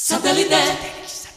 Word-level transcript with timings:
Satellite. 0.00 1.27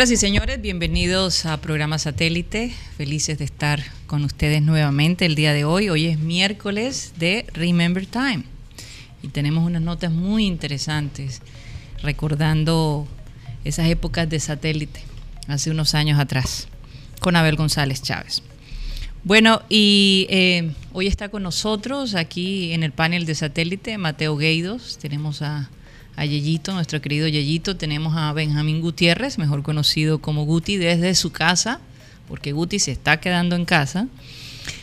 Señoras 0.00 0.12
y 0.12 0.16
señores, 0.16 0.62
bienvenidos 0.62 1.44
a 1.44 1.60
programa 1.60 1.98
Satélite. 1.98 2.72
Felices 2.96 3.36
de 3.36 3.44
estar 3.44 3.82
con 4.06 4.24
ustedes 4.24 4.62
nuevamente 4.62 5.26
el 5.26 5.34
día 5.34 5.52
de 5.52 5.66
hoy. 5.66 5.90
Hoy 5.90 6.06
es 6.06 6.18
miércoles 6.18 7.12
de 7.18 7.44
Remember 7.52 8.06
Time 8.06 8.44
y 9.22 9.28
tenemos 9.28 9.62
unas 9.62 9.82
notas 9.82 10.10
muy 10.10 10.46
interesantes 10.46 11.42
recordando 12.02 13.06
esas 13.62 13.90
épocas 13.90 14.26
de 14.30 14.40
satélite 14.40 15.02
hace 15.48 15.70
unos 15.70 15.94
años 15.94 16.18
atrás 16.18 16.68
con 17.20 17.36
Abel 17.36 17.56
González 17.56 18.00
Chávez. 18.00 18.42
Bueno, 19.22 19.60
y 19.68 20.26
eh, 20.30 20.72
hoy 20.94 21.08
está 21.08 21.28
con 21.28 21.42
nosotros 21.42 22.14
aquí 22.14 22.72
en 22.72 22.84
el 22.84 22.92
panel 22.92 23.26
de 23.26 23.34
satélite 23.34 23.98
Mateo 23.98 24.38
Gueidos, 24.38 24.96
tenemos 24.96 25.42
a, 25.42 25.68
a 26.20 26.26
Yeyito, 26.26 26.74
nuestro 26.74 27.00
querido 27.00 27.28
Yeyito, 27.28 27.76
tenemos 27.76 28.14
a 28.14 28.30
Benjamín 28.34 28.82
Gutiérrez, 28.82 29.38
mejor 29.38 29.62
conocido 29.62 30.18
como 30.18 30.44
Guti, 30.44 30.76
desde 30.76 31.14
su 31.14 31.32
casa, 31.32 31.80
porque 32.28 32.52
Guti 32.52 32.78
se 32.78 32.92
está 32.92 33.20
quedando 33.20 33.56
en 33.56 33.64
casa. 33.64 34.06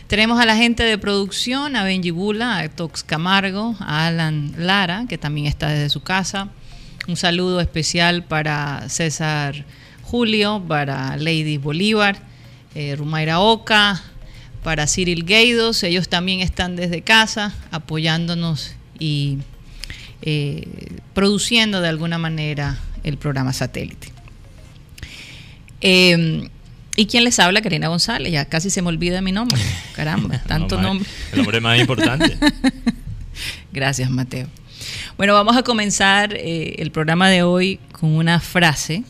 Tenemos 0.08 0.40
a 0.40 0.48
la 0.48 0.56
gente 0.56 0.82
de 0.82 0.98
producción, 0.98 1.76
a 1.76 1.84
Benji 1.84 2.10
Bula, 2.10 2.58
a 2.58 2.68
Tox 2.70 3.04
Camargo, 3.04 3.76
a 3.80 4.08
Alan 4.08 4.52
Lara, 4.58 5.06
que 5.08 5.20
también 5.20 5.46
está 5.46 5.70
desde 5.70 5.92
su 5.92 6.02
casa. 6.02 6.50
Un 7.08 7.18
saludo 7.18 7.62
especial 7.62 8.24
para 8.24 8.90
César 8.90 9.64
Julio, 10.02 10.64
para 10.68 11.18
Lady 11.18 11.60
Bolívar, 11.60 12.18
eh, 12.74 12.96
Rumaira 12.96 13.42
Oca, 13.42 14.02
para 14.64 14.88
Cyril 14.88 15.24
Gueidos. 15.24 15.84
Ellos 15.84 16.10
también 16.10 16.40
están 16.40 16.76
desde 16.76 17.04
casa 17.04 17.54
apoyándonos 17.70 18.72
y 18.98 19.38
eh, 20.22 20.68
produciendo 21.14 21.82
de 21.82 21.90
alguna 21.90 22.18
manera 22.18 22.78
el 23.04 23.18
programa 23.18 23.54
satélite. 23.54 24.12
Eh, 25.82 26.50
¿Y 27.00 27.06
quién 27.06 27.24
les 27.24 27.38
habla? 27.40 27.62
Karina 27.62 27.90
González. 27.90 28.32
Ya 28.32 28.46
casi 28.46 28.72
se 28.72 28.82
me 28.82 28.90
olvida 28.90 29.22
mi 29.22 29.32
nombre. 29.32 29.62
Caramba, 29.96 30.40
tanto 30.40 30.82
nombre. 30.82 31.08
El 31.32 31.38
nombre 31.38 31.62
más 31.62 31.80
importante. 31.80 32.36
Gracias, 33.72 34.10
Mateo. 34.10 34.48
Bueno, 35.16 35.34
vamos 35.36 35.56
a 35.56 35.62
comenzar 35.62 36.34
eh, 36.34 36.76
el 36.80 36.90
programa 36.90 37.30
de 37.30 37.44
hoy 37.44 37.80
con 37.92 38.16
una 38.16 38.40
frase 38.40 39.04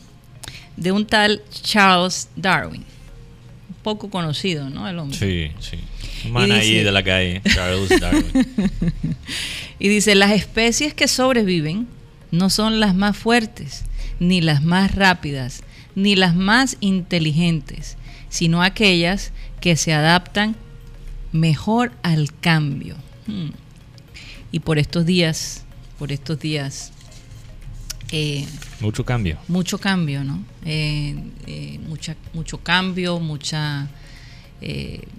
de 0.76 0.92
un 0.92 1.06
tal 1.06 1.42
Charles 1.62 2.28
Darwin. 2.36 2.84
Un 3.70 3.76
poco 3.82 4.10
conocido, 4.10 4.68
¿no? 4.68 4.86
El 4.86 4.98
hombre. 4.98 5.18
Sí, 5.18 5.50
sí. 5.60 5.78
Man 6.30 6.52
ahí 6.52 6.82
de 6.82 6.92
la 6.92 7.02
calle, 7.02 7.42
Charles 7.54 8.00
Darwin. 8.00 8.46
y 9.78 9.88
dice, 9.88 10.14
las 10.14 10.32
especies 10.32 10.94
que 10.94 11.08
sobreviven 11.08 11.86
no 12.30 12.50
son 12.50 12.80
las 12.80 12.94
más 12.94 13.16
fuertes 13.16 13.84
ni 14.20 14.40
las 14.40 14.62
más 14.62 14.94
rápidas, 14.94 15.62
ni 15.94 16.16
las 16.16 16.34
más 16.34 16.76
inteligentes, 16.80 17.96
sino 18.28 18.62
aquellas 18.62 19.32
que 19.60 19.76
se 19.76 19.92
adaptan 19.92 20.56
mejor 21.32 21.92
al 22.02 22.32
cambio. 22.40 22.96
Hmm. 23.26 23.50
Y 24.50 24.60
por 24.60 24.78
estos 24.78 25.06
días, 25.06 25.64
por 25.98 26.12
estos 26.12 26.38
días... 26.38 26.92
Eh, 28.10 28.46
mucho 28.80 29.04
cambio. 29.04 29.38
Mucho 29.48 29.78
cambio, 29.78 30.24
¿no? 30.24 30.42
Eh, 30.64 31.14
eh, 31.46 31.78
mucha, 31.86 32.16
mucho 32.32 32.58
cambio, 32.58 33.20
mucha, 33.20 33.86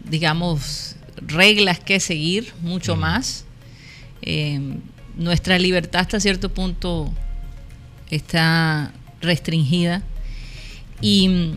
digamos, 0.09 0.95
reglas 1.21 1.79
que 1.79 1.99
seguir, 1.99 2.53
mucho 2.61 2.95
más. 2.95 3.45
nuestra 5.17 5.59
libertad 5.59 6.01
hasta 6.01 6.19
cierto 6.19 6.49
punto 6.49 7.11
está 8.09 8.91
restringida. 9.21 10.03
Y, 11.01 11.55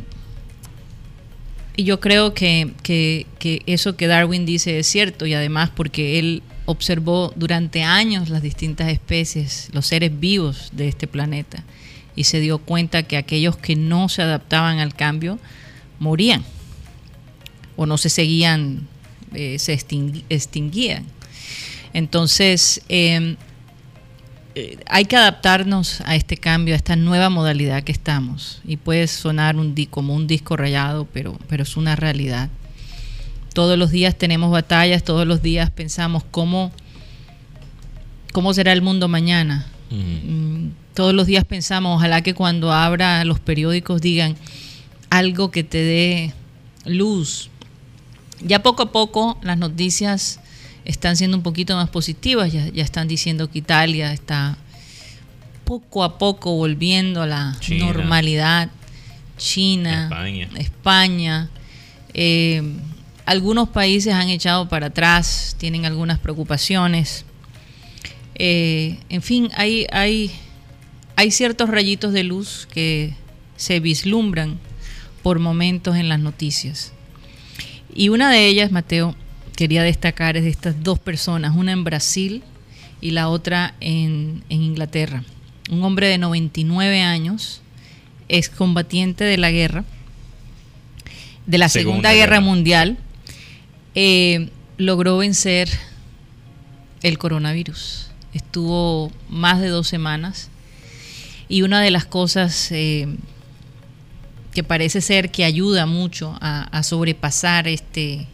yo 1.76 2.00
creo 2.00 2.34
que, 2.34 3.26
eso 3.66 3.97
que 3.97 4.06
Darwin 4.06 4.44
dice 4.44 4.78
es 4.78 4.87
cierto 4.87 5.26
y 5.26 5.34
además 5.34 5.70
porque 5.75 6.19
él 6.19 6.43
observó 6.66 7.32
durante 7.34 7.82
años 7.82 8.28
las 8.28 8.43
distintas 8.43 8.91
especies, 8.91 9.69
los 9.72 9.87
seres 9.87 10.19
vivos 10.20 10.70
de 10.72 10.88
este 10.88 11.06
planeta 11.06 11.64
y 12.14 12.25
se 12.25 12.41
dio 12.41 12.59
cuenta 12.59 13.03
que 13.03 13.16
aquellos 13.16 13.56
que 13.56 13.75
no 13.75 14.09
se 14.09 14.22
adaptaban 14.22 14.78
al 14.78 14.94
cambio 14.94 15.38
morían 15.99 16.44
o 17.77 17.87
no 17.87 17.99
se 17.99 18.09
seguían, 18.09 18.87
eh, 19.34 19.59
se 19.59 19.72
extinguían. 19.72 21.05
Entonces, 21.93 22.83
em, 22.88 23.37
eh, 24.55 24.78
hay 24.87 25.06
que 25.06 25.16
adaptarnos 25.16 26.03
a 26.03 26.15
este 26.15 26.37
cambio, 26.37 26.75
a 26.75 26.77
esta 26.77 26.97
nueva 26.97 27.31
modalidad 27.31 27.82
que 27.82 27.93
estamos. 27.93 28.61
Y 28.65 28.77
puede 28.77 29.06
sonar 29.06 29.56
un, 29.56 29.75
como 29.91 30.15
un 30.15 30.27
disco 30.27 30.56
rayado, 30.56 31.06
pero, 31.12 31.38
pero 31.49 31.62
es 31.62 31.77
una 31.77 31.97
realidad. 31.97 32.50
Todos 33.55 33.78
los 33.78 33.91
días 33.91 34.16
tenemos 34.16 34.50
batallas, 34.50 35.05
todos 35.05 35.27
los 35.27 35.43
días 35.43 35.71
pensamos 35.71 36.25
cómo, 36.31 36.72
cómo 38.32 38.55
será 38.55 38.72
el 38.72 38.82
mundo 38.82 39.09
mañana. 39.09 39.66
Mm, 39.91 40.69
todos 40.94 41.15
los 41.15 41.27
días 41.27 41.44
pensamos, 41.44 41.97
ojalá 41.97 42.22
que 42.22 42.34
cuando 42.34 42.72
abra 42.72 43.25
los 43.25 43.41
periódicos 43.41 44.00
digan 44.00 44.37
algo 45.11 45.50
que 45.50 45.65
te 45.65 45.78
dé 45.78 46.34
luz. 46.84 47.50
Ya 48.44 48.62
poco 48.62 48.84
a 48.84 48.92
poco 48.92 49.38
las 49.42 49.58
noticias 49.58 50.41
están 50.84 51.16
siendo 51.16 51.36
un 51.36 51.42
poquito 51.42 51.76
más 51.76 51.88
positivas, 51.91 52.53
ya, 52.53 52.66
están 52.75 53.08
diciendo 53.08 53.50
que 53.50 53.58
Italia 53.58 54.12
está 54.12 54.56
poco 55.64 56.03
a 56.03 56.19
poco 56.19 56.54
volviendo 56.56 57.22
a 57.22 57.26
la 57.26 57.56
normalidad. 57.69 58.70
China, 59.38 60.08
España, 60.56 61.50
eh, 62.14 62.62
algunos 63.25 63.69
países 63.70 64.14
han 64.14 64.28
echado 64.28 64.69
para 64.69 64.88
atrás, 64.88 65.56
tienen 65.58 65.84
algunas 65.84 66.19
preocupaciones. 66.19 67.25
Eh, 68.34 68.98
en 69.08 69.22
fin, 69.22 69.50
hay, 69.56 69.86
hay, 69.92 70.31
hay 71.16 71.31
ciertos 71.31 71.70
rayitos 71.70 72.12
de 72.12 72.22
luz 72.25 72.69
que 72.72 73.14
se 73.56 73.81
vislumbran 73.81 74.58
por 75.22 75.38
momentos 75.38 75.96
en 75.96 76.08
las 76.08 76.20
noticias. 76.20 76.93
Y 77.94 78.09
una 78.09 78.31
de 78.31 78.47
ellas, 78.47 78.73
Mateo, 78.73 79.15
quería 79.56 79.83
destacar 79.83 80.37
es 80.37 80.44
de 80.44 80.50
estas 80.50 80.83
dos 80.83 80.99
personas, 80.99 81.55
una 81.55 81.73
en 81.73 81.85
Brasil 81.85 82.43
y 83.00 83.11
la 83.11 83.29
otra 83.29 83.75
en, 83.81 84.43
Inglaterra. 84.49 85.25
Un 85.71 85.83
hombre 85.85 86.09
de 86.09 86.19
99 86.19 87.03
años, 87.03 87.61
excombatiente 88.29 89.25
de 89.25 89.37
la 89.37 89.50
guerra, 89.50 89.85
de 91.47 91.59
la 91.59 91.69
Segunda, 91.69 92.12
Guerra, 92.12 92.41
Mundial, 92.41 92.99
eh, 93.94 94.49
logró 94.79 95.19
vencer 95.19 95.69
el 97.03 97.19
coronavirus. 97.19 98.11
Estuvo 98.33 99.12
más 99.29 99.61
de 99.61 99.69
dos 99.69 99.89
semanas 99.89 100.49
y 101.49 101.62
una 101.62 101.83
de 101.83 101.91
las 101.91 102.06
cosas 102.06 102.71
eh, 102.73 103.06
que 104.52 104.62
parece 104.62 105.00
ser 105.00 105.31
que 105.31 105.44
ayuda 105.44 105.87
mucho 105.87 106.37
a 106.40 106.82
sobrepasar 106.82 107.66
este, 107.69 108.26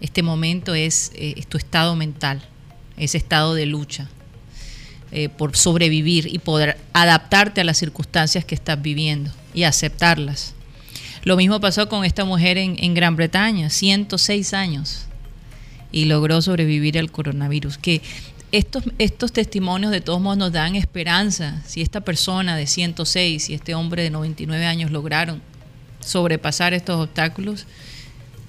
este 0.00 0.22
momento 0.22 0.74
es, 0.74 1.12
eh, 1.14 1.42
tu 1.48 1.58
estado 1.58 1.96
mental, 1.96 2.42
ese 2.96 3.18
estado 3.18 3.54
de 3.54 3.66
lucha. 3.66 4.08
eh, 5.12 5.28
por 5.28 5.56
sobrevivir 5.56 6.26
y 6.26 6.40
poder 6.40 6.78
adaptarte 6.92 7.60
a 7.60 7.64
las 7.64 7.78
circunstancias 7.78 8.44
que 8.44 8.56
estás 8.56 8.82
viviendo 8.82 9.30
y 9.54 9.62
aceptarlas. 9.62 10.54
Lo 11.22 11.36
mismo 11.36 11.60
pasó 11.60 11.88
con 11.88 12.04
esta 12.04 12.24
mujer 12.24 12.58
en, 12.58 12.76
en 12.82 12.92
Gran 12.92 13.14
Bretaña, 13.14 13.70
106 13.70 14.52
años, 14.52 15.06
y 15.92 16.06
logró 16.06 16.42
sobrevivir 16.42 16.98
al 16.98 17.12
coronavirus. 17.12 17.78
Que 17.78 18.02
estos, 18.50 18.82
estos 18.98 19.32
testimonios 19.32 19.92
de 19.92 20.00
todos 20.00 20.20
modos 20.20 20.38
nos 20.38 20.52
dan 20.52 20.74
esperanza. 20.74 21.62
Si 21.64 21.82
esta 21.82 22.00
persona 22.00 22.56
de 22.56 22.66
106 22.66 23.48
y 23.48 23.54
este 23.54 23.76
hombre 23.76 24.02
de 24.02 24.10
99 24.10 24.66
años 24.66 24.90
lograron 24.90 25.40
sobrepasar 26.06 26.74
estos 26.74 27.02
obstáculos, 27.04 27.66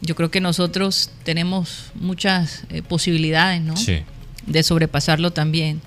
yo 0.01 0.15
creo 0.15 0.29
que 0.29 0.41
nosotros 0.41 1.11
tenemos 1.23 1.91
muchas 1.95 2.63
eh, 2.69 2.81
posibilidades 2.81 3.61
¿no? 3.61 3.73
de 4.45 4.63
sobrepasarlo 4.63 5.31
también. 5.31 5.81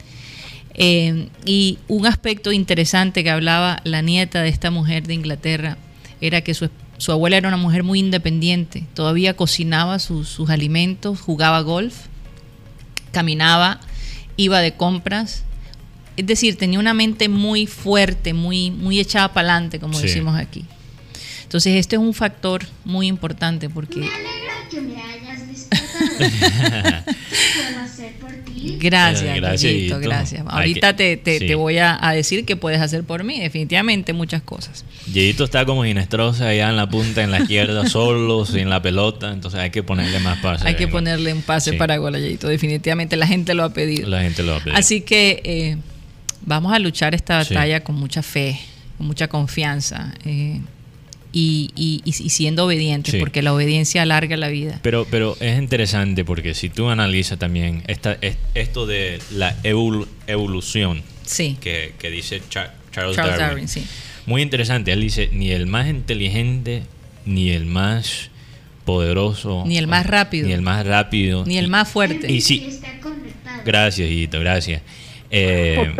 Eh, 0.74 1.28
y 1.44 1.78
un 1.88 2.06
aspecto 2.06 2.52
interesante 2.52 3.22
que 3.22 3.30
hablaba 3.30 3.80
la 3.84 4.02
nieta 4.02 4.42
de 4.42 4.48
esta 4.48 4.70
mujer 4.70 5.06
de 5.06 5.14
Inglaterra 5.14 5.76
era 6.20 6.40
que 6.40 6.54
su, 6.54 6.70
su 6.98 7.12
abuela 7.12 7.36
era 7.36 7.48
una 7.48 7.56
mujer 7.56 7.82
muy 7.82 7.98
independiente, 7.98 8.84
todavía 8.94 9.36
cocinaba 9.36 9.98
sus, 9.98 10.28
sus 10.28 10.50
alimentos, 10.50 11.20
jugaba 11.20 11.60
golf, 11.60 12.06
caminaba, 13.12 13.80
iba 14.36 14.60
de 14.60 14.72
compras, 14.74 15.44
es 16.16 16.26
decir, 16.26 16.56
tenía 16.56 16.78
una 16.78 16.94
mente 16.94 17.28
muy 17.28 17.66
fuerte, 17.66 18.34
muy, 18.34 18.70
muy 18.70 19.00
echada 19.00 19.32
para 19.32 19.52
adelante, 19.54 19.80
como 19.80 19.98
decimos 19.98 20.38
aquí. 20.38 20.64
Entonces, 21.50 21.74
este 21.74 21.96
es 21.96 22.00
un 22.00 22.14
factor 22.14 22.62
muy 22.84 23.08
importante 23.08 23.68
porque... 23.68 23.98
Me 23.98 24.06
alegra 24.06 24.68
que 24.70 24.80
me 24.80 25.02
hayas 25.02 25.40
¿Puedo 26.16 27.80
hacer 27.82 28.12
por 28.20 28.30
ti? 28.44 28.76
Gracias, 28.78 29.36
eh, 29.36 29.40
gracias, 29.40 30.00
gracias. 30.00 30.44
Ahorita 30.46 30.94
te, 30.94 31.16
te, 31.16 31.54
voy 31.56 31.78
a, 31.78 31.98
decir 32.14 32.44
qué 32.44 32.54
puedes 32.54 32.80
hacer 32.80 33.02
por 33.02 33.24
mí. 33.24 33.40
Definitivamente 33.40 34.12
muchas 34.12 34.42
cosas. 34.42 34.84
Yeyito 35.12 35.42
está 35.42 35.66
como 35.66 35.82
Ginestrosa 35.84 36.46
allá 36.46 36.70
en 36.70 36.76
la 36.76 36.88
punta, 36.88 37.24
en 37.24 37.32
la 37.32 37.40
izquierda, 37.40 37.84
solo, 37.88 38.46
sin 38.46 38.70
la 38.70 38.80
pelota. 38.80 39.32
Entonces 39.32 39.58
hay 39.58 39.70
que 39.70 39.82
ponerle 39.82 40.20
más 40.20 40.38
pase. 40.38 40.68
Hay 40.68 40.76
que 40.76 40.86
ponerle 40.86 41.32
un 41.32 41.42
pase 41.42 41.72
para 41.72 41.96
gol 41.96 42.14
a 42.14 42.20
Yeyito. 42.20 42.46
Definitivamente 42.46 43.16
la 43.16 43.26
gente 43.26 43.54
lo 43.54 43.64
ha 43.64 43.72
pedido. 43.72 44.08
La 44.08 44.22
gente 44.22 44.44
lo 44.44 44.54
ha 44.54 44.58
pedido. 44.60 44.76
Así 44.76 45.00
que 45.00 45.42
eh, 45.42 45.76
vamos 46.46 46.72
a 46.72 46.78
luchar 46.78 47.16
esta 47.16 47.38
batalla 47.38 47.82
con 47.82 47.96
mucha 47.96 48.22
fe, 48.22 48.56
con 48.98 49.08
mucha 49.08 49.26
confianza. 49.26 50.14
Eh, 50.24 50.60
y, 51.32 52.02
y, 52.04 52.12
siendo 52.12 52.66
obedientes, 52.66 53.14
porque 53.16 53.42
la 53.42 53.54
obediencia 53.54 54.02
alarga 54.02 54.36
la 54.36 54.48
vida. 54.48 54.80
Pero, 54.82 55.06
pero 55.10 55.36
es 55.40 55.58
interesante 55.58 56.24
porque 56.24 56.54
si 56.54 56.68
tú 56.68 56.88
analizas 56.88 57.38
también 57.38 57.82
esta, 57.86 58.18
esto 58.54 58.86
de 58.86 59.20
la 59.30 59.56
evolución 59.62 61.02
que, 61.60 62.10
dice 62.10 62.42
Charles, 62.48 63.16
Darwin, 63.16 63.66
muy 64.26 64.42
interesante, 64.42 64.92
él 64.92 65.00
dice, 65.00 65.30
ni 65.32 65.50
el 65.50 65.66
más 65.66 65.88
inteligente, 65.88 66.82
ni 67.26 67.50
el 67.50 67.66
más 67.66 68.30
poderoso, 68.84 69.64
ni 69.66 69.78
el 69.78 69.86
más 69.86 70.06
rápido, 70.06 70.46
ni 70.46 70.52
el 70.52 70.62
más 70.62 70.86
rápido, 70.86 71.44
ni 71.46 71.58
el 71.58 71.68
más 71.68 71.88
fuerte. 71.88 72.30
Y 72.30 72.40
si, 72.40 72.80
gracias, 73.64 74.08
hijito, 74.10 74.40
gracias. 74.40 74.82
Eh, 75.32 75.94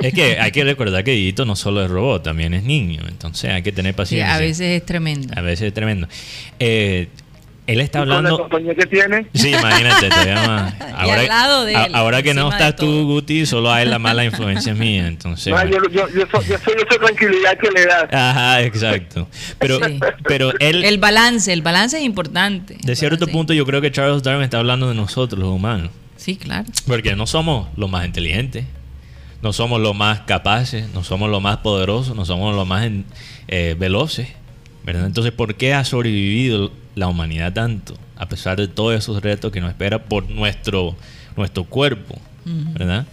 es 0.00 0.12
que 0.12 0.38
hay 0.38 0.52
que 0.52 0.62
recordar 0.62 1.02
que 1.04 1.12
Didito 1.12 1.44
no 1.44 1.56
solo 1.56 1.82
es 1.84 1.90
robot, 1.90 2.22
también 2.22 2.52
es 2.52 2.64
niño, 2.64 3.02
entonces 3.08 3.50
hay 3.50 3.62
que 3.62 3.72
tener 3.72 3.94
paciencia. 3.94 4.34
a 4.34 4.38
veces 4.38 4.80
es 4.80 4.84
tremendo. 4.84 5.32
A 5.36 5.40
veces 5.40 5.68
es 5.68 5.74
tremendo. 5.74 6.06
Eh, 6.58 7.08
él 7.66 7.80
está 7.80 8.00
hablando. 8.00 8.30
la 8.30 8.36
compañía 8.36 8.74
que 8.74 8.84
tiene? 8.84 9.26
Sí, 9.32 9.48
imagínate, 9.48 10.10
te 10.10 10.26
llama. 10.26 10.76
Ahora, 10.96 11.64
de 11.64 11.76
ahora 11.94 12.22
que 12.22 12.34
no 12.34 12.50
estás 12.50 12.76
tú, 12.76 13.06
Guti, 13.06 13.46
solo 13.46 13.72
hay 13.72 13.86
la 13.86 13.98
mala 13.98 14.24
influencia 14.24 14.74
mía. 14.74 15.06
Entonces, 15.06 15.52
yo, 15.70 15.78
yo, 15.88 16.08
yo, 16.08 16.26
soy, 16.30 16.44
yo, 16.46 16.58
soy, 16.58 16.74
esa 16.76 16.98
tranquilidad 16.98 17.58
que 17.58 17.70
le 17.70 17.86
da. 17.86 18.08
Ajá, 18.12 18.62
exacto. 18.62 19.28
Pero, 19.58 19.78
pero 20.24 20.52
él. 20.60 20.84
El 20.84 20.98
balance, 20.98 21.52
el 21.52 21.62
balance 21.62 21.96
es 21.96 22.04
importante. 22.04 22.76
De 22.82 22.96
cierto 22.96 23.26
punto, 23.26 23.54
yo 23.54 23.64
creo 23.64 23.80
que 23.80 23.90
Charles 23.90 24.22
Darwin 24.22 24.44
está 24.44 24.58
hablando 24.58 24.88
de 24.88 24.94
nosotros, 24.94 25.40
los 25.40 25.48
humanos. 25.48 25.90
Sí, 26.24 26.36
claro. 26.36 26.64
Porque 26.86 27.14
no 27.16 27.26
somos 27.26 27.68
los 27.76 27.90
más 27.90 28.06
inteligentes, 28.06 28.64
no 29.42 29.52
somos 29.52 29.78
los 29.78 29.94
más 29.94 30.20
capaces, 30.20 30.88
no 30.94 31.04
somos 31.04 31.28
los 31.28 31.42
más 31.42 31.58
poderosos, 31.58 32.16
no 32.16 32.24
somos 32.24 32.56
los 32.56 32.66
más 32.66 32.88
eh, 33.46 33.76
veloces. 33.78 34.28
¿verdad? 34.84 35.04
Entonces, 35.04 35.34
¿por 35.34 35.56
qué 35.56 35.74
ha 35.74 35.84
sobrevivido 35.84 36.72
la 36.94 37.08
humanidad 37.08 37.52
tanto? 37.52 37.98
A 38.16 38.26
pesar 38.26 38.56
de 38.56 38.68
todos 38.68 38.94
esos 38.94 39.22
retos 39.22 39.52
que 39.52 39.60
nos 39.60 39.68
espera 39.68 40.04
por 40.04 40.30
nuestro, 40.30 40.96
nuestro 41.36 41.64
cuerpo. 41.64 42.18
¿verdad? 42.46 43.06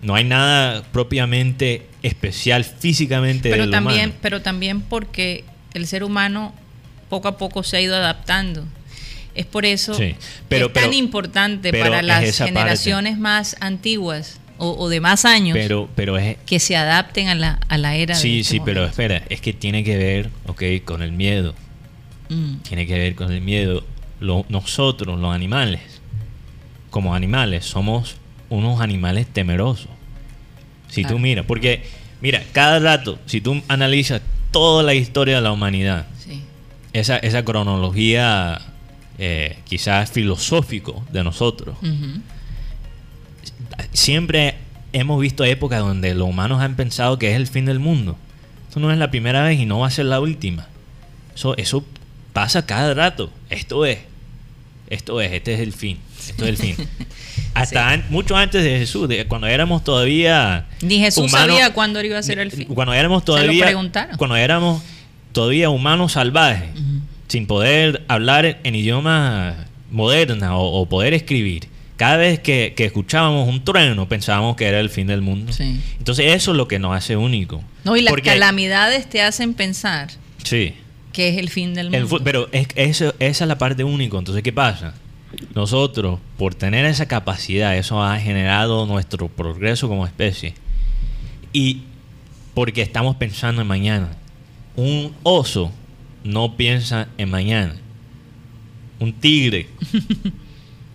No 0.00 0.14
hay 0.14 0.24
nada 0.24 0.82
propiamente 0.92 1.86
especial 2.02 2.64
físicamente 2.64 3.50
pero 3.50 3.68
también, 3.68 4.14
Pero 4.22 4.40
también 4.40 4.80
porque 4.80 5.44
el 5.74 5.86
ser 5.86 6.04
humano 6.04 6.54
poco 7.10 7.28
a 7.28 7.36
poco 7.36 7.62
se 7.62 7.76
ha 7.76 7.80
ido 7.82 7.94
adaptando. 7.94 8.64
Es 9.34 9.46
por 9.46 9.66
eso 9.66 9.96
que 9.96 10.16
es 10.50 10.72
tan 10.72 10.94
importante 10.94 11.72
para 11.72 12.02
las 12.02 12.38
generaciones 12.38 13.18
más 13.18 13.56
antiguas 13.60 14.40
o, 14.56 14.88
de 14.88 15.00
más 15.00 15.24
años 15.24 15.58
pero, 15.58 15.88
pero 15.96 16.16
es, 16.16 16.36
que 16.46 16.60
se 16.60 16.76
adapten 16.76 17.28
a 17.28 17.34
la, 17.34 17.58
a 17.68 17.76
la 17.76 17.96
era. 17.96 18.14
Sí, 18.14 18.40
este 18.40 18.52
sí, 18.52 18.62
pero 18.64 18.84
espera, 18.84 19.22
es 19.28 19.40
que 19.40 19.52
tiene 19.52 19.82
que 19.82 19.96
ver, 19.96 20.30
ok, 20.46 20.62
con 20.84 21.02
el 21.02 21.12
miedo. 21.12 21.54
Mm. 22.28 22.58
Tiene 22.58 22.86
que 22.86 22.98
ver 22.98 23.14
con 23.14 23.32
el 23.32 23.40
miedo. 23.40 23.84
nosotros, 24.20 25.18
los 25.18 25.34
animales, 25.34 25.80
como 26.90 27.14
animales, 27.14 27.64
somos 27.64 28.16
unos 28.48 28.80
animales 28.80 29.26
temerosos. 29.26 29.88
Si 30.88 31.04
tú 31.04 31.18
miras, 31.18 31.44
porque, 31.44 31.82
mira, 32.20 32.44
cada 32.52 32.78
rato, 32.78 33.18
si 33.26 33.40
tú 33.40 33.60
analizas 33.66 34.22
toda 34.52 34.84
la 34.84 34.94
historia 34.94 35.36
de 35.36 35.40
la 35.42 35.50
humanidad, 35.50 36.06
esa, 36.92 37.16
esa 37.16 37.44
cronología 37.44 38.60
eh, 39.18 39.58
quizás 39.64 40.10
filosófico 40.10 41.04
de 41.12 41.22
nosotros, 41.24 41.76
siempre 43.92 44.56
hemos 44.92 45.20
visto 45.20 45.44
épocas 45.44 45.80
donde 45.80 46.14
los 46.14 46.28
humanos 46.28 46.60
han 46.60 46.76
pensado 46.76 47.18
que 47.18 47.30
es 47.30 47.36
el 47.36 47.46
fin 47.46 47.64
del 47.64 47.78
mundo. 47.78 48.16
Eso 48.70 48.80
no 48.80 48.90
es 48.90 48.98
la 48.98 49.10
primera 49.10 49.42
vez 49.42 49.58
y 49.60 49.66
no 49.66 49.80
va 49.80 49.88
a 49.88 49.90
ser 49.90 50.06
la 50.06 50.20
última. 50.20 50.66
Eso, 51.34 51.56
eso 51.56 51.84
pasa 52.32 52.66
cada 52.66 52.94
rato. 52.94 53.30
Esto 53.50 53.86
es. 53.86 53.98
Esto 54.90 55.20
es, 55.20 55.32
este 55.32 55.54
es 55.54 55.60
el 55.60 55.72
fin. 55.72 55.98
Esto 56.18 56.44
es 56.44 56.50
el 56.50 56.56
fin. 56.56 56.88
Hasta 57.54 58.02
mucho 58.10 58.36
antes 58.36 58.62
de 58.64 58.78
Jesús, 58.78 59.08
cuando 59.28 59.46
éramos 59.46 59.84
todavía. 59.84 60.66
Ni 60.82 60.98
Jesús 60.98 61.30
sabía 61.30 61.72
cuándo 61.72 62.02
iba 62.02 62.18
a 62.18 62.22
ser 62.22 62.38
el 62.40 62.50
fin. 62.50 62.66
Cuando 62.66 62.92
éramos 62.92 63.24
todavía. 63.24 63.72
Cuando 64.16 64.36
éramos 64.36 64.82
todavía 65.32 65.70
humanos 65.70 66.12
salvajes, 66.12 66.68
sin 67.28 67.46
poder 67.46 68.04
hablar 68.08 68.58
en 68.62 68.74
idioma 68.74 69.66
moderna 69.90 70.56
o 70.56 70.86
poder 70.86 71.14
escribir 71.14 71.68
cada 71.96 72.16
vez 72.16 72.40
que, 72.40 72.74
escuchábamos 72.76 73.48
un 73.48 73.64
trueno 73.64 74.08
pensábamos 74.08 74.56
que 74.56 74.66
era 74.66 74.80
el 74.80 74.90
fin 74.90 75.06
del 75.06 75.22
mundo. 75.22 75.52
Entonces 75.98 76.34
eso 76.34 76.50
es 76.50 76.56
lo 76.56 76.66
que 76.66 76.78
nos 76.78 76.96
hace 76.96 77.16
único. 77.16 77.62
No, 77.84 77.96
y 77.96 78.02
las 78.02 78.14
calamidades 78.14 79.08
te 79.08 79.22
hacen 79.22 79.54
pensar 79.54 80.10
sí. 80.42 80.74
que 81.12 81.28
es 81.28 81.38
el 81.38 81.50
fin 81.50 81.74
del 81.74 81.90
mundo. 81.90 82.20
pero 82.24 82.48
es, 82.52 82.68
eso, 82.74 83.14
esa 83.18 83.44
es 83.44 83.48
la 83.48 83.58
parte 83.58 83.84
única. 83.84 84.18
Entonces, 84.18 84.42
¿qué 84.42 84.52
pasa? 84.52 84.94
Nosotros, 85.54 86.20
por 86.36 86.54
tener 86.54 86.84
esa 86.84 87.06
capacidad, 87.06 87.76
eso 87.76 88.02
ha 88.02 88.18
generado 88.18 88.86
nuestro 88.86 89.28
progreso 89.28 89.88
como 89.88 90.06
especie. 90.06 90.54
Y 91.52 91.82
porque 92.54 92.82
estamos 92.82 93.16
pensando 93.16 93.62
en 93.62 93.68
mañana. 93.68 94.10
Un 94.76 95.14
oso 95.22 95.70
no 96.24 96.56
piensa 96.56 97.08
en 97.18 97.30
mañana. 97.30 97.76
Un 98.98 99.12
tigre 99.12 99.68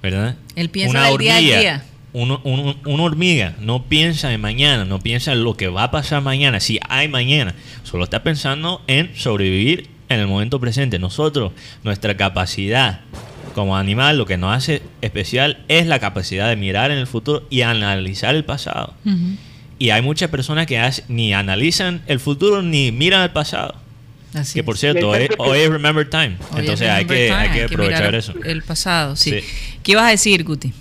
¿verdad? 0.01 0.36
Él 0.55 0.69
piensa 0.69 0.91
una 0.91 1.09
hormiga, 1.09 1.38
día 1.38 1.59
día. 1.59 1.86
una 2.13 3.03
hormiga 3.03 3.55
no 3.59 3.83
piensa 3.83 4.33
en 4.33 4.41
mañana, 4.41 4.86
no 4.86 5.00
piensa 5.00 5.33
en 5.33 5.43
lo 5.43 5.55
que 5.55 5.67
va 5.67 5.83
a 5.83 5.91
pasar 5.91 6.21
mañana, 6.21 6.59
si 6.59 6.79
hay 6.88 7.07
mañana, 7.07 7.53
solo 7.83 8.03
está 8.03 8.24
pensando 8.24 8.81
en 8.88 9.12
sobrevivir 9.15 9.89
en 10.09 10.19
el 10.19 10.27
momento 10.27 10.59
presente. 10.59 11.00
Nosotros, 11.00 11.51
nuestra 11.83 12.17
capacidad 12.17 13.01
como 13.53 13.77
animal, 13.77 14.17
lo 14.17 14.25
que 14.25 14.38
nos 14.38 14.55
hace 14.55 14.81
especial 15.01 15.63
es 15.67 15.86
la 15.86 16.00
capacidad 16.00 16.50
de 16.50 16.55
mirar 16.55 16.91
en 16.91 16.98
el 16.98 17.07
futuro 17.07 17.45
y 17.50 17.62
analizar 17.62 18.36
el 18.36 18.45
pasado. 18.45 18.93
Y 19.77 19.91
hay 19.91 20.01
muchas 20.01 20.29
personas 20.29 20.65
que 20.65 20.89
ni 21.07 21.33
analizan 21.33 22.01
el 22.07 22.19
futuro 22.19 22.62
ni 22.62 22.91
miran 22.91 23.24
el 23.24 23.31
pasado 23.31 23.75
que 24.53 24.63
por 24.63 24.77
cierto, 24.77 25.09
hoy, 25.09 25.59
es 25.59 25.69
Remember 25.69 26.09
Time. 26.09 26.38
Entonces 26.55 26.88
hay 26.88 27.05
que, 27.05 27.31
hay 27.31 27.50
que 27.51 27.63
aprovechar 27.63 28.15
eso. 28.15 28.33
El 28.43 28.63
pasado, 28.63 29.15
sí. 29.15 29.39
¿Qué 29.83 29.93
ibas 29.93 30.05
a 30.05 30.09
decir, 30.09 30.43
Guti? 30.43 30.74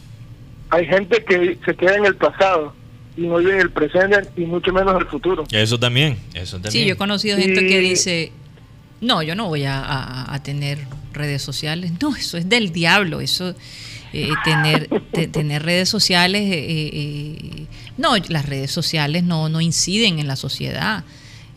Hay 0.70 0.86
gente 0.86 1.24
que 1.24 1.58
se 1.64 1.74
queda 1.74 1.96
en 1.96 2.04
el 2.04 2.16
pasado 2.16 2.74
y 3.16 3.22
no 3.22 3.38
vive 3.38 3.54
en 3.54 3.60
el 3.60 3.70
presente 3.70 4.20
y 4.36 4.42
mucho 4.42 4.72
menos 4.72 5.00
el 5.00 5.06
futuro. 5.06 5.44
Eso 5.50 5.78
también, 5.78 6.18
eso 6.34 6.56
también. 6.56 6.72
Sí, 6.72 6.84
yo 6.86 6.92
he 6.92 6.96
conocido 6.96 7.38
gente 7.38 7.66
que 7.66 7.80
dice, 7.80 8.32
no, 9.00 9.22
yo 9.22 9.34
no 9.34 9.48
voy 9.48 9.64
a, 9.66 10.40
tener 10.44 10.78
redes 11.12 11.42
sociales. 11.42 11.92
No, 12.00 12.14
eso 12.14 12.36
es 12.36 12.48
del 12.48 12.70
diablo. 12.70 13.20
Eso 13.20 13.54
eh, 14.12 14.28
tener, 14.44 14.88
te- 15.12 15.26
tener 15.26 15.62
redes 15.62 15.88
sociales, 15.88 16.42
eh, 16.42 16.58
eh, 16.58 16.90
eh, 16.92 17.66
no, 17.96 18.16
las 18.28 18.46
redes 18.46 18.70
sociales 18.70 19.24
no, 19.24 19.48
no 19.48 19.60
inciden 19.60 20.18
en 20.18 20.28
la 20.28 20.36
sociedad. 20.36 21.04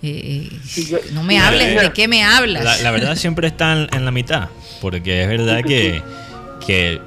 Eh, 0.03 0.49
yo- 0.89 0.97
no 1.13 1.23
me 1.23 1.37
hables. 1.39 1.79
¿de 1.81 1.91
qué 1.93 2.07
me 2.07 2.23
hablas? 2.23 2.63
La, 2.63 2.77
la 2.77 2.91
verdad 2.91 3.15
siempre 3.15 3.47
está 3.47 3.73
en, 3.83 3.87
en 3.95 4.05
la 4.05 4.11
mitad, 4.11 4.49
porque 4.81 5.21
es 5.23 5.27
verdad 5.27 5.61
que, 5.67 6.01
que 6.65 6.99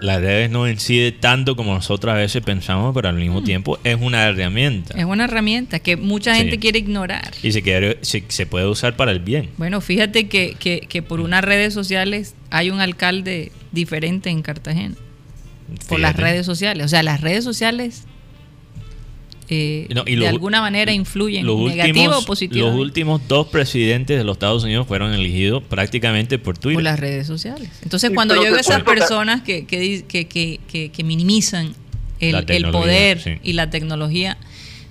las 0.00 0.20
redes 0.20 0.50
no 0.50 0.68
inciden 0.68 1.18
tanto 1.20 1.56
como 1.56 1.72
nosotros 1.74 2.12
a 2.12 2.16
veces 2.16 2.42
pensamos, 2.44 2.94
pero 2.94 3.08
al 3.08 3.16
mismo 3.16 3.42
tiempo 3.42 3.78
es 3.82 3.96
una 3.98 4.26
herramienta 4.26 4.94
Es 4.96 5.06
una 5.06 5.24
herramienta 5.24 5.78
que 5.80 5.96
mucha 5.96 6.34
Sí. 6.34 6.40
gente 6.40 6.58
quiere 6.58 6.78
ignorar. 6.78 7.32
y 7.42 7.50
se, 7.52 7.62
quiere- 7.62 7.98
se, 8.02 8.22
se 8.28 8.46
puede 8.46 8.66
usar 8.66 8.94
para 8.94 9.10
el 9.10 9.20
bien. 9.20 9.50
Bueno, 9.56 9.80
fíjate 9.80 10.28
que, 10.28 10.54
que, 10.58 10.80
que 10.88 11.02
por 11.02 11.20
unas 11.20 11.42
redes 11.42 11.72
sociales 11.74 12.34
hay 12.50 12.70
un 12.70 12.80
alcalde 12.80 13.50
diferente 13.72 14.30
en 14.30 14.42
Cartagena. 14.42 14.94
Por 15.88 15.98
las 15.98 16.14
redes 16.14 16.46
sociales. 16.46 16.84
O 16.84 16.88
sea, 16.88 17.02
las 17.02 17.20
redes 17.22 17.42
sociales 17.42 18.04
eh, 19.48 19.86
No, 19.94 20.02
y 20.06 20.16
de 20.16 20.26
alguna 20.28 20.60
manera 20.60 20.92
influyen, 20.92 21.46
Los 21.46 21.60
negativo 21.60 22.00
o 22.00 22.06
últimos, 22.08 22.24
positivo. 22.26 22.66
los 22.68 22.76
últimos 22.76 23.28
dos 23.28 23.46
presidentes 23.46 24.18
de 24.18 24.24
los 24.24 24.34
Estados 24.36 24.64
Unidos 24.64 24.86
fueron 24.86 25.12
elegidos 25.14 25.62
prácticamente 25.62 26.38
por 26.38 26.58
Twitter. 26.58 26.74
por 26.76 26.82
las 26.82 26.98
redes 26.98 27.26
sociales. 27.26 27.70
Entonces, 27.82 28.10
Sí, 28.10 28.14
cuando 28.14 28.34
yo 28.34 28.42
veo 28.42 28.56
esas 28.56 28.82
personas 28.82 29.42
que, 29.42 29.64
que, 29.66 30.04
que, 30.08 30.26
que, 30.26 30.60
que- 30.66 30.88
que 30.90 31.04
minimizan 31.04 31.74
el, 32.18 32.70
poder 32.72 33.20
sí. 33.20 33.32
y 33.44 33.52
la 33.52 33.70
tecnología, 33.70 34.36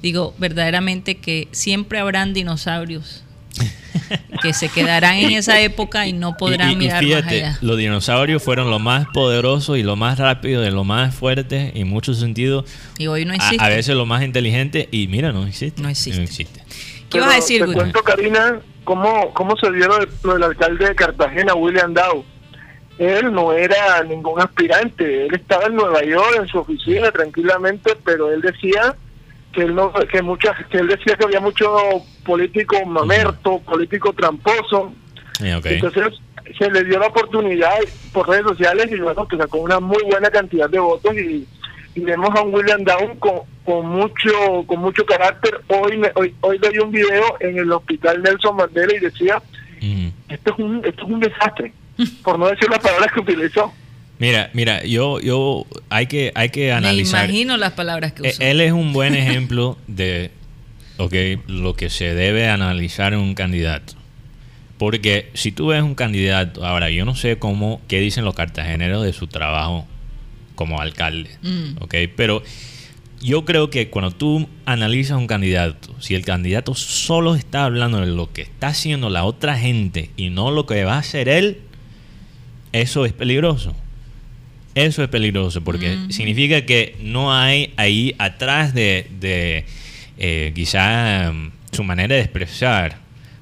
digo 0.02 0.34
verdaderamente 0.38 1.16
que 1.16 1.48
siempre 1.52 2.00
habrán 2.00 2.34
dinosaurios 2.34 3.24
que 4.42 4.54
se 4.54 4.70
quedarán 4.70 5.16
en 5.16 5.32
esa 5.32 5.60
época 5.62 6.06
y 6.08 6.14
no 6.14 6.36
podrán 6.38 6.70
Y- 6.70 6.72
y- 6.72 6.76
y 6.76 6.78
mirar 6.78 6.96
más 7.04 7.04
fíjate, 7.06 7.36
allá. 7.46 7.58
Los 7.62 7.78
dinosaurios 7.78 8.44
fueron 8.44 8.70
lo 8.70 8.80
más 8.80 9.08
poderosos 9.14 9.78
y 9.78 9.84
lo 9.84 9.96
más 9.96 10.20
rápido 10.20 10.66
y 10.66 10.70
lo 10.72 10.84
más 10.84 11.16
fuerte 11.16 11.72
en 11.76 11.88
muchos 11.90 12.20
sentidos. 12.20 12.66
Y 12.98 13.08
hoy 13.08 13.26
no 13.26 13.34
A, 13.34 13.36
existe. 13.38 13.64
a 13.64 13.70
veces 13.70 13.96
lo 13.96 14.06
más 14.06 14.24
inteligente 14.24 14.88
y 14.92 15.08
mira, 15.08 15.32
no 15.32 15.46
existe. 15.48 15.82
No 15.82 15.90
existe. 15.90 16.22
existe. 16.24 16.62
¿Qué 17.10 17.20
vas 17.20 17.32
a 17.32 17.36
decir, 17.36 17.66
Te 17.66 17.72
cuento, 17.74 18.02
Karina, 18.04 18.60
cómo, 18.84 19.34
cómo 19.34 19.56
se 19.58 19.72
dio 19.72 19.88
lo 20.24 20.34
del 20.34 20.44
alcalde 20.44 20.90
de 20.90 20.96
Cartagena, 20.96 21.54
William 21.56 21.94
Dow. 21.94 22.26
Él 22.98 23.34
no 23.34 23.52
era 23.54 24.04
ningún 24.04 24.40
aspirante, 24.40 25.26
él 25.28 25.34
estaba 25.36 25.66
en 25.68 25.76
Nueva 25.76 26.02
York 26.04 26.38
en 26.40 26.48
su 26.48 26.60
oficina 26.60 27.12
tranquilamente, 27.12 27.92
pero 28.06 28.32
él 28.32 28.40
decía 28.42 28.96
que 29.56 29.62
él 29.64 29.74
no, 29.74 29.92
que 29.94 30.22
muchas, 30.22 30.54
que 30.68 30.78
él 30.78 30.88
decía 30.88 31.16
que 31.16 31.24
había 31.26 31.40
mucho 31.40 31.74
político 32.26 32.86
mamerto, 32.86 33.60
político 33.60 34.14
tramposo. 34.14 34.94
Eh, 35.44 35.56
ok. 35.56 35.66
Entonces 35.66 36.20
se 36.58 36.70
le 36.70 36.84
dio 36.84 37.00
la 37.00 37.08
oportunidad 37.08 37.74
por 38.14 38.28
redes 38.30 38.44
sociales 38.46 38.88
y 38.92 38.96
luego 38.96 39.28
que 39.28 39.38
sacó 39.38 39.58
una 39.60 39.80
muy 39.80 40.04
buena 40.04 40.30
cantidad 40.30 40.70
de 40.70 40.78
votos 40.80 41.16
y, 41.16 41.48
y 41.96 42.00
vemos 42.02 42.30
a 42.36 42.42
un 42.42 42.54
William 42.54 42.84
Down 42.84 43.18
con, 43.18 43.40
con 43.64 43.88
mucho 43.88 44.64
con 44.68 44.80
mucho 44.80 45.06
carácter. 45.06 45.62
Hoy, 45.68 45.98
me- 45.98 46.12
hoy 46.16 46.36
hoy 46.42 46.58
doy 46.60 46.78
un 46.80 46.92
video 46.92 47.38
en 47.40 47.58
el 47.58 47.72
hospital 47.72 48.22
Nelson 48.22 48.56
Mandela 48.58 48.94
y 48.94 49.00
decía 49.00 49.42
esto 50.30 50.54
es 50.54 50.60
un 50.60 50.86
esto 50.86 51.04
es 51.06 51.10
un 51.12 51.20
desastre, 51.20 51.74
por 52.24 52.38
no 52.38 52.48
decir 52.48 52.70
las 52.70 52.80
palabras 52.80 53.12
que 53.14 53.20
utilizó. 53.22 53.74
Mira, 54.20 54.50
mira, 54.54 54.84
yo, 54.86 55.20
yo 55.20 55.66
hay 55.90 56.08
que, 56.08 56.32
hay 56.36 56.50
que 56.50 56.68
Me 56.68 56.72
analizar. 56.74 57.26
imagino 57.30 57.58
las 57.58 57.74
palabras 57.74 58.14
que 58.14 58.28
Eh, 58.28 58.32
usó. 58.32 58.42
Él 58.44 58.62
es 58.62 58.72
un 58.72 58.94
buen 58.94 59.14
ejemplo 59.16 59.78
de 59.88 60.32
okay, 60.98 61.40
lo 61.48 61.76
que 61.76 61.90
se 61.90 62.14
debe 62.14 62.48
analizar 62.48 63.14
en 63.14 63.20
un 63.20 63.36
candidato. 63.36 63.94
Porque 64.78 65.30
si 65.34 65.52
tú 65.52 65.68
ves 65.68 65.82
un 65.84 65.96
candidato, 65.96 66.66
ahora 66.66 66.90
yo 66.90 67.06
no 67.06 67.16
sé 67.16 67.38
cómo, 67.38 67.82
qué 67.88 68.00
dicen 68.00 68.24
los 68.26 68.36
cartageneros 68.36 69.04
de 69.04 69.14
su 69.14 69.28
trabajo 69.28 69.86
como 70.56 70.80
alcalde, 70.82 71.30
Mm. 71.42 71.82
¿ok? 71.82 71.96
Pero 72.16 72.42
yo 73.22 73.44
creo 73.46 73.70
que 73.70 73.90
cuando 73.90 74.12
tú 74.12 74.48
analizas 74.66 75.18
un 75.18 75.28
candidato, 75.28 75.94
si 76.00 76.16
el 76.16 76.24
candidato 76.26 76.76
solo 76.76 77.36
está 77.36 77.66
hablando 77.66 78.00
de 78.00 78.08
lo 78.08 78.32
que 78.32 78.42
está 78.44 78.68
haciendo 78.68 79.10
la 79.10 79.24
otra 79.26 79.58
gente 79.58 80.12
y 80.16 80.30
no 80.30 80.52
lo 80.52 80.66
que 80.66 80.84
va 80.86 80.96
a 80.96 81.00
hacer 81.00 81.28
él, 81.28 81.60
eso 82.72 83.06
es 83.06 83.14
peligroso. 83.14 83.76
Eso 84.76 85.04
es 85.04 85.10
peligroso 85.10 85.64
porque 85.64 85.98
significa 86.10 86.66
que 86.66 86.96
no 87.02 87.34
hay 87.34 87.74
ahí 87.78 88.14
atrás 88.18 88.74
de, 88.74 89.08
de, 89.22 89.64
eh, 90.18 90.52
quizá 90.54 91.32
mm, 91.32 91.52
su 91.72 91.84
manera 91.84 92.16
de 92.16 92.22
expresar, 92.22 92.98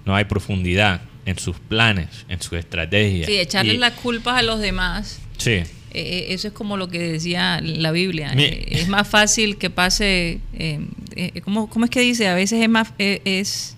no 0.06 0.16
hay 0.16 0.26
profundidad 0.26 1.02
en 1.26 1.40
sus 1.40 1.58
planes, 1.58 2.26
en 2.30 2.40
su 2.42 2.56
estrategia. 2.56 3.26
Sí, 3.26 3.38
echarle 3.40 3.74
Y- 3.74 3.78
las 3.78 3.94
culpas 3.94 4.38
a 4.38 4.44
los 4.44 4.60
demás. 4.60 5.22
Sí, 5.38 5.52
eh, 5.52 5.66
eh, 5.94 6.26
eso 6.30 6.50
es 6.50 6.54
como 6.54 6.78
lo 6.78 6.88
que 6.90 7.00
decía 7.00 7.60
la 7.64 7.92
Biblia. 7.92 8.34
Mi- 8.36 8.44
Eh, 8.44 8.66
es 8.72 8.88
más 8.88 9.08
fácil 9.08 9.58
que 9.58 9.70
pase. 9.72 10.40
Eh, 10.54 10.80
eh, 11.16 11.42
¿cómo, 11.42 11.68
cómo 11.70 11.86
es 11.86 11.92
que 11.92 12.02
dice? 12.02 12.28
A 12.28 12.36
veces 12.36 12.62
es 12.62 12.70
más. 12.70 12.94
eh, 13.00 13.22
es 13.26 13.76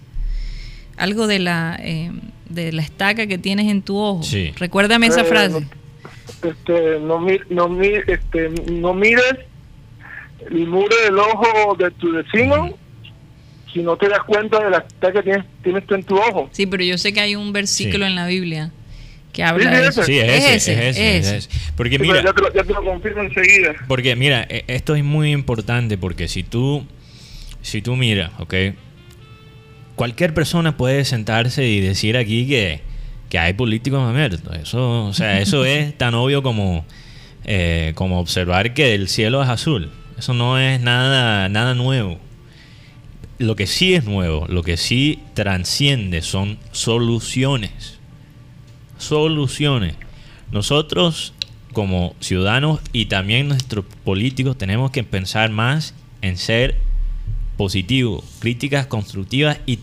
algo 0.97 1.27
de 1.27 1.39
la, 1.39 1.79
eh, 1.81 2.12
de 2.50 2.71
la 2.74 2.81
estaca 2.81 3.27
que 3.27 3.38
tienes 3.38 3.67
en 3.71 3.81
tu 3.81 3.97
ojo. 3.97 4.24
Sí. 4.24 4.51
Recuérdame 4.57 5.07
esa 5.07 5.21
Eh, 5.21 5.25
frase. 5.25 5.65
Este, 6.44 7.00
no, 7.00 7.20
mi- 7.20 7.39
no, 7.50 7.68
mi- 7.70 7.88
este, 8.08 8.50
no 8.72 8.94
mires 8.94 9.36
el 10.51 10.68
muro 10.68 10.96
del 11.06 11.18
ojo 11.18 11.75
de 11.75 11.89
tu 11.92 12.12
vecino 12.12 12.77
si 13.74 13.80
no 13.82 13.98
te 13.98 14.08
das 14.08 14.20
cuenta 14.27 14.63
de 14.63 14.70
la 14.70 14.86
que 15.12 15.22
tienes, 15.24 15.46
tienes 15.63 15.86
tú 15.86 15.96
en 15.96 16.04
tu 16.04 16.15
ojo. 16.18 16.50
Sí, 16.54 16.65
pero 16.65 16.84
yo 16.84 16.98
sé 16.98 17.12
que 17.13 17.20
hay 17.20 17.36
un 17.36 17.51
versículo 17.51 18.06
Sí. 18.06 18.10
en 18.12 18.15
la 18.15 18.27
Biblia 18.27 18.72
que 19.34 19.44
habla 19.44 19.65
Sí, 19.65 19.70
de 19.70 19.80
ese. 19.82 19.89
eso. 19.89 20.04
sí, 20.04 20.20
es 20.20 20.27
ese, 20.27 20.56
es 20.56 20.58
ese, 20.68 21.18
es 21.18 21.25
ese. 21.27 21.38
ese. 21.38 21.50
Porque 21.75 21.98
Sí, 21.98 22.01
mira, 22.04 22.24
ya, 22.24 22.32
te 22.32 22.42
lo, 22.42 22.54
ya 22.54 22.63
te 22.63 22.74
lo 22.74 22.84
confirmo 22.86 23.24
enseguida. 23.24 23.74
Porque 23.88 24.15
mira, 24.15 24.46
e- 24.50 24.63
esto 24.68 24.96
es 24.96 25.04
muy 25.04 25.32
importante 25.34 25.98
porque 25.98 26.27
si 26.30 26.44
tú, 26.44 26.86
si 27.62 27.82
tú 27.82 27.96
miras, 27.98 28.32
¿ok? 28.39 28.54
Cualquier 29.96 30.34
persona 30.34 30.77
puede 30.77 31.04
sentarse 31.06 31.65
y 31.68 31.80
decir 31.82 32.15
aquí 32.18 32.48
que, 32.48 32.82
que 33.36 33.39
hay 33.39 33.51
políticos 33.51 34.01
mamertos. 34.01 34.56
Eso, 34.56 35.08
o 35.08 35.13
sea, 35.13 35.42
eso 35.42 35.65
es 35.65 35.98
tan 35.98 36.13
obvio 36.13 36.42
como, 36.42 36.86
eh, 37.44 37.92
como 37.96 38.22
observar 38.22 38.74
que 38.74 38.96
el 38.96 39.10
cielo 39.10 39.44
es 39.44 39.50
azul. 39.50 39.92
Eso 40.18 40.34
no 40.34 40.58
es 40.58 40.80
nada, 40.80 41.50
nada 41.50 41.74
nuevo. 41.74 42.18
Lo 43.38 43.58
que 43.58 43.68
sí 43.68 43.94
es 43.94 44.06
nuevo, 44.06 44.46
lo 44.48 44.63
que 44.63 44.77
sí 44.77 45.20
transciende 45.34 46.22
son 46.22 46.58
soluciones. 46.72 48.00
Soluciones. 48.98 49.96
Nosotros 50.54 51.34
como 51.74 52.15
ciudadanos 52.22 52.80
y 52.94 53.08
también 53.08 53.50
nuestros 53.50 53.84
políticos 54.06 54.58
tenemos 54.58 54.92
que 54.92 55.04
pensar 55.04 55.50
más 55.50 55.94
en 56.22 56.38
ser 56.38 56.77
positivos, 57.58 58.24
críticas 58.39 58.88
constructivas 58.88 59.60
y 59.65 59.80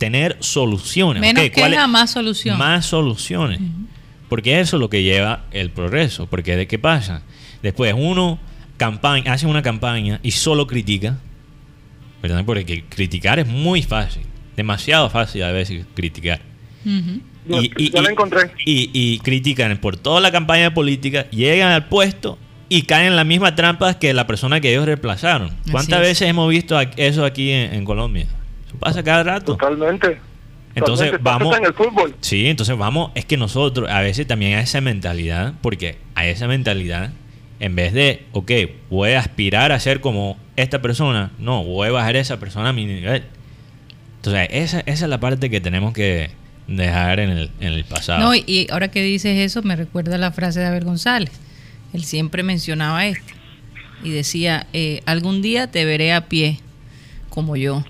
tener 0.00 0.36
soluciones. 0.40 1.20
Menos 1.20 1.44
Ok, 1.44 1.52
¿cuál 1.54 1.70
queja, 1.72 1.86
más 1.86 2.10
solución. 2.10 2.58
Más 2.58 2.86
soluciones. 2.86 3.60
Porque 4.28 4.58
eso 4.60 4.76
es 4.76 4.80
lo 4.80 4.88
que 4.90 5.02
lleva 5.04 5.44
el 5.52 5.70
progreso. 5.70 6.26
Porque 6.26 6.56
¿de 6.56 6.66
qué 6.66 6.78
pasa? 6.78 7.22
Después 7.62 7.94
uno 7.96 8.40
campaña, 8.78 9.32
hace 9.32 9.46
una 9.46 9.62
campaña 9.62 10.18
y 10.22 10.30
solo 10.32 10.66
critica. 10.66 11.18
¿Verdad? 12.22 12.44
Porque 12.44 12.84
criticar 12.88 13.38
es 13.38 13.46
muy 13.46 13.82
fácil. 13.82 14.22
Demasiado 14.56 15.08
fácil 15.10 15.42
a 15.42 15.52
veces 15.52 15.84
criticar. 15.94 16.40
Ya- 16.84 17.60
ya 17.92 18.02
la 18.02 18.10
encontré. 18.10 18.50
y- 18.64 18.90
y 18.92 19.18
critican 19.20 19.76
por 19.78 19.96
toda 19.96 20.20
la 20.20 20.30
campaña 20.30 20.72
política, 20.74 21.28
llegan 21.30 21.72
al 21.72 21.86
puesto 21.88 22.38
y 22.68 22.82
caen 22.82 23.08
en 23.08 23.16
la 23.16 23.24
misma 23.24 23.54
trampa 23.54 23.98
que 23.98 24.12
la 24.14 24.26
persona 24.26 24.60
que 24.60 24.70
ellos 24.70 24.86
reemplazaron. 24.86 25.50
¿Cuántas 25.70 26.00
es. 26.02 26.08
veces 26.08 26.28
hemos 26.28 26.48
visto 26.48 26.78
eso 26.96 27.24
aquí 27.24 27.50
en, 27.50 27.74
en 27.74 27.84
Colombia? 27.84 28.26
Pasa 28.78 29.02
cada 29.02 29.22
rato. 29.22 29.56
Totalmente. 29.56 30.18
Entonces 30.74 31.10
Totalmente. 31.10 31.22
Vamos... 31.22 31.54
hasta 31.54 31.58
en 31.58 31.64
el 31.66 31.74
fútbol. 31.74 32.14
Sí, 32.20 32.46
entonces 32.46 32.76
vamos, 32.76 33.10
es 33.14 33.24
que 33.24 33.36
nosotros 33.36 33.90
a 33.90 34.00
veces 34.00 34.26
también 34.26 34.58
a 34.58 34.60
esa 34.60 34.80
mentalidad, 34.80 35.54
porque 35.62 35.98
a 36.14 36.26
esa 36.26 36.46
mentalidad, 36.46 37.10
en 37.58 37.74
vez 37.74 37.92
de, 37.92 38.24
ok, 38.32 38.52
voy 38.88 39.12
a 39.12 39.20
aspirar 39.20 39.72
a 39.72 39.80
ser 39.80 40.00
como 40.00 40.38
esta 40.56 40.80
persona, 40.80 41.32
no, 41.38 41.64
voy 41.64 41.88
a 41.88 41.92
bajar 41.92 42.16
a 42.16 42.20
esa 42.20 42.38
persona 42.38 42.68
a 42.68 42.72
mi 42.72 42.86
nivel. 42.86 43.24
Entonces, 44.16 44.48
esa, 44.50 44.80
esa 44.80 45.04
es 45.04 45.10
la 45.10 45.18
parte 45.18 45.50
que 45.50 45.60
tenemos 45.60 45.92
que 45.92 46.30
dejar 46.68 47.20
en 47.20 47.30
el, 47.30 47.50
en 47.60 47.72
el 47.72 47.84
pasado. 47.84 48.20
No, 48.20 48.34
y, 48.34 48.44
y 48.46 48.66
ahora 48.70 48.88
que 48.88 49.02
dices 49.02 49.38
eso, 49.38 49.62
me 49.62 49.76
recuerda 49.76 50.18
la 50.18 50.30
frase 50.30 50.60
de 50.60 50.66
Abel 50.66 50.84
González. 50.84 51.32
Él 51.92 52.04
siempre 52.04 52.42
mencionaba 52.42 53.06
esto. 53.06 53.32
Y 54.04 54.10
decía, 54.10 54.66
eh, 54.72 55.02
algún 55.04 55.42
día 55.42 55.70
te 55.70 55.84
veré 55.84 56.12
a 56.12 56.28
pie 56.28 56.60
como 57.28 57.56
yo. 57.56 57.84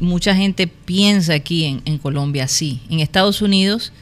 Mucha 0.00 0.34
gente 0.34 0.66
piensa 0.66 1.34
aquí 1.34 1.64
en, 1.64 1.82
en 1.84 1.98
Colombia 1.98 2.44
así. 2.44 2.80
En 2.90 3.00
Estados 3.00 3.42
Unidos 3.42 3.92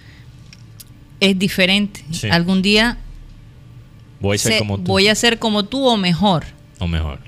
es 1.21 1.39
diferente. 1.39 2.05
Sí. 2.13 2.29
Algún 2.31 2.63
día 2.63 2.99
voy 4.21 4.37
a 4.37 4.39
ser 4.39 4.53
se- 4.55 4.59
como 4.59 4.77
tú, 4.79 4.83
voy 4.85 5.09
a 5.09 5.15
ser 5.15 5.39
como 5.39 5.65
tú 5.65 5.87
o 5.87 5.97
mejor. 5.97 6.45
o 6.79 6.87
mejor. 6.87 7.19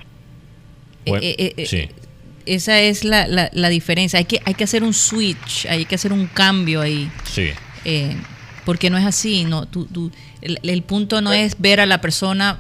Bueno, 1.07 1.25
Eh, 1.25 1.35
eh, 1.39 1.55
eh, 1.57 1.67
sí. 1.67 1.89
Esa 2.47 2.81
es 2.81 3.05
la, 3.05 3.27
la- 3.29 3.51
la 3.53 3.69
diferencia. 3.69 4.19
Hay 4.19 4.25
que, 4.25 4.41
hay 4.45 4.55
que 4.55 4.65
hacer 4.65 4.83
un 4.83 4.95
switch, 4.95 5.67
hay 5.69 5.85
que 5.85 5.95
hacer 5.95 6.13
un 6.13 6.27
cambio 6.27 6.81
ahí. 6.81 7.11
Sí, 7.25 7.49
Eh, 7.85 8.15
porque 8.65 8.91
no 8.91 8.99
es 8.99 9.05
así, 9.07 9.45
no, 9.45 9.67
tú, 9.67 9.87
tú- 9.87 10.11
el, 10.43 10.59
el 10.63 10.83
punto 10.83 11.21
no 11.23 11.33
es 11.33 11.59
ver 11.59 11.81
a 11.81 11.87
la 11.87 12.01
persona 12.01 12.59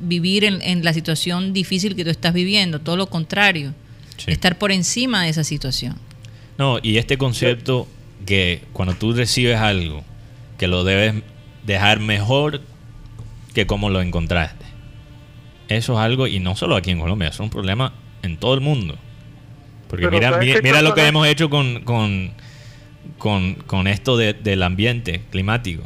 vivir 0.00 0.44
en, 0.44 0.60
en 0.62 0.84
la 0.84 0.92
situación 0.92 1.52
difícil 1.52 1.94
que 1.96 2.04
tú 2.04 2.10
estás 2.10 2.32
viviendo, 2.34 2.80
todo 2.80 2.96
lo 2.96 3.06
contrario, 3.08 3.74
Sí. 4.16 4.30
estar 4.30 4.58
por 4.58 4.72
encima 4.72 5.22
de 5.24 5.28
esa 5.30 5.44
situación. 5.44 5.96
No, 6.58 6.78
y 6.82 6.98
este 6.98 7.18
concepto 7.18 7.88
que 8.26 8.62
cuando 8.72 8.94
tú 8.94 9.12
recibes 9.12 9.58
algo, 9.58 10.04
que 10.58 10.66
lo 10.68 10.84
debes 10.84 11.22
dejar 11.66 12.00
mejor 12.00 12.60
que 13.54 13.66
como 13.66 13.90
lo 13.90 14.00
encontraste. 14.00 14.64
Eso 15.68 15.94
es 15.94 15.98
algo, 15.98 16.26
y 16.26 16.40
no 16.40 16.56
solo 16.56 16.76
aquí 16.76 16.90
en 16.90 17.00
Colombia, 17.00 17.28
es 17.28 17.40
un 17.40 17.50
problema 17.50 17.92
en 18.22 18.36
todo 18.36 18.54
el 18.54 18.60
mundo. 18.60 18.96
Porque 19.88 20.06
Pero 20.06 20.16
mira, 20.16 20.30
¿sabes 20.30 20.62
mira, 20.62 20.82
lo 20.82 20.94
que 20.94 21.06
hemos 21.06 21.26
hecho 21.26 21.50
con, 21.50 21.80
con, 21.84 22.32
con, 23.18 23.54
con 23.54 23.86
esto 23.86 24.16
de- 24.16 24.32
del 24.34 24.62
ambiente 24.62 25.22
climático. 25.30 25.82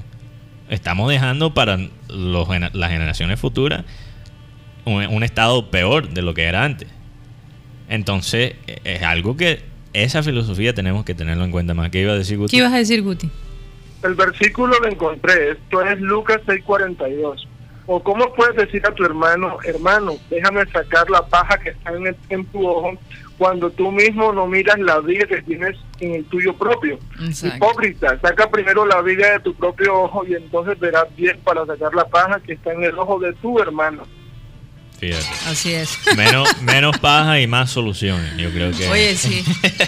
Estamos 0.69 1.11
dejando 1.11 1.55
para 1.55 1.79
los, 2.09 2.49
las 2.73 2.91
generaciones 2.91 3.41
futuras 3.41 3.85
un, 4.85 5.07
un 5.07 5.23
estado 5.23 5.71
peor 5.71 6.09
de 6.11 6.23
lo 6.23 6.35
que 6.35 6.45
era 6.45 6.65
antes. 6.65 6.89
Entonces, 7.89 8.55
e- 8.67 8.81
es 8.85 9.03
algo 9.03 9.37
que 9.37 9.61
esa 9.93 10.23
filosofía 10.23 10.75
tenemos 10.75 11.05
que 11.05 11.15
tenerlo 11.15 11.45
en 11.45 11.51
cuenta 11.51 11.75
más. 11.75 11.91
¿Qué 11.91 12.01
iba 12.03 12.13
a 12.13 12.17
decir 12.17 12.37
Guti? 12.39 12.51
¿Qué 12.53 12.57
ibas 12.59 12.73
a 12.73 12.77
decir, 12.79 13.03
Guti? 13.03 13.31
El 14.03 14.15
versículo 14.15 14.79
lo 14.79 14.89
encontré, 14.89 15.53
esto 15.53 15.83
es 15.83 16.01
Lucas 16.01 16.41
6:42. 16.47 17.47
O 17.91 18.03
cómo 18.03 18.33
puedes 18.35 18.55
decir 18.55 18.83
a 18.87 18.95
tu 18.95 19.03
hermano, 19.05 19.57
hermano, 19.65 20.13
déjame 20.29 20.65
sacar 20.67 21.09
la 21.11 21.27
paja 21.27 21.59
que 21.59 21.71
está 21.71 21.91
en, 21.97 22.07
el- 22.09 22.17
en 22.29 22.45
tu 22.47 22.67
ojo, 22.69 22.93
cuando 23.39 23.71
tú 23.71 23.91
mismo 23.91 24.31
no 24.33 24.47
miras 24.47 24.79
la 24.79 25.01
viga 25.01 25.27
que 25.27 25.41
tienes 25.43 25.75
en 26.01 26.17
el 26.17 26.25
tuyo 26.27 26.55
propio. 26.55 26.99
Exacto. 27.25 27.57
Hipócrita, 27.57 28.21
saca 28.21 28.51
primero 28.51 28.85
la 28.85 29.01
viga 29.01 29.33
de 29.33 29.41
tu 29.41 29.55
propio 29.55 30.03
ojo 30.03 30.25
y 30.27 30.35
entonces 30.35 30.79
verás 30.79 31.07
bien 31.17 31.39
para 31.43 31.65
sacar 31.65 31.95
la 31.95 32.05
paja 32.07 32.39
que 32.41 32.53
está 32.53 32.73
en 32.75 32.85
el 32.85 32.99
ojo 32.99 33.19
de 33.21 33.33
tu 33.35 33.59
hermano. 33.59 34.03
Fíjate. 34.99 35.27
Así 35.47 35.73
es. 35.73 35.91
Menos, 36.17 36.49
menos 36.63 36.99
paja 36.99 37.41
y 37.41 37.47
más 37.47 37.71
soluciones. 37.71 38.37
Yo 38.37 38.51
creo 38.51 38.73
que. 38.73 38.89
Oye, 38.89 39.17
sí. 39.17 39.45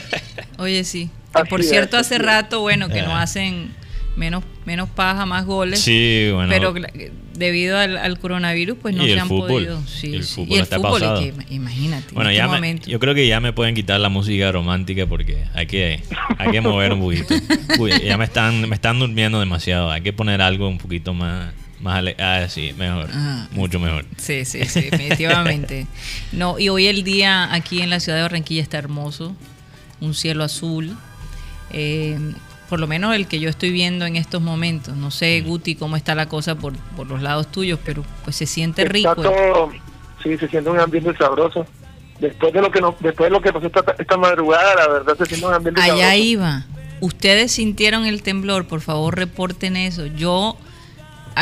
Oye, 0.59 0.85
sí. 0.85 1.11
Que, 1.35 1.45
por 1.47 1.63
cierto, 1.63 1.97
hace 1.97 2.19
rato, 2.19 2.61
bueno, 2.61 2.89
que 2.89 2.99
Eh. 3.01 3.03
no 3.03 3.17
hacen 3.17 3.73
menos, 4.17 4.45
menos 4.67 4.89
paja, 4.89 5.27
más 5.27 5.47
goles. 5.47 5.81
Sí, 5.81 6.29
bueno. 6.33 6.49
Pero 6.51 6.75
debido 7.35 7.79
al, 7.79 7.97
al 7.97 8.19
coronavirus, 8.19 8.77
pues 8.83 8.95
no 8.95 9.05
se 9.05 9.19
han 9.19 9.29
fútbol. 9.29 9.49
podido. 9.49 9.83
Sí, 9.87 10.15
El 10.15 10.25
sí. 10.25 10.35
fútbol 10.35 10.51
y 10.51 10.55
el 10.57 10.61
está 10.63 10.77
fútbol, 10.77 11.01
pasado. 11.01 11.21
es 11.21 11.33
que, 11.33 11.55
imagínate. 11.55 12.13
Bueno, 12.15 12.31
en 12.31 12.37
ya 12.37 12.43
este 12.45 12.51
me- 12.53 12.57
momento. 12.59 12.89
yo 12.91 12.99
creo 13.01 13.15
que 13.15 13.27
ya 13.27 13.41
me 13.41 13.53
pueden 13.53 13.75
quitar 13.75 13.99
la 14.01 14.09
música 14.11 14.53
romántica 14.53 15.07
porque 15.07 15.45
hay 15.55 15.67
que, 15.67 16.03
hay 16.39 16.51
que 16.51 16.61
mover 16.61 16.93
un 16.93 17.01
poquito. 17.01 17.35
Uy, 17.79 17.93
ya 18.05 18.19
me 18.19 18.25
están, 18.25 18.69
me 18.69 18.75
están 18.75 18.99
durmiendo 18.99 19.41
demasiado. 19.41 19.91
Hay 19.91 20.03
que 20.03 20.13
poner 20.13 20.43
algo 20.43 20.69
un 20.69 20.79
poquito 20.79 21.15
más, 21.15 21.53
más 21.83 21.99
ale- 21.99 22.17
ah, 22.19 22.47
sí, 22.49 22.75
mejor, 22.77 23.09
Ah. 23.13 23.49
mucho 23.53 23.79
mejor. 23.81 24.05
Sí, 24.19 24.45
sí, 24.45 24.65
sí, 24.67 24.83
definitivamente. 24.91 25.87
No, 26.33 26.59
y 26.59 26.69
hoy 26.69 26.87
el 26.87 27.03
día 27.05 27.53
aquí 27.53 27.81
en 27.83 27.91
la 27.91 28.01
ciudad 28.01 28.19
de 28.19 28.23
Barranquilla 28.23 28.63
está 28.63 28.79
hermoso, 28.79 29.35
un 30.01 30.15
cielo 30.15 30.45
azul, 30.45 30.97
eh, 31.73 32.19
por 32.69 32.79
lo 32.81 32.87
menos 32.87 33.15
el 33.17 33.27
que 33.27 33.41
yo 33.41 33.49
estoy 33.49 33.71
viendo 33.73 34.07
en 34.07 34.17
estos 34.17 34.41
momentos. 34.41 34.97
No 34.97 35.09
Mm. 35.09 35.13
sé, 35.13 35.41
Guti, 35.41 35.75
cómo 35.75 35.97
está 35.97 36.15
la 36.15 36.27
cosa 36.29 36.55
por, 36.55 36.75
por 36.97 37.07
los 37.09 37.21
lados 37.23 37.51
tuyos, 37.51 37.79
pero 37.85 38.05
pues 38.25 38.37
se 38.37 38.47
siente 38.47 38.83
Está 38.83 38.93
rico. 38.93 39.15
todo, 39.17 39.73
sí, 40.23 40.37
se 40.39 40.49
siente 40.49 40.71
un 40.71 40.79
ambiente 40.79 41.17
sabroso. 41.17 41.67
Después 42.21 42.53
de 42.53 42.61
lo 42.61 42.71
que 42.71 42.81
nos, 42.81 42.95
después 43.01 43.29
de 43.29 43.31
lo 43.31 43.41
que 43.41 43.53
pasó 43.53 43.67
esta, 43.67 43.83
esta 43.99 44.17
madrugada, 44.19 44.75
la 44.77 44.89
verdad 44.89 45.17
se 45.19 45.25
siente 45.27 45.47
un 45.47 45.55
ambiente 45.55 45.81
Allá 45.81 45.95
sabroso. 45.97 46.17
iba. 46.17 46.65
Ustedes 47.01 47.51
sintieron 47.53 48.05
el 48.05 48.23
temblor, 48.23 48.67
por 48.67 48.83
favor 48.83 49.17
reporten 49.17 49.75
eso. 49.77 50.05
Yo 50.07 50.57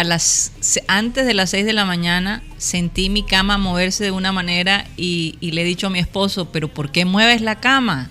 a 0.00 0.05
las 0.05 0.52
antes 0.87 1.26
de 1.26 1.35
las 1.35 1.50
6 1.50 1.64
de 1.67 1.73
la 1.73 1.85
mañana 1.85 2.43
sentí 2.57 3.11
mi 3.11 3.23
cama 3.25 3.59
moverse 3.59 4.05
de 4.05 4.11
una 4.11 4.31
manera 4.33 4.87
y, 4.97 5.37
y 5.40 5.50
le 5.52 5.62
he 5.62 5.64
dicho 5.64 5.88
a 5.88 5.90
mi 5.90 5.99
esposo, 5.99 6.50
pero 6.52 6.69
¿por 6.69 6.93
qué 6.93 7.05
mueves 7.05 7.40
la 7.40 7.57
cama? 7.61 8.11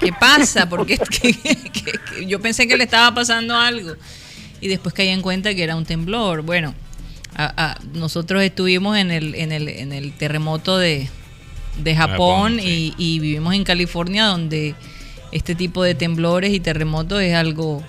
¿Qué 0.00 0.12
pasa? 0.12 0.68
Porque 0.68 0.98
yo 2.26 2.40
pensé 2.40 2.66
que 2.66 2.76
le 2.76 2.84
estaba 2.84 3.14
pasando 3.14 3.56
algo 3.56 3.94
y 4.60 4.68
después 4.68 4.94
caí 4.94 5.08
en 5.08 5.22
cuenta 5.22 5.54
que 5.54 5.62
era 5.62 5.76
un 5.76 5.84
temblor. 5.84 6.42
Bueno, 6.42 6.74
a- 7.34 7.52
a- 7.72 7.78
nosotros 7.94 8.42
estuvimos 8.42 8.96
en 8.98 9.10
el, 9.10 9.34
en 9.34 9.52
el, 9.52 9.68
en 9.68 9.92
el 9.92 10.12
terremoto 10.12 10.76
de, 10.78 11.08
de 11.82 11.96
Japón, 11.96 12.54
Japón, 12.56 12.60
sí. 12.60 12.94
y, 12.98 13.14
y 13.14 13.18
vivimos 13.20 13.54
en 13.54 13.64
California 13.64 14.24
donde 14.24 14.74
este 15.30 15.54
tipo 15.54 15.82
de 15.84 15.94
temblores 15.94 16.52
y 16.52 16.60
terremotos 16.60 17.22
es 17.22 17.34
algo 17.34 17.82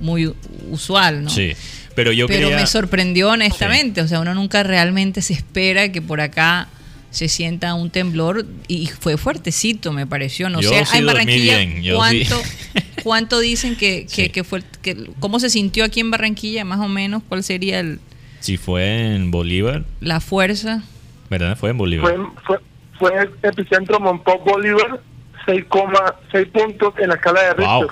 muy 0.00 0.32
usual, 0.70 1.24
¿no? 1.24 1.30
Sí, 1.30 1.52
pero 1.94 2.12
yo 2.12 2.26
Pero 2.26 2.48
quería... 2.48 2.56
me 2.60 2.66
sorprendió 2.66 3.30
honestamente, 3.30 4.00
o 4.00 4.08
sea, 4.08 4.20
uno 4.20 4.34
nunca 4.34 4.62
realmente 4.62 5.22
se 5.22 5.32
espera 5.32 5.90
que 5.92 6.00
por 6.02 6.20
acá 6.20 6.68
se 7.10 7.28
sienta 7.28 7.74
un 7.74 7.90
temblor 7.90 8.46
y 8.68 8.86
fue 8.86 9.16
fuertecito, 9.18 9.92
me 9.92 10.06
pareció. 10.06 10.48
No 10.48 10.60
Yo 10.60 10.70
sé, 10.70 10.84
sí 10.86 10.98
en 10.98 11.06
Barranquilla, 11.06 11.58
bien, 11.58 11.82
yo 11.82 11.96
¿cuánto, 11.96 12.36
sí. 12.42 12.80
cuánto 13.02 13.38
dicen 13.40 13.76
que, 13.76 14.04
que, 14.06 14.24
Sí. 14.24 14.28
que 14.30 14.44
fue, 14.44 14.62
que, 14.80 15.10
cómo 15.20 15.38
se 15.38 15.50
sintió 15.50 15.84
aquí 15.84 16.00
en 16.00 16.10
Barranquilla, 16.10 16.64
más 16.64 16.80
o 16.80 16.88
menos, 16.88 17.22
cuál 17.28 17.42
sería 17.44 17.80
el- 17.80 18.00
Si 18.40 18.56
fue 18.56 19.14
en 19.14 19.30
Bolívar, 19.30 19.84
la 20.00 20.20
fuerza? 20.20 20.82
¿verdad? 21.28 21.56
Fue 21.58 21.70
en 21.70 21.78
Bolívar. 21.78 22.14
Fue, 22.14 22.26
fue, 22.46 22.58
fue 22.98 23.18
el 23.22 23.30
epicentro 23.42 24.00
Monpós 24.00 24.36
Bolívar, 24.44 25.00
6,6 25.46 26.50
puntos 26.50 26.94
en 26.98 27.08
la 27.08 27.14
escala 27.16 27.42
de 27.42 27.48
Richter. 27.54 27.66
wow. 27.66 27.86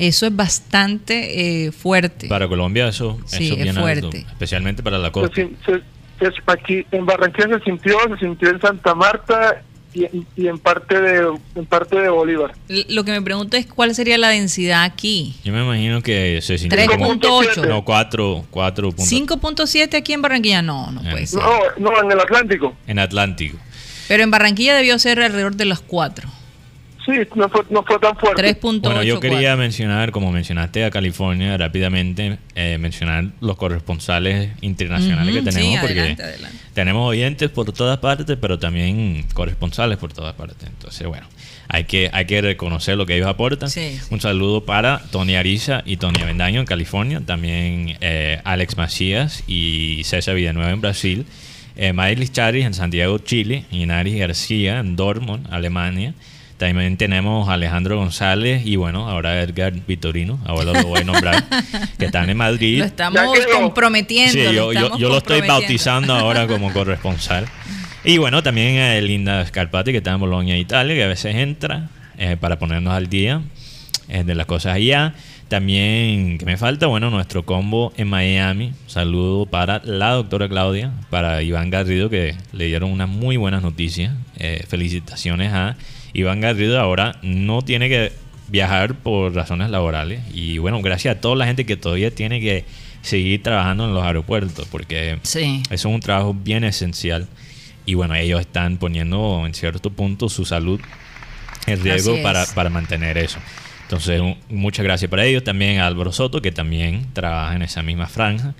Eso 0.00 0.26
es 0.26 0.34
bastante 0.36 1.66
eh, 1.66 1.72
fuerte. 1.72 2.28
Para 2.28 2.48
Colombia 2.48 2.88
eso, 2.88 3.18
Sí, 3.26 3.44
eso 3.44 3.54
es 3.54 3.62
bien 3.62 3.68
alto, 3.68 3.80
fuerte. 3.82 4.18
especialmente 4.28 4.82
para 4.82 4.98
la 4.98 5.06
Se 5.08 5.12
costa. 5.12 5.34
sin- 5.34 5.56
se- 5.64 5.80
se- 6.18 6.42
aquí 6.46 6.84
en 6.90 7.06
Barranquilla 7.06 7.58
se 7.58 7.64
sintió, 7.64 7.96
se 8.12 8.18
sintió 8.18 8.50
en 8.50 8.60
Santa 8.60 8.94
Marta 8.94 9.62
y, 9.94 10.04
y 10.36 10.46
en 10.48 10.58
parte 10.58 11.00
de 11.00 11.28
en 11.56 11.66
parte 11.66 12.00
de 12.00 12.08
Bolívar. 12.08 12.52
Lo 12.88 13.04
que 13.04 13.10
me 13.12 13.22
pregunto 13.22 13.56
es 13.56 13.66
cuál 13.66 13.94
sería 13.94 14.18
la 14.18 14.28
densidad 14.28 14.84
aquí. 14.84 15.34
Yo 15.44 15.52
me 15.52 15.62
imagino 15.64 16.00
que 16.02 16.40
se 16.42 16.58
sintió 16.58 16.86
como... 16.86 17.12
3.8. 17.14 17.66
No, 17.68 17.84
4, 17.84 18.44
4 18.50 18.90
puntos 18.90 19.08
5.7 19.10 19.96
aquí 19.96 20.12
en 20.12 20.22
Barranquilla, 20.22 20.62
no, 20.62 20.90
no 20.92 21.00
puede 21.02 21.22
Eh, 21.22 21.26
ser. 21.26 21.40
No, 21.40 21.90
no, 21.90 22.02
en 22.02 22.12
el 22.12 22.20
Atlántico. 22.20 22.74
en 22.86 22.98
Atlántico. 22.98 23.56
Pero 24.08 24.22
en 24.24 24.30
Barranquilla 24.30 24.74
debió 24.76 24.98
ser 24.98 25.20
alrededor 25.20 25.54
de 25.56 25.64
las 25.64 25.80
4. 25.80 26.28
Sí, 27.04 27.12
no 27.34 27.48
fue, 27.48 27.62
no 27.70 27.82
fue 27.82 27.98
tan 27.98 28.16
fuerte. 28.16 28.60
3.8. 28.60 28.80
Bueno, 28.82 29.02
yo 29.02 29.20
quería 29.20 29.56
mencionar, 29.56 30.10
como 30.10 30.30
mencionaste 30.32 30.84
a 30.84 30.90
California, 30.90 31.56
rápidamente 31.56 32.38
eh, 32.54 32.78
mencionar 32.78 33.24
los 33.40 33.56
corresponsales 33.56 34.50
internacionales 34.60 35.34
que 35.34 35.42
tenemos, 35.42 35.72
sí, 35.72 35.78
porque 35.80 36.00
adelante, 36.00 36.22
adelante. 36.22 36.58
tenemos 36.74 37.08
oyentes 37.08 37.50
por 37.50 37.72
todas 37.72 37.98
partes, 37.98 38.36
pero 38.40 38.58
también 38.58 39.24
corresponsales 39.32 39.98
por 39.98 40.12
todas 40.12 40.34
partes. 40.34 40.68
Entonces, 40.68 41.06
bueno, 41.06 41.26
hay 41.68 41.84
que, 41.84 42.10
hay 42.12 42.26
que 42.26 42.40
reconocer 42.42 42.96
lo 42.96 43.06
que 43.06 43.16
ellos 43.16 43.28
aportan. 43.28 43.70
Sí. 43.70 43.98
Un 44.10 44.20
saludo 44.20 44.64
para 44.64 45.00
Tony 45.10 45.36
Ariza 45.36 45.82
y 45.86 45.96
Tony 45.96 46.20
Avendaño 46.20 46.60
en 46.60 46.66
California, 46.66 47.22
también 47.24 47.96
eh, 48.00 48.40
Alex 48.44 48.76
Macías 48.76 49.44
y 49.46 50.02
César 50.04 50.34
Villanueva 50.34 50.70
en 50.70 50.80
Brasil, 50.80 51.26
eh, 51.76 51.92
Miley 51.92 52.28
Charis 52.28 52.66
en 52.66 52.74
Santiago, 52.74 53.18
Chile, 53.18 53.64
Inaris 53.70 54.18
García 54.18 54.80
en 54.80 54.96
Dortmund, 54.96 55.46
Alemania. 55.50 56.12
También 56.60 56.98
tenemos 56.98 57.48
a 57.48 57.54
Alejandro 57.54 57.96
González 57.96 58.66
y 58.66 58.76
bueno, 58.76 59.08
ahora 59.08 59.40
Edgar 59.40 59.72
Vitorino, 59.72 60.38
ahora 60.44 60.74
lo 60.74 60.82
voy 60.88 61.00
a 61.00 61.04
nombrar, 61.04 61.42
que 61.98 62.04
están 62.04 62.28
en 62.28 62.36
Madrid. 62.36 62.80
Lo 62.80 62.84
estamos 62.84 63.22
comprometiendo. 63.50 64.30
Sí, 64.30 64.42
lo 64.42 64.52
yo, 64.52 64.72
yo, 64.74 64.80
estamos 64.80 64.98
yo 64.98 65.08
lo 65.08 65.16
estoy 65.16 65.40
bautizando 65.40 66.12
ahora 66.12 66.46
como 66.46 66.70
corresponsal. 66.74 67.46
Y 68.04 68.18
bueno, 68.18 68.42
también 68.42 68.78
a 68.78 69.00
Linda 69.00 69.42
Scarpati, 69.46 69.90
que 69.90 69.96
está 69.98 70.10
en 70.10 70.20
Bolonia, 70.20 70.58
Italia, 70.58 70.94
que 70.94 71.02
a 71.02 71.08
veces 71.08 71.34
entra 71.34 71.88
eh, 72.18 72.36
para 72.38 72.58
ponernos 72.58 72.92
al 72.92 73.08
día 73.08 73.40
eh, 74.10 74.22
de 74.22 74.34
las 74.34 74.44
cosas 74.44 74.74
allá. 74.74 75.14
También, 75.48 76.36
que 76.36 76.44
me 76.44 76.58
falta? 76.58 76.88
Bueno, 76.88 77.08
nuestro 77.08 77.46
combo 77.46 77.94
en 77.96 78.06
Miami. 78.06 78.74
Saludo 78.86 79.46
para 79.46 79.80
la 79.82 80.10
doctora 80.10 80.46
Claudia, 80.46 80.92
para 81.08 81.42
Iván 81.42 81.70
Garrido, 81.70 82.10
que 82.10 82.36
le 82.52 82.66
dieron 82.66 82.90
unas 82.90 83.08
muy 83.08 83.38
buenas 83.38 83.62
noticias. 83.62 84.12
Eh, 84.36 84.62
felicitaciones 84.68 85.54
a 85.54 85.76
Iván 86.12 86.40
Garrido. 86.40 86.80
Ahora 86.80 87.16
no 87.22 87.62
tiene 87.62 87.88
que 87.88 88.12
viajar 88.48 88.94
por 88.94 89.34
razones 89.34 89.70
laborales. 89.70 90.20
Y 90.34 90.58
bueno, 90.58 90.80
gracias 90.82 91.16
a 91.16 91.20
toda 91.20 91.36
la 91.36 91.46
gente 91.46 91.64
que 91.66 91.76
todavía 91.76 92.10
tiene 92.14 92.40
que 92.40 92.64
seguir 93.02 93.42
trabajando 93.42 93.84
en 93.86 93.94
los 93.94 94.02
aeropuertos, 94.04 94.66
porque 94.70 95.18
Sí. 95.22 95.62
eso 95.70 95.88
es 95.88 95.94
un 95.94 96.00
trabajo 96.00 96.34
bien 96.34 96.64
esencial. 96.64 97.28
Y 97.86 97.94
bueno, 97.94 98.14
ellos 98.14 98.40
están 98.40 98.76
poniendo 98.76 99.44
en 99.46 99.54
cierto 99.54 99.90
punto 99.90 100.28
su 100.28 100.44
salud 100.44 100.80
en 101.66 101.82
riesgo 101.82 102.20
para, 102.22 102.44
para 102.54 102.70
mantener 102.70 103.16
eso. 103.18 103.38
Entonces, 103.84 104.20
un- 104.20 104.36
muchas 104.48 104.84
gracias 104.84 105.10
para 105.10 105.24
ellos. 105.24 105.42
También 105.44 105.78
a 105.80 105.86
Álvaro 105.86 106.12
Soto, 106.12 106.40
que 106.42 106.52
también 106.52 107.06
trabaja 107.12 107.56
en 107.56 107.62
esa 107.62 107.82
misma 107.82 108.06
franja. 108.06 108.54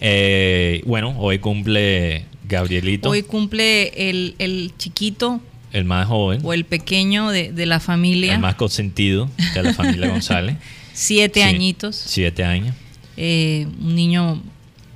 Eh, 0.00 0.82
bueno, 0.84 1.14
hoy 1.18 1.38
cumple 1.38 2.24
Gabrielito, 2.48 3.08
Hoy 3.10 3.22
cumple 3.22 4.10
el, 4.10 4.34
el 4.38 4.72
chiquito 4.76 5.40
el 5.72 5.84
más 5.84 6.06
joven, 6.06 6.40
o 6.44 6.52
el 6.52 6.64
pequeño 6.64 7.30
de, 7.30 7.52
de 7.52 7.66
la 7.66 7.80
familia, 7.80 8.34
el 8.34 8.40
más 8.40 8.54
consentido 8.56 9.30
de 9.54 9.62
la 9.62 9.72
familia 9.74 10.08
González. 10.10 10.56
siete 10.92 11.40
Sí, 11.40 11.46
añitos. 11.46 11.96
Siete 11.96 12.44
años. 12.44 12.74
eh, 13.16 13.66
un 13.80 13.94
niño 13.94 14.42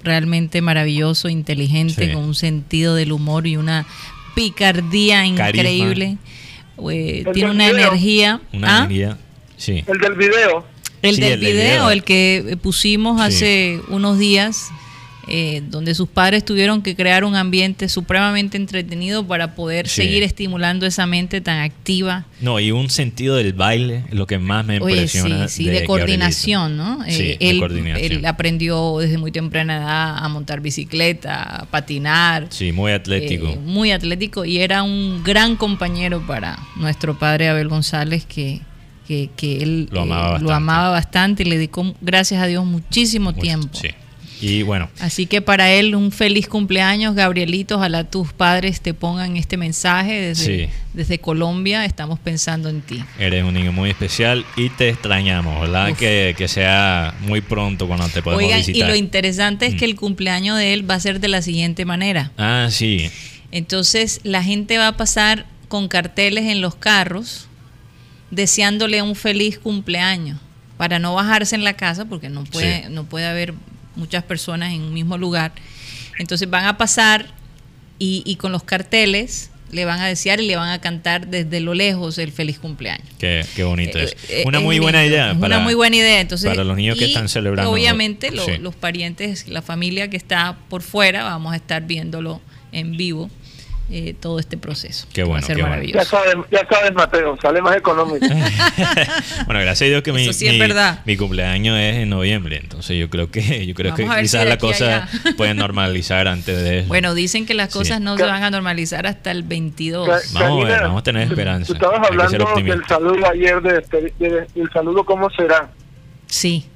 realmente 0.04 0.60
maravilloso, 0.62 1.28
inteligente, 1.28 2.06
Sí. 2.06 2.12
con 2.12 2.22
un 2.24 2.34
sentido 2.34 2.94
del 2.94 3.12
humor 3.12 3.46
y 3.46 3.56
una 3.56 3.86
picardía 4.34 5.22
Carisma. 5.34 5.48
increíble. 5.48 6.18
Eh, 6.90 7.24
tiene 7.32 7.50
una 7.50 7.70
video. 7.70 7.86
energía. 7.88 8.40
Una 8.52 8.74
¿Ah? 8.74 8.78
energía. 8.84 9.18
Sí. 9.56 9.82
El 9.86 9.98
del 9.98 10.14
video. 10.14 10.66
El 11.02 11.14
Sí, 11.14 11.20
del 11.22 11.32
el 11.32 11.40
del 11.40 11.52
video, 11.52 11.64
video. 11.70 11.90
el 11.90 12.04
que 12.04 12.58
pusimos 12.62 13.18
Sí. 13.20 13.26
hace 13.26 13.80
unos 13.88 14.18
días, 14.18 14.68
eh, 15.28 15.62
donde 15.70 15.94
sus 15.94 16.08
padres 16.08 16.44
tuvieron 16.44 16.82
que 16.82 16.94
crear 16.94 17.24
un 17.24 17.34
ambiente 17.34 17.88
supremamente 17.88 18.56
entretenido 18.56 19.26
para 19.26 19.54
poder 19.56 19.88
Sí. 19.88 20.02
seguir 20.02 20.22
estimulando 20.22 20.86
esa 20.86 21.06
mente 21.06 21.40
tan 21.40 21.58
activa. 21.60 22.26
No, 22.40 22.60
y 22.60 22.70
un 22.70 22.90
sentido 22.90 23.34
del 23.36 23.52
baile, 23.52 24.04
lo 24.12 24.26
que 24.26 24.38
más 24.38 24.64
me 24.64 24.78
Oye, 24.80 25.08
sí, 25.08 25.18
impresiona. 25.18 25.48
sí, 25.48 25.64
de, 25.64 25.84
coordinación, 25.84 26.76
Gabrielito. 26.78 27.04
¿no? 27.04 27.10
Sí, 27.10 27.22
Eh, 27.22 27.36
de 27.40 27.50
él, 27.50 27.58
coordinación. 27.58 28.12
él 28.12 28.26
aprendió 28.26 28.98
desde 28.98 29.18
muy 29.18 29.32
temprana 29.32 29.76
edad 29.78 30.18
a 30.24 30.28
montar 30.28 30.60
bicicleta, 30.60 31.42
a 31.62 31.64
patinar. 31.66 32.46
Sí, 32.50 32.70
muy 32.72 32.92
atlético. 32.92 33.48
eh, 33.48 33.58
muy 33.64 33.90
atlético 33.92 34.44
y 34.44 34.58
era 34.58 34.82
un 34.82 35.22
gran 35.24 35.56
compañero 35.56 36.24
para 36.26 36.58
nuestro 36.76 37.18
padre 37.18 37.48
Abel 37.48 37.68
González 37.68 38.24
que, 38.26 38.60
que, 39.08 39.30
que 39.36 39.62
él 39.62 39.88
Lo 39.90 40.02
amaba 40.02 40.28
eh, 40.28 40.30
bastante. 40.32 40.52
amaba 40.52 40.90
bastante 40.90 41.42
y 41.42 41.46
le 41.46 41.56
dedicó, 41.56 41.94
gracias 42.00 42.40
a 42.42 42.46
Dios, 42.46 42.64
muchísimo 42.64 43.30
Mucho, 43.30 43.40
tiempo. 43.42 43.68
Sí. 43.72 43.88
Y 44.40 44.62
bueno, 44.62 44.90
Así 45.00 45.24
que 45.26 45.40
para 45.40 45.72
él 45.72 45.94
un 45.94 46.12
feliz 46.12 46.46
cumpleaños, 46.48 47.14
Gabrielito. 47.14 47.76
Ojalá 47.76 48.04
tus 48.04 48.32
padres 48.34 48.80
te 48.82 48.92
pongan 48.92 49.36
este 49.38 49.56
mensaje 49.56 50.12
desde, 50.20 50.66
Sí. 50.66 50.72
desde 50.92 51.18
Colombia. 51.18 51.84
Estamos 51.86 52.18
pensando 52.18 52.68
en 52.68 52.82
ti. 52.82 53.02
eres 53.18 53.44
un 53.44 53.54
niño 53.54 53.72
muy 53.72 53.88
especial 53.90 54.44
y 54.56 54.68
te 54.68 54.90
extrañamos, 54.90 55.60
¿verdad? 55.60 55.90
Uf. 55.92 55.98
Que, 55.98 56.34
que 56.36 56.48
sea 56.48 57.14
muy 57.20 57.40
pronto 57.40 57.86
cuando 57.86 58.08
te 58.08 58.22
podemos 58.22 58.44
Oigan, 58.44 58.58
y 58.60 58.66
visitar. 58.66 58.88
lo 58.90 58.94
interesante 58.96 59.66
es 59.66 59.74
Mm. 59.74 59.76
que 59.78 59.84
el 59.86 59.96
cumpleaños 59.96 60.58
de 60.58 60.72
él 60.74 60.88
va 60.90 60.94
a 60.96 61.00
ser 61.00 61.18
de 61.20 61.28
la 61.28 61.40
siguiente 61.40 61.84
manera. 61.86 62.30
Ah, 62.36 62.68
sí. 62.70 63.10
Entonces 63.52 64.20
la 64.22 64.42
gente 64.42 64.76
va 64.76 64.88
a 64.88 64.96
pasar 64.98 65.46
con 65.68 65.88
carteles 65.88 66.44
en 66.44 66.60
los 66.60 66.74
carros 66.74 67.48
deseándole 68.30 69.02
un 69.02 69.14
feliz 69.14 69.58
cumpleaños 69.58 70.38
para 70.76 70.98
no 70.98 71.14
bajarse 71.14 71.54
en 71.54 71.64
la 71.64 71.72
casa 71.74 72.04
porque 72.04 72.28
no 72.28 72.44
puede, 72.44 72.82
Sí. 72.82 72.88
no 72.90 73.04
puede 73.04 73.26
haber 73.26 73.54
muchas 73.96 74.22
personas 74.24 74.72
en 74.72 74.82
un 74.82 74.94
mismo 74.94 75.18
lugar. 75.18 75.52
Entonces 76.18 76.48
van 76.48 76.64
a 76.66 76.76
pasar 76.78 77.26
y, 77.98 78.22
y 78.24 78.36
con 78.36 78.52
los 78.52 78.62
carteles 78.62 79.50
le 79.72 79.84
van 79.84 79.98
a 80.00 80.06
desear 80.06 80.40
y 80.40 80.46
le 80.46 80.54
van 80.54 80.68
a 80.70 80.80
cantar 80.80 81.26
desde 81.26 81.58
lo 81.60 81.74
lejos 81.74 82.18
el 82.18 82.30
feliz 82.30 82.58
cumpleaños. 82.60 83.06
Qué, 83.18 83.44
qué 83.56 83.64
bonito 83.64 83.98
es. 83.98 84.12
Eh, 84.12 84.42
eh, 84.42 84.44
Una 84.46 84.58
es 84.58 84.64
muy 84.64 84.78
buena 84.78 85.00
lindo, 85.02 85.16
idea. 85.16 85.34
para, 85.34 85.56
una 85.56 85.58
muy 85.64 85.74
buena 85.74 85.96
idea. 85.96 86.20
Entonces, 86.20 86.48
para 86.48 86.62
los 86.62 86.76
niños 86.76 86.96
que 86.96 87.06
están 87.06 87.28
celebrando. 87.28 87.70
Obviamente, 87.72 88.30
lo- 88.30 88.44
Sí. 88.44 88.58
los 88.58 88.76
parientes, 88.76 89.48
la 89.48 89.62
familia 89.62 90.08
que 90.08 90.16
está 90.16 90.56
por 90.68 90.82
fuera, 90.82 91.24
vamos 91.24 91.52
a 91.52 91.56
estar 91.56 91.84
viéndolo 91.84 92.40
en 92.70 92.96
vivo 92.96 93.28
eh, 93.90 94.14
todo 94.18 94.38
este 94.40 94.56
proceso. 94.56 95.06
Qué 95.12 95.22
Va 95.22 95.26
a 95.26 95.28
bueno, 95.30 95.46
ser 95.46 95.56
qué 95.56 95.62
bueno. 95.62 95.82
Ya 95.82 95.94
maravilloso. 95.98 96.10
sabes, 96.10 96.36
ya 96.50 96.66
sabes, 96.68 96.92
Mateo, 96.94 97.36
sale 97.40 97.62
más 97.62 97.76
económico. 97.76 98.26
bueno, 99.46 99.60
gracias 99.60 99.82
a 99.82 99.84
Dios 99.90 100.02
que 100.02 100.12
mi, 100.12 100.32
sí 100.32 100.48
mi- 101.04 101.16
cumpleaños 101.16 101.78
es 101.78 101.96
en 101.96 102.08
noviembre, 102.10 102.58
entonces 102.62 102.98
yo 102.98 103.08
creo 103.10 103.30
que 103.30 103.66
yo 103.66 103.74
creo 103.74 103.92
Vamos 103.92 104.08
que 104.10 104.16
si 104.16 104.22
quizás 104.22 104.40
de 104.42 104.48
la 104.48 104.54
aquí 104.54 104.66
a 104.66 104.70
cosa 104.70 104.96
allá. 105.04 105.08
puede 105.36 105.54
normalizar 105.54 106.26
antes 106.28 106.62
de 106.62 106.78
eso. 106.80 106.88
Bueno, 106.88 107.14
dicen 107.14 107.46
que 107.46 107.54
las 107.54 107.72
Sí. 107.72 107.78
cosas 107.78 108.00
no 108.00 108.16
se 108.16 108.24
van 108.24 108.42
a 108.42 108.50
normalizar 108.50 109.06
hasta 109.06 109.30
el 109.30 109.42
22. 109.44 110.08
Ca- 110.08 110.18
Vamos 110.32 110.64
a 110.64 110.68
ver, 110.68 110.80
vamos 110.82 111.00
a 111.00 111.04
tener 111.04 111.28
esperanza. 111.28 111.66
Tú 111.68 111.74
estabas 111.74 112.06
hablando 112.08 112.54
del 112.62 112.84
saludo 112.86 113.30
ayer, 113.30 113.60
de, 113.62 113.72
de- 113.80 114.12
de- 114.18 114.46
del 114.54 114.70
saludo, 114.72 115.04
¿cómo 115.04 115.30
será? 115.30 115.68
Sí. 116.26 116.66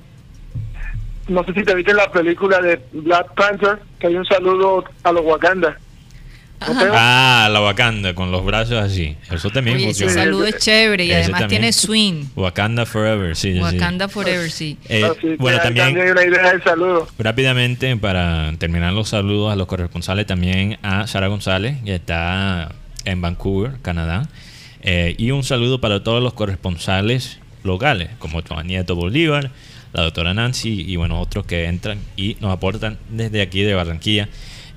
No 1.29 1.44
sé 1.44 1.53
si 1.55 1.62
te 1.62 1.75
viste 1.75 1.94
la 1.94 2.11
película 2.11 2.61
de 2.61 2.81
Black 2.92 3.35
Panther, 3.35 3.79
que 4.01 4.09
hay 4.09 4.16
un 4.16 4.25
saludo 4.27 4.85
a 5.05 5.12
los 5.12 5.25
Wakanda. 5.25 5.79
Ah, 6.62 7.49
la 7.51 7.62
Wakanda 7.62 8.14
con 8.14 8.31
los 8.31 8.44
brazos 8.44 8.75
así. 8.83 9.16
Eso 9.31 9.51
también 9.51 9.77
Oye, 9.77 9.90
ese 9.90 10.05
funciona. 10.05 10.25
saludo 10.25 10.46
es 10.46 10.59
chévere 10.59 11.05
y 11.07 11.11
Ese 11.11 11.20
además 11.23 11.40
también. 11.40 11.61
tiene 11.62 11.73
swing. 11.73 12.25
Wakanda 12.37 12.85
Forever, 12.87 13.35
sí, 13.35 13.53
sí, 13.53 13.55
sí. 13.55 13.61
Wakanda 13.61 14.09
Forever, 14.09 14.51
sí. 14.51 14.77
Eh, 14.88 15.11
que 15.20 15.37
bueno, 15.37 15.59
también 15.62 15.87
hay 15.99 16.11
una 16.11 16.25
idea 16.25 16.51
del 16.53 16.62
saludo. 16.62 17.09
rápidamente 17.18 17.96
para 17.96 18.53
terminar 18.59 18.92
los 18.92 19.09
saludos 19.09 19.53
a 19.53 19.57
los 19.57 19.66
corresponsales 19.66 20.27
también 20.27 20.79
a 20.83 21.07
Sara 21.07 21.29
González, 21.29 21.79
que 21.85 21.94
está 21.94 22.73
en 23.05 23.20
Vancouver, 23.23 23.73
Canadá. 23.83 24.29
Eh, 24.83 25.14
y 25.18 25.31
un 25.31 25.42
saludo 25.44 25.81
para 25.81 26.03
todos 26.03 26.23
los 26.23 26.35
corresponsales 26.35 27.38
locales, 27.64 28.11
como 28.18 28.42
Juan 28.42 28.66
Nieto 28.66 28.94
Bolívar, 28.96 29.51
la 29.92 30.03
doctora 30.03 30.35
Nancy 30.35 30.85
y 30.87 30.96
bueno, 30.96 31.20
otros 31.20 31.44
que 31.46 31.64
entran 31.64 31.99
y 32.16 32.37
nos 32.40 32.53
aportan 32.53 32.99
desde 33.09 33.42
aquí 33.42 33.62
de 33.62 33.75
Barranquilla. 33.75 34.29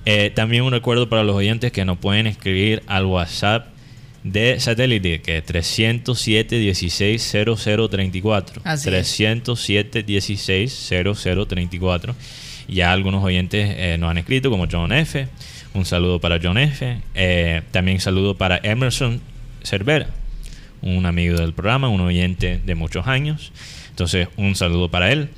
Eh, 0.05 0.31
también 0.35 0.63
un 0.63 0.71
recuerdo 0.71 1.07
para 1.07 1.23
los 1.23 1.35
oyentes 1.35 1.71
que 1.71 1.85
nos 1.85 1.97
pueden 1.97 2.27
escribir 2.27 2.83
al 2.87 3.05
WhatsApp 3.05 3.67
de 4.23 4.59
satélite, 4.59 5.21
que 5.21 5.37
es 5.37 5.45
307 5.45 6.57
16 6.57 7.35
0034. 7.55 8.61
Así 8.63 8.89
es. 8.89 8.91
307 8.91 10.03
16 10.03 10.89
0034. 10.89 12.15
Ya 12.67 12.91
algunos 12.91 13.23
oyentes 13.23 13.75
eh, 13.77 13.97
nos 13.99 14.09
han 14.09 14.17
escrito, 14.17 14.49
como 14.49 14.67
John 14.71 14.91
F. 14.93 15.27
Un 15.73 15.85
saludo 15.85 16.19
para 16.19 16.39
John 16.41 16.57
F. 16.57 16.97
Eh, 17.15 17.61
también 17.71 17.99
saludo 17.99 18.35
para 18.35 18.59
Emerson 18.63 19.21
Cervera, 19.63 20.07
un 20.81 21.05
amigo 21.05 21.37
del 21.37 21.53
programa, 21.53 21.87
un 21.89 22.01
oyente 22.01 22.61
de 22.63 22.75
muchos 22.75 23.07
años. 23.07 23.51
Entonces, 23.89 24.27
un 24.37 24.55
saludo 24.55 24.89
para 24.89 25.11
él. 25.11 25.29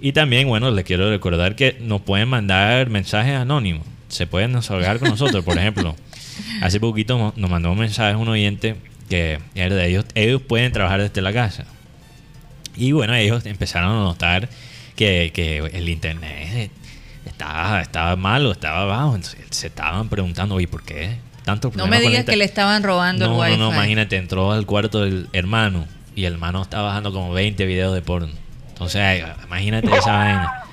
Y 0.00 0.12
también, 0.12 0.48
bueno, 0.48 0.70
les 0.70 0.84
quiero 0.84 1.08
recordar 1.10 1.56
que 1.56 1.76
nos 1.80 2.02
pueden 2.02 2.28
mandar 2.28 2.90
mensajes 2.90 3.34
anónimos. 3.34 3.86
Se 4.08 4.26
pueden 4.26 4.52
desahogar 4.52 4.98
con 4.98 5.10
nosotros, 5.10 5.44
por 5.44 5.58
ejemplo. 5.58 5.96
Hace 6.62 6.80
poquito 6.80 7.32
nos 7.36 7.50
mandó 7.50 7.72
un 7.72 7.78
mensaje 7.78 8.16
un 8.16 8.28
oyente 8.28 8.76
que 9.08 9.38
era 9.54 9.74
de 9.74 9.86
ellos, 9.88 10.04
ellos 10.14 10.42
pueden 10.42 10.72
trabajar 10.72 11.00
desde 11.00 11.22
la 11.22 11.32
casa. 11.32 11.64
Y 12.76 12.92
bueno, 12.92 13.14
ellos 13.14 13.46
empezaron 13.46 13.90
a 13.90 14.00
notar 14.00 14.48
que, 14.96 15.30
que 15.34 15.58
el 15.58 15.88
internet 15.88 16.70
estaba, 17.24 17.80
estaba 17.80 18.16
malo, 18.16 18.52
estaba 18.52 18.84
bajo. 18.84 19.14
Entonces, 19.14 19.40
se 19.50 19.68
estaban 19.68 20.08
preguntando, 20.08 20.56
oye, 20.56 20.68
¿por 20.68 20.82
qué 20.82 21.18
tanto 21.44 21.70
No 21.74 21.86
me 21.86 22.00
digas 22.00 22.20
inter-?" 22.20 22.32
que 22.32 22.36
le 22.36 22.44
estaban 22.44 22.82
robando 22.82 23.26
no, 23.26 23.44
el 23.44 23.50
wifi. 23.50 23.60
No, 23.60 23.70
no, 23.70 23.74
imagínate, 23.74 24.16
entró 24.16 24.52
al 24.52 24.66
cuarto 24.66 25.02
del 25.02 25.28
hermano 25.32 25.86
y 26.16 26.24
el 26.24 26.34
hermano 26.34 26.62
estaba 26.62 26.88
bajando 26.88 27.12
como 27.12 27.32
20 27.32 27.64
videos 27.66 27.94
de 27.94 28.02
porno. 28.02 28.32
Entonces, 28.68 29.22
imagínate 29.44 29.86
esa 29.96 30.12
vaina. 30.12 30.64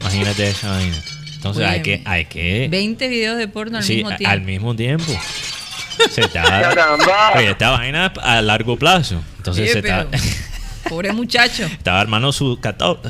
Imagínate 0.00 0.48
esa 0.48 0.70
vaina. 0.70 1.02
Entonces, 1.48 1.64
Oye, 1.64 1.72
hay 1.74 1.82
que, 1.82 2.02
hay 2.04 2.24
que 2.26 2.68
20 2.70 3.08
videos 3.08 3.38
de 3.38 3.48
porno 3.48 3.78
al 3.78 3.84
sí, 3.84 3.96
mismo 3.96 4.16
tiempo. 4.16 4.32
al 4.32 4.40
mismo 4.42 4.76
tiempo. 4.76 5.12
Se 6.10 6.20
está, 6.22 6.72
oye, 7.36 7.50
esta 7.50 7.70
vaina 7.70 8.12
a 8.22 8.42
largo 8.42 8.76
plazo. 8.76 9.22
Entonces, 9.38 9.64
Oye, 9.64 9.72
se 9.72 9.82
pero- 9.82 10.08
está, 10.10 10.18
Pobre 10.88 11.12
muchacho. 11.12 11.64
estaba 11.64 12.00
armando 12.00 12.32
su 12.32 12.58
cató- 12.60 13.00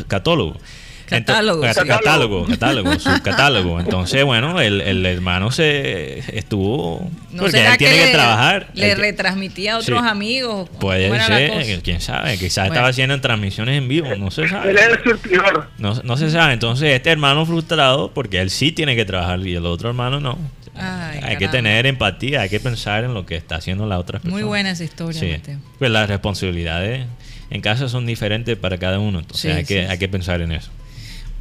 catálogo. 1.07 1.62
Ento- 1.64 1.87
Catálogo, 1.87 2.47
catálogo, 2.47 2.47
catálogo, 2.47 2.99
su 3.01 3.23
catálogo. 3.23 3.81
Entonces, 3.81 4.25
bueno, 4.25 4.61
el, 4.61 4.81
el 4.81 5.07
hermano 5.07 5.51
se 5.51 6.19
estuvo. 6.37 7.11
¿No 7.31 7.42
porque 7.45 7.66
él 7.66 7.77
tiene 7.79 7.97
que, 8.07 8.12
trabajar. 8.12 8.69
Le 8.75 8.92
Él 8.92 8.99
retransmitía 8.99 9.75
a 9.75 9.79
otros 9.79 10.01
Sí. 10.03 10.09
amigos. 10.09 10.69
Puede 10.81 11.05
¿Cómo 11.09 11.14
era 11.14 11.27
ser, 11.27 11.83
quién 11.83 12.01
sabe, 12.01 12.38
quizás 12.38 12.64
Bueno. 12.64 12.75
estaba 12.75 12.88
haciendo 12.88 13.21
transmisiones 13.21 13.79
en 13.79 13.88
vivo, 13.88 14.14
no 14.16 14.31
se 14.31 14.49
sabe. 14.49 14.71
Él 14.71 14.79
es 14.79 14.88
el 14.88 15.03
surtidor. 15.03 15.69
No, 15.79 15.95
no 16.05 16.16
se 16.16 16.31
sabe. 16.31 16.53
Entonces, 16.53 16.95
este 16.95 17.11
hermano 17.11 17.45
frustrado, 17.47 18.12
porque 18.12 18.40
él 18.40 18.51
sí 18.51 18.73
tiene 18.73 18.97
que 18.97 19.05
trabajar 19.05 19.38
y 19.47 19.55
el 19.55 19.66
otro 19.66 19.88
hermano 19.88 20.21
no. 20.21 20.38
Ay, 20.79 21.21
hay 21.23 21.37
que 21.38 21.49
tener 21.49 21.87
empatía, 21.87 22.42
hay 22.42 22.51
que 22.51 22.61
pensar 22.61 23.05
en 23.05 23.14
lo 23.14 23.25
que 23.25 23.35
está 23.37 23.57
haciendo 23.57 23.87
la 23.87 23.99
otra 23.99 24.19
persona. 24.19 24.35
Muy 24.35 24.42
buena 24.42 24.73
esa 24.73 24.85
historia, 24.85 25.19
Sí. 25.19 25.29
Mateo. 25.33 25.59
Pues 25.79 25.90
las 25.90 26.07
responsabilidades 26.09 27.07
en 27.49 27.61
casa 27.62 27.88
son 27.88 28.05
diferentes 28.05 28.57
para 28.59 28.77
cada 28.77 28.99
uno, 28.99 29.21
entonces 29.21 29.53
Sí, 29.53 29.57
hay, 29.57 29.64
que, 29.64 29.85
sí, 29.85 29.90
hay 29.90 29.99
que 29.99 30.09
pensar 30.09 30.42
en 30.42 30.53
eso. 30.53 30.71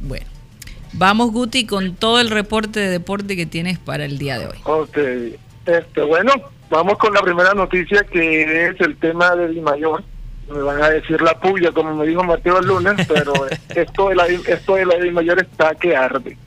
Bueno. 0.06 0.26
Vamos, 0.92 1.32
Guti, 1.32 1.66
con 1.66 1.94
todo 1.94 2.20
el 2.20 2.30
reporte 2.30 2.80
de 2.80 2.88
deporte 2.88 3.36
que 3.36 3.44
tienes 3.46 3.78
para 3.78 4.04
el 4.04 4.18
día 4.18 4.38
de 4.38 4.46
hoy. 4.46 4.56
Ok, 4.64 4.96
este, 5.66 6.00
bueno, 6.02 6.32
vamos 6.70 6.96
con 6.98 7.12
la 7.12 7.20
primera 7.20 7.52
noticia 7.52 8.02
que 8.04 8.66
es 8.68 8.80
el 8.80 8.96
tema 8.96 9.34
de 9.36 9.48
Di 9.48 9.60
Mayor. 9.60 10.02
Me 10.50 10.60
van 10.62 10.80
a 10.82 10.88
decir 10.90 11.20
la 11.20 11.38
puya, 11.40 11.72
como 11.72 11.94
me 11.96 12.06
dijo 12.06 12.22
Mateo 12.24 12.60
el 12.60 12.66
lunes, 12.66 12.94
pero 13.12 13.32
esto 13.74 14.08
de 14.08 14.14
la 14.14 14.26
esto 14.26 14.76
de 14.76 14.86
la 14.86 14.94
Di 14.96 15.10
Mayor 15.10 15.40
está 15.40 15.74
que 15.74 15.94
arde. 15.96 16.38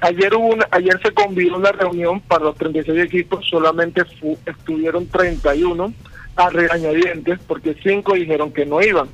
Ayer 0.00 0.32
hubo 0.34 0.46
una, 0.54 0.66
ayer 0.70 0.98
se 1.02 1.10
convidó 1.10 1.56
una 1.56 1.72
reunión 1.72 2.20
para 2.20 2.44
los 2.44 2.56
36 2.56 2.96
equipos, 3.00 3.44
solamente 3.50 4.04
fu- 4.04 4.38
estuvieron 4.46 5.08
31 5.08 5.92
a 6.36 6.50
regañadientes 6.50 7.40
porque 7.48 7.76
cinco 7.82 8.14
dijeron 8.14 8.52
que 8.52 8.64
no 8.64 8.80
iban. 8.80 9.08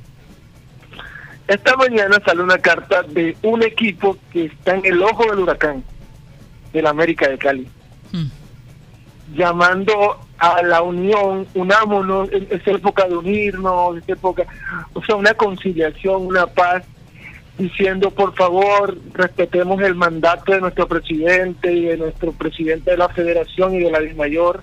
Esta 1.47 1.75
mañana 1.77 2.17
sale 2.25 2.41
una 2.41 2.57
carta 2.57 3.03
de 3.03 3.37
un 3.43 3.61
equipo 3.63 4.17
que 4.31 4.45
está 4.45 4.75
en 4.75 4.85
el 4.85 5.01
ojo 5.01 5.25
del 5.29 5.39
huracán, 5.39 5.83
del 6.73 6.87
América 6.87 7.29
de 7.29 7.37
Cali 7.37 7.67
Hmm. 8.11 8.27
llamando 9.35 10.19
a 10.37 10.61
la 10.61 10.81
unión, 10.81 11.47
unámonos, 11.55 12.29
es 12.31 12.67
época 12.67 13.07
de 13.07 13.17
unirnos, 13.17 13.97
es 13.97 14.09
época, 14.09 14.43
o 14.93 15.03
sea, 15.03 15.15
una 15.15 15.33
conciliación, 15.33 16.25
una 16.25 16.47
paz. 16.47 16.83
diciendo 17.57 18.11
por 18.11 18.35
favor 18.35 18.97
respetemos 19.13 19.81
el 19.81 19.95
mandato 19.95 20.51
de 20.51 20.59
nuestro 20.59 20.89
presidente 20.89 21.71
y 21.71 21.85
de 21.85 21.95
nuestro 21.95 22.33
presidente 22.33 22.91
de 22.91 22.97
la 22.97 23.07
federación 23.07 23.73
y 23.75 23.79
de 23.79 23.91
la 23.91 24.01
mayor 24.13 24.61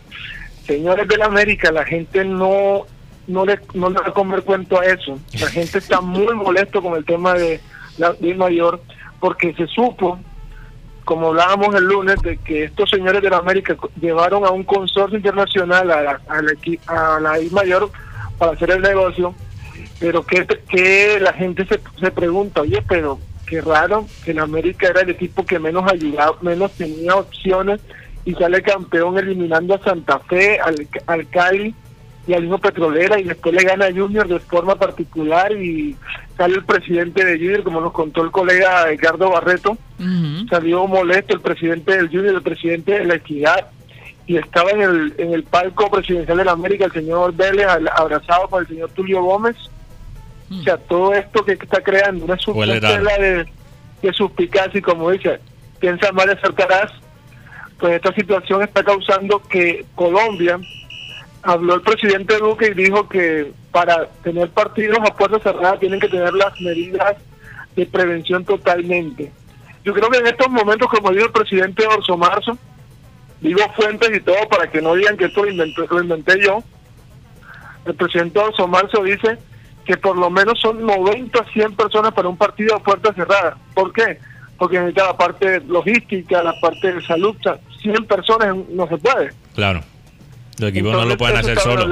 señores 0.67 1.09
de 1.09 1.17
la 1.17 1.25
América 1.25 1.73
la 1.73 1.87
gente 1.87 2.23
no 2.23 2.85
no 3.27 3.45
le 3.45 3.59
no 3.75 3.91
le 3.91 4.01
comer 4.13 4.43
cuento 4.43 4.81
a 4.81 4.85
eso. 4.87 5.19
La 5.41 5.49
gente 5.49 5.79
está 5.79 6.01
muy 6.01 6.35
molesto 6.35 6.83
con 6.83 6.95
el 6.95 7.05
tema 7.05 7.35
de 7.35 7.61
la 7.99 8.15
mayor 8.37 8.81
porque 9.21 9.55
se 9.55 9.67
supo 9.67 10.19
como 11.05 11.29
hablábamos 11.29 11.75
el 11.75 11.85
lunes 11.85 12.21
de 12.23 12.37
que 12.39 12.65
estos 12.65 12.89
señores 12.89 13.23
de 13.23 13.31
la 13.31 13.39
América 13.39 13.77
llevaron 14.01 14.45
a 14.45 14.51
un 14.51 14.63
consorcio 14.63 15.17
internacional 15.17 15.91
a 15.91 16.01
la, 16.01 16.21
a 16.29 16.43
la, 16.43 16.53
a 16.87 17.21
la 17.21 17.39
mayor 17.51 17.91
para 18.39 18.53
hacer 18.53 18.71
el 18.71 18.83
negocio 18.83 19.35
pero 20.03 20.27
que, 20.27 20.45
que 20.69 21.21
la 21.21 21.33
gente 21.33 21.65
se, 21.65 21.81
se 22.01 22.11
pregunta, 22.11 22.63
oye, 22.63 22.83
pero 22.89 23.21
qué 23.47 23.61
raro 23.61 24.07
que 24.25 24.33
en 24.33 24.41
América 24.41 24.89
era 24.89 25.03
el 25.03 25.11
equipo 25.11 25.47
que 25.47 25.61
menos 25.61 25.91
ayudaba, 25.91 26.37
menos 26.41 26.73
tenía 26.73 27.15
opciones 27.15 27.81
y 28.25 28.35
sale 28.35 28.63
campeón 28.63 29.17
eliminando 29.17 29.75
a 29.75 29.83
Santa 29.83 30.19
Fe, 30.19 30.59
al, 30.59 30.89
al 31.07 31.29
Cali 31.29 31.73
y 32.27 32.35
al 32.35 32.43
mismo 32.43 32.59
Petrolera 32.59 33.19
y 33.19 33.25
después 33.25 33.55
le 33.55 33.65
gana 33.65 33.87
a 33.87 33.93
Junior 33.93 34.29
de 34.29 34.39
forma 34.39 34.77
particular 34.77 35.53
y 35.53 35.97
sale 36.37 36.55
el 36.55 36.65
presidente 36.65 37.25
de 37.25 37.37
Junior, 37.37 37.63
como 37.65 37.81
nos 37.81 37.93
contó 37.93 38.23
el 38.23 38.31
colega 38.31 38.91
Edgardo 38.91 39.31
Barreto, 39.31 39.77
salió 40.49 40.87
molesto 40.87 41.35
el 41.35 41.41
presidente 41.41 41.97
del 41.97 42.09
Junior, 42.09 42.35
el 42.35 42.43
presidente 42.43 42.99
de 42.99 43.05
la 43.05 43.15
Equidad 43.15 43.71
y 44.27 44.37
estaba 44.37 44.71
en 44.71 44.83
el, 44.83 45.15
en 45.19 45.33
el 45.35 45.43
palco 45.43 45.91
presidencial 45.91 46.39
de 46.39 46.45
la 46.45 46.53
América 46.53 46.85
el 46.85 46.93
señor 46.93 47.35
Vélez 47.35 47.67
abrazado 47.67 48.49
por 48.49 48.63
el 48.63 48.69
señor 48.69 48.91
Tulio 48.91 49.23
Gómez. 49.23 49.57
O 50.51 50.63
sea, 50.63 50.77
todo 50.77 51.15
esto 51.15 51.45
que 51.45 51.53
está 51.53 51.83
creando 51.83 52.27
una 52.27 52.39
subtela 52.39 53.19
de, 53.19 53.47
de 54.03 54.13
suspicacia 54.13 54.79
y 54.79 54.83
como 54.83 55.11
dice, 55.11 55.41
piensa 55.81 56.13
mal 56.13 56.29
y 56.29 56.33
acertarás, 56.33 56.93
pues 57.79 57.95
esta 57.95 58.15
situación 58.15 58.63
está 58.63 58.85
causando 58.85 59.41
que 59.49 59.87
Colombia, 59.95 60.61
habló 61.43 61.75
el 61.75 61.83
presidente 61.83 62.39
Duque 62.39 62.69
y 62.69 62.75
dijo 62.75 63.09
que 63.09 63.53
para 63.71 64.07
tener 64.23 64.51
partidos 64.51 64.99
a 65.01 65.15
puertas 65.15 65.43
cerradas 65.43 65.81
tienen 65.81 66.01
que 66.01 66.09
tener 66.09 66.33
las 66.35 66.59
medidas 66.61 67.17
de 67.75 67.87
prevención 67.87 68.45
totalmente. 68.45 69.33
Yo 69.85 69.93
creo 69.93 70.09
que 70.11 70.19
en 70.19 70.27
estos 70.27 70.49
momentos, 70.49 70.89
como 70.89 71.11
dijo 71.11 71.27
el 71.27 71.33
presidente 71.33 71.85
Orso 71.87 72.17
Marzo, 72.17 72.57
digo 73.41 73.61
fuentes 73.75 74.11
y 74.15 74.21
todo 74.21 74.49
para 74.49 74.71
que 74.71 74.81
no 74.81 74.95
digan 74.95 75.17
que 75.17 75.25
esto 75.25 75.43
lo 75.43 75.51
inventé, 75.51 75.83
lo 75.91 76.03
inventé 76.03 76.41
yo, 76.41 76.63
el 77.85 77.95
presidente 77.95 78.39
Orso 78.39 78.69
Marzo 78.69 79.03
dice 79.03 79.39
que 79.85 79.97
por 79.97 80.17
lo 80.17 80.31
menos 80.31 80.61
son 80.61 80.87
90 80.87 81.41
a 81.41 81.53
100 81.53 81.75
personas 81.75 82.13
para 82.13 82.29
un 82.29 82.37
partido 82.37 82.77
a 82.77 82.83
puerta 82.83 83.13
cerrada. 83.15 83.57
¿Por 83.75 83.93
qué? 83.93 84.19
Porque 84.57 84.79
necesita 84.79 85.07
la 85.07 85.17
parte 85.17 85.61
logística, 85.63 86.41
la 86.41 86.55
parte 86.61 86.93
de 86.93 87.03
salud, 87.05 87.35
100 87.81 88.05
personas 88.07 88.55
no 88.71 88.87
se 88.87 88.97
puede. 88.99 89.33
Claro, 89.57 89.81
los 90.59 90.71
equipos 90.71 90.93
no 90.93 91.05
lo 91.05 91.17
pueden 91.17 91.37
hacer 91.37 91.59
solo. 91.59 91.89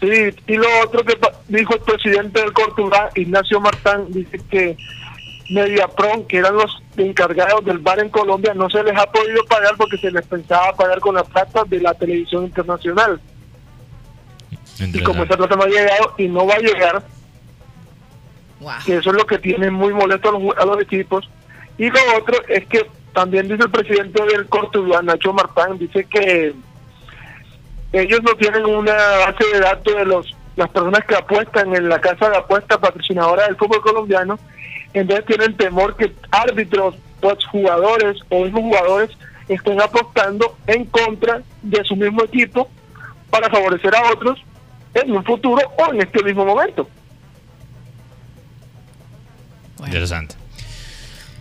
Sí, 0.00 0.28
y 0.46 0.56
lo 0.56 0.66
otro 0.84 1.04
que 1.04 1.18
dijo 1.48 1.74
el 1.74 1.80
presidente 1.80 2.40
del 2.40 2.52
Cortuluá, 2.52 3.08
Ignacio 3.14 3.60
Martán, 3.60 4.06
dice 4.10 4.38
que 4.50 4.76
Mediapron, 5.48 6.26
que 6.26 6.38
eran 6.38 6.56
los 6.56 6.82
encargados 6.96 7.64
del 7.64 7.78
bar 7.78 8.00
en 8.00 8.10
Colombia, 8.10 8.52
no 8.52 8.68
se 8.68 8.82
les 8.82 8.96
ha 8.96 9.06
podido 9.06 9.44
pagar 9.46 9.74
porque 9.76 9.96
se 9.96 10.10
les 10.10 10.26
pensaba 10.26 10.74
pagar 10.74 11.00
con 11.00 11.14
la 11.14 11.24
plata 11.24 11.64
de 11.64 11.80
la 11.80 11.94
televisión 11.94 12.44
internacional. 12.44 13.20
Y 14.78 15.02
como 15.02 15.22
esa 15.22 15.36
plata 15.36 15.56
no 15.56 15.62
ha 15.62 15.68
llegado 15.68 16.14
y 16.18 16.28
no 16.28 16.46
va 16.46 16.54
a 16.54 16.58
llegar, 16.58 17.02
que 18.84 18.96
eso 18.96 19.10
es 19.10 19.16
lo 19.16 19.26
que 19.26 19.38
tiene 19.38 19.70
muy 19.70 19.94
molesto 19.94 20.28
a 20.58 20.66
los, 20.66 20.80
equipos. 20.82 21.28
Y 21.78 21.88
lo 21.88 22.00
otro 22.18 22.36
es 22.48 22.66
que 22.66 22.86
también 23.14 23.48
dice 23.48 23.62
el 23.62 23.70
presidente 23.70 24.22
del 24.24 24.46
Cortuluá, 24.46 25.00
Nacho 25.00 25.32
Martán, 25.32 25.78
dice 25.78 26.04
que 26.04 26.54
ellos 27.98 28.20
no 28.22 28.34
tienen 28.34 28.64
una 28.64 28.94
base 28.94 29.44
de 29.52 29.60
datos 29.60 29.94
de 29.94 30.04
los 30.04 30.36
las 30.56 30.70
personas 30.70 31.04
que 31.06 31.14
apuestan 31.14 31.74
en 31.74 31.88
la 31.88 32.00
casa 32.00 32.30
de 32.30 32.36
apuestas 32.38 32.78
patrocinadora 32.78 33.46
del 33.46 33.56
fútbol 33.56 33.82
colombiano, 33.82 34.38
entonces 34.94 35.26
tienen 35.26 35.56
temor 35.56 35.96
que 35.96 36.12
árbitros, 36.30 36.94
pues, 37.20 37.44
jugadores 37.46 38.16
o 38.30 38.44
mismos 38.44 38.62
jugadores 38.62 39.10
estén 39.48 39.80
apostando 39.80 40.56
en 40.66 40.86
contra 40.86 41.42
de 41.62 41.84
su 41.84 41.94
mismo 41.94 42.24
equipo 42.24 42.68
para 43.30 43.50
favorecer 43.50 43.94
a 43.94 44.10
otros 44.10 44.42
en 44.94 45.12
un 45.12 45.22
futuro 45.24 45.60
o 45.78 45.92
en 45.92 46.00
este 46.00 46.22
mismo 46.24 46.44
momento. 46.44 46.88
Interesante. 49.84 50.34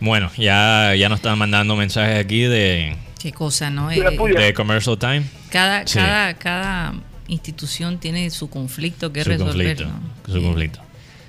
Bueno, 0.02 0.30
ya, 0.36 0.94
ya 0.96 1.08
nos 1.08 1.20
están 1.20 1.38
mandando 1.38 1.76
mensajes 1.76 2.20
aquí 2.20 2.44
de... 2.44 2.98
Qué 3.20 3.32
cosa, 3.32 3.70
¿no? 3.70 3.90
De, 3.90 3.98
eh, 4.38 4.54
Commercial 4.54 4.98
Time. 4.98 5.24
Cada, 5.50 5.86
cada, 5.86 6.34
cada 6.36 6.94
institución 7.28 7.98
tiene 8.00 8.30
su 8.30 8.50
conflicto 8.50 9.12
que 9.12 9.24
resolver. 9.24 9.88
Su 10.28 10.42
conflicto. 10.42 10.80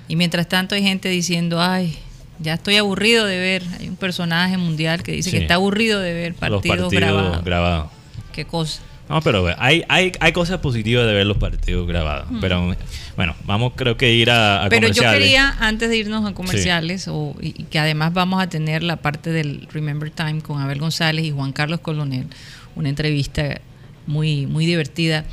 Y 0.07 0.15
mientras 0.15 0.47
tanto 0.47 0.75
hay 0.75 0.83
gente 0.83 1.09
diciendo, 1.09 1.61
ay, 1.61 1.97
ya 2.39 2.53
estoy 2.53 2.77
aburrido 2.77 3.25
de 3.25 3.37
ver. 3.37 3.63
Hay 3.79 3.89
un 3.89 3.95
personaje 3.95 4.57
mundial 4.57 5.03
que 5.03 5.11
dice 5.11 5.31
que 5.31 5.37
está 5.37 5.55
aburrido 5.55 5.99
de 5.99 6.13
ver 6.13 6.33
partidos, 6.35 6.91
grabados. 6.91 7.89
Qué 8.31 8.45
cosa. 8.45 8.81
No, 9.09 9.21
pero 9.21 9.47
hay, 9.57 9.83
hay, 9.87 10.11
hay 10.19 10.31
cosas 10.33 10.59
positivas 10.59 11.05
de 11.05 11.13
ver 11.13 11.25
los 11.25 11.37
partidos 11.37 11.87
grabados. 11.87 12.27
Pero 12.41 12.75
bueno, 13.15 13.35
vamos 13.45 13.73
creo 13.75 13.95
que 13.95 14.13
ir 14.13 14.29
a, 14.29 14.65
a 14.65 14.69
pero 14.69 14.89
yo 14.89 15.01
quería, 15.03 15.55
antes 15.59 15.89
de 15.89 15.97
irnos 15.97 16.29
a 16.29 16.33
comerciales, 16.33 17.07
o, 17.07 17.33
y, 17.39 17.51
que 17.63 17.79
además 17.79 18.13
vamos 18.13 18.41
a 18.41 18.47
tener 18.47 18.83
la 18.83 18.97
parte 18.97 19.29
del 19.29 19.67
Remember 19.71 20.11
Time 20.11 20.41
con 20.41 20.59
Abel 20.59 20.79
González 20.79 21.25
y 21.25 21.31
Juan 21.31 21.53
Carlos 21.53 21.79
Colonel, 21.79 22.27
una 22.75 22.89
entrevista 22.89 23.61
muy, 24.07 24.45
muy 24.45 24.65
divertida. 24.65 25.23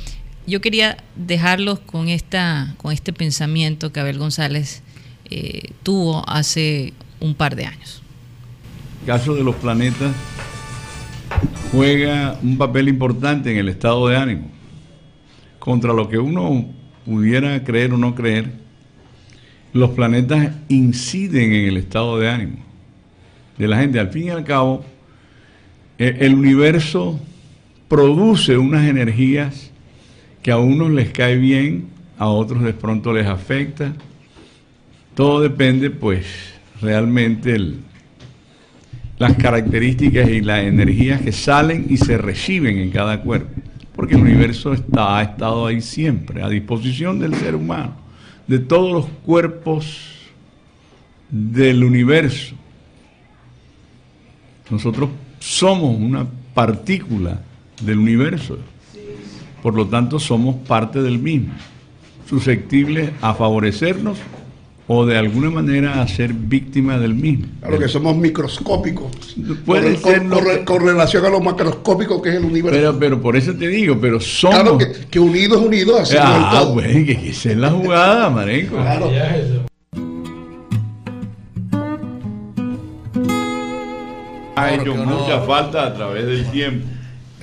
Yo 0.47 0.61
quería 0.61 0.97
dejarlos 1.15 1.79
con, 1.79 2.07
esta, 2.07 2.75
con 2.77 2.93
este 2.93 3.11
pensamiento 3.11 3.91
que 3.91 3.99
Abel 3.99 4.17
González 4.17 4.83
eh, 5.29 5.71
tuvo 5.83 6.27
hace 6.29 6.93
un 7.19 7.35
par 7.35 7.55
de 7.57 7.65
años. 7.65 8.01
Caso 9.05 9.35
de 9.35 9.43
los 9.43 9.55
planetas 9.55 10.13
juega 11.71 12.37
un 12.41 12.57
papel 12.57 12.87
importante 12.87 13.51
en 13.51 13.57
el 13.57 13.69
estado 13.69 14.07
de 14.07 14.17
ánimo. 14.17 14.49
Contra 15.59 15.93
lo 15.93 16.07
que 16.09 16.17
uno 16.17 16.65
pudiera 17.05 17.63
creer 17.63 17.93
o 17.93 17.97
no 17.97 18.15
creer, 18.15 18.51
los 19.73 19.91
planetas 19.91 20.51
inciden 20.69 21.51
en 21.51 21.65
el 21.67 21.77
estado 21.77 22.17
de 22.19 22.29
ánimo 22.29 22.57
de 23.57 23.67
la 23.67 23.77
gente. 23.77 23.99
Al 23.99 24.09
fin 24.09 24.25
y 24.25 24.29
al 24.29 24.43
cabo, 24.43 24.85
e, 25.97 26.17
el 26.21 26.33
universo 26.35 27.19
produce 27.87 28.57
unas 28.57 28.87
energías 28.87 29.71
que 30.41 30.51
a 30.51 30.57
unos 30.57 30.91
les 30.91 31.11
cae 31.11 31.37
bien, 31.37 31.87
a 32.17 32.27
otros 32.27 32.63
de 32.63 32.73
pronto 32.73 33.11
les 33.13 33.27
afecta. 33.27 33.93
Todo 35.13 35.41
depende, 35.41 35.89
pues, 35.89 36.25
realmente 36.81 37.55
el, 37.55 37.79
las 39.17 39.35
características 39.35 40.29
y 40.29 40.41
las 40.41 40.63
energías 40.63 41.21
que 41.21 41.31
salen 41.31 41.85
y 41.89 41.97
se 41.97 42.17
reciben 42.17 42.77
en 42.77 42.91
cada 42.91 43.21
cuerpo. 43.21 43.61
Porque 43.95 44.15
el 44.15 44.21
universo 44.21 44.73
está, 44.73 45.17
ha 45.17 45.23
estado 45.23 45.65
ahí 45.65 45.81
siempre, 45.81 46.43
a 46.43 46.49
disposición 46.49 47.19
del 47.19 47.33
ser 47.35 47.55
humano, 47.55 47.93
de 48.45 48.59
todos 48.59 48.91
los 48.91 49.05
cuerpos 49.25 50.15
del 51.29 51.83
universo. 51.83 52.55
Nosotros 54.69 55.09
somos 55.39 55.97
una 55.97 56.25
partícula 56.53 57.41
del 57.81 57.99
universo, 57.99 58.57
por 59.61 59.75
lo 59.75 59.87
tanto 59.87 60.19
somos 60.19 60.55
parte 60.67 61.01
del 61.01 61.19
mismo, 61.19 61.53
susceptibles 62.27 63.11
a 63.21 63.33
favorecernos 63.33 64.17
o 64.87 65.05
de 65.05 65.17
alguna 65.17 65.49
manera 65.49 66.01
a 66.01 66.07
ser 66.07 66.33
víctima 66.33 66.99
del 66.99 67.15
mismo. 67.15 67.47
Claro 67.59 67.79
que 67.79 67.87
somos 67.87 68.15
microscópicos. 68.15 69.35
Puede 69.65 69.95
con, 69.99 70.29
con, 70.63 70.85
relación 70.85 71.25
a 71.25 71.29
lo 71.29 71.41
macroscópico 71.41 72.21
que 72.21 72.29
es 72.29 72.35
el 72.35 72.45
universo. 72.45 72.79
Pero, 72.79 72.99
pero 72.99 73.21
por 73.21 73.35
eso 73.35 73.53
te 73.55 73.67
digo, 73.67 73.97
pero 73.99 74.19
somos. 74.19 74.55
Claro 74.61 74.77
que, 74.77 74.91
que 75.09 75.19
unidos, 75.19 75.61
unidos 75.61 76.01
hacemos 76.01 76.27
ah, 76.27 76.51
el 76.53 76.59
todo. 76.59 76.73
Güey, 76.73 77.05
que 77.05 77.29
esa 77.29 77.51
es 77.51 77.57
la 77.57 77.71
jugada, 77.71 78.29
marenco. 78.29 78.75
Claro. 78.75 79.11
Ha 84.57 84.73
hecho 84.73 84.95
mucha 84.95 85.41
falta 85.41 85.87
a 85.87 85.93
través 85.93 86.25
del 86.25 86.45
tiempo. 86.51 86.94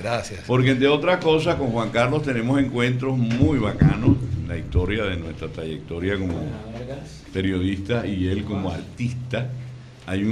Gracias. 0.03 0.41
Porque 0.45 0.71
entre 0.71 0.87
otras 0.89 1.23
cosas, 1.23 1.55
con 1.55 1.69
Juan 1.69 1.89
Carlos 1.89 2.23
tenemos 2.23 2.59
encuentros 2.59 3.17
muy 3.17 3.57
bacanos 3.57 4.17
en 4.41 4.49
la 4.49 4.57
historia 4.57 5.05
de 5.05 5.15
nuestra 5.15 5.47
trayectoria 5.47 6.17
como 6.19 6.35
periodista 7.31 8.05
y 8.05 8.27
él 8.27 8.43
como 8.43 8.69
artista, 8.69 9.49
hay 10.05 10.23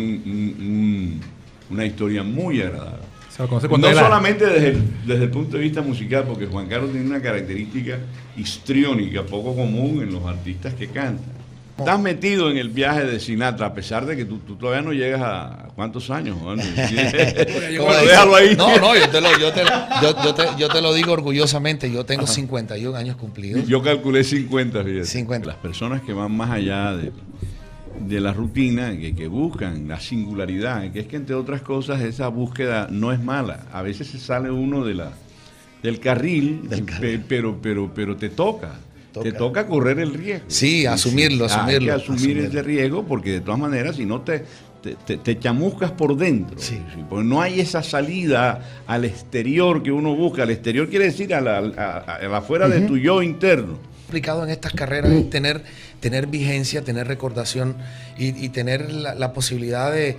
una 1.70 1.86
historia 1.86 2.22
muy 2.24 2.62
agradable. 2.62 3.12
No 3.40 3.94
solamente 3.94 4.46
desde 4.46 4.68
el, 4.70 4.84
desde 5.08 5.24
el 5.24 5.32
punto 5.32 5.56
de 5.58 5.64
vista 5.64 5.82
musical, 5.82 6.26
porque 6.28 6.46
Juan 6.46 6.68
Carlos 6.68 6.92
tiene 6.92 7.08
una 7.08 7.22
característica 7.22 7.98
histriónica 8.36 9.26
poco 9.26 9.56
común 9.56 10.04
en 10.04 10.12
los 10.12 10.26
artistas 10.26 10.74
que 10.74 10.88
cantan. 10.88 11.41
Estás 11.82 12.00
metido 12.00 12.50
en 12.50 12.58
el 12.58 12.70
viaje 12.70 13.06
de 13.06 13.20
Sinatra, 13.20 13.68
a 13.68 13.74
pesar 13.74 14.06
de 14.06 14.16
que 14.16 14.26
tú, 14.26 14.40
tú 14.40 14.56
todavía 14.56 14.82
no 14.82 14.94
llegas 14.94 15.22
a 15.22 15.70
cuántos 15.76 16.10
años. 16.10 16.40
Bueno, 16.40 16.64
déjalo 16.76 18.36
ahí. 18.36 18.56
No, 18.56 18.78
no, 18.78 18.96
yo 18.96 19.10
te, 19.10 19.22
lo, 19.22 19.38
yo, 19.40 19.52
te, 19.52 19.62
yo, 20.02 20.34
te, 20.34 20.44
yo 20.58 20.68
te 20.70 20.82
lo 20.82 20.94
digo 20.94 21.12
orgullosamente. 21.14 21.92
Yo 21.92 22.06
tengo 22.06 22.28
51 22.28 22.98
años 22.98 23.16
cumplidos. 23.16 23.68
Yo 23.68 23.82
calculé 23.82 24.24
50, 24.24 24.84
fíjate. 24.84 25.06
50. 25.06 25.48
Las 25.48 25.58
personas 25.58 26.02
que 26.02 26.14
van 26.14 26.36
más 26.36 26.52
allá 26.52 26.96
de, 26.96 27.12
de 28.00 28.22
la 28.22 28.34
rutina, 28.34 28.98
que, 28.98 29.16
que, 29.16 29.28
buscan 29.28 29.88
la 29.88 30.00
singularidad, 30.00 30.92
que 30.92 31.02
es 31.02 31.08
que 31.08 31.16
entre 31.16 31.36
otras 31.36 31.62
cosas 31.62 32.02
esa 32.02 32.28
búsqueda 32.28 32.88
no 32.90 33.12
es 33.12 33.22
mala. 33.22 33.66
A 33.72 33.82
veces 33.82 34.08
se 34.08 34.20
sale 34.20 34.52
uno 34.52 34.86
de 34.86 34.96
la, 34.96 35.12
del 35.84 36.00
carril, 36.00 36.70
del 36.70 36.86
carril. 36.86 37.26
pero, 37.28 37.60
pero, 37.62 37.92
pero 37.94 38.16
te 38.16 38.30
toca. 38.30 38.76
Te 39.12 39.32
toca 39.34 39.68
correr 39.68 40.00
el 40.00 40.14
riesgo. 40.14 40.46
Sí, 40.48 40.86
asumirlo, 40.86 41.46
asumirlo. 41.46 41.94
Hay 41.94 42.00
que 42.00 42.04
asumir 42.04 42.38
ese 42.38 42.62
riesgo 42.62 43.06
porque 43.06 43.32
de 43.32 43.42
todas 43.42 43.60
maneras, 43.60 43.98
si 43.98 44.06
no 44.06 44.22
te, 44.22 44.46
te, 44.82 45.40
chamuscas 45.40 45.92
por 45.92 46.16
dentro. 46.16 46.58
Sí. 46.60 46.82
Porque 47.10 47.26
no 47.26 47.42
hay 47.42 47.60
esa 47.60 47.84
salida 47.84 48.84
al 48.88 49.06
exterior 49.06 49.84
que 49.84 49.92
uno 49.92 50.16
busca. 50.16 50.44
Al 50.44 50.52
exterior 50.52 50.90
quiere 50.90 51.06
decir 51.06 51.34
a 51.34 51.42
la, 51.42 51.58
a, 51.58 52.38
afuera 52.38 52.70
de 52.70 52.82
tu 52.82 52.98
yo 52.98 53.22
interno. 53.22 53.78
Complicado 54.06 54.44
en 54.44 54.50
estas 54.50 54.74
carreras 54.74 55.12
es 55.12 55.30
tener 55.30 55.64
tener 56.02 56.28
vigencia, 56.28 56.82
tener 56.84 57.08
recordación 57.08 57.78
y, 58.18 58.50
tener 58.50 58.92
la, 58.92 59.34
posibilidad 59.34 59.92
de, 59.92 60.18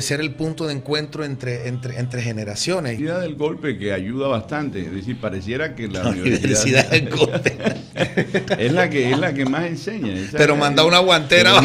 ser 0.00 0.20
el 0.20 0.30
punto 0.32 0.66
de 0.66 0.72
encuentro 0.72 1.24
entre, 1.24 1.68
entre, 1.68 1.98
entre 1.98 2.22
generaciones. 2.22 2.94
La 2.98 3.04
idea 3.04 3.18
del 3.18 3.34
golpe 3.34 3.76
que 3.76 3.92
ayuda 3.92 4.28
bastante, 4.28 4.80
es 4.80 4.92
decir, 4.92 5.20
pareciera 5.20 5.74
que 5.74 5.88
la, 5.88 6.08
universidad, 6.08 6.90
del 6.90 7.10
golpe 7.16 7.56
es 8.58 8.72
la 8.72 8.88
que 8.88 9.10
es 9.10 9.18
la 9.18 9.34
que 9.34 9.44
más 9.44 9.66
enseña. 9.66 10.14
Pero 10.32 10.56
manda 10.56 10.84
una 10.84 11.00
guantera. 11.00 11.52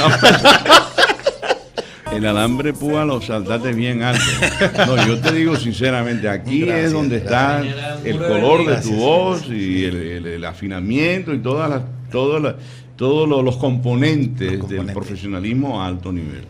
el 2.12 2.26
alambre 2.26 2.74
púa 2.74 3.06
lo 3.06 3.22
saltaste 3.22 3.74
bien 3.74 4.02
alto. 4.04 4.24
No, 4.88 5.08
yo 5.08 5.20
te 5.20 5.32
digo 5.34 5.56
sinceramente, 5.56 6.28
aquí 6.30 6.68
es 6.68 6.92
donde 6.92 7.18
está 7.18 7.64
el 8.04 8.18
color 8.18 8.66
de 8.68 8.82
tu 8.82 8.96
voz 8.96 9.48
y 9.48 9.86
el, 9.86 10.44
afinamiento 10.46 11.34
y 11.34 11.40
todas 11.40 11.70
las, 11.70 11.82
todas 12.12 12.42
las, 12.42 12.56
todos 13.02 13.28
los, 13.28 13.58
componentes, 13.58 14.70
del 14.70 14.86
profesionalismo 14.94 15.82
a 15.82 15.88
alto 15.88 16.12
nivel. 16.12 16.46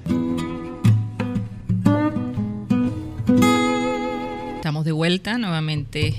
Estamos 4.58 4.84
de 4.84 4.92
vuelta 4.92 5.38
nuevamente 5.38 6.14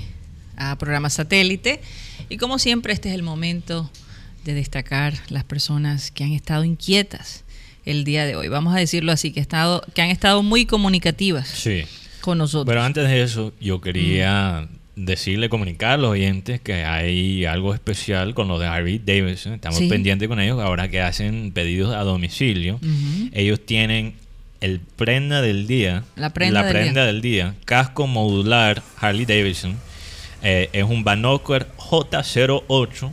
a 0.57 0.75
programa 0.79 1.11
satélite 1.11 1.81
y 2.29 2.37
como 2.37 2.57
siempre 2.57 2.93
este 2.93 3.09
es 3.09 3.15
el 3.15 3.21
momento 3.21 3.91
de 4.43 4.55
destacar 4.55 5.13
las 5.29 5.43
personas 5.43 6.09
que 6.09 6.23
han 6.23 6.31
estado 6.31 6.63
inquietas 6.63 7.43
el 7.85 8.03
día 8.03 8.25
de 8.25 8.35
hoy. 8.35 8.47
Vamos 8.47 8.75
a 8.75 8.79
decirlo 8.79 9.11
así, 9.11 9.31
que, 9.33 9.39
estado, 9.39 9.83
que 9.93 10.01
han 10.01 10.09
estado 10.09 10.41
muy 10.41 10.65
comunicativas 10.65 11.63
con 12.21 12.39
nosotros. 12.39 12.65
Pero 12.65 12.81
antes 12.81 13.07
de 13.07 13.21
eso, 13.21 13.53
yo 13.61 13.81
quería 13.81 14.67
decirle, 14.95 15.49
comunicar 15.49 15.93
a 15.93 15.97
los 15.97 16.11
oyentes 16.11 16.61
que 16.61 16.85
hay 16.85 17.45
algo 17.45 17.73
especial 17.73 18.33
con 18.33 18.47
lo 18.47 18.59
de 18.59 18.67
Harvey 18.67 18.99
Davidson. 18.99 19.53
Estamos 19.53 19.81
pendientes 19.83 20.27
con 20.27 20.39
ellos 20.39 20.59
ahora 20.61 20.89
que 20.89 21.01
hacen 21.01 21.51
pedidos 21.51 21.95
a 21.95 22.03
domicilio. 22.03 22.79
Ellos 23.33 23.65
tienen 23.65 24.15
el 24.61 24.79
prenda 24.79 25.41
del 25.41 25.67
día. 25.67 26.03
La 26.15 26.31
prenda, 26.31 26.63
del, 27.05 27.21
día. 27.21 27.55
Casco 27.65 28.07
modular 28.07 28.81
Harley 28.97 29.25
Davidson. 29.25 29.77
Eh, 30.41 30.69
es 30.73 30.83
un 30.83 31.03
Banoker 31.03 31.67
J08 31.77 33.11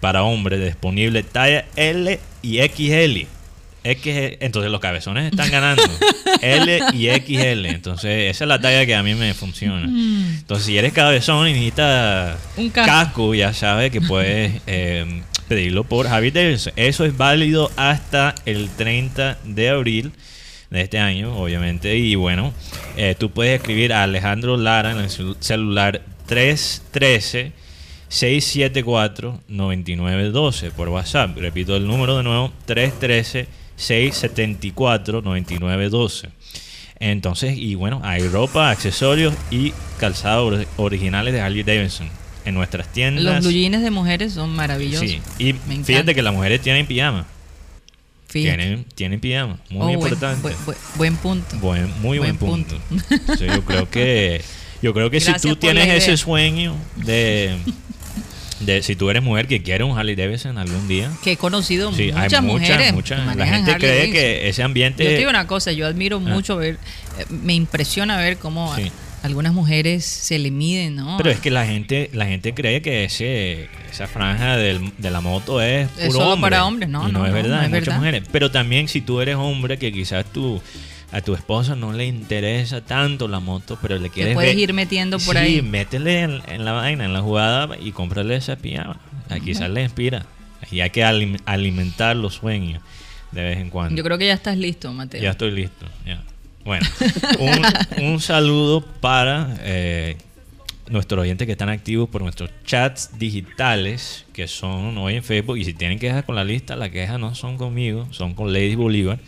para 0.00 0.24
hombres 0.24 0.60
disponible 0.64 1.22
talla 1.22 1.64
L 1.76 2.18
y 2.42 2.58
XL. 2.58 3.26
X, 3.84 4.36
entonces 4.40 4.70
los 4.70 4.80
cabezones 4.80 5.30
están 5.30 5.50
ganando. 5.50 5.82
L 6.40 6.80
y 6.92 7.08
XL. 7.08 7.66
Entonces, 7.66 8.30
esa 8.30 8.44
es 8.44 8.48
la 8.48 8.60
talla 8.60 8.86
que 8.86 8.94
a 8.94 9.02
mí 9.02 9.14
me 9.14 9.34
funciona. 9.34 9.86
Mm. 9.86 10.38
Entonces, 10.38 10.66
si 10.66 10.78
eres 10.78 10.92
cabezón 10.92 11.48
y 11.48 11.52
necesitas 11.52 12.38
un 12.56 12.70
casco. 12.70 13.34
ya 13.34 13.52
sabes 13.52 13.90
que 13.90 14.00
puedes 14.00 14.62
eh, 14.66 15.22
pedirlo 15.48 15.84
por 15.84 16.08
Javi 16.08 16.30
Davidson. 16.30 16.72
Eso 16.76 17.04
es 17.04 17.16
válido 17.16 17.70
hasta 17.76 18.34
el 18.46 18.70
30 18.70 19.38
de 19.44 19.68
abril 19.68 20.12
de 20.70 20.82
este 20.82 20.98
año, 20.98 21.36
obviamente. 21.36 21.96
Y 21.96 22.14
bueno, 22.14 22.54
eh, 22.96 23.14
tú 23.18 23.30
puedes 23.30 23.60
escribir 23.60 23.92
a 23.92 24.04
Alejandro 24.04 24.56
Lara 24.56 24.92
en 24.92 24.98
el 24.98 25.10
celular 25.40 26.02
313. 26.26 27.52
674-9912 28.12 30.70
por 30.72 30.90
WhatsApp. 30.90 31.34
Repito 31.38 31.74
el 31.76 31.86
número 31.86 32.18
de 32.18 32.22
nuevo, 32.22 32.52
313 32.66 33.61
674 33.76 35.22
9912. 35.22 36.28
Entonces, 37.00 37.56
y 37.56 37.74
bueno, 37.74 38.00
hay 38.04 38.26
ropa, 38.28 38.70
accesorios 38.70 39.34
y 39.50 39.72
calzados 39.98 40.66
originales 40.76 41.34
de 41.34 41.40
Harley 41.40 41.64
Davidson 41.64 42.08
en 42.44 42.54
nuestras 42.54 42.92
tiendas. 42.92 43.24
Los 43.24 43.40
blue 43.40 43.50
de 43.50 43.90
mujeres 43.90 44.32
son 44.34 44.54
maravillosos. 44.54 45.10
Sí, 45.10 45.20
y 45.38 45.52
fíjate 45.82 46.14
que 46.14 46.22
las 46.22 46.32
mujeres 46.32 46.60
tienen 46.60 46.86
pijama. 46.86 47.26
Tienen, 48.28 48.84
tienen 48.94 49.20
pijama, 49.20 49.58
muy 49.68 49.88
oh, 49.88 49.90
importante. 49.90 50.54
Buen, 50.96 51.16
punto. 51.16 51.56
muy 52.00 52.18
buen, 52.18 52.36
punto. 52.38 52.78
yo 53.38 53.62
creo 53.64 53.90
que 53.90 54.40
yo 54.80 54.94
creo 54.94 55.10
que 55.10 55.20
si 55.20 55.32
tú 55.34 55.56
tienes 55.56 55.86
ese 55.88 56.16
sueño 56.16 56.74
de 56.96 57.56
de 58.64 58.82
si 58.82 58.96
tú 58.96 59.10
eres 59.10 59.22
mujer 59.22 59.46
que 59.46 59.62
quiere 59.62 59.84
un 59.84 59.98
Harley 59.98 60.14
Davidson 60.14 60.58
algún 60.58 60.88
día. 60.88 61.10
Que 61.22 61.32
he 61.32 61.36
conocido 61.36 61.90
muchas, 61.90 62.42
mujeres. 62.42 62.94
la 63.36 63.46
gente 63.46 63.76
cree 63.76 64.10
que 64.10 64.48
ese 64.48 64.62
ambiente. 64.62 65.04
Yo 65.04 65.10
te 65.10 65.16
digo 65.18 65.30
una 65.30 65.46
cosa, 65.46 65.72
yo 65.72 65.86
admiro 65.86 66.16
ah. 66.16 66.20
mucho 66.20 66.56
ver, 66.56 66.78
eh, 67.18 67.24
me 67.28 67.54
impresiona 67.54 68.16
ver 68.16 68.38
cómo 68.38 68.74
algunas 69.22 69.52
mujeres 69.52 70.04
se 70.04 70.38
le 70.38 70.50
miden, 70.50 70.96
¿no? 70.96 71.16
Pero 71.16 71.30
es 71.30 71.38
que 71.38 71.50
la 71.50 71.64
gente, 71.64 72.10
la 72.12 72.26
gente 72.26 72.54
cree 72.54 72.82
que 72.82 73.04
ese, 73.04 73.68
esa 73.90 74.06
franja 74.06 74.56
del, 74.56 74.92
de 74.98 75.10
la 75.10 75.20
moto 75.20 75.62
es 75.62 75.88
puro 75.88 76.06
es 76.06 76.12
solo 76.12 76.40
para 76.40 76.64
hombres, 76.64 76.88
no, 76.88 77.08
no, 77.08 77.24
es 77.24 77.32
verdad, 77.32 77.60
hay 77.60 77.68
muchas 77.68 77.96
mujeres. 77.96 78.24
Pero 78.32 78.50
también 78.50 78.88
si 78.88 79.00
tú 79.00 79.20
eres 79.20 79.36
hombre 79.36 79.78
que 79.78 79.92
quizás 79.92 80.24
tú 80.26 80.60
a 81.12 81.20
tu 81.20 81.34
esposa 81.34 81.76
no 81.76 81.92
le 81.92 82.06
interesa 82.06 82.80
tanto 82.80 83.28
la 83.28 83.38
moto, 83.38 83.78
pero 83.80 83.98
le 83.98 84.08
quieres. 84.08 84.32
Te 84.32 84.34
puedes 84.34 84.56
ir 84.56 84.72
metiendo 84.72 85.18
por 85.18 85.36
ahí. 85.36 85.56
Sí, 85.56 85.62
métele 85.62 86.20
en, 86.20 86.64
la 86.64 86.72
vaina, 86.72 87.04
en 87.04 87.12
la 87.12 87.20
jugada 87.20 87.76
y 87.78 87.92
cómprale 87.92 88.34
esa 88.34 88.56
pijama. 88.56 88.98
Quizás 89.44 89.70
le 89.70 89.82
inspira. 89.82 90.24
Y 90.70 90.80
hay 90.80 90.90
que 90.90 91.04
alimentar 91.04 92.16
los 92.16 92.34
sueños 92.34 92.82
de 93.30 93.42
vez 93.42 93.58
en 93.58 93.68
cuando. 93.68 93.94
Yo 93.94 94.02
creo 94.02 94.16
que 94.16 94.26
ya 94.26 94.34
estás 94.34 94.56
listo, 94.56 94.92
Mateo. 94.92 95.20
Ya 95.20 95.30
estoy 95.30 95.50
listo. 95.50 95.86
Ya. 96.06 96.22
Bueno, 96.64 96.86
un, 97.98 98.20
saludo 98.20 98.80
para 98.80 99.56
eh, 99.60 100.16
nuestros 100.88 101.20
oyentes 101.22 101.46
que 101.46 101.52
están 101.52 101.68
activos 101.68 102.08
por 102.08 102.22
nuestros 102.22 102.50
chats 102.64 103.18
digitales, 103.18 104.26
que 104.32 104.48
son 104.48 104.96
hoy 104.98 105.16
en 105.16 105.22
Facebook. 105.22 105.56
Y 105.56 105.64
si 105.64 105.74
tienen 105.74 105.98
quejas 105.98 106.24
con 106.24 106.34
la 106.34 106.44
lista, 106.44 106.76
las 106.76 106.90
quejas 106.90 107.18
no 107.18 107.34
son 107.34 107.56
conmigo, 107.56 108.08
son 108.10 108.34
con 108.34 108.52
Lady 108.52 108.74
Bolívar. 108.74 109.18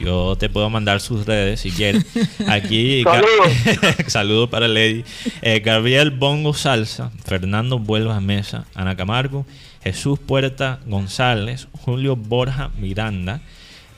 Yo 0.00 0.36
te 0.36 0.48
puedo 0.48 0.68
mandar 0.70 1.00
sus 1.00 1.26
redes 1.26 1.60
si 1.60 1.70
quieres. 1.70 2.04
Aquí, 2.48 3.04
saludos 4.08 4.48
para 4.50 4.68
Lady. 4.68 5.04
Eh, 5.42 5.60
Gabriel 5.60 6.10
Bongo 6.10 6.52
Salsa, 6.54 7.10
Fernando 7.24 7.78
Vuelvas 7.78 8.20
Mesa, 8.20 8.66
Ana 8.74 8.96
Camargo, 8.96 9.46
Jesús 9.82 10.18
Puerta 10.18 10.80
González, 10.86 11.68
Julio 11.72 12.16
Borja 12.16 12.70
Miranda. 12.78 13.40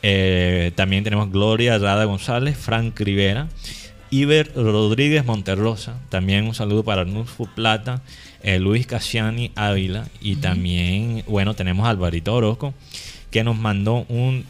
Eh, 0.03 0.73
también 0.75 1.03
tenemos 1.03 1.31
Gloria 1.31 1.79
Rada 1.79 2.05
González, 2.05 2.57
Frank 2.57 2.99
Rivera. 3.01 3.49
Iber 4.11 4.53
Rodríguez 4.55 5.25
Monterrosa, 5.25 5.99
también 6.09 6.47
un 6.47 6.55
saludo 6.55 6.85
para 6.85 7.03
Arnulfo 7.03 7.47
Plata, 7.47 8.03
eh, 8.43 8.59
Luis 8.59 8.87
Casiani 8.87 9.51
Ávila 9.55 10.09
y 10.21 10.37
también, 10.37 11.25
bueno, 11.27 11.55
tenemos 11.55 11.87
a 11.87 11.91
Alvarito 11.91 12.35
Orozco 12.35 12.75
que 13.31 13.43
nos 13.43 13.57
mandó 13.57 14.07
un 14.09 14.45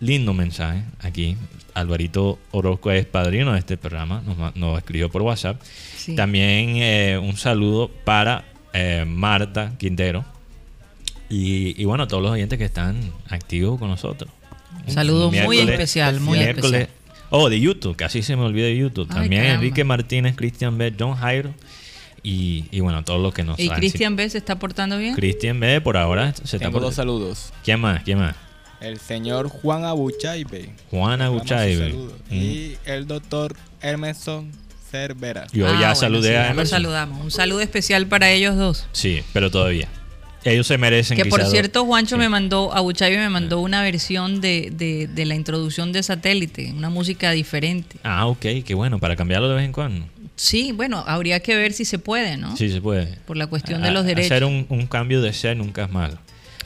lindo 0.00 0.34
mensaje 0.34 0.82
aquí. 1.00 1.36
Alvarito 1.74 2.38
Orozco 2.50 2.90
es 2.90 3.06
padrino 3.06 3.52
de 3.52 3.60
este 3.60 3.76
programa, 3.76 4.22
nos, 4.54 4.78
escribió 4.78 5.10
por 5.10 5.22
WhatsApp. 5.22 5.60
También 6.16 6.76
eh, 6.76 7.18
un 7.22 7.36
saludo 7.36 7.88
para 8.04 8.44
eh, 8.72 9.04
Marta 9.06 9.72
Quintero 9.78 10.24
y, 11.30 11.84
bueno, 11.84 12.08
todos 12.08 12.22
los 12.22 12.32
oyentes 12.32 12.58
que 12.58 12.64
están 12.64 12.98
activos 13.28 13.78
con 13.78 13.88
nosotros. 13.88 14.30
Un 14.86 14.92
saludo 14.92 15.30
muy 15.30 15.58
especial, 15.58 16.20
muy 16.20 16.38
especial. 16.38 16.88
Oh, 17.30 17.48
de 17.48 17.60
YouTube, 17.60 17.96
casi 17.96 18.22
se 18.22 18.36
me 18.36 18.42
olvidó 18.42 18.66
de 18.66 18.76
YouTube. 18.76 19.08
También 19.08 19.44
Enrique 19.44 19.84
Martínez, 19.84 20.34
Cristian 20.36 20.78
B, 20.78 20.94
John 20.98 21.14
Jairo. 21.14 21.54
Y, 22.22 22.64
y, 22.70 22.80
bueno, 22.80 23.04
todos 23.04 23.20
los 23.20 23.32
que 23.32 23.44
nos 23.44 23.58
¿Y 23.58 23.68
Cristian 23.70 24.16
B 24.16 24.28
se 24.28 24.38
está 24.38 24.58
portando 24.58 24.98
bien? 24.98 25.14
Cristian 25.14 25.60
B 25.60 25.80
por 25.80 25.96
ahora 25.96 26.34
se 26.34 26.58
Tengo 26.58 26.80
dos 26.80 26.94
saludos. 26.94 27.52
¿Quién 27.64 27.80
más? 27.80 28.02
¿Quién 28.02 28.18
más? 28.18 28.34
El 28.80 28.98
señor 28.98 29.48
Juan 29.48 29.84
Abuchaibe. 29.84 30.70
Juan 30.90 31.20
Abuchaibe. 31.20 31.92
Mm. 32.30 32.34
Y 32.34 32.76
el 32.84 33.06
doctor 33.06 33.56
Emerson 33.82 34.50
Cervera. 34.90 35.46
Yo 35.52 35.66
ya 35.80 35.90
ah, 35.90 35.94
saludé 35.94 36.36
a 36.38 36.50
Emerson. 36.50 36.66
saludamos. 36.66 37.22
Un 37.22 37.30
saludo 37.30 37.60
especial 37.60 38.06
para 38.06 38.30
ellos 38.30 38.56
dos. 38.56 38.86
Sí, 38.92 39.22
pero 39.32 39.50
todavía. 39.50 39.88
Ellos 40.44 40.66
se 40.66 40.78
merecen 40.78 41.16
Que 41.16 41.24
por 41.26 41.44
cierto, 41.44 41.84
Juancho 41.84 42.16
sí. 42.16 42.20
me 42.20 42.28
mandó, 42.28 42.72
Abuchavi 42.72 43.16
me 43.16 43.28
mandó 43.28 43.60
una 43.60 43.82
versión 43.82 44.40
de, 44.40 44.70
de, 44.72 45.06
de 45.08 45.24
la 45.26 45.34
introducción 45.34 45.92
de 45.92 46.02
satélite, 46.02 46.72
una 46.76 46.90
música 46.90 47.32
diferente. 47.32 47.96
Ah, 48.04 48.26
ok, 48.26 48.40
qué 48.64 48.74
bueno, 48.74 48.98
para 48.98 49.16
cambiarlo 49.16 49.48
de 49.48 49.56
vez 49.56 49.64
en 49.64 49.72
cuando. 49.72 50.06
Sí, 50.36 50.72
bueno, 50.72 51.02
habría 51.06 51.40
que 51.40 51.56
ver 51.56 51.72
si 51.72 51.84
se 51.84 51.98
puede, 51.98 52.36
¿no? 52.36 52.56
Sí, 52.56 52.70
se 52.70 52.80
puede. 52.80 53.06
Por 53.26 53.36
la 53.36 53.46
cuestión 53.48 53.82
A- 53.82 53.86
de 53.86 53.92
los 53.92 54.04
derechos. 54.04 54.30
Hacer 54.30 54.44
un, 54.44 54.66
un 54.68 54.86
cambio 54.86 55.20
de 55.20 55.32
ser 55.32 55.56
nunca 55.56 55.84
es 55.84 55.90
malo. 55.90 56.16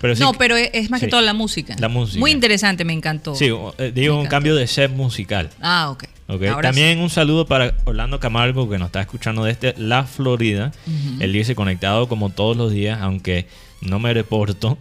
Pero 0.00 0.16
sí 0.16 0.20
no, 0.20 0.32
pero 0.34 0.56
es, 0.56 0.90
más 0.90 1.00
que 1.00 1.06
todo 1.06 1.20
la 1.20 1.32
música. 1.32 1.76
La 1.78 1.88
música. 1.88 2.18
Muy 2.18 2.32
interesante, 2.32 2.84
me 2.84 2.92
encantó. 2.92 3.34
Sí, 3.36 3.46
eh, 3.78 3.92
digo 3.94 4.14
Me 4.14 4.20
un 4.20 4.26
encantó. 4.26 4.28
cambio 4.30 4.54
de 4.56 4.66
set 4.66 4.90
musical. 4.90 5.48
Ah, 5.60 5.90
ok. 5.90 6.04
También 6.62 6.98
un 7.00 7.10
saludo 7.10 7.46
para 7.46 7.74
Orlando 7.84 8.20
Camargo 8.20 8.68
que 8.68 8.78
nos 8.78 8.86
está 8.86 9.00
escuchando 9.00 9.44
desde 9.44 9.74
la 9.78 10.04
Florida. 10.04 10.72
Él 11.20 11.32
dice 11.32 11.54
conectado 11.54 12.08
como 12.08 12.30
todos 12.30 12.56
los 12.56 12.72
días, 12.72 13.00
aunque 13.00 13.46
no 13.80 13.98
me 13.98 14.12
reporto. 14.14 14.78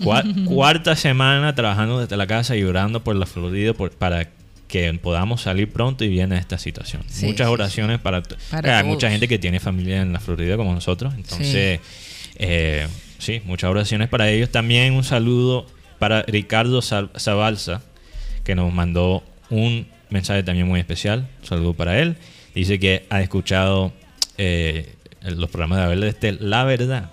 Cua- 0.00 0.44
cuarta 0.46 0.96
semana 0.96 1.54
trabajando 1.54 2.00
desde 2.00 2.16
la 2.16 2.26
casa 2.26 2.56
y 2.56 2.62
orando 2.64 3.04
por 3.04 3.16
la 3.16 3.26
Florida 3.26 3.74
por- 3.74 3.90
para 3.92 4.28
que 4.66 4.92
podamos 4.94 5.42
salir 5.42 5.68
pronto 5.70 6.04
y 6.04 6.08
bien 6.08 6.30
de 6.30 6.38
esta 6.38 6.56
situación. 6.56 7.02
Sí, 7.08 7.26
Muchas 7.26 7.48
sí, 7.48 7.52
oraciones 7.52 7.98
para, 7.98 8.22
hay 8.52 8.84
mucha 8.84 9.10
gente 9.10 9.26
que 9.28 9.38
tiene 9.38 9.58
familia 9.60 10.00
en 10.00 10.12
la 10.12 10.20
Florida 10.20 10.56
como 10.56 10.72
nosotros. 10.72 11.12
Entonces, 11.16 11.80
eh, 12.36 12.86
sí, 13.18 13.42
muchas 13.44 13.68
oraciones 13.70 14.08
para 14.08 14.30
ellos. 14.30 14.50
También 14.50 14.92
un 14.94 15.02
saludo 15.04 15.66
para 15.98 16.22
Ricardo 16.22 16.80
Zabalza, 16.82 17.82
que 18.44 18.54
nos 18.54 18.72
mandó 18.72 19.22
un 19.50 19.86
mensaje 20.10 20.42
también 20.42 20.66
muy 20.66 20.80
especial. 20.80 21.28
Un 21.40 21.46
saludo 21.46 21.74
para 21.74 21.98
él. 21.98 22.16
Dice 22.54 22.78
que 22.78 23.06
ha 23.10 23.20
escuchado 23.20 23.92
eh, 24.38 24.94
los 25.22 25.50
programas 25.50 25.78
de 25.78 25.84
Abel 25.84 26.00
desde 26.00 26.32
La 26.32 26.64
Verdad. 26.64 27.10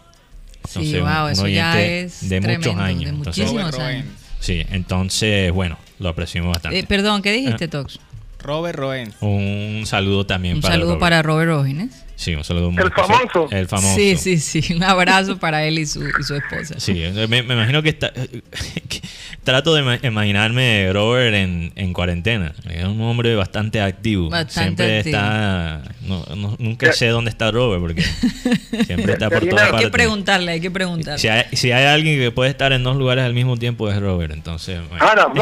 Sí, 0.67 0.79
Entonces, 0.93 1.01
wow, 1.01 1.25
un 1.25 1.31
eso 1.31 1.47
ya 1.47 1.81
es 1.81 2.27
de 2.29 2.41
muchos 2.41 2.59
tremendo, 2.61 2.83
años. 2.83 3.05
de 3.05 3.11
muchísimos 3.13 3.79
años. 3.79 4.05
Sí, 4.39 4.65
entonces, 4.71 5.51
bueno, 5.51 5.77
lo 5.99 6.09
apreciamos 6.09 6.51
bastante. 6.53 6.79
Eh, 6.79 6.83
perdón, 6.87 7.21
¿qué 7.21 7.31
dijiste, 7.31 7.65
Ah. 7.65 7.69
Tox? 7.69 7.99
Robert 8.39 8.77
Roens. 8.77 9.15
un 9.21 9.83
saludo 9.85 10.25
también 10.25 10.55
Un 10.57 10.61
para 10.61 10.73
saludo 10.75 10.89
Robert. 10.89 10.99
para 11.01 11.21
Robert 11.23 11.49
Rógenes. 11.49 12.03
Sí, 12.19 12.33
un 12.33 12.43
saludo 12.43 12.71
muy 12.71 12.81
El 12.81 12.87
especial. 12.87 13.19
famoso. 13.29 13.47
El 13.55 13.67
famoso. 13.67 13.95
Sí, 13.95 14.17
sí, 14.17 14.39
sí. 14.39 14.73
Un 14.73 14.83
abrazo 14.83 15.37
para 15.37 15.63
él 15.65 15.77
y 15.77 15.85
su, 15.85 16.03
y 16.03 16.23
su 16.23 16.33
esposa. 16.35 16.79
Sí, 16.79 16.93
me, 17.29 17.43
me 17.43 17.53
imagino 17.53 17.83
que, 17.83 17.89
está, 17.89 18.11
que 18.11 19.01
trato 19.43 19.75
de 19.75 19.83
ima- 19.83 19.99
imaginarme 20.03 20.89
Robert 20.91 21.35
en, 21.35 21.71
en 21.75 21.93
cuarentena. 21.93 22.53
Es 22.71 22.85
un 22.85 22.99
hombre 23.01 23.35
bastante 23.35 23.81
activo. 23.81 24.31
Bastante 24.31 24.61
siempre 24.83 24.97
activo. 24.97 25.15
está. 25.15 25.81
no- 26.01 26.25
no- 26.35 26.55
nunca 26.57 26.91
sé 26.91 27.05
dónde 27.09 27.29
está 27.29 27.51
Robert 27.51 27.81
porque 27.81 28.01
siempre 28.87 29.13
está 29.13 29.29
por 29.29 29.45
todas 29.47 29.53
hay 29.65 29.65
Hay 29.65 29.67
que 29.67 29.71
partes. 29.73 29.89
preguntarle, 29.91 30.51
hay 30.53 30.59
que 30.59 30.71
preguntarle. 30.71 31.19
Si 31.19 31.27
hay, 31.27 31.43
si 31.53 31.71
hay 31.71 31.85
alguien 31.85 32.17
que 32.19 32.31
puede 32.31 32.49
estar 32.49 32.73
en 32.73 32.81
dos 32.81 32.95
lugares 32.97 33.25
al 33.25 33.35
mismo 33.35 33.57
tiempo 33.57 33.91
es 33.91 33.99
Robert. 34.01 34.33
Entonces, 34.33 34.79
bueno. 34.89 35.05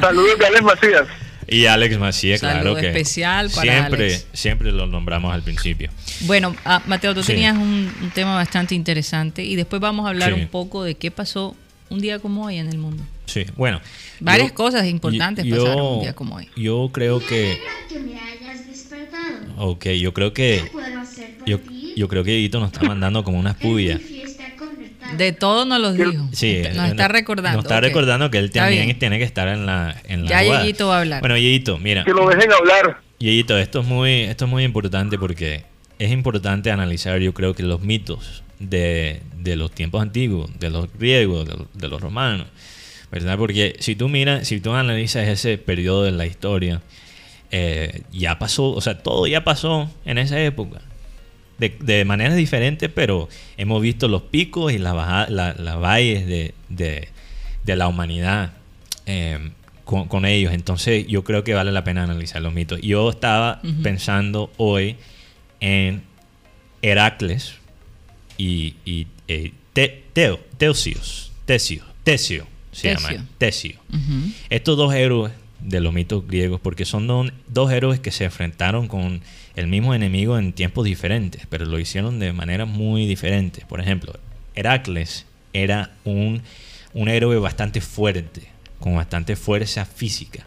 Saludos 0.00 0.38
de 0.38 0.46
Alex 0.46 0.62
Macías. 0.62 1.06
Y 1.52 1.66
Alex 1.66 1.98
Macías, 1.98 2.40
Saludo 2.40 2.60
claro 2.62 2.76
que 2.76 2.86
especial 2.88 3.50
para 3.50 3.62
siempre, 3.72 4.04
Alex. 4.06 4.26
siempre 4.32 4.72
lo 4.72 4.86
nombramos 4.86 5.32
al 5.34 5.42
principio. 5.42 5.90
Bueno, 6.22 6.54
ah, 6.64 6.82
Mateo, 6.86 7.14
tú 7.14 7.22
Sí. 7.22 7.28
tenías 7.32 7.56
un, 7.56 7.92
un 8.02 8.10
tema 8.14 8.34
bastante 8.34 8.74
interesante 8.74 9.44
y 9.44 9.54
después 9.56 9.80
vamos 9.80 10.06
a 10.06 10.10
hablar 10.10 10.34
Sí. 10.34 10.40
un 10.40 10.48
poco 10.48 10.82
de 10.84 10.94
qué 10.94 11.10
pasó 11.10 11.54
un 11.90 12.00
día 12.00 12.18
como 12.18 12.44
hoy 12.46 12.56
en 12.56 12.68
el 12.68 12.78
mundo. 12.78 13.02
Sí, 13.26 13.44
bueno. 13.56 13.80
Varias 14.20 14.48
yo- 14.48 14.54
cosas 14.54 14.86
importantes 14.86 15.44
yo- 15.44 15.62
pasaron 15.64 15.86
un 15.96 16.00
día 16.02 16.12
como 16.14 16.36
hoy. 16.36 16.48
Yo 16.56 16.90
creo 16.92 17.20
que. 17.20 17.58
que 17.88 17.98
me 18.00 18.18
hayas 18.18 18.66
despertado. 18.66 19.22
Ok, 19.58 19.86
yo 20.00 20.12
creo 20.14 20.32
que. 20.32 20.60
¿Qué 20.64 20.70
puedo 20.70 21.00
hacer 21.00 21.36
por 21.38 21.46
Yo, 21.48 21.58
ti? 21.60 21.92
yo 21.96 22.08
creo 22.08 22.24
que 22.24 22.34
Edito 22.34 22.60
nos 22.60 22.72
está 22.72 22.86
mandando 22.86 23.22
como 23.24 23.38
unas 23.38 23.56
puyas. 23.56 24.00
De 25.16 25.32
todo 25.32 25.64
nos 25.64 25.80
los 25.80 25.94
dijo. 25.94 26.28
Sí, 26.32 26.62
nos 26.74 26.88
está 26.90 27.08
recordando. 27.08 27.56
Nos 27.58 27.64
está 27.64 27.80
recordando 27.80 28.30
que 28.30 28.38
él 28.38 28.50
también 28.50 28.98
tiene 28.98 29.18
que 29.18 29.24
estar 29.24 29.48
en 29.48 29.66
la, 29.66 29.96
en 30.04 30.24
la 30.24 30.30
Ya 30.30 30.42
jugada. 30.44 30.60
Yeyito 30.62 30.88
va 30.88 30.96
a 30.96 31.00
hablar. 31.00 31.20
Bueno, 31.20 31.36
Yeyito, 31.36 31.78
mira. 31.78 32.04
Que 32.04 32.12
lo 32.12 32.28
dejen 32.28 32.50
hablar. 32.52 33.00
Yeyito, 33.18 33.56
esto 33.58 33.80
es 33.80 33.86
muy, 33.86 34.22
esto 34.22 34.46
es 34.46 34.50
muy 34.50 34.64
importante 34.64 35.18
porque 35.18 35.64
es 35.98 36.10
importante 36.10 36.70
analizar, 36.70 37.18
yo 37.20 37.32
creo 37.34 37.54
que 37.54 37.62
los 37.62 37.80
mitos 37.82 38.42
de, 38.58 39.20
de 39.36 39.56
los 39.56 39.70
tiempos 39.70 40.02
antiguos, 40.02 40.50
de 40.58 40.70
los 40.70 40.92
griegos, 40.98 41.46
de, 41.46 41.54
los- 41.56 41.72
de 41.74 41.88
los 41.88 42.00
romanos, 42.00 42.46
¿verdad? 43.12 43.36
Porque 43.38 43.76
si 43.78 43.94
tú 43.94 44.08
miras, 44.08 44.48
si 44.48 44.60
tú 44.60 44.72
analizas 44.74 45.28
ese 45.28 45.58
periodo 45.58 46.02
de 46.04 46.12
la 46.12 46.26
historia, 46.26 46.80
eh, 47.50 48.02
ya 48.10 48.38
pasó, 48.38 48.70
o 48.70 48.80
sea, 48.80 48.98
todo 48.98 49.26
ya 49.26 49.44
pasó 49.44 49.90
en 50.04 50.18
esa 50.18 50.40
época. 50.40 50.80
De, 51.62 51.76
de 51.80 52.04
maneras 52.04 52.36
diferentes, 52.36 52.90
pero 52.92 53.28
hemos 53.56 53.80
visto 53.80 54.08
los 54.08 54.22
picos 54.22 54.72
y 54.72 54.78
las 54.78 54.94
baja- 54.94 55.28
la- 55.30 55.54
las 55.54 55.78
valles 55.80 56.26
de, 56.26 56.54
de- 56.68 57.08
de 57.64 57.76
la 57.76 57.86
humanidad 57.88 58.52
eh, 59.06 59.50
con, 59.84 60.08
con 60.08 60.24
ellos. 60.24 60.52
Entonces 60.52 61.06
yo 61.06 61.22
creo 61.24 61.44
que 61.44 61.54
vale 61.54 61.70
la 61.72 61.84
pena 61.84 62.02
analizar 62.02 62.42
los 62.42 62.52
mitos. 62.52 62.80
Yo 62.80 63.08
estaba 63.10 63.60
pensando 63.82 64.50
hoy 64.56 64.96
en 65.60 66.02
Heracles 66.82 67.54
y, 68.38 68.74
y, 68.84 69.06
eh, 69.28 69.52
Te- 69.72 70.04
Teo, 70.12 70.38
Teucios, 70.58 71.32
Tesio, 71.46 71.84
Tesio 72.04 72.46
se 72.72 72.92
Tesio. 72.94 73.10
llama, 73.10 73.26
Tesio. 73.38 73.78
Estos 74.50 74.76
dos 74.76 74.92
héroes 74.94 75.32
de 75.60 75.80
los 75.80 75.92
mitos 75.94 76.26
griegos, 76.26 76.60
porque 76.60 76.84
son 76.84 77.06
don- 77.06 77.32
dos 77.48 77.70
héroes 77.72 78.00
que 78.00 78.10
se 78.10 78.24
enfrentaron 78.24 78.88
con 78.88 79.20
el 79.54 79.66
mismo 79.66 79.94
enemigo 79.94 80.38
en 80.38 80.52
tiempos 80.52 80.84
diferentes, 80.84 81.46
pero 81.48 81.64
lo 81.64 81.78
hicieron 81.78 82.18
de 82.18 82.32
manera 82.32 82.64
muy 82.64 83.06
diferente. 83.06 83.64
Por 83.68 83.80
ejemplo, 83.80 84.14
Heracles 84.54 85.26
era 85.52 85.90
un, 86.04 86.42
un 86.94 87.08
héroe 87.08 87.38
bastante 87.38 87.80
fuerte, 87.80 88.48
con 88.80 88.96
bastante 88.96 89.36
fuerza 89.36 89.84
física. 89.84 90.46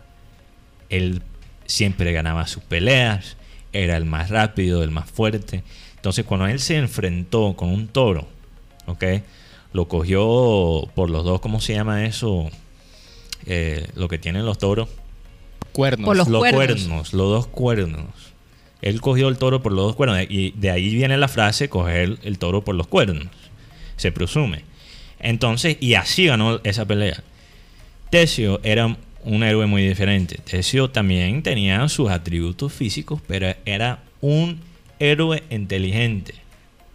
Él 0.89 1.21
siempre 1.65 2.11
ganaba 2.13 2.47
sus 2.47 2.63
peleas, 2.63 3.37
era 3.73 3.97
el 3.97 4.05
más 4.05 4.29
rápido, 4.29 4.83
el 4.83 4.91
más 4.91 5.09
fuerte. 5.09 5.63
Entonces, 5.95 6.25
cuando 6.25 6.47
él 6.47 6.59
se 6.59 6.77
enfrentó 6.77 7.55
con 7.55 7.69
un 7.69 7.87
toro, 7.87 8.27
¿ok? 8.87 9.03
Lo 9.73 9.87
cogió 9.87 10.89
por 10.95 11.09
los 11.09 11.25
dos, 11.25 11.41
¿cómo 11.41 11.59
se 11.59 11.73
llama 11.73 12.05
eso? 12.05 12.49
Eh, 13.45 13.87
lo 13.95 14.07
que 14.07 14.17
tienen 14.17 14.45
los 14.45 14.57
toros. 14.57 14.89
Cuernos. 15.73 16.05
Por 16.05 16.15
los 16.15 16.27
cuernos. 16.27 16.53
cuernos, 16.53 17.13
los 17.13 17.29
dos 17.29 17.47
cuernos. 17.47 18.34
Él 18.85 19.01
cogió 19.01 19.27
el 19.27 19.37
toro 19.37 19.61
por 19.61 19.73
los 19.73 19.83
dos 19.87 19.95
cuernos. 19.97 20.19
Y 20.29 20.51
de 20.51 20.69
ahí 20.71 20.95
viene 20.95 21.17
la 21.17 21.27
frase, 21.27 21.67
coger 21.67 22.17
el 22.23 22.37
toro 22.39 22.63
por 22.63 22.75
los 22.75 22.87
cuernos. 22.87 23.25
Se 23.97 24.13
presume. 24.13 24.61
Entonces, 25.19 25.75
y 25.81 25.95
así 25.95 26.27
ganó 26.27 26.61
esa 26.63 26.85
pelea. 26.85 27.21
Tesio 28.09 28.61
era 28.63 28.95
un 29.23 29.43
héroe 29.43 29.65
muy 29.65 29.85
diferente. 29.87 30.37
Tesio 30.37 30.89
también 30.89 31.41
tenía 31.43 31.87
sus 31.89 32.09
atributos 32.09 32.71
físicos, 32.71 33.19
pero 33.27 33.53
era 33.65 34.03
un 34.21 34.59
héroe 34.99 35.43
inteligente. 35.49 36.35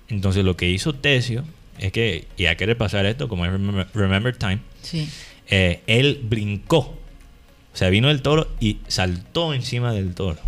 Entonces 0.09 0.45
lo 0.45 0.57
que 0.57 0.71
hizo 0.71 0.95
Tesio 0.95 1.45
es 1.79 1.93
que, 1.93 2.27
y 2.37 2.47
hay 2.47 2.57
que 2.57 2.67
repasar 2.67 3.07
esto 3.07 3.29
como 3.29 3.45
es 3.47 3.53
Remember, 3.53 3.87
Remember 3.95 4.37
Time, 4.37 4.61
Sí. 4.83 5.09
eh, 5.49 5.81
él 5.87 6.21
brincó. 6.23 6.97
O 7.73 7.77
sea, 7.77 7.89
vino 7.91 8.11
el 8.11 8.23
toro 8.23 8.49
y 8.61 8.79
saltó 8.89 9.55
encima 9.55 9.93
del 9.93 10.15
toro. 10.15 10.39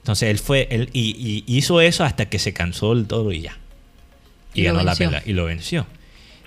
Entonces 0.00 0.30
él 0.30 0.38
fue, 0.38 0.66
él, 0.70 0.88
y, 0.92 1.44
y 1.46 1.56
hizo 1.56 1.80
eso 1.80 2.04
hasta 2.04 2.28
que 2.28 2.38
se 2.38 2.52
cansó 2.52 2.92
el 2.92 3.06
toro 3.06 3.32
y 3.32 3.42
ya. 3.42 3.58
Y, 4.54 4.62
ganó 4.64 4.82
la 4.82 4.94
pelea 4.96 5.22
y 5.24 5.32
lo 5.32 5.44
venció. 5.44 5.86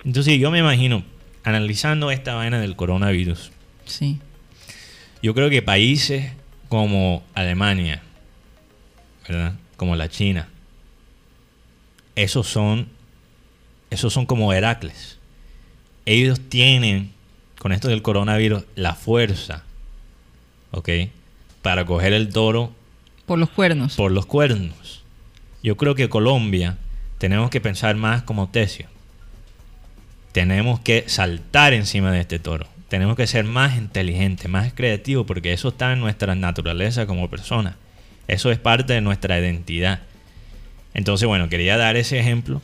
Entonces 0.04 0.38
yo 0.38 0.50
me 0.50 0.58
imagino, 0.58 1.04
analizando 1.42 2.10
esta 2.10 2.34
vaina 2.34 2.60
del 2.60 2.76
coronavirus, 2.76 3.52
Sí. 3.86 4.18
yo 5.22 5.34
creo 5.34 5.50
que 5.50 5.62
países 5.62 6.32
como 6.68 7.22
Alemania, 7.34 8.02
¿verdad? 9.28 9.54
Como 9.76 9.96
la 9.96 10.08
China, 10.08 10.48
esos 12.16 12.46
son, 12.46 12.88
esos 13.90 14.12
son 14.12 14.26
como 14.26 14.52
Heracles. 14.52 15.18
Ellos 16.06 16.40
tienen, 16.48 17.12
con 17.58 17.72
esto 17.72 17.88
del 17.88 18.02
coronavirus, 18.02 18.64
la 18.74 18.94
fuerza, 18.94 19.64
¿ok? 20.70 20.88
Para 21.62 21.86
coger 21.86 22.12
el 22.12 22.28
toro 22.30 22.72
Por 23.26 23.38
los 23.38 23.50
cuernos. 23.50 23.96
por 23.96 24.12
los 24.12 24.26
cuernos. 24.26 25.02
Yo 25.62 25.76
creo 25.76 25.94
que 25.94 26.08
Colombia 26.08 26.76
tenemos 27.18 27.50
que 27.50 27.60
pensar 27.60 27.96
más 27.96 28.22
como 28.22 28.48
Tesio. 28.50 28.86
Tenemos 30.32 30.80
que 30.80 31.04
saltar 31.06 31.72
encima 31.72 32.10
de 32.12 32.20
este 32.20 32.38
toro. 32.38 32.66
Tenemos 32.88 33.16
que 33.16 33.26
ser 33.26 33.44
más 33.44 33.76
inteligentes, 33.78 34.50
más 34.50 34.72
creativos, 34.74 35.26
porque 35.26 35.52
eso 35.52 35.68
está 35.68 35.92
en 35.92 36.00
nuestra 36.00 36.34
naturaleza 36.34 37.06
como 37.06 37.30
persona. 37.30 37.76
Eso 38.28 38.50
es 38.50 38.58
parte 38.58 38.92
de 38.92 39.00
nuestra 39.00 39.38
identidad. 39.38 40.00
Entonces, 40.92 41.26
bueno, 41.26 41.48
quería 41.48 41.76
dar 41.76 41.96
ese 41.96 42.18
ejemplo 42.18 42.60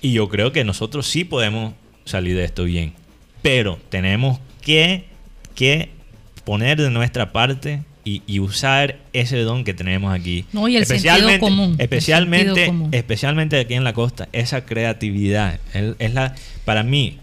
y 0.00 0.12
yo 0.12 0.28
creo 0.28 0.52
que 0.52 0.64
nosotros 0.64 1.06
sí 1.06 1.24
podemos 1.24 1.74
salir 2.04 2.36
de 2.36 2.44
esto 2.44 2.64
bien. 2.64 2.94
Pero 3.42 3.78
tenemos 3.88 4.40
que, 4.62 5.04
que 5.54 5.90
poner 6.44 6.80
de 6.80 6.90
nuestra 6.90 7.32
parte 7.32 7.82
y, 8.08 8.22
y 8.26 8.40
usar 8.40 8.96
ese 9.12 9.38
don 9.42 9.64
que 9.64 9.74
tenemos 9.74 10.14
aquí. 10.14 10.44
No, 10.52 10.66
y 10.68 10.76
el 10.76 10.86
sentido 10.86 11.28
común, 11.40 11.74
el 11.78 11.80
Especialmente, 11.82 12.46
sentido 12.46 12.66
común. 12.68 12.88
especialmente 12.92 13.58
aquí 13.60 13.74
en 13.74 13.84
la 13.84 13.92
costa, 13.92 14.28
esa 14.32 14.64
creatividad. 14.64 15.58
Es 15.98 16.14
la, 16.14 16.34
para 16.64 16.82
mí, 16.82 17.18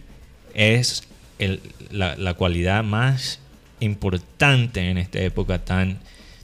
es 0.53 1.07
el- 1.39 1.59
la, 1.91 2.15
la 2.17 2.33
cualidad 2.36 2.83
más 2.83 3.39
importante 3.79 4.89
en 4.89 4.97
esta 4.97 5.19
época 5.19 5.59
tan, 5.59 5.99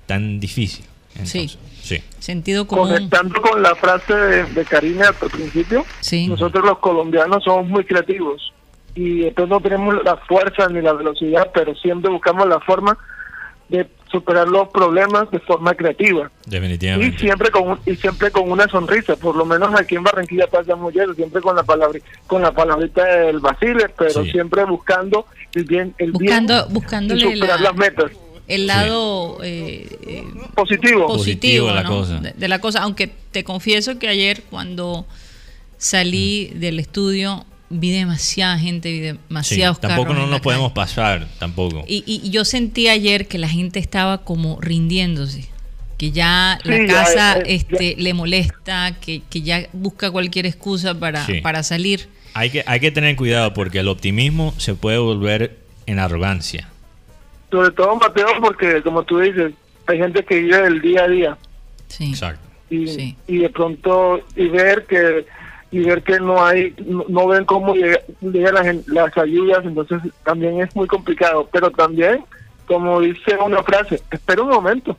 tan 0.05 0.39
difícil. 0.39 0.85
Entonces, 1.13 1.57
sí. 1.83 1.97
Sentido 2.19 2.65
común. 2.67 2.87
Conectando 2.89 3.41
con 3.41 3.61
la 3.61 3.75
frase 3.75 4.13
de, 4.13 4.43
de 4.45 4.65
Karina 4.65 5.09
al 5.09 5.29
principio, 5.29 5.85
Sí. 5.99 6.27
nosotros 6.27 6.63
los 6.65 6.79
colombianos 6.79 7.43
somos 7.43 7.67
muy 7.67 7.83
creativos 7.83 8.53
y 8.95 9.23
entonces 9.25 9.49
no 9.49 9.59
tenemos 9.61 9.95
la 10.03 10.17
fuerza 10.17 10.67
ni 10.69 10.81
la 10.81 10.93
velocidad, 10.93 11.49
pero 11.53 11.75
siempre 11.75 12.09
buscamos 12.11 12.47
la 12.47 12.59
forma 12.61 12.97
de 13.71 13.87
superar 14.11 14.47
los 14.47 14.67
problemas 14.69 15.31
de 15.31 15.39
forma 15.39 15.73
creativa 15.73 16.29
y 16.45 16.49
Definitivamente. 16.49 17.17
siempre 17.17 17.49
con 17.49 17.69
un- 17.69 17.79
y 17.85 17.95
siempre 17.95 18.29
con 18.29 18.51
una 18.51 18.67
sonrisa 18.67 19.15
por 19.15 19.35
lo 19.35 19.45
menos 19.45 19.73
aquí 19.79 19.95
en 19.95 20.03
Barranquilla 20.03 20.47
pasa 20.47 20.75
muy 20.75 20.91
eso 20.97 21.13
siempre 21.13 21.41
con 21.41 21.55
la 21.55 21.63
palabra 21.63 21.97
con 22.27 22.41
la 22.41 22.51
palabrita 22.51 23.03
del 23.05 23.39
Basile 23.39 23.87
pero 23.97 24.23
Sí. 24.25 24.31
siempre 24.31 24.65
buscando 24.65 25.25
el 25.55 25.63
bien 25.63 25.95
el 25.97 26.11
Buscando- 26.11 26.63
bien 26.65 26.73
buscándole 26.73 27.25
y 27.25 27.33
superar 27.35 27.61
la- 27.61 27.69
las 27.69 27.77
metas 27.77 28.11
El 28.47 28.67
lado 28.67 29.37
eh, 29.43 29.87
eh, 30.05 30.23
positivo 30.55 31.07
positivo, 31.07 31.07
Positivo 31.07 31.67
de 31.67 31.73
la 31.73 31.83
¿no? 31.83 31.89
cosa. 31.89 32.17
De, 32.19 32.33
de 32.33 32.47
la 32.49 32.59
cosa. 32.59 32.81
Aunque 32.81 33.07
te 33.31 33.45
confieso 33.45 33.97
que 33.97 34.09
ayer 34.09 34.43
cuando 34.49 35.05
salí 35.77 36.51
Mm. 36.53 36.59
del 36.59 36.79
estudio 36.79 37.45
vi 37.71 37.91
demasiada 37.91 38.57
gente, 38.59 38.91
vi 38.91 38.99
Sí, 38.99 39.17
demasiados 39.29 39.79
Tampoco 39.79 40.03
carros 40.09 40.17
no 40.19 40.23
en 40.25 40.31
nos 40.31 40.41
podemos 40.41 40.71
calle. 40.73 40.75
pasar, 40.85 41.27
tampoco. 41.39 41.83
Y, 41.87 42.03
y- 42.05 42.29
yo 42.29 42.45
sentí 42.45 42.87
ayer 42.87 43.27
que 43.27 43.37
la 43.37 43.49
gente 43.49 43.79
estaba 43.79 44.19
como 44.19 44.59
rindiéndose, 44.61 45.47
que 45.97 46.11
ya 46.11 46.59
la 46.63 46.77
Sí, 46.77 46.85
casa 46.87 47.37
eh, 47.39 47.43
este, 47.47 47.95
le 47.97 48.13
molesta, 48.13 48.95
que, 49.01 49.21
que 49.29 49.41
ya 49.41 49.67
busca 49.73 50.11
cualquier 50.11 50.45
excusa 50.45 50.93
para, 50.99 51.25
Sí. 51.25 51.41
para 51.41 51.63
salir. 51.63 52.07
Hay 52.33 52.49
que, 52.49 52.63
hay 52.65 52.79
que 52.79 52.91
tener 52.91 53.15
cuidado 53.15 53.53
porque 53.53 53.79
el 53.79 53.87
optimismo 53.87 54.53
se 54.57 54.75
puede 54.75 54.97
volver 54.99 55.57
en 55.85 55.99
arrogancia. 55.99 56.67
sobre 57.51 57.71
todo 57.71 57.95
Mateo 57.97 58.27
porque 58.39 58.81
como 58.81 59.03
tú 59.03 59.19
dices 59.19 59.51
hay 59.87 59.97
gente 59.97 60.23
que 60.23 60.35
vive 60.39 60.65
el 60.67 60.79
día 60.79 61.03
a 61.03 61.07
día 61.09 61.37
Sí. 61.89 62.05
Exacto. 62.11 62.47
y, 62.69 62.87
Sí. 62.87 63.17
y 63.27 63.37
de 63.39 63.49
pronto 63.49 64.21
y 64.37 64.47
ver 64.47 64.85
que 64.87 65.25
y 65.71 65.79
ver 65.79 66.03
que 66.03 66.19
no 66.19 66.43
hay 66.43 66.75
no, 66.85 67.27
ven 67.27 67.45
cómo 67.45 67.73
llega- 67.73 68.01
llegan 68.21 68.53
las, 68.55 68.87
las 68.87 69.17
ayudas 69.17 69.63
entonces 69.63 69.99
también 70.25 70.61
es 70.61 70.75
muy 70.75 70.87
complicado. 70.87 71.47
Pero 71.51 71.71
también 71.71 72.23
como 72.67 72.99
dice 73.01 73.35
una 73.43 73.63
frase 73.63 74.01
espera 74.11 74.41
un 74.43 74.49
momento. 74.49 74.97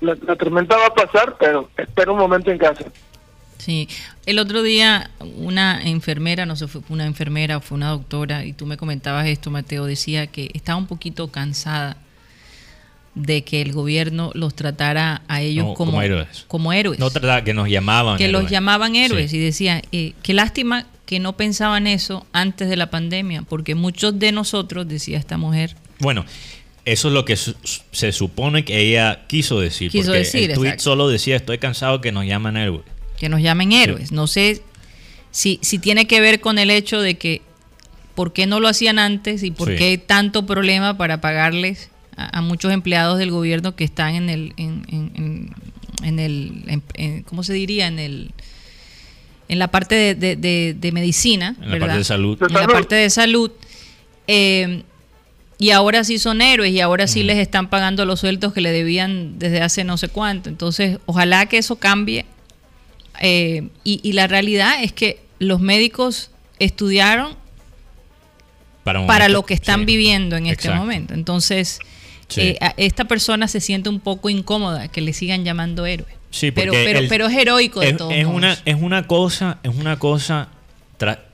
La, 0.00 0.16
la 0.26 0.36
tormenta 0.36 0.76
va 0.76 0.86
a 0.86 0.94
pasar 0.94 1.36
pero 1.38 1.68
espera 1.76 2.12
un 2.12 2.18
momento 2.18 2.50
en 2.50 2.58
casa. 2.58 2.84
Sí, 3.58 3.88
el 4.26 4.38
otro 4.38 4.62
día 4.62 5.10
una 5.38 5.82
enfermera, 5.82 6.44
no 6.46 6.54
sé, 6.56 6.68
fue 6.68 6.82
una 6.90 7.06
enfermera 7.06 7.56
o 7.56 7.60
fue 7.60 7.76
una 7.76 7.90
doctora, 7.90 8.44
y 8.44 8.52
tú 8.52 8.66
me 8.66 8.76
comentabas 8.76 9.26
esto, 9.26 9.50
Mateo, 9.50 9.86
decía 9.86 10.26
que 10.26 10.50
estaba 10.54 10.78
un 10.78 10.86
poquito 10.86 11.28
cansada 11.28 11.96
de 13.16 13.42
que 13.42 13.60
el 13.62 13.72
gobierno 13.72 14.30
los 14.34 14.54
tratara 14.54 15.22
a 15.26 15.40
ellos 15.42 15.64
No, 15.66 15.74
como, 15.74 15.90
como 15.92 16.02
héroes. 16.02 16.44
como 16.46 16.72
héroes. 16.72 16.98
No 17.00 17.10
trata 17.10 17.42
que 17.42 17.54
nos 17.54 17.68
llamaban. 17.68 18.18
que 18.18 18.28
los 18.28 18.40
héroes. 18.42 18.52
llamaban 18.52 18.94
héroes 18.94 19.30
Sí. 19.32 19.38
y 19.38 19.40
decía, 19.40 19.82
eh, 19.90 20.12
qué 20.22 20.34
lástima 20.34 20.86
que 21.06 21.18
no 21.18 21.36
pensaban 21.36 21.86
eso 21.86 22.26
antes 22.32 22.68
de 22.68 22.76
la 22.76 22.90
pandemia, 22.90 23.42
porque 23.42 23.74
muchos 23.74 24.18
de 24.18 24.32
nosotros, 24.32 24.86
decía 24.86 25.18
esta 25.18 25.38
mujer, 25.38 25.74
Bueno, 25.98 26.24
eso 26.84 27.08
es 27.08 27.14
lo 27.14 27.24
que 27.24 27.36
su- 27.36 27.54
se 27.90 28.12
supone 28.12 28.64
que 28.64 28.78
ella 28.80 29.24
quiso 29.28 29.58
decir. 29.60 29.90
Quiso 29.90 30.08
porque 30.08 30.18
decir, 30.18 30.50
el 30.50 30.56
tweet 30.56 30.78
solo 30.78 31.08
decía, 31.08 31.36
estoy 31.36 31.58
cansado 31.58 32.00
que 32.00 32.12
nos 32.12 32.26
llaman 32.26 32.56
héroes. 32.56 32.82
que 33.18 33.30
nos 33.30 33.40
llamen 33.40 33.72
héroes. 33.72 34.12
No 34.12 34.26
sé 34.26 34.60
si, 35.30 35.58
si 35.62 35.78
tiene 35.78 36.06
que 36.06 36.20
ver 36.20 36.40
con 36.40 36.58
el 36.58 36.68
hecho 36.70 37.00
de 37.00 37.14
que 37.16 37.40
por 38.14 38.34
qué 38.34 38.46
no 38.46 38.60
lo 38.60 38.68
hacían 38.68 38.98
antes 38.98 39.42
y 39.42 39.50
por 39.52 39.68
Sí. 39.70 39.76
qué 39.76 39.96
tanto 39.96 40.44
problema 40.44 40.98
para 40.98 41.20
pagarles 41.22 41.88
a, 42.16 42.38
a 42.38 42.40
muchos 42.42 42.72
empleados 42.72 43.18
del 43.18 43.30
gobierno 43.30 43.74
que 43.76 43.84
están 43.84 44.14
en 44.14 44.28
el, 44.30 44.52
en, 44.56 44.84
en- 44.88 45.12
en- 45.14 45.54
en 46.04 46.18
el, 46.18 46.62
en- 46.66 46.82
en- 46.94 47.22
¿cómo 47.22 47.42
se 47.42 47.52
diría? 47.52 47.86
En 47.86 47.98
el 47.98 48.32
en 49.48 49.58
la 49.60 49.68
parte 49.68 49.94
de, 49.94 50.14
de- 50.16 50.34
de- 50.36 50.74
de 50.78 50.92
medicina, 50.92 51.54
En 51.62 51.70
la 51.70 51.78
parte 51.78 51.98
de 51.98 52.04
salud. 52.04 52.36
En 52.42 52.52
la 52.54 52.66
parte 52.66 52.94
de 52.96 53.10
salud. 53.10 53.50
eh, 54.26 54.82
y 55.58 55.70
ahora 55.70 56.04
sí 56.04 56.18
son 56.18 56.42
héroes 56.42 56.70
y 56.72 56.80
ahora 56.80 57.06
sí 57.06 57.22
les 57.22 57.38
están 57.38 57.70
pagando 57.70 58.04
los 58.04 58.20
sueldos 58.20 58.52
que 58.52 58.60
le 58.60 58.72
debían 58.72 59.38
desde 59.38 59.62
hace 59.62 59.84
no 59.84 59.96
sé 59.96 60.08
cuánto. 60.08 60.50
Entonces, 60.50 60.98
ojalá 61.06 61.46
que 61.46 61.56
eso 61.58 61.76
cambie. 61.76 62.26
Eh, 63.22 63.68
y, 63.82 64.00
y 64.02 64.12
la 64.12 64.26
realidad 64.26 64.82
es 64.82 64.92
que 64.92 65.20
los 65.38 65.60
médicos 65.60 66.30
estudiaron 66.58 67.34
Para, 68.84 69.06
para 69.06 69.24
momento- 69.24 69.32
lo 69.40 69.46
que 69.46 69.54
están 69.54 69.80
sí. 69.80 69.86
viviendo 69.86 70.36
en 70.36 70.46
este 70.46 70.70
momento. 70.70 71.14
Entonces, 71.14 71.78
Sí. 72.28 72.40
eh, 72.40 72.58
esta 72.76 73.04
persona 73.04 73.46
se 73.48 73.60
siente 73.60 73.88
un 73.88 74.00
poco 74.00 74.28
incómoda 74.30 74.88
que 74.88 75.00
le 75.00 75.12
sigan 75.12 75.44
llamando 75.44 75.86
héroe. 75.86 76.08
Sí, 76.30 76.50
pero, 76.50 76.72
porque 76.72 76.84
pero, 76.84 76.98
el- 76.98 77.08
pero 77.08 77.26
es 77.28 77.36
heroico 77.36 77.80
de 77.80 77.88
es, 77.90 77.96
todos 77.96 78.12
es 78.12 78.24
modos. 78.26 78.36
una 78.36 78.58
es 78.64 78.74
una 78.80 79.06
cosa 79.06 79.58
es 79.62 79.74
una 79.74 79.98
cosa 79.98 80.48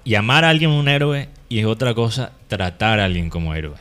llamar 0.05 0.45
a 0.45 0.51
alguien 0.51 0.71
un 0.71 0.89
héroe 0.89 1.29
y 1.49 1.59
es 1.61 1.67
otra 1.67 1.95
cosa 1.95 2.33
tratar 2.49 3.01
a 3.01 3.05
alguien 3.07 3.31
como 3.31 3.55
héroe 3.55 3.77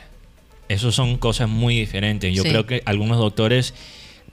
Esas 0.68 0.94
son 0.94 1.18
cosas 1.18 1.48
muy 1.48 1.76
diferentes 1.76 2.34
yo 2.34 2.42
Sí. 2.44 2.48
creo 2.48 2.66
que 2.66 2.82
algunos 2.86 3.18
doctores 3.18 3.74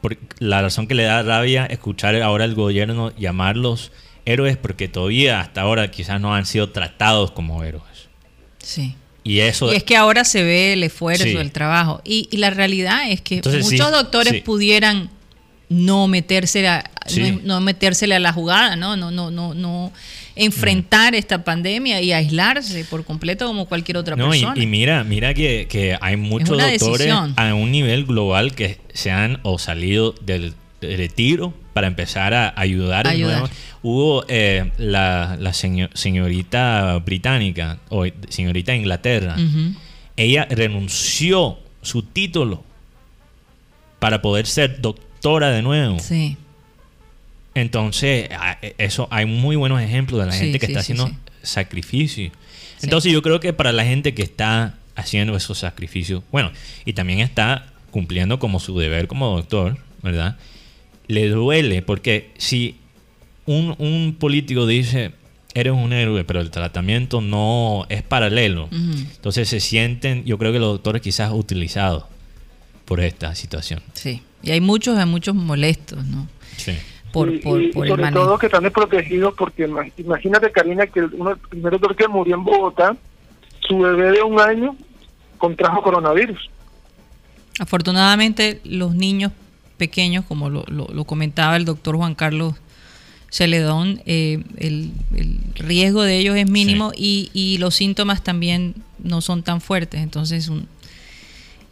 por 0.02 0.18
la 0.40 0.62
razón 0.62 0.88
que 0.88 0.96
le 0.96 1.04
da 1.04 1.22
rabia 1.22 1.66
escuchar 1.66 2.16
ahora 2.22 2.46
al 2.46 2.56
gobierno 2.56 3.12
llamarlos 3.18 3.92
héroes 4.26 4.56
porque 4.58 4.88
todavía 4.88 5.42
hasta 5.42 5.62
ahora 5.62 5.92
quizás 5.92 6.22
no 6.22 6.34
han 6.34 6.46
sido 6.46 6.70
tratados 6.70 7.32
como 7.32 7.64
héroes 7.64 7.84
Sí. 8.60 8.96
Y 9.24 9.40
eso 9.40 9.72
Y 9.72 9.76
es 9.76 9.84
que 9.84 9.96
ahora 9.98 10.24
se 10.24 10.44
ve 10.44 10.74
el 10.74 10.84
esfuerzo, 10.84 11.24
Sí. 11.24 11.36
el 11.36 11.52
trabajo. 11.52 12.02
Y, 12.06 12.28
y 12.32 12.38
la 12.38 12.50
realidad 12.50 13.10
es 13.12 13.22
que 13.22 13.36
Entonces, 13.36 13.66
sí, 13.68 13.74
muchos 13.76 13.92
doctores 13.92 14.34
sí. 14.34 14.42
pudieran 14.42 15.10
no 15.70 16.08
meterse 16.08 16.68
a, 16.68 16.90
no, 17.16 17.40
no 17.44 17.62
metérsele 17.62 18.16
a 18.16 18.20
la 18.20 18.34
jugada, 18.34 18.76
¿no? 18.76 18.98
No, 18.98 19.12
no, 19.12 19.30
no, 19.30 19.54
no 19.54 19.92
enfrentar 20.36 21.16
esta 21.16 21.44
pandemia 21.44 22.02
y 22.02 22.12
aislarse 22.14 22.86
por 22.86 23.04
completo 23.04 23.46
como 23.46 23.66
cualquier 23.66 23.98
otra 23.98 24.16
No, 24.16 24.30
persona. 24.30 24.54
y 24.60 24.66
mira, 24.66 25.04
mira 25.04 25.34
que, 25.34 25.68
que 25.70 25.98
hay 26.00 26.16
muchos 26.16 26.58
doctores 26.58 26.80
decisión. 27.00 27.34
a 27.36 27.54
un 27.54 27.72
nivel 27.72 28.06
global 28.06 28.56
que 28.56 28.80
se 28.94 29.12
han 29.12 29.40
o 29.44 29.60
salido 29.60 30.16
del 30.22 30.54
retiro 30.82 31.54
para 31.74 31.88
empezar 31.88 32.34
a 32.34 32.54
ayudar. 32.56 33.08
Ayudar. 33.08 33.40
nuevo. 33.42 33.54
Hubo 33.82 34.26
eh, 34.28 34.72
la, 34.78 35.38
la 35.40 35.54
seño- 35.54 35.90
señorita 35.94 36.98
británica 37.00 37.80
o 37.90 38.06
señorita 38.30 38.76
Inglaterra. 38.76 39.36
Ella 40.18 40.46
renunció 40.50 41.60
su 41.82 42.04
título 42.04 42.64
para 44.00 44.22
poder 44.22 44.46
ser 44.48 44.82
doctora 44.82 45.50
de 45.52 45.62
nuevo. 45.62 46.00
Sí. 46.00 46.36
Entonces, 47.56 48.30
eso 48.78 49.08
hay 49.12 49.26
muy 49.26 49.56
buenos 49.56 49.82
ejemplos 49.82 50.20
de 50.22 50.28
la 50.28 50.32
Sí, 50.34 50.40
gente 50.40 50.60
que 50.60 50.68
sí, 50.68 50.72
está 50.74 50.84
sí, 50.84 50.94
haciendo 50.94 51.08
sí. 51.08 51.16
sacrificio. 51.42 52.32
Entonces, 52.82 53.12
yo 53.12 53.22
creo 53.22 53.40
que 53.40 53.52
para 53.54 53.72
la 53.72 53.84
gente 53.86 54.14
que 54.14 54.22
está 54.24 54.76
haciendo 54.96 55.36
esos 55.36 55.58
sacrificios, 55.58 56.24
bueno, 56.32 56.52
y 56.86 56.94
también 56.94 57.20
está 57.20 57.66
cumpliendo 57.92 58.40
como 58.40 58.60
su 58.60 58.78
deber 58.78 59.08
como 59.08 59.36
doctor, 59.36 59.78
¿verdad? 60.04 60.38
Le 61.10 61.28
duele 61.28 61.82
porque 61.82 62.32
si 62.38 62.78
un, 63.46 63.76
un 63.80 64.16
político 64.18 64.66
dice, 64.66 65.12
eres 65.54 65.74
un 65.74 65.92
héroe, 65.92 66.24
pero 66.24 66.40
el 66.40 66.52
tratamiento 66.52 67.20
no 67.20 67.86
es 67.90 68.02
paralelo, 68.04 68.70
entonces 68.72 69.50
se 69.50 69.60
sienten, 69.60 70.24
yo 70.24 70.38
creo 70.38 70.54
que 70.54 70.60
los 70.60 70.74
doctores 70.74 71.02
quizás 71.02 71.32
utilizados 71.34 72.06
por 72.86 73.00
esta 73.02 73.36
situación. 73.36 73.82
Sí. 73.94 74.22
Y 74.44 74.52
hay 74.52 74.62
muchos, 74.62 74.98
hay 74.98 75.06
muchos 75.08 75.36
molestos, 75.36 76.06
¿no? 76.06 76.28
Sí. 76.56 76.74
Por, 77.12 77.34
y, 77.34 77.40
por, 77.40 77.60
y 77.62 77.72
por 77.72 77.86
el 77.86 77.90
sobre 77.90 78.04
manejo. 78.04 78.26
todo 78.26 78.38
que 78.38 78.46
están 78.46 78.62
desprotegidos 78.64 79.34
porque 79.36 79.68
ima- 79.68 79.92
imagínate 79.98 80.52
Karina 80.52 80.86
que 80.86 81.00
el, 81.00 81.10
uno, 81.16 81.32
el 81.32 81.38
primer 81.38 81.72
doctor 81.72 81.96
que 81.96 82.08
murió 82.08 82.36
en 82.36 82.44
Bogotá 82.44 82.96
su 83.68 83.80
bebé 83.80 84.12
de 84.12 84.22
un 84.22 84.40
año 84.40 84.76
contrajo 85.40 85.82
coronavirus 85.82 86.38
Afortunadamente, 87.60 88.62
los 88.64 88.94
niños 88.96 89.32
pequeños, 89.80 90.24
como 90.26 90.52
lo, 90.52 90.64
lo- 90.68 90.90
lo 90.94 91.04
comentaba 91.06 91.56
el 91.58 91.66
doctor 91.66 91.96
Juan 91.96 92.14
Carlos 92.14 92.54
Celedón, 93.32 94.02
eh, 94.06 94.44
el, 94.58 94.92
el 95.16 95.38
riesgo 95.56 96.04
de 96.04 96.18
ellos 96.20 96.36
es 96.36 96.50
mínimo 96.50 96.92
y, 96.96 97.30
y 97.34 97.58
los 97.60 97.74
síntomas 97.76 98.24
también 98.24 98.76
no 99.04 99.22
son 99.22 99.42
tan 99.44 99.62
fuertes. 99.62 100.02
Entonces, 100.02 100.48
un- 100.50 100.68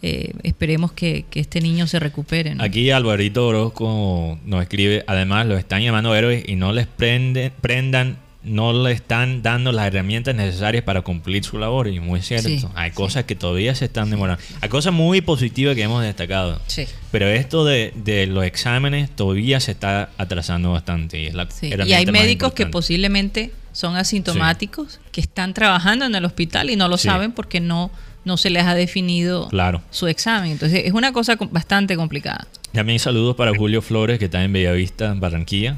eh, 0.03 0.33
esperemos 0.43 0.91
que, 0.91 1.25
que 1.31 1.39
este 1.39 1.59
niño 1.59 1.87
se 1.87 1.99
recupere. 1.99 2.53
¿no? 2.53 2.63
Aquí 2.63 2.91
Alvarito 2.91 3.47
Orozco 3.47 4.37
nos 4.45 4.61
escribe, 4.61 5.03
además 5.07 5.47
los 5.47 5.57
están 5.57 5.81
llamando 5.81 6.13
héroes 6.15 6.43
y 6.47 6.55
no 6.55 6.71
les 6.71 6.87
prende- 6.87 7.51
prendan 7.61 8.17
no 8.47 8.73
le 8.73 8.91
están 8.91 9.41
dando 9.41 9.71
las 9.71 9.87
herramientas 9.87 10.33
necesarias 10.35 10.83
para 10.83 11.01
cumplir 11.01 11.43
su 11.43 11.57
labor. 11.59 11.87
Y 11.87 11.99
muy 11.99 12.21
cierto. 12.21 12.47
Sí, 12.49 12.65
Hay 12.75 12.89
sí. 12.91 12.95
cosas 12.95 13.25
que 13.25 13.35
todavía 13.35 13.75
se 13.75 13.85
están 13.85 14.09
demorando. 14.09 14.41
Hay 14.61 14.69
cosas 14.69 14.93
muy 14.93 15.21
positivas 15.21 15.75
que 15.75 15.83
hemos 15.83 16.01
destacado. 16.03 16.59
Sí. 16.67 16.85
Pero 17.11 17.27
esto 17.27 17.65
de, 17.65 17.93
de 17.95 18.25
los 18.27 18.43
exámenes 18.45 19.09
todavía 19.15 19.59
se 19.59 19.71
está 19.71 20.09
atrasando 20.17 20.71
bastante. 20.71 21.19
Y, 21.21 21.27
es 21.27 21.33
la 21.33 21.47
Sí, 21.51 21.69
Y 21.85 21.93
hay 21.93 22.05
médicos 22.07 22.53
que 22.53 22.65
posiblemente 22.65 23.51
son 23.71 23.95
asintomáticos, 23.95 24.99
que 25.11 25.21
están 25.21 25.53
trabajando 25.53 26.05
en 26.05 26.15
el 26.15 26.25
hospital 26.25 26.69
y 26.69 26.75
no 26.75 26.87
lo 26.87 26.97
Sí. 26.97 27.07
saben 27.07 27.31
porque 27.31 27.59
no, 27.59 27.91
no 28.25 28.37
se 28.37 28.49
les 28.49 28.63
ha 28.65 28.73
definido 28.73 29.47
Claro. 29.49 29.81
su 29.91 30.07
examen. 30.07 30.51
Entonces 30.51 30.81
es 30.85 30.93
una 30.93 31.11
cosa 31.13 31.37
bastante 31.51 31.95
complicada. 31.95 32.47
También 32.73 32.99
saludos 32.99 33.35
para 33.35 33.55
Julio 33.55 33.81
Flores, 33.81 34.19
que 34.19 34.25
está 34.25 34.43
en 34.43 34.51
Bellavista, 34.53 35.13
Barranquilla. 35.15 35.77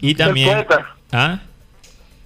Y 0.00 0.14
también. 0.14 0.64
¿Ah? 1.12 1.40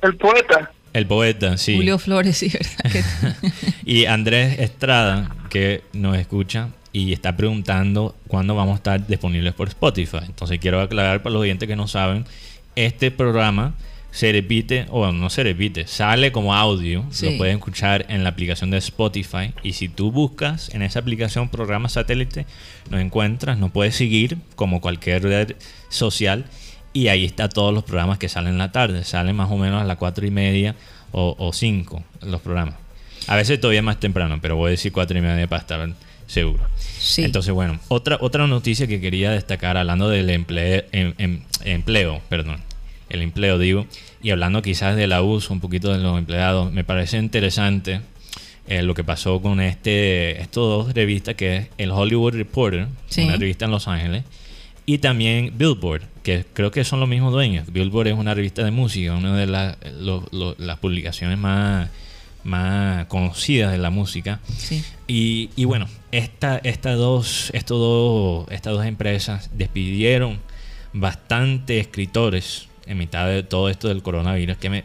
El 0.05 0.17
poeta. 0.17 0.71
El 0.93 1.07
poeta, 1.07 1.57
sí. 1.57 1.75
Julio 1.77 1.99
Flores, 1.99 2.37
sí, 2.39 2.51
¿verdad? 2.53 3.05
Y 3.85 4.05
Andrés 4.07 4.59
Estrada, 4.61 5.35
que 5.51 5.83
nos 5.93 6.17
escucha 6.17 6.69
y 6.93 7.13
está 7.13 7.37
preguntando 7.37 8.15
cuándo 8.29 8.55
vamos 8.55 8.75
a 8.75 8.77
estar 8.77 9.07
disponibles 9.07 9.55
por 9.55 9.69
Spotify. 9.69 10.19
Entonces 10.27 10.59
quiero 10.61 10.81
aclarar 10.81 11.23
para 11.23 11.33
los 11.33 11.43
oyentes 11.43 11.69
que 11.69 11.75
no 11.75 11.89
saben, 11.89 12.25
este 12.77 13.11
programa 13.11 13.75
se 14.13 14.31
repite, 14.31 14.87
o 14.91 15.11
no 15.11 15.29
se 15.29 15.43
repite, 15.43 15.89
sale 15.89 16.31
como 16.31 16.55
audio, 16.55 17.05
Sí. 17.11 17.33
lo 17.33 17.37
pueden 17.39 17.57
escuchar 17.57 18.07
en 18.09 18.23
la 18.23 18.29
aplicación 18.31 18.71
de 18.71 18.79
Spotify 18.79 19.53
y 19.65 19.73
si 19.73 19.89
tú 19.89 20.13
buscas 20.13 20.73
en 20.73 20.83
esa 20.83 21.01
aplicación 21.01 21.49
programa 21.49 21.89
satélite, 21.89 22.47
nos 22.91 23.01
encuentras, 23.01 23.59
nos 23.59 23.73
puedes 23.73 23.97
seguir 23.97 24.39
como 24.55 24.81
cualquier 24.81 25.25
red 25.25 25.57
social 25.89 26.45
y 26.95 27.09
ahí 27.09 27.27
está 27.27 27.51
todos 27.51 27.75
los 27.75 27.85
programas 27.85 28.19
que 28.19 28.31
salen 28.31 28.53
en 28.55 28.59
la 28.59 28.73
tarde, 28.73 29.05
salen 29.05 29.37
más 29.37 29.51
o 29.51 29.59
menos 29.59 29.83
a 29.83 29.85
las 29.85 29.99
cuatro 29.99 30.25
y 30.27 30.31
media 30.31 30.75
o, 31.13 31.35
o 31.39 31.53
cinco 31.53 32.03
los 32.23 32.41
programas. 32.41 32.77
A 33.27 33.37
veces 33.37 33.61
todavía 33.61 33.83
más 33.83 34.01
temprano, 34.01 34.39
pero 34.41 34.57
voy 34.57 34.69
a 34.69 34.71
decir 34.71 34.93
cuatro 34.93 35.19
y 35.19 35.21
media 35.21 35.47
para 35.47 35.61
estar 35.61 35.89
seguro. 36.27 36.61
Sí. 36.79 37.23
Entonces, 37.25 37.53
bueno, 37.53 37.79
otra, 37.89 38.17
otra 38.21 38.47
noticia 38.47 38.87
que 38.87 39.01
quería 39.01 39.31
destacar, 39.31 39.77
hablando 39.77 40.09
del 40.09 40.31
empleo, 40.31 40.85
em- 40.93 41.13
em- 41.19 41.41
empleo, 41.65 42.21
perdón, 42.31 42.61
el 43.11 43.21
empleo 43.23 43.59
digo, 43.59 43.87
y 44.23 44.31
hablando 44.31 44.63
quizás 44.63 44.97
del 44.97 45.13
abuso 45.13 45.53
un 45.53 45.61
poquito 45.61 45.93
de 45.93 45.99
los 45.99 46.19
empleados, 46.19 46.73
me 46.73 46.85
parece 46.85 47.19
interesante 47.19 48.01
eh, 48.67 48.83
lo 48.83 48.95
que 48.95 49.05
pasó 49.05 49.43
con 49.43 49.61
este, 49.61 50.41
estos 50.41 50.87
dos 50.87 50.95
revistas, 50.95 51.35
que 51.35 51.57
es 51.57 51.69
el 51.77 51.91
Hollywood 51.91 52.33
Reporter, 52.35 52.87
Sí. 53.09 53.23
una 53.25 53.37
revista 53.37 53.67
en 53.67 53.71
Los 53.71 53.89
Ángeles, 53.89 54.25
y 54.87 54.99
también 54.99 55.53
Billboard, 55.57 56.03
que 56.23 56.45
creo 56.53 56.71
que 56.71 56.85
son 56.85 57.01
los 57.01 57.09
mismos 57.09 57.33
dueños. 57.33 57.71
Billboard 57.73 58.09
es 58.09 58.15
una 58.15 58.35
revista 58.35 58.65
de 58.65 58.71
música, 58.71 59.15
una 59.15 59.37
de 59.37 59.47
las, 59.47 59.77
lo- 59.99 60.27
lo- 60.33 60.55
las 60.59 60.79
publicaciones 60.79 61.39
más, 61.39 61.89
más 62.45 63.07
conocidas 63.07 63.73
de 63.73 63.79
la 63.79 63.91
música. 63.91 64.41
sí. 64.57 64.83
Y, 65.07 65.51
y 65.57 65.65
bueno, 65.67 65.87
esta, 66.13 66.59
esta 66.65 66.93
dos, 66.95 67.51
estos 67.55 67.79
dos, 67.79 68.47
estas 68.51 68.73
dos 68.73 68.85
empresas 68.87 69.51
despidieron 69.55 70.39
bastante 70.93 71.79
escritores 71.81 72.69
en 72.87 72.99
mitad 72.99 73.27
de 73.27 73.43
todo 73.43 73.69
esto 73.69 73.89
del 73.89 74.03
coronavirus, 74.03 74.57
que 74.59 74.71
me, 74.71 74.85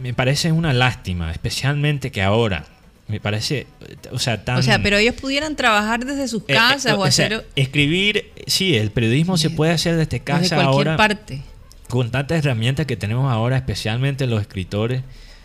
me 0.00 0.14
parece 0.14 0.50
una 0.52 0.72
lástima, 0.72 1.30
especialmente 1.30 2.10
que 2.10 2.22
ahora, 2.22 2.64
me 3.08 3.20
parece, 3.20 3.66
o 4.10 4.18
sea, 4.18 4.44
tan... 4.44 4.58
O 4.58 4.62
sea, 4.62 4.82
pero 4.82 4.96
ellos 4.96 5.14
pudieran 5.14 5.54
trabajar 5.54 6.04
desde 6.04 6.26
sus 6.28 6.42
Eh, 6.42 6.46
eh, 6.48 6.54
casas 6.54 6.94
o, 6.94 7.00
o 7.00 7.10
sea, 7.10 7.26
hacer 7.26 7.46
escribir, 7.54 8.32
sí, 8.46 8.74
el 8.74 8.90
periodismo 8.90 9.36
se 9.36 9.50
puede 9.50 9.72
hacer 9.72 9.92
desde 9.92 10.06
desde 10.06 10.24
casa 10.24 10.56
cualquier 10.56 10.88
ahora 10.88 10.96
parte. 10.96 11.42
con 11.88 12.10
tantas 12.10 12.38
herramientas 12.38 12.86
que 12.86 12.96
tenemos 12.96 13.30
ahora, 13.32 13.56
especialmente 13.56 14.26
los 14.26 14.40
escritores, 14.40 15.02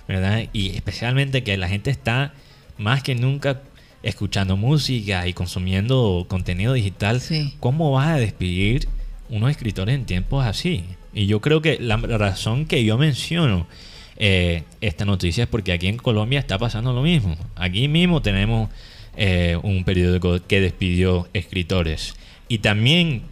¿verdad? 0.08 0.46
Y 0.54 0.76
especialmente 0.76 1.44
que 1.44 1.56
la 1.58 1.68
gente 1.68 1.92
está 1.92 2.34
más 2.78 3.04
que 3.04 3.14
nunca 3.14 3.62
escuchando 4.04 4.58
música 4.58 5.28
y 5.28 5.34
consumiendo 5.34 6.26
contenido 6.28 6.74
digital. 6.74 7.22
Sí. 7.22 7.54
¿Cómo 7.60 7.92
vas 7.92 8.08
a 8.08 8.16
despedir 8.16 8.88
unos 9.30 9.52
escritores 9.52 9.94
en 9.94 10.06
tiempos 10.06 10.46
así? 10.46 10.84
Y 11.14 11.28
yo 11.28 11.42
creo 11.42 11.62
que 11.62 11.78
la 11.80 11.98
razón 11.98 12.66
que 12.66 12.84
yo 12.84 12.98
menciono 12.98 13.68
eh, 14.18 14.64
esta 14.82 15.06
noticia 15.06 15.44
es 15.46 15.50
porque 15.50 15.72
aquí 15.74 15.88
en 15.88 15.98
Colombia 15.98 16.40
está 16.40 16.58
pasando 16.58 16.94
lo 16.94 17.02
mismo. 17.02 17.36
Aquí 17.56 17.88
mismo 17.88 18.22
tenemos 18.22 18.70
eh, 19.18 19.58
un 19.64 19.84
periódico 19.84 20.40
que 20.48 20.62
despidió 20.62 21.28
escritores. 21.34 22.16
Y 22.48 22.60
también 22.60 23.24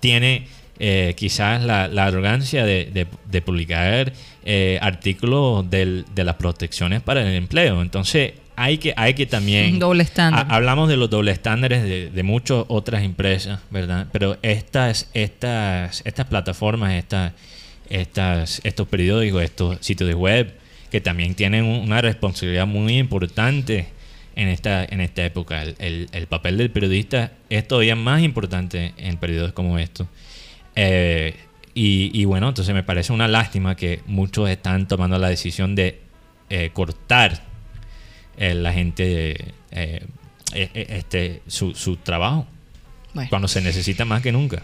tiene 0.00 0.46
eh, 0.78 1.14
quizás 1.16 1.62
la, 1.62 1.86
la 1.88 2.06
arrogancia 2.06 2.64
de, 2.64 2.86
de- 2.92 3.06
de 3.30 3.42
publicar 3.42 4.12
eh, 4.44 4.78
artículos 4.82 5.68
del- 5.70 6.04
de 6.14 6.24
las 6.24 6.34
protecciones 6.36 7.00
para 7.02 7.22
el 7.22 7.34
empleo. 7.34 7.80
Entonces 7.80 8.32
hay 8.56 8.78
que, 8.78 8.92
hay 8.96 9.14
que 9.14 9.26
también... 9.26 9.74
Un 9.74 9.78
doble 9.78 10.02
estándar. 10.02 10.46
Ha- 10.50 10.54
hablamos 10.56 10.88
de 10.88 10.96
los 10.96 11.10
doble 11.10 11.30
estándares 11.32 11.82
de, 11.84 12.10
de 12.10 12.22
muchas 12.22 12.64
otras 12.68 13.02
empresas, 13.02 13.60
¿verdad? 13.70 14.06
Pero 14.12 14.36
estas, 14.42 15.08
estas, 15.14 16.02
estas 16.04 16.26
plataformas, 16.26 16.92
estas, 16.94 17.32
estas, 17.90 18.60
estos 18.64 18.88
periódicos, 18.88 19.42
estos 19.42 19.78
sitios 19.80 20.08
de 20.08 20.14
web, 20.14 20.54
que 20.90 21.00
también 21.00 21.34
tienen 21.34 21.64
un- 21.64 21.80
una 21.80 22.00
responsabilidad 22.00 22.66
muy 22.66 22.98
importante 22.98 23.86
en 24.36 24.48
esta, 24.48 24.84
en 24.84 25.00
esta 25.00 25.24
época. 25.24 25.62
El, 25.62 25.74
el- 25.78 26.08
el 26.12 26.26
papel 26.26 26.56
del 26.58 26.70
periodista 26.70 27.32
es 27.50 27.66
todavía 27.68 27.96
más 27.96 28.22
importante 28.22 28.94
en 28.96 29.16
periodos 29.16 29.52
como 29.52 29.78
estos. 29.78 30.06
Eh, 30.76 31.34
y, 31.74 32.10
y 32.12 32.24
bueno, 32.24 32.48
entonces 32.48 32.74
me 32.74 32.82
parece 32.84 33.12
una 33.12 33.26
lástima 33.28 33.74
que 33.76 34.00
muchos 34.06 34.48
están 34.48 34.86
tomando 34.88 35.18
la 35.18 35.28
decisión 35.28 35.74
de 35.74 36.00
eh, 36.50 36.70
cortar 36.72 37.42
eh, 38.36 38.54
la 38.54 38.72
gente 38.72 39.52
este 40.52 41.42
su, 41.46 41.74
su 41.74 41.96
trabajo 41.96 42.46
Bueno. 43.12 43.28
cuando 43.30 43.48
se 43.48 43.60
necesita 43.60 44.04
más 44.04 44.22
que 44.22 44.30
nunca. 44.32 44.62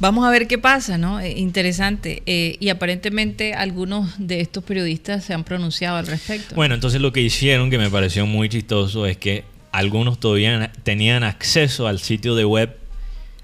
Vamos 0.00 0.26
a 0.26 0.30
ver 0.30 0.48
qué 0.48 0.56
pasa, 0.58 0.96
¿no? 0.98 1.20
Eh, 1.20 1.34
interesante. 1.38 2.22
Eh, 2.26 2.56
y 2.58 2.70
aparentemente 2.70 3.52
algunos 3.54 4.14
de 4.18 4.40
estos 4.40 4.64
periodistas 4.64 5.24
se 5.24 5.34
han 5.34 5.44
pronunciado 5.44 5.98
al 5.98 6.06
respecto. 6.06 6.54
Bueno, 6.54 6.74
entonces 6.74 7.00
lo 7.02 7.12
que 7.12 7.20
hicieron 7.20 7.70
que 7.70 7.76
me 7.78 7.90
pareció 7.90 8.24
muy 8.26 8.48
chistoso 8.48 9.04
es 9.06 9.18
que 9.18 9.44
algunos 9.72 10.18
todavía 10.18 10.72
tenían 10.82 11.22
acceso 11.22 11.86
al 11.86 11.98
sitio 12.00 12.34
de 12.34 12.44
web 12.46 12.76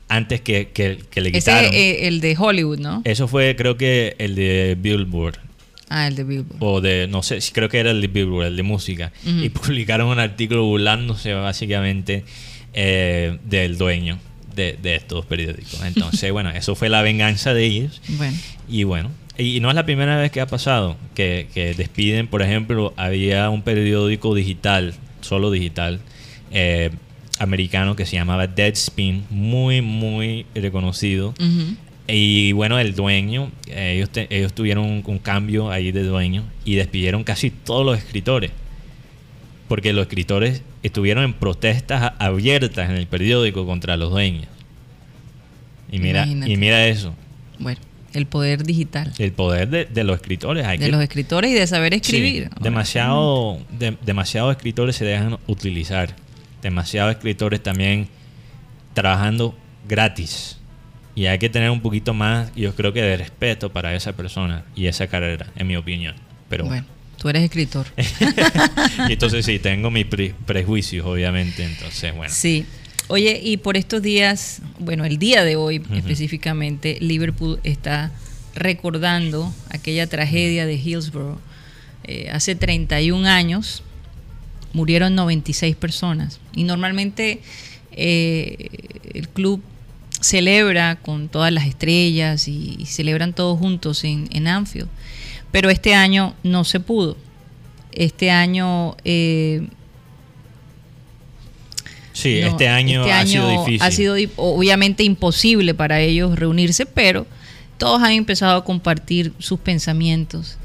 antes 0.09 0.41
que, 0.41 0.69
que- 0.73 0.99
que 1.11 1.21
le 1.21 1.29
Ese 1.29 1.39
quitaron. 1.39 1.71
es 1.75 1.75
eh, 1.75 2.09
el 2.09 2.21
de 2.21 2.37
Hollywood, 2.39 2.79
¿no? 2.79 3.03
Eso 3.05 3.29
fue 3.29 3.55
creo 3.55 3.77
que 3.77 4.17
el 4.19 4.35
de 4.35 4.77
Billboard. 4.81 5.39
Ah, 5.89 6.09
el 6.09 6.17
de 6.17 6.25
Billboard. 6.25 6.57
o 6.61 6.81
de, 6.81 7.07
no 7.07 7.23
sé, 7.23 7.39
creo 7.53 7.69
que 7.69 7.79
era 7.79 7.91
el 7.93 8.01
de 8.01 8.09
Billboard, 8.09 8.47
el 8.47 8.57
de 8.57 8.63
música, 8.63 9.13
y 9.25 9.49
publicaron 9.51 10.09
un 10.09 10.19
artículo 10.19 10.65
burlándose 10.65 11.33
básicamente 11.35 12.25
del 12.73 13.79
dueño 13.79 14.19
de, 14.57 14.77
de 14.83 14.97
estos 14.97 15.25
periódicos. 15.27 15.81
Entonces, 15.85 16.33
bueno, 16.33 16.51
eso 16.51 16.75
fue 16.75 16.89
la 16.89 17.03
venganza 17.03 17.55
de 17.55 17.65
ellos. 17.65 18.03
Bueno, 18.09 18.37
Y 18.69 18.83
bueno, 18.85 19.11
y, 19.39 19.61
no 19.61 19.69
es 19.69 19.75
la 19.77 19.85
primera 19.85 20.17
vez 20.17 20.33
que 20.33 20.41
ha 20.41 20.47
pasado 20.47 20.97
que, 21.15 21.47
que 21.55 21.75
despiden, 21.75 22.27
por 22.27 22.43
ejemplo, 22.43 22.93
había 22.97 23.49
un 23.51 23.63
periódico 23.63 24.35
digital, 24.35 24.95
solo 25.21 25.51
digital, 25.53 26.01
eh, 26.51 26.91
americano 27.39 27.95
que 27.97 28.07
se 28.07 28.17
llamaba 28.17 28.47
Deadspin, 28.47 29.25
muy, 29.31 29.83
muy 29.83 30.47
reconocido. 30.55 31.35
Y 32.09 32.53
bueno, 32.53 32.79
el 32.79 32.95
dueño, 32.95 33.51
ellos, 33.69 34.11
te- 34.11 34.29
ellos 34.31 34.53
tuvieron 34.55 34.85
un, 34.85 35.03
un 35.05 35.19
cambio 35.19 35.71
ahí 35.71 35.91
de 35.93 36.03
dueño 36.05 36.45
y 36.65 36.77
despidieron 36.77 37.25
casi 37.25 37.51
todos 37.51 37.85
los 37.85 37.99
escritores. 37.99 38.53
Porque 39.69 39.93
los 39.93 40.03
escritores 40.03 40.63
estuvieron 40.83 41.25
en 41.25 41.33
protestas 41.35 42.13
abiertas 42.19 42.89
en 42.91 42.97
el 42.97 43.07
periódico 43.07 43.67
contra 43.67 43.97
los 43.97 44.11
dueños. 44.11 44.47
Y 45.91 45.99
mira, 45.99 46.23
Imagínate. 46.23 46.53
y 46.53 46.57
mira 46.57 46.87
eso, 46.87 47.15
bueno, 47.59 47.81
el 48.13 48.27
poder 48.27 48.65
digital 48.65 49.13
el 49.19 49.33
poder 49.33 49.69
de, 49.69 49.85
de 49.85 50.05
los 50.05 50.17
escritores. 50.17 50.65
Hay 50.67 50.79
de 50.79 50.87
que- 50.87 50.91
los 50.93 51.01
escritores 51.03 51.51
y 51.51 51.55
de 51.55 51.67
saber 51.67 51.93
Sí, 51.95 51.97
escribir. 52.01 52.51
demasiado, 52.61 53.59
de- 53.79 53.97
demasiados 54.05 54.55
escritores 54.57 54.97
se 54.97 55.05
dejan 55.05 55.39
utilizar. 55.47 56.15
Demasiados 56.63 57.15
escritores 57.15 57.63
también 57.63 58.09
trabajando 58.95 59.57
gratis. 59.89 60.59
Y 61.15 61.27
hay 61.27 61.39
que 61.39 61.49
tener 61.49 61.71
un 61.71 61.81
poquito 61.81 62.13
más, 62.15 62.55
yo 62.55 62.75
creo 62.75 62.93
que 62.93 63.01
de 63.03 63.17
respeto 63.17 63.71
para 63.73 63.95
esa 63.95 64.13
persona 64.15 64.65
y 64.75 64.87
esa 64.87 65.07
carrera, 65.07 65.47
en 65.57 65.67
mi 65.67 65.77
opinión. 65.77 66.15
Pero 66.49 66.67
Bueno, 66.67 66.85
tú 67.27 67.31
eres 67.31 67.43
escritor. 67.43 67.87
y 69.09 69.13
entonces 69.15 69.45
sí, 69.45 69.59
tengo 69.59 69.91
mis 69.91 70.07
pre- 70.07 70.33
prejuicios, 70.47 71.05
obviamente. 71.05 71.65
Entonces, 71.65 72.15
bueno. 72.15 72.33
Sí. 72.33 72.65
Oye, 73.09 73.41
y 73.43 73.57
por 73.57 73.77
estos 73.77 74.01
días, 74.01 74.63
bueno, 74.79 75.05
el 75.05 75.19
día 75.19 75.43
de 75.43 75.57
hoy 75.57 75.83
específicamente, 75.93 76.99
Liverpool 77.01 77.59
está 77.65 78.13
recordando 78.55 79.53
aquella 79.71 80.07
tragedia 80.07 80.67
de 80.67 80.75
Hillsborough. 80.75 81.39
Eh, 82.05 82.31
hace 82.33 82.55
31 82.55 83.27
años 83.29 83.83
murieron 84.73 85.17
96 85.17 85.75
personas. 85.75 86.39
Y 86.55 86.63
normalmente 86.63 87.41
eh, 87.91 88.69
el 89.15 89.29
club 89.29 89.63
celebra 90.21 90.97
con 90.97 91.29
todas 91.29 91.53
las 91.53 91.67
estrellas 91.67 92.47
y, 92.47 92.77
y 92.79 92.87
celebran 92.87 93.33
todos 93.33 93.59
juntos 93.59 94.05
en, 94.05 94.29
en 94.31 94.47
Anfield. 94.47 94.89
Pero 95.53 95.71
este 95.71 95.95
año 95.95 96.35
no 96.43 96.65
se 96.65 96.81
pudo. 96.81 97.17
Este 97.93 98.31
año 98.31 98.97
eh, 99.05 99.67
Sí, 102.13 102.41
no, 102.41 102.47
este 102.49 102.69
año, 102.69 103.01
este 103.03 103.13
ha 103.13 103.27
sido 103.27 103.51
difícil. 103.51 103.83
ha 103.83 103.91
sido 103.91 104.17
obviamente 104.37 105.03
imposible 105.05 105.75
para 105.75 106.01
ellos 106.01 106.39
reunirse, 106.39 106.87
pero 106.87 107.27
todos 107.77 108.03
han 108.03 108.13
empezado 108.13 108.57
a 108.57 108.65
compartir 108.65 109.33
sus 109.39 109.61
pensamientos 109.61 110.57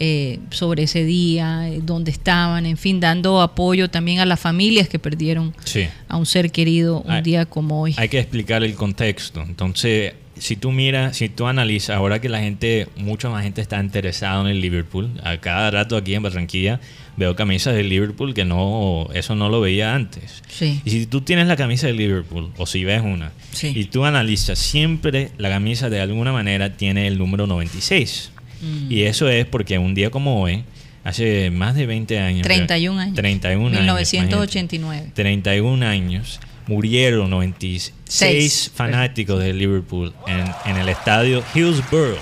eh, 0.00 0.38
sobre 0.50 0.82
ese 0.84 1.04
día, 1.04 1.68
eh, 1.70 1.80
dónde 1.82 2.10
estaban, 2.10 2.66
en 2.66 2.76
fin, 2.76 3.00
dando 3.00 3.40
apoyo 3.40 3.88
también 3.90 4.20
a 4.20 4.26
las 4.26 4.38
familias 4.38 4.86
que 4.88 4.98
perdieron 4.98 5.54
Sí. 5.64 5.86
a 6.08 6.16
un 6.18 6.26
ser 6.26 6.52
querido 6.52 7.00
un 7.00 7.10
Hay- 7.10 7.22
día 7.22 7.46
como 7.46 7.80
hoy. 7.80 7.94
Hay 7.96 8.08
que 8.10 8.18
explicar 8.20 8.62
el 8.62 8.74
contexto. 8.74 9.40
Entonces, 9.42 10.12
si 10.40 10.56
tú 10.56 10.72
miras, 10.72 11.16
si 11.16 11.28
tú 11.28 11.46
analizas, 11.46 11.96
ahora 11.96 12.20
que 12.20 12.28
la 12.28 12.40
gente, 12.40 12.88
mucha 12.96 13.28
más 13.28 13.44
gente 13.44 13.60
está 13.60 13.80
interesada 13.80 14.40
en 14.42 14.48
el 14.48 14.60
Liverpool, 14.60 15.10
a 15.22 15.38
cada 15.38 15.70
rato 15.70 15.96
aquí 15.96 16.14
en 16.14 16.22
Barranquilla 16.22 16.80
veo 17.16 17.34
camisas 17.34 17.74
del 17.74 17.88
Liverpool 17.88 18.32
que 18.32 18.44
no, 18.44 19.08
eso 19.12 19.34
no 19.34 19.48
lo 19.48 19.60
veía 19.60 19.94
antes. 19.94 20.42
Sí. 20.48 20.80
Y 20.84 20.90
si 20.90 21.06
tú 21.06 21.20
tienes 21.20 21.48
la 21.48 21.56
camisa 21.56 21.88
de 21.88 21.92
Liverpool, 21.92 22.50
o 22.56 22.66
si 22.66 22.84
ves 22.84 23.02
una, 23.02 23.32
Sí. 23.52 23.72
y 23.74 23.84
tú 23.86 24.04
analizas, 24.04 24.58
siempre 24.58 25.30
la 25.36 25.48
camisa 25.48 25.90
de 25.90 26.00
alguna 26.00 26.32
manera 26.32 26.76
tiene 26.76 27.08
el 27.08 27.18
número 27.18 27.46
96. 27.46 28.30
Mm. 28.60 28.92
Y 28.92 29.02
eso 29.02 29.28
es 29.28 29.46
porque 29.46 29.78
un 29.78 29.94
día 29.94 30.10
como 30.10 30.40
hoy, 30.42 30.64
hace 31.04 31.50
más 31.50 31.74
de 31.74 31.86
20 31.86 32.18
años. 32.20 32.42
31 32.42 33.00
años. 33.00 33.14
31 33.14 33.66
años. 33.68 33.80
1989. 33.80 34.96
imagínate. 34.96 35.22
31 35.22 35.86
años. 35.86 36.40
Murieron 36.68 37.30
96 37.30 37.92
Seis. 38.04 38.70
fanáticos 38.74 39.40
de 39.42 39.52
Liverpool 39.52 40.12
en, 40.26 40.44
en 40.70 40.76
el 40.76 40.88
estadio 40.88 41.42
Hillsborough. 41.54 42.18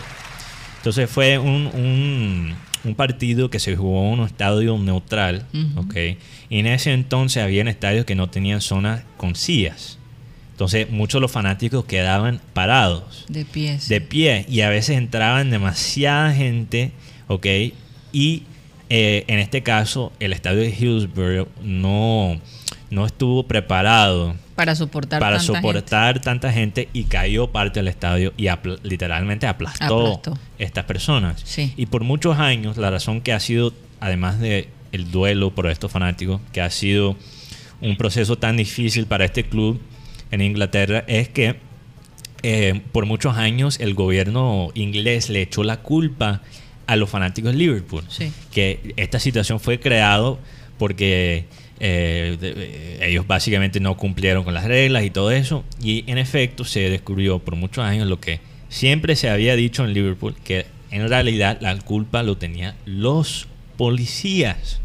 Entonces 0.78 1.10
fue 1.10 1.36
un, 1.38 1.66
un, 1.74 2.54
un 2.84 2.94
partido 2.94 3.50
que 3.50 3.58
se 3.58 3.76
jugó 3.76 4.12
en 4.14 4.20
un 4.20 4.26
estadio 4.26 4.78
neutral. 4.78 5.44
Ujú. 5.52 5.80
¿ok? 5.80 5.94
Y 6.48 6.58
en 6.60 6.66
ese 6.66 6.92
entonces 6.92 7.42
había 7.42 7.62
estadios 7.64 8.04
que 8.06 8.14
no 8.14 8.30
tenían 8.30 8.60
zonas 8.60 9.02
con 9.16 9.34
sillas. 9.34 9.98
Entonces 10.52 10.88
muchos 10.90 11.18
de 11.18 11.22
los 11.22 11.32
fanáticos 11.32 11.84
quedaban 11.84 12.40
parados 12.54 13.26
De 13.28 13.44
pies. 13.44 13.88
de 13.90 14.00
pie 14.00 14.46
y 14.48 14.62
a 14.62 14.70
veces 14.70 14.96
entraban 14.96 15.50
demasiada 15.50 16.32
gente, 16.32 16.92
¿ok? 17.28 17.46
Y 18.12 18.44
eh, 18.88 19.24
en 19.26 19.38
este 19.40 19.62
caso 19.62 20.12
el 20.20 20.32
estadio 20.32 20.60
de 20.60 20.70
Hillsborough 20.70 21.48
no, 21.62 22.40
no 22.90 23.04
estuvo 23.06 23.46
preparado 23.46 24.36
para 24.54 24.74
soportar 24.74 25.20
para 25.20 25.36
tanta 25.38 25.52
soportar 25.54 26.20
tanta 26.20 26.52
gente 26.52 26.88
y 26.92 27.04
cayó 27.04 27.48
parte 27.48 27.80
del 27.80 27.88
estadio 27.88 28.32
y 28.36 28.44
apl- 28.44 28.78
literalmente 28.82 29.46
aplastó, 29.46 30.06
Aplastó. 30.14 30.38
estas 30.58 30.84
personas. 30.84 31.40
Sí. 31.44 31.72
Y 31.76 31.86
por 31.86 32.04
muchos 32.04 32.38
años 32.38 32.76
la 32.76 32.90
razón 32.90 33.20
que 33.20 33.32
ha 33.32 33.40
sido, 33.40 33.72
además 34.00 34.38
de 34.40 34.68
el 34.92 35.10
duelo 35.10 35.50
por 35.54 35.66
estos 35.68 35.90
fanáticos, 35.92 36.40
que 36.52 36.60
ha 36.62 36.70
sido 36.70 37.16
un 37.80 37.96
proceso 37.96 38.36
tan 38.36 38.56
difícil 38.56 39.06
para 39.06 39.24
este 39.26 39.44
club 39.44 39.80
en 40.30 40.40
Inglaterra, 40.40 41.04
es 41.06 41.28
que 41.28 41.56
eh, 42.42 42.80
por 42.92 43.04
muchos 43.06 43.36
años 43.36 43.78
el 43.80 43.94
gobierno 43.94 44.68
inglés 44.74 45.28
le 45.28 45.42
echó 45.42 45.64
la 45.64 45.78
culpa 45.78 46.40
a 46.86 46.96
los 46.96 47.10
fanáticos 47.10 47.52
de 47.52 47.58
Liverpool. 47.58 48.04
Sí. 48.08 48.32
Que 48.52 48.94
esta 48.96 49.18
situación 49.18 49.58
fue 49.60 49.80
creado 49.80 50.38
porque 50.78 51.46
eh, 51.80 52.36
de- 52.40 52.54
eh, 52.56 53.08
ellos 53.10 53.26
básicamente 53.26 53.80
no 53.80 53.96
cumplieron 53.96 54.44
con 54.44 54.54
las 54.54 54.64
reglas 54.64 55.04
y 55.04 55.10
todo 55.10 55.30
eso. 55.30 55.64
Y 55.82 56.04
en 56.10 56.18
efecto 56.18 56.64
se 56.64 56.88
descubrió 56.90 57.38
por 57.38 57.56
muchos 57.56 57.84
años 57.84 58.08
lo 58.08 58.20
que 58.20 58.40
siempre 58.68 59.16
se 59.16 59.28
había 59.30 59.56
dicho 59.56 59.84
en 59.84 59.92
Liverpool, 59.92 60.34
que 60.44 60.66
en 60.90 61.08
realidad 61.08 61.58
la 61.60 61.76
culpa 61.78 62.22
lo 62.22 62.36
tenían 62.36 62.74
los 62.86 63.48
policías. 63.76 64.80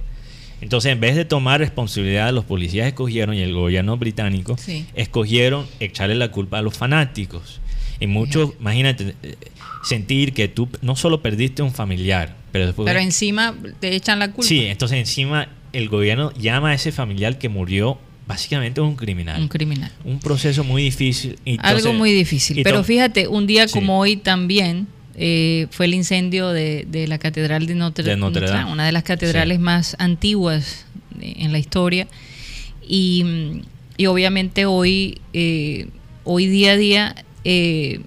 Entonces, 0.62 0.92
en 0.92 1.00
vez 1.00 1.16
de 1.16 1.26
tomar 1.26 1.60
responsabilidad, 1.60 2.32
los 2.34 2.46
policías 2.46 2.86
escogieron, 2.88 3.34
y 3.36 3.42
el 3.42 3.54
gobierno 3.54 3.98
británico, 3.98 4.58
Sí. 4.58 4.86
escogieron 4.94 5.66
echarle 5.80 6.14
la 6.16 6.30
culpa 6.30 6.60
a 6.60 6.62
los 6.62 6.78
fanáticos. 6.78 7.60
Y 8.00 8.06
muchos, 8.08 8.52
imagínate, 8.60 9.16
eh, 9.24 9.36
sentir 9.84 10.34
que 10.34 10.48
tú 10.48 10.70
no 10.82 10.96
solo 10.96 11.22
perdiste 11.24 11.64
un 11.64 11.72
familiar, 11.72 12.36
pero 12.52 12.68
después... 12.68 12.86
Pero 12.86 13.00
encima 13.00 13.56
te 13.80 13.96
echan 13.96 14.20
la 14.20 14.28
culpa. 14.32 14.48
Sí, 14.48 14.66
entonces 14.66 15.00
encima 15.00 15.48
el 15.74 15.90
gobierno 15.90 16.32
llama 16.34 16.70
a 16.72 16.74
ese 16.74 16.92
familiar 16.92 17.38
que 17.38 17.50
murió 17.50 17.98
básicamente 18.28 18.80
un 18.82 18.96
criminal. 18.96 19.42
Un 19.42 19.48
criminal. 19.48 19.92
Un 20.06 20.20
proceso 20.20 20.64
muy 20.64 20.84
difícil. 20.84 21.38
Algo 21.60 21.94
muy 21.94 22.12
difícil. 22.14 22.62
Pero 22.64 22.84
fíjate, 22.84 23.28
un 23.28 23.48
día 23.48 23.68
Sí. 23.68 23.74
como 23.74 24.00
hoy 24.00 24.16
también 24.18 24.88
eh, 25.16 25.68
fue 25.72 25.88
el 25.88 25.94
incendio 25.94 26.50
de, 26.50 26.86
de 26.90 27.06
la 27.08 27.18
Catedral 27.20 27.66
de 27.68 27.76
Notre, 27.76 28.04
De 28.06 28.16
Notre 28.16 28.48
Dame. 28.48 28.72
una 28.72 28.86
de 28.86 28.94
las 28.94 29.04
catedrales 29.04 29.58
Sí. 29.58 29.64
más 29.64 29.96
antiguas 30.00 30.86
de- 31.14 31.34
en 31.40 31.52
la 31.52 31.60
historia. 31.60 32.08
Y, 32.88 33.62
y 33.98 34.06
obviamente 34.08 34.66
hoy, 34.66 35.20
eh, 35.34 35.88
hoy 36.24 36.48
día 36.48 36.72
a 36.72 36.78
día, 36.78 37.16
eh, 37.44 38.00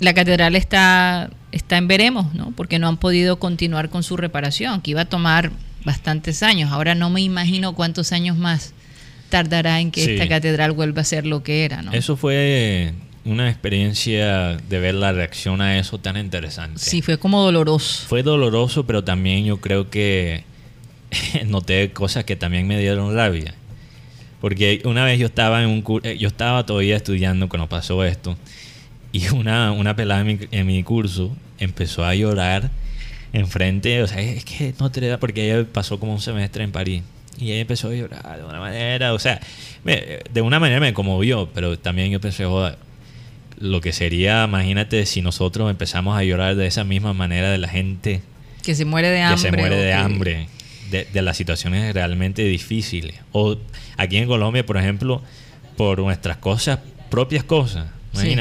la 0.00 0.14
catedral 0.14 0.54
está, 0.56 1.30
está 1.52 1.76
en 1.78 1.88
veremos, 1.88 2.32
¿no? 2.34 2.52
Porque 2.52 2.78
no 2.78 2.88
han 2.88 2.96
podido 2.96 3.38
continuar 3.38 3.90
con 3.90 4.02
su 4.02 4.16
reparación, 4.16 4.80
que 4.82 4.92
iba 4.92 5.02
a 5.02 5.06
tomar 5.06 5.50
bastantes 5.86 6.42
años. 6.42 6.70
Ahora 6.72 6.94
no 6.94 7.08
me 7.08 7.22
imagino 7.22 7.74
cuántos 7.74 8.12
años 8.12 8.36
más 8.36 8.74
tardará 9.30 9.80
en 9.80 9.90
que 9.90 10.04
Sí. 10.04 10.10
esta 10.12 10.28
catedral 10.28 10.72
vuelva 10.72 11.00
a 11.00 11.04
ser 11.04 11.24
lo 11.26 11.42
que 11.42 11.64
era, 11.64 11.80
¿no? 11.80 11.92
Eso 11.92 12.16
fue 12.16 12.92
una 13.24 13.48
experiencia 13.48 14.56
de 14.68 14.78
ver 14.78 14.94
la 14.94 15.12
reacción 15.12 15.60
a 15.62 15.78
eso 15.78 15.98
tan 15.98 16.16
interesante. 16.16 16.78
Sí, 16.78 17.00
fue 17.02 17.18
como 17.18 17.42
doloroso. 17.42 18.06
Fue 18.06 18.22
doloroso, 18.22 18.84
pero 18.86 19.02
también 19.02 19.44
yo 19.46 19.60
creo 19.60 19.88
que 19.90 20.44
noté 21.46 21.90
cosas 21.92 22.24
que 22.24 22.36
también 22.36 22.66
me 22.66 22.78
dieron 22.78 23.14
rabia. 23.14 23.54
Porque 24.40 24.82
una 24.84 25.04
vez 25.04 25.18
yo 25.18 25.26
estaba 25.26 25.62
en 25.62 25.70
un 25.70 25.82
cur- 25.82 26.02
eh, 26.04 26.18
yo 26.18 26.28
estaba 26.28 26.66
todavía 26.66 26.96
estudiando 26.96 27.48
cuando 27.48 27.68
pasó 27.68 28.04
esto 28.04 28.36
y 29.12 29.28
una, 29.28 29.72
una 29.72 29.96
pelada 29.96 30.20
en 30.20 30.26
mi, 30.26 30.38
en 30.50 30.66
mi 30.66 30.82
curso 30.82 31.34
empezó 31.58 32.04
a 32.04 32.14
llorar 32.14 32.70
enfrente, 33.40 34.02
o 34.02 34.06
sea, 34.06 34.20
es 34.20 34.44
que 34.44 34.74
no 34.80 34.90
te 34.90 35.06
da 35.06 35.18
porque 35.18 35.50
ella 35.52 35.66
pasó 35.70 35.98
como 36.00 36.12
un 36.12 36.20
semestre 36.20 36.64
en 36.64 36.72
París 36.72 37.02
y 37.38 37.52
ella 37.52 37.60
empezó 37.60 37.88
a 37.88 37.94
llorar 37.94 38.38
de 38.38 38.44
una 38.44 38.58
manera, 38.60 39.12
o 39.12 39.18
sea, 39.18 39.40
me- 39.84 40.20
de 40.32 40.40
una 40.40 40.58
manera 40.58 40.80
me 40.80 40.92
conmovió, 40.94 41.48
pero 41.54 41.78
también 41.78 42.10
yo 42.10 42.20
pensé, 42.20 42.44
joder, 42.46 42.76
lo 43.58 43.80
que 43.80 43.92
sería, 43.92 44.44
imagínate 44.44 45.04
si 45.06 45.22
nosotros 45.22 45.70
empezamos 45.70 46.16
a 46.16 46.22
llorar 46.24 46.56
de 46.56 46.66
esa 46.66 46.84
misma 46.84 47.12
manera 47.12 47.50
de 47.50 47.58
la 47.58 47.68
gente 47.68 48.22
Que 48.62 48.74
se 48.74 48.84
muere 48.84 49.08
de 49.10 49.16
que 49.18 49.22
hambre. 49.22 49.38
se 49.50 49.56
muere 49.56 49.76
de 49.76 49.86
que- 49.88 49.92
hambre, 49.94 50.48
de, 50.90 51.04
de 51.12 51.22
las 51.22 51.36
situaciones 51.36 51.92
realmente 51.94 52.42
difíciles. 52.44 53.16
O 53.32 53.56
aquí 53.96 54.16
en 54.18 54.26
Colombia, 54.28 54.64
por 54.64 54.76
ejemplo, 54.76 55.20
por 55.76 55.98
nuestras 55.98 56.36
cosas, 56.38 56.78
propias 57.10 57.44
cosas, 57.44 57.86
Sí. 58.12 58.34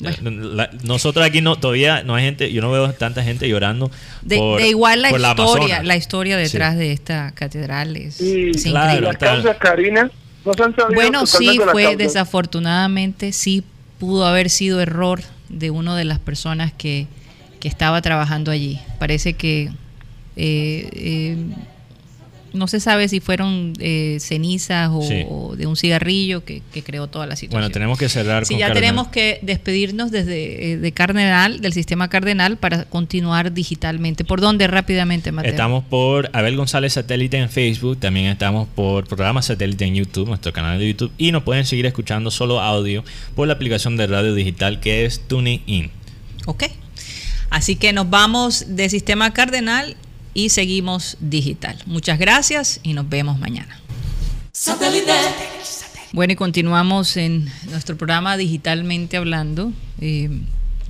La- 0.00 0.70
nosotros 0.84 1.26
aquí 1.26 1.40
no 1.40 1.56
todavía 1.56 2.02
no 2.04 2.14
hay 2.14 2.24
gente, 2.24 2.52
yo 2.52 2.62
no 2.62 2.70
veo 2.70 2.92
tanta 2.92 3.22
gente 3.24 3.48
llorando 3.48 3.90
De, 4.22 4.36
por, 4.38 4.60
de 4.60 4.68
igual 4.68 5.02
la 5.02 5.10
por 5.10 5.20
historia, 5.20 5.42
Amazonas. 5.56 5.84
la 5.86 5.96
historia 5.96 6.36
detrás 6.36 6.74
Sí. 6.74 6.78
de 6.78 6.92
esta 6.92 7.32
catedral 7.32 7.96
es, 7.96 8.20
Y 8.20 8.50
es 8.50 8.62
Claro, 8.64 8.86
increíble. 8.92 9.06
las 9.08 9.16
causas, 9.16 9.56
Karina, 9.58 10.10
no 10.44 10.54
se 10.54 10.62
han 10.62 10.74
Bueno, 10.94 11.26
sí, 11.26 11.58
fue 11.72 11.82
causas. 11.84 11.98
desafortunadamente, 11.98 13.32
sí 13.32 13.64
pudo 13.98 14.24
haber 14.26 14.50
sido 14.50 14.80
error 14.80 15.20
de 15.48 15.70
una 15.70 15.96
de 15.96 16.04
las 16.04 16.18
personas 16.20 16.72
que, 16.72 17.06
que 17.58 17.66
estaba 17.68 18.00
trabajando 18.00 18.50
allí. 18.52 18.78
Parece 19.00 19.32
que 19.32 19.70
eh, 20.36 20.88
eh, 20.92 21.36
no 22.52 22.66
se 22.68 22.80
sabe 22.80 23.08
si 23.08 23.20
fueron 23.20 23.72
eh, 23.80 24.18
cenizas 24.20 24.90
o, 24.92 25.02
Sí. 25.02 25.24
o 25.28 25.56
de 25.56 25.66
un 25.66 25.76
cigarrillo 25.76 26.44
que, 26.44 26.62
que 26.72 26.82
creó 26.82 27.06
toda 27.06 27.26
la 27.26 27.36
situación. 27.36 27.60
Bueno, 27.60 27.72
tenemos 27.72 27.98
que 27.98 28.08
cerrar 28.08 28.44
Sí, 28.46 28.54
con 28.54 28.60
ya 28.60 28.66
Cardenal. 28.68 28.82
tenemos 28.90 29.08
que 29.08 29.38
despedirnos 29.42 30.10
desde 30.10 30.72
eh, 30.72 30.76
de 30.78 30.92
Cardenal, 30.92 31.60
del 31.60 31.72
sistema 31.72 32.08
Cardenal, 32.08 32.56
para 32.56 32.84
continuar 32.84 33.52
digitalmente. 33.52 34.24
¿Por 34.24 34.40
dónde 34.40 34.66
rápidamente, 34.66 35.32
Mateo? 35.32 35.50
Estamos 35.50 35.84
por 35.84 36.30
Abel 36.32 36.56
González 36.56 36.92
Satélite 36.94 37.36
en 37.38 37.48
Facebook, 37.50 37.98
también 37.98 38.26
estamos 38.26 38.68
por 38.74 39.06
Programa 39.06 39.42
Satélite 39.42 39.84
en 39.84 39.94
YouTube, 39.94 40.28
nuestro 40.28 40.52
canal 40.52 40.78
de 40.78 40.88
YouTube, 40.88 41.12
y 41.18 41.32
nos 41.32 41.42
pueden 41.42 41.64
seguir 41.66 41.86
escuchando 41.86 42.30
solo 42.30 42.60
audio 42.60 43.04
por 43.34 43.46
la 43.46 43.54
aplicación 43.54 43.96
de 43.96 44.06
radio 44.06 44.34
digital 44.34 44.80
que 44.80 45.04
es 45.04 45.20
TuneIn. 45.28 45.90
Ok. 46.46 46.64
Así 47.50 47.76
que 47.76 47.92
nos 47.92 48.10
vamos 48.10 48.64
de 48.76 48.88
sistema 48.90 49.32
cardenal 49.32 49.96
y 50.38 50.50
seguimos 50.50 51.16
digital. 51.18 51.76
Muchas 51.86 52.16
gracias 52.16 52.78
y 52.84 52.92
nos 52.92 53.08
vemos 53.08 53.40
mañana. 53.40 53.80
Bueno, 56.12 56.32
y 56.32 56.36
continuamos 56.36 57.16
en 57.16 57.50
nuestro 57.68 57.96
programa 57.96 58.36
Digitalmente 58.36 59.16
Hablando. 59.16 59.72
Eh, 60.00 60.30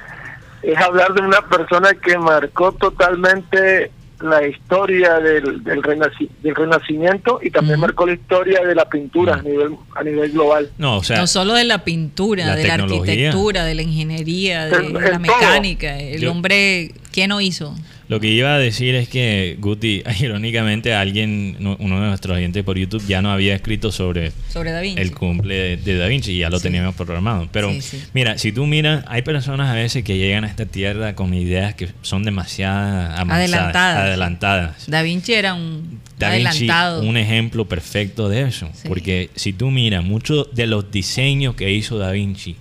es 0.63 0.77
hablar 0.79 1.13
de 1.13 1.21
una 1.23 1.47
persona 1.49 1.91
que 1.95 2.17
marcó 2.19 2.73
totalmente 2.73 3.91
la 4.21 4.47
historia 4.47 5.15
del, 5.19 5.65
del, 5.65 5.83
renaci- 5.83 6.29
del 6.43 6.55
renacimiento 6.55 7.41
y 7.43 7.51
también 7.51 7.77
Ujú. 7.77 7.87
marcó 7.87 8.07
la 8.07 8.13
historia 8.15 8.61
de 8.67 8.75
la 8.75 8.87
pintura 8.89 9.35
a 9.37 9.43
nivel 9.43 9.77
a 9.97 10.03
nivel 10.03 10.31
global. 10.33 10.71
No, 10.77 10.99
o 10.99 11.03
sea, 11.05 11.19
no 11.19 11.27
solo 11.27 11.55
de 11.55 11.65
la 11.65 11.85
pintura, 11.85 12.45
la 12.47 12.57
de 12.57 12.67
la 12.67 12.75
arquitectura, 12.75 13.65
de 13.65 13.75
la 13.75 13.83
ingeniería, 13.83 14.67
de, 14.67 14.71
de 14.79 14.83
la 14.91 14.99
en 15.17 15.23
todo. 15.23 15.37
mecánica. 15.37 15.99
El 15.99 16.21
Yo- 16.21 16.31
hombre, 16.33 16.93
¿qué 17.13 17.29
no 17.29 17.41
hizo? 17.41 17.75
Lo 18.11 18.19
que 18.21 18.27
iba 18.27 18.55
a 18.55 18.59
decir 18.59 18.95
es 18.97 19.09
que 19.09 19.57
Guti, 19.61 20.03
irónicamente, 20.21 20.93
alguien, 20.95 21.57
no- 21.61 21.77
uno 21.79 22.01
de 22.01 22.09
nuestros 22.09 22.37
oyentes 22.37 22.65
por 22.65 22.77
YouTube 22.77 23.03
ya 23.07 23.23
no 23.23 23.31
había 23.31 23.55
escrito 23.55 23.93
sobre 23.93 24.33
Sobre 24.53 24.73
Da 24.73 24.81
Vinci. 24.81 25.01
el 25.01 25.13
cumple 25.13 25.55
de, 25.55 25.77
de 25.79 25.97
Da 25.97 26.09
Vinci 26.09 26.33
y 26.33 26.39
ya 26.39 26.51
lo 26.51 26.59
Sí. 26.59 26.65
teníamos 26.65 26.97
programado. 26.97 27.49
Pero 27.53 27.73
Sí, 27.73 27.81
sí. 27.81 28.03
mira, 28.13 28.37
si 28.37 28.51
tú 28.53 28.67
miras, 28.67 29.05
hay 29.07 29.23
personas 29.23 29.71
a 29.71 29.75
veces 29.75 30.03
que 30.05 30.19
llegan 30.19 30.45
a 30.45 30.49
esta 30.49 30.67
tierra 30.67 31.15
con 31.15 31.33
ideas 31.33 31.75
que 31.75 31.89
son 32.03 32.25
demasiado 32.25 33.15
Adelantadas. 33.33 33.99
adelantadas. 34.05 34.87
Da 34.91 35.03
Vinci 35.03 35.33
era 35.35 35.55
un 35.55 36.01
Da 36.19 36.31
Vinci, 36.35 36.47
adelantado. 36.69 37.03
un 37.03 37.17
ejemplo 37.17 37.67
perfecto 37.69 38.29
de 38.29 38.43
eso. 38.43 38.69
Porque 38.89 39.31
si 39.37 39.53
tú 39.53 39.71
miras, 39.71 40.05
muchos 40.05 40.53
de 40.55 40.67
los 40.67 40.91
diseños 40.91 41.55
que 41.55 41.71
hizo 41.73 41.97
Da 41.99 42.11
Vinci, 42.11 42.57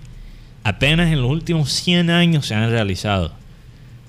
apenas 0.62 1.12
en 1.12 1.20
los 1.20 1.30
últimos 1.30 1.72
100 1.72 2.10
años 2.10 2.46
se 2.46 2.54
han 2.54 2.70
realizado. 2.70 3.34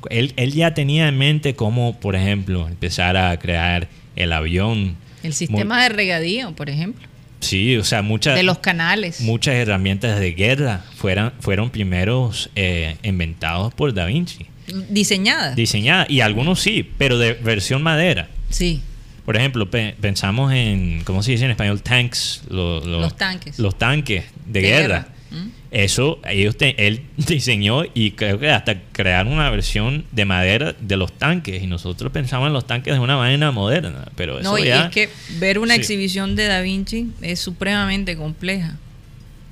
Él, 0.09 0.33
él 0.37 0.53
ya 0.53 0.73
tenía 0.73 1.07
en 1.07 1.17
mente 1.17 1.55
cómo, 1.55 1.99
por 1.99 2.15
ejemplo, 2.15 2.67
empezar 2.67 3.17
a 3.17 3.37
crear 3.39 3.87
el 4.15 4.33
avión. 4.33 4.95
El 5.23 5.33
sistema 5.33 5.83
de 5.83 5.89
regadío, 5.89 6.53
por 6.55 6.69
ejemplo. 6.69 7.07
Sí, 7.41 7.75
o 7.77 7.83
sea, 7.83 8.01
muchas, 8.01 8.35
De 8.35 8.43
los 8.43 8.59
canales. 8.59 9.21
muchas 9.21 9.55
herramientas 9.55 10.19
de 10.19 10.31
guerra 10.33 10.83
fueran, 10.95 11.33
fueron 11.39 11.69
primeros 11.71 12.49
eh, 12.55 12.97
inventados 13.03 13.73
por 13.73 13.93
Da 13.93 14.05
Vinci. 14.05 14.45
Diseñadas. 14.89 15.55
Diseñadas, 15.55 16.09
y 16.09 16.21
algunos 16.21 16.59
sí, 16.61 16.89
pero 16.97 17.17
de 17.17 17.33
versión 17.33 17.81
madera. 17.83 18.29
sí. 18.49 18.81
Por 19.25 19.37
ejemplo, 19.37 19.69
pe- 19.69 19.95
pensamos 20.01 20.51
en, 20.51 21.03
¿cómo 21.05 21.21
se 21.21 21.31
dice 21.31 21.45
en 21.45 21.51
español? 21.51 21.81
Tanks. 21.83 22.41
lo- 22.49 22.83
lo- 22.83 23.01
Los 23.01 23.15
tanques. 23.15 23.59
Los 23.59 23.77
tanques 23.77 24.25
de, 24.47 24.61
De 24.61 24.67
guerra. 24.67 24.87
guerra. 24.87 25.07
¿Mm? 25.31 25.47
Eso, 25.71 26.19
ellos 26.27 26.57
te- 26.57 26.87
él 26.87 27.03
diseñó 27.17 27.83
y 27.93 28.11
creo 28.11 28.37
que 28.37 28.49
hasta 28.49 28.81
crearon 28.91 29.31
una 29.33 29.49
versión 29.49 30.03
de 30.11 30.25
madera 30.25 30.75
de 30.79 30.97
los 30.97 31.13
tanques. 31.13 31.63
Y 31.63 31.67
nosotros 31.67 32.11
pensamos 32.11 32.47
en 32.47 32.53
los 32.53 32.67
tanques 32.67 32.93
de 32.93 32.99
una 32.99 33.15
manera 33.17 33.51
moderna. 33.51 34.09
Pero 34.15 34.39
eso 34.39 34.51
No, 34.51 34.57
y 34.57 34.65
ya... 34.65 34.85
es 34.85 34.91
que 34.91 35.09
ver 35.39 35.57
una 35.59 35.75
Sí. 35.75 35.79
exhibición 35.81 36.35
de 36.35 36.47
Da 36.47 36.61
Vinci 36.61 37.07
es 37.21 37.39
supremamente 37.39 38.15
compleja. 38.17 38.77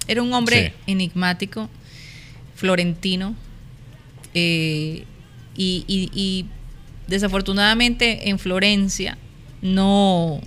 Era 0.08 0.22
un 0.22 0.34
hombre 0.34 0.74
Sí. 0.86 0.92
enigmático, 0.92 1.70
florentino, 2.56 3.36
eh, 4.34 5.06
y, 5.56 5.84
y- 5.88 6.10
y 6.14 6.46
desafortunadamente 7.08 8.30
en 8.30 8.38
Florencia 8.40 9.18
no 9.62 10.42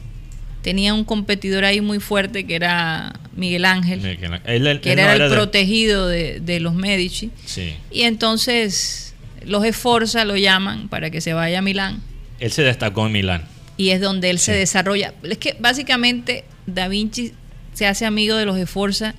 tenía 0.63 0.95
un 0.95 1.05
competidor 1.05 1.65
ahí 1.65 1.81
muy 1.81 1.99
fuerte 2.01 2.45
que 2.47 2.55
era 2.55 3.13
Miguel 3.37 3.65
Ángel, 3.65 4.05
Él- 4.05 4.67
él- 4.67 4.81
que 4.81 4.93
él 4.93 4.99
era 5.01 5.17
no 5.19 5.25
el 5.25 5.31
de- 5.31 5.37
protegido 5.37 6.07
de, 6.09 6.41
de 6.41 6.61
los 6.61 6.75
Medici. 6.75 7.31
Sí. 7.45 7.75
Y 7.91 8.03
entonces 8.03 9.15
los 9.45 9.65
esforza, 9.65 10.25
lo 10.25 10.37
llaman 10.37 10.89
para 10.89 11.11
que 11.11 11.21
se 11.21 11.33
vaya 11.35 11.59
a 11.59 11.63
Milán 11.63 12.01
Él 12.39 12.53
se 12.53 12.63
destacó 12.63 13.07
en 13.07 13.13
Milán. 13.13 13.45
y 13.77 13.91
es 13.91 14.01
donde 14.01 14.31
él 14.31 14.39
se 14.39 14.53
desarrolla. 14.53 15.15
Es 15.23 15.39
que 15.39 15.57
básicamente 15.59 16.45
Da 16.67 16.87
Vinci 16.89 17.33
se 17.75 17.87
hace 17.87 18.07
amigo 18.07 18.37
de 18.37 18.45
los 18.47 18.57
Esforza 18.59 19.15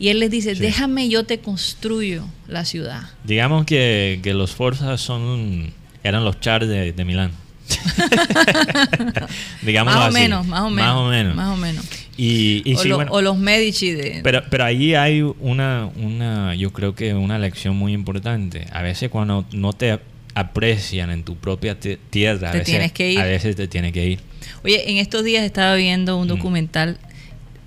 y 0.00 0.08
él 0.08 0.18
les 0.20 0.30
dice, 0.30 0.54
Sí. 0.54 0.60
déjame 0.60 1.08
yo 1.08 1.24
te 1.24 1.38
construyo 1.38 2.24
la 2.48 2.64
ciudad. 2.64 3.02
Digamos 3.24 3.66
que, 3.66 4.18
que 4.22 4.34
los 4.34 4.52
Forzas 4.52 5.00
son 5.00 5.72
eran 6.02 6.24
los 6.24 6.40
chars 6.40 6.66
de, 6.66 6.92
de 6.92 7.04
Milán. 7.04 7.30
Digamos 9.62 9.94
más 9.94 10.08
o 10.08 10.12
menos, 10.12 10.46
más 10.46 10.60
o 10.62 10.70
menos. 10.70 10.86
Más 10.86 10.96
o 10.96 11.06
menos. 11.08 11.34
Más 11.34 11.48
o 11.48 11.56
menos. 11.56 11.84
Y, 12.16 12.62
y 12.64 12.74
o, 12.74 12.78
sí, 12.78 12.88
lo- 12.88 12.96
bueno, 12.96 13.12
o 13.12 13.20
los 13.22 13.36
Medici 13.38 13.92
de... 13.92 14.20
pero, 14.24 14.42
pero 14.50 14.64
ahí 14.64 14.94
hay 14.94 15.22
una, 15.22 15.88
una, 15.96 16.54
yo 16.54 16.72
creo 16.72 16.94
que 16.94 17.14
una 17.14 17.38
lección 17.38 17.76
muy 17.76 17.92
importante. 17.92 18.66
A 18.72 18.82
veces 18.82 19.08
cuando 19.10 19.44
no 19.52 19.72
te 19.72 19.98
aprecian 20.34 21.10
en 21.10 21.22
tu 21.24 21.36
propia 21.36 21.78
ti- 21.78 21.98
tierra, 22.10 22.48
a 22.48 22.52
Te 22.52 22.58
veces, 22.58 22.72
tienes 22.72 22.92
que 22.92 23.12
ir. 23.12 23.20
a 23.20 23.24
veces 23.24 23.56
te 23.56 23.68
tienes 23.68 23.92
que 23.92 24.06
ir. 24.06 24.20
Oye, 24.64 24.90
en 24.90 24.96
estos 24.96 25.22
días 25.24 25.44
estaba 25.44 25.74
viendo 25.74 26.16
un 26.16 26.26
Mm. 26.26 26.30
documental 26.30 26.98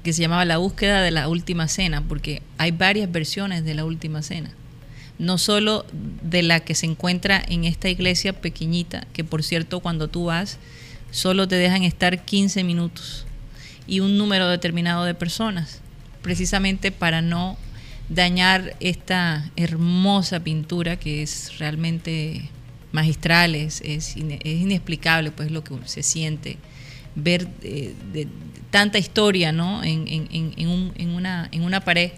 que 0.04 0.14
se 0.14 0.22
llamaba 0.22 0.44
La 0.46 0.58
búsqueda 0.58 1.02
de 1.02 1.12
la 1.12 1.28
última 1.30 1.68
cena, 1.68 2.02
porque 2.08 2.42
hay 2.58 2.72
varias 2.72 3.12
versiones 3.12 3.64
de 3.64 3.74
la 3.76 3.86
última 3.86 4.22
cena. 4.22 4.52
No 5.22 5.38
solo 5.38 5.86
de 6.24 6.42
la 6.42 6.60
que 6.62 6.74
se 6.76 6.88
encuentra 6.88 7.44
en 7.48 7.64
esta 7.66 7.90
iglesia 7.90 8.34
pequeñita, 8.34 9.06
que 9.14 9.24
por 9.24 9.44
cierto 9.44 9.80
cuando 9.80 10.08
tú 10.08 10.26
vas 10.26 10.58
solo 11.12 11.48
te 11.48 11.56
dejan 11.56 11.84
estar 11.84 12.26
15 12.26 12.64
minutos 12.64 13.26
y 13.88 14.00
un 14.00 14.18
número 14.18 14.48
determinado 14.48 15.04
de 15.06 15.14
personas, 15.14 15.80
precisamente 16.22 16.92
para 16.92 17.22
no 17.22 17.58
dañar 18.10 18.76
esta 18.80 19.50
hermosa 19.56 20.40
pintura 20.42 20.98
que 20.98 21.22
es 21.22 21.58
realmente 21.60 22.50
magistral, 22.92 23.54
es, 23.56 23.82
es, 23.82 24.18
ine- 24.18 24.40
es 24.44 24.60
inexplicable 24.62 25.32
pues 25.32 25.52
lo 25.52 25.64
que 25.64 25.76
se 25.86 26.02
siente 26.04 26.58
ver 27.16 27.48
eh, 27.64 27.94
de- 28.14 28.28
tanta 28.70 28.98
historia 28.98 29.52
¿no? 29.52 29.84
en, 29.84 30.08
en- 30.08 30.28
en- 30.32 30.54
en 30.56 30.68
un- 30.70 30.92
en 30.96 31.10
una, 31.10 31.50
en 31.52 31.64
una 31.64 31.82
pared 31.82 32.12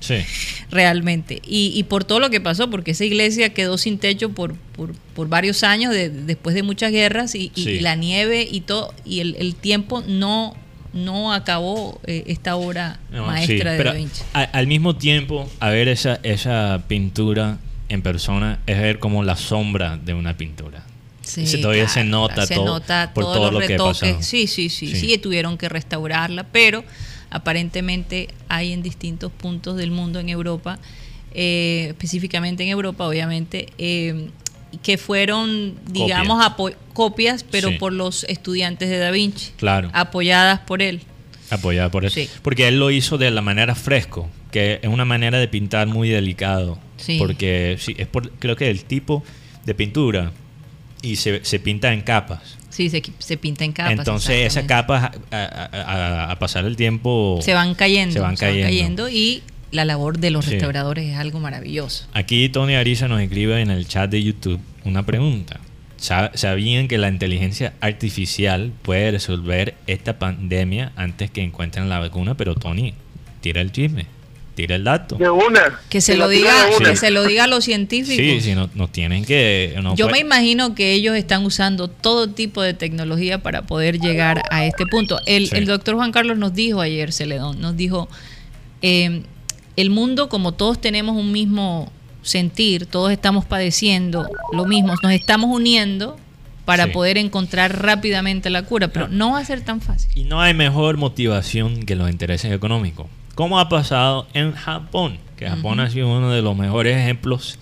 Sí. 0.00 0.14
realmente. 0.70 1.42
Y, 1.44 1.72
y 1.74 1.82
por 1.84 2.04
todo 2.04 2.20
lo 2.20 2.30
que 2.30 2.40
pasó, 2.40 2.70
porque 2.70 2.92
esa 2.92 3.04
iglesia 3.04 3.52
quedó 3.52 3.78
sin 3.78 3.98
techo 3.98 4.30
por, 4.30 4.54
por, 4.76 4.92
por 5.14 5.28
varios 5.28 5.64
años 5.64 5.92
de- 5.92 6.08
después 6.10 6.54
de 6.54 6.62
muchas 6.62 6.92
guerras 6.92 7.34
y, 7.34 7.50
y- 7.54 7.62
Sí. 7.64 7.70
y 7.70 7.80
la 7.80 7.96
nieve 7.96 8.46
y 8.50 8.60
todo, 8.60 8.94
y 9.04 9.20
el, 9.20 9.34
el 9.40 9.54
tiempo 9.56 10.02
no, 10.06 10.54
no 10.92 11.32
acabó 11.32 12.00
eh, 12.06 12.22
esta 12.28 12.54
obra 12.56 13.00
No, 13.10 13.26
maestra 13.26 13.56
sí, 13.56 13.64
de 13.72 13.76
pero 13.76 13.90
Da 13.90 13.96
Vinci. 13.96 14.22
a- 14.34 14.42
al 14.42 14.66
mismo 14.68 14.94
tiempo, 14.96 15.50
a 15.58 15.70
ver 15.70 15.88
esa, 15.88 16.20
esa 16.22 16.84
pintura 16.86 17.58
en 17.88 18.02
persona 18.02 18.60
es 18.66 18.78
ver 18.80 18.98
como 19.00 19.24
la 19.24 19.34
sombra 19.36 19.96
de 19.96 20.14
una 20.14 20.36
pintura. 20.36 20.84
Sí, 21.28 21.46
Se- 21.46 21.58
todavía 21.58 21.86
se 21.88 22.00
claro, 22.00 22.08
nota 22.08 22.46
se 22.46 22.54
todo 22.54 22.64
nota 22.64 23.10
por 23.14 23.24
todos 23.24 23.36
todo 23.36 23.44
los 23.46 23.54
lo 23.54 23.60
que 23.60 23.68
retoques. 23.68 24.14
pasó. 24.14 24.22
Sí, 24.22 24.46
sí, 24.46 24.68
sí, 24.68 24.88
Sí. 24.88 24.96
sí, 24.96 25.18
tuvieron 25.18 25.58
que 25.58 25.68
restaurarla, 25.68 26.44
pero 26.44 26.84
aparentemente 27.30 28.28
hay 28.48 28.72
en 28.72 28.82
distintos 28.82 29.30
puntos 29.32 29.76
del 29.76 29.90
mundo 29.90 30.18
en 30.20 30.28
Europa, 30.28 30.78
eh, 31.34 31.86
específicamente 31.88 32.62
en 32.62 32.70
Europa, 32.70 33.06
obviamente, 33.06 33.66
eh, 33.78 34.28
que 34.82 34.98
fueron, 34.98 35.76
digamos, 35.90 36.44
apo- 36.44 36.74
copias, 36.92 37.44
pero 37.50 37.70
Sí. 37.70 37.76
por 37.78 37.92
los 37.92 38.24
estudiantes 38.24 38.88
de 38.90 38.98
Da 38.98 39.10
Vinci, 39.10 39.52
Claro. 39.56 39.90
apoyadas 39.94 40.60
por 40.60 40.82
él. 40.82 41.00
Apoyada 41.50 41.90
por 41.90 42.04
él. 42.04 42.10
Sí. 42.10 42.28
Porque 42.42 42.68
él 42.68 42.78
lo 42.78 42.90
hizo 42.90 43.16
de 43.16 43.30
la 43.30 43.40
manera 43.40 43.74
fresco, 43.74 44.28
que 44.50 44.80
es 44.82 44.88
una 44.88 45.04
manera 45.06 45.38
de 45.38 45.48
pintar 45.48 45.86
muy 45.86 46.08
delicado. 46.10 46.78
Sí. 46.98 47.16
Porque 47.18 47.76
sí, 47.78 47.94
es 47.96 48.06
por, 48.08 48.30
creo 48.32 48.56
que 48.56 48.68
el 48.68 48.84
tipo 48.84 49.22
de 49.64 49.74
pintura 49.74 50.32
y 51.02 51.16
se, 51.16 51.44
se 51.44 51.58
pinta 51.58 51.92
en 51.92 52.02
capas. 52.02 52.56
Sí, 52.70 52.90
se, 52.90 53.02
se 53.18 53.36
pinta 53.36 53.64
en 53.64 53.72
capas. 53.72 53.92
Entonces 53.98 54.46
esas 54.46 54.64
capas 54.64 55.10
a, 55.30 55.36
a- 55.36 55.70
a- 56.26 56.30
a 56.32 56.38
pasar 56.38 56.64
el 56.64 56.76
tiempo 56.76 57.40
se 57.42 57.54
van 57.54 57.74
cayendo, 57.74 58.12
se 58.14 58.20
van 58.20 58.36
cayendo. 58.36 59.08
y 59.08 59.42
la 59.70 59.84
labor 59.84 60.18
de 60.18 60.30
los 60.30 60.44
Sí. 60.44 60.52
restauradores 60.52 61.08
es 61.10 61.16
algo 61.16 61.40
maravilloso. 61.40 62.06
Aquí 62.14 62.48
Tony 62.48 62.74
Ariza 62.74 63.06
nos 63.08 63.20
escribe 63.20 63.60
en 63.60 63.70
el 63.70 63.86
chat 63.86 64.10
de 64.10 64.22
YouTube 64.22 64.60
una 64.84 65.04
pregunta. 65.04 65.60
Sa- 65.96 66.30
¿Sabían 66.34 66.86
que 66.88 66.96
la 66.98 67.08
inteligencia 67.08 67.74
artificial 67.80 68.72
puede 68.82 69.10
resolver 69.10 69.74
esta 69.88 70.18
pandemia 70.18 70.92
antes 70.96 71.30
que 71.30 71.42
encuentren 71.42 71.88
la 71.88 71.98
vacuna? 71.98 72.36
Pero 72.36 72.54
Tony, 72.54 72.94
tira 73.40 73.60
el 73.60 73.72
chisme. 73.72 74.06
Tire 74.58 74.74
el 74.74 74.82
dato. 74.82 75.14
De 75.14 75.30
una. 75.30 75.80
Que 75.88 76.00
se 76.00 76.12
Que 76.12 76.18
lo 76.18 76.28
diga, 76.28 76.52
que 76.84 76.96
se 76.96 77.12
lo 77.12 77.24
diga 77.24 77.44
a 77.44 77.46
los 77.46 77.64
científicos. 77.64 78.16
Sí, 78.16 78.40
sí, 78.40 78.54
no- 78.56 78.68
nos 78.74 78.90
tienen 78.90 79.24
que... 79.24 79.78
no 79.80 79.94
Yo 79.94 80.08
me 80.08 80.18
imagino 80.18 80.74
que 80.74 80.94
ellos 80.94 81.14
están 81.16 81.44
usando 81.44 81.86
todo 81.88 82.28
tipo 82.28 82.60
de 82.60 82.74
tecnología 82.74 83.38
para 83.40 83.62
poder 83.62 84.00
llegar 84.00 84.42
a 84.50 84.66
este 84.66 84.84
punto. 84.86 85.20
El, 85.26 85.48
Sí. 85.48 85.56
el 85.56 85.66
doctor 85.66 85.94
Juan 85.94 86.10
Carlos 86.10 86.38
nos 86.38 86.54
dijo 86.54 86.80
ayer, 86.80 87.12
Celedón, 87.12 87.60
nos 87.60 87.76
dijo, 87.76 88.08
eh, 88.82 89.22
el 89.76 89.90
mundo 89.90 90.28
como 90.28 90.52
todos 90.52 90.80
tenemos 90.80 91.16
un 91.16 91.30
mismo 91.30 91.92
sentir, 92.22 92.86
todos 92.86 93.12
estamos 93.12 93.44
padeciendo 93.44 94.28
lo 94.52 94.64
mismo, 94.66 94.94
nos 95.02 95.12
estamos 95.12 95.50
uniendo 95.54 96.16
para 96.64 96.86
Sí. 96.86 96.90
poder 96.90 97.16
encontrar 97.16 97.80
rápidamente 97.80 98.50
la 98.50 98.62
cura, 98.62 98.88
pero 98.88 99.06
no 99.08 99.32
va 99.32 99.38
a 99.38 99.44
ser 99.44 99.60
tan 99.62 99.80
fácil. 99.80 100.10
Y 100.16 100.24
no 100.24 100.40
hay 100.42 100.52
mejor 100.52 100.96
motivación 100.96 101.84
que 101.86 101.94
los 101.94 102.10
intereses 102.10 102.52
económicos. 102.52 103.06
Como 103.38 103.60
ha 103.60 103.68
pasado 103.68 104.26
en 104.34 104.50
Japón, 104.50 105.16
que 105.36 105.48
Japón 105.48 105.78
ha 105.78 105.88
sido 105.88 106.08
uno 106.08 106.32
de 106.32 106.42
los 106.42 106.56
mejores 106.56 106.96
ejemplos 106.96 107.60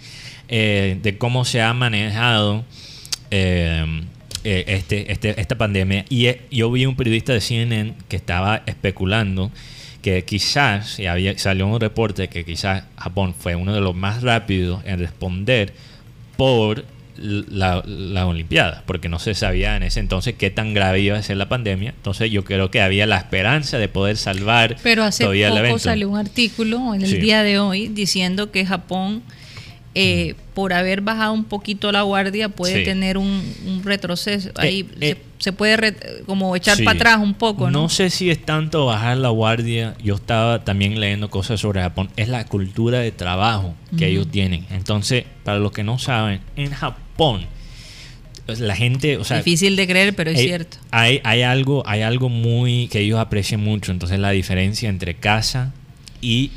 eh, 0.49 0.99
de 1.03 1.19
cómo 1.19 1.45
se 1.45 1.61
ha 1.61 1.75
manejado 1.75 2.65
eh, 3.31 3.85
eh, 4.45 4.65
este, 4.69 5.13
este- 5.13 5.39
esta 5.39 5.59
pandemia. 5.59 6.07
Y 6.09 6.29
yo 6.51 6.71
vi 6.71 6.87
un 6.87 6.97
periodista 6.97 7.35
de 7.35 7.43
CNN 7.43 7.93
que 8.09 8.17
estaba 8.17 8.63
especulando 8.65 9.51
que 10.01 10.25
quizás, 10.25 10.99
y 10.99 11.05
había, 11.09 11.37
salió 11.37 11.67
un 11.67 11.79
reporte 11.79 12.29
que 12.29 12.47
quizás 12.47 12.85
Japón 12.97 13.35
fue 13.39 13.55
uno 13.55 13.75
de 13.75 13.83
los 13.83 13.95
más 13.95 14.23
rápidos 14.23 14.83
en 14.87 14.99
responder 14.99 15.75
por 16.39 16.87
la, 17.19 17.83
la 17.87 18.27
Olimpiada, 18.27 18.83
porque 18.87 19.09
no 19.09 19.19
se 19.19 19.35
sabía 19.35 19.77
en 19.77 19.83
ese 19.83 20.01
entonces 20.01 20.35
qué 20.39 20.51
tan 20.51 20.75
grave 20.75 21.01
iba 21.01 21.17
a 21.17 21.23
ser 21.23 21.37
la 21.37 21.49
pandemia. 21.49 21.91
Entonces 21.91 22.31
yo 22.31 22.45
creo 22.45 22.71
que 22.71 22.81
había 22.81 23.07
la 23.07 23.17
esperanza 23.17 23.79
de 23.79 23.89
poder 23.89 24.17
salvar 24.17 24.77
Pero 24.83 25.05
hace 25.05 25.25
todavía 25.25 25.47
el 25.49 25.53
poco 25.55 25.65
evento. 25.65 25.79
salió 25.81 26.11
un 26.11 26.19
artículo 26.19 26.95
en 26.95 27.03
el 27.03 27.11
Sí. 27.11 27.17
día 27.19 27.43
de 27.43 27.59
hoy 27.59 27.89
diciendo 27.89 28.51
que 28.51 28.65
Japón, 28.67 29.23
eh, 29.99 30.35
por 30.53 30.75
haber 30.75 31.01
bajado 31.01 31.33
un 31.33 31.45
poquito 31.45 31.91
la 31.91 32.03
guardia, 32.03 32.51
puede 32.51 32.81
Sí. 32.81 32.85
tener 32.85 33.17
un, 33.17 33.43
un 33.67 33.83
retroceso. 33.83 34.51
Ahí 34.57 34.87
eh, 35.01 35.17
se, 35.39 35.45
se 35.45 35.53
puede 35.53 35.77
re- 35.79 35.97
como 36.27 36.55
echar 36.55 36.77
Sí. 36.77 36.83
para 36.85 36.97
atrás 36.97 37.19
un 37.19 37.33
poco, 37.33 37.71
¿no? 37.71 37.83
No 37.83 37.89
sé 37.89 38.11
si 38.11 38.29
es 38.29 38.45
tanto 38.45 38.85
bajar 38.85 39.17
la 39.17 39.31
guardia. 39.31 39.95
Yo 40.05 40.17
estaba 40.17 40.65
también 40.65 41.01
leyendo 41.01 41.31
cosas 41.31 41.61
sobre 41.61 41.81
Japón. 41.81 42.11
Es 42.17 42.29
la 42.29 42.45
cultura 42.45 42.99
de 43.01 43.11
trabajo 43.11 43.75
que 43.97 44.09
ellos 44.09 44.29
tienen. 44.31 44.67
Entonces, 44.71 45.25
para 45.45 45.59
los 45.59 45.73
que 45.73 45.83
no 45.83 45.99
saben, 45.99 46.41
en 46.57 46.73
Japón, 46.73 47.47
la 48.59 48.77
gente, 48.77 49.17
o 49.17 49.25
sea, 49.25 49.39
Difícil 49.39 49.77
de 49.77 49.87
creer, 49.87 50.15
pero 50.15 50.31
es 50.31 50.39
hay, 50.39 50.47
cierto. 50.47 50.77
Hay, 50.91 51.21
hay 51.25 51.41
algo, 51.43 51.83
hay 51.87 52.03
algo 52.03 52.29
muy 52.29 52.89
que 52.89 53.01
ellos 53.01 53.19
aprecian 53.19 53.61
mucho. 53.65 53.93
Entonces, 53.93 54.19
la 54.19 54.31
diferencia 54.31 54.89
entre 54.91 55.15
casa 55.15 55.73
y 56.21 56.51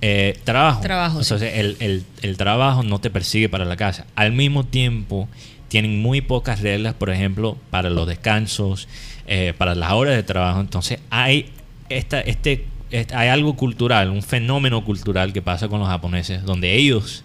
eh, 0.00 0.38
trabajo. 0.44 0.80
Trabajo, 0.82 1.22
sí. 1.22 1.32
Entonces, 1.34 1.58
el, 1.58 1.76
el- 1.80 2.04
el 2.22 2.36
trabajo 2.36 2.82
no 2.82 3.00
te 3.00 3.10
persigue 3.10 3.48
para 3.48 3.64
la 3.64 3.76
casa. 3.76 4.06
Al 4.16 4.32
mismo 4.32 4.64
tiempo, 4.64 5.28
tienen 5.68 6.00
muy 6.02 6.20
pocas 6.20 6.60
reglas, 6.60 6.94
por 6.94 7.10
ejemplo, 7.10 7.56
para 7.70 7.90
los 7.90 8.06
descansos, 8.06 8.86
eh, 9.26 9.54
para 9.56 9.74
las 9.74 9.92
horas 9.92 10.14
de 10.14 10.22
trabajo. 10.22 10.60
Entonces, 10.60 10.98
hay 11.10 11.50
esta, 11.88 12.20
este, 12.20 12.66
este- 12.90 13.14
hay 13.14 13.28
algo 13.28 13.56
cultural, 13.56 14.10
un 14.10 14.22
fenómeno 14.22 14.84
cultural 14.84 15.32
que 15.32 15.42
pasa 15.42 15.68
con 15.68 15.80
los 15.80 15.88
japoneses, 15.88 16.44
donde 16.44 16.74
ellos, 16.76 17.24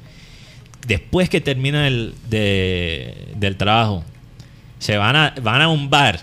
después 0.87 1.29
que 1.29 1.41
terminan 1.41 1.83
el, 1.85 2.13
de- 2.29 3.27
del 3.35 3.55
trabajo, 3.57 4.03
se 4.79 4.97
van 4.97 5.15
a, 5.15 5.33
van 5.41 5.61
a 5.61 5.67
un 5.67 5.89
bar 5.89 6.21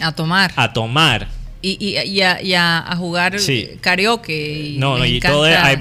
A 0.00 0.12
tomar. 0.12 0.52
a 0.54 0.72
tomar. 0.72 1.28
Y, 1.60 1.76
y, 1.84 1.98
y 2.08 2.20
a, 2.22 2.40
y 2.40 2.54
a- 2.54 2.78
a 2.78 2.96
jugar 2.96 3.38
Sí. 3.40 3.70
karaoke. 3.80 4.60
Y 4.74 4.78
No, 4.78 5.04
y 5.04 5.18
todo 5.18 5.42
hay- 5.44 5.76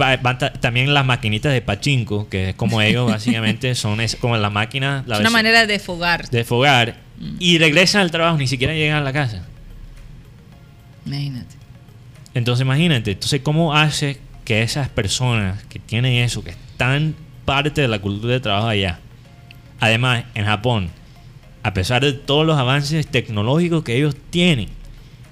también 0.60 0.92
las 0.94 1.06
maquinitas 1.06 1.54
de 1.54 1.62
pachinko, 1.62 2.28
que 2.30 2.50
es 2.50 2.56
como 2.56 2.82
ellos 2.82 3.08
básicamente 3.12 3.76
son 3.76 4.02
es 4.02 4.16
como 4.16 4.36
las 4.38 4.52
máquinas 4.52 5.06
la 5.08 5.16
es 5.16 5.22
una 5.22 5.30
manera 5.30 5.62
de 5.62 5.68
desfogar. 5.68 6.30
de 6.30 6.44
fogar 6.44 6.98
y 7.40 7.58
regresan 7.60 8.02
al 8.02 8.10
trabajo, 8.12 8.38
ni 8.38 8.48
siquiera 8.48 8.74
llegan 8.74 8.98
a 8.98 9.02
la 9.02 9.14
casa. 9.14 9.46
Imagínate. 11.06 11.56
Entonces 12.34 12.62
imagínate, 12.64 13.12
entonces 13.12 13.42
cómo 13.44 13.74
hace 13.76 14.20
que 14.46 14.62
esas 14.62 14.90
personas 14.90 15.64
que 15.66 15.80
tienen 15.80 16.14
eso, 16.24 16.44
que 16.44 16.52
están 16.52 17.16
parte 17.46 17.82
de 17.82 17.88
la 17.88 18.00
cultura 18.00 18.34
de 18.34 18.40
trabajo 18.40 18.68
allá, 18.68 19.00
además 19.80 20.26
en 20.36 20.46
Japón, 20.46 20.90
a 21.64 21.74
pesar 21.74 22.04
de 22.04 22.14
todos 22.14 22.46
los 22.46 22.58
avances 22.58 23.08
tecnológicos 23.08 23.84
que 23.84 23.96
ellos 23.96 24.16
tienen, 24.30 24.70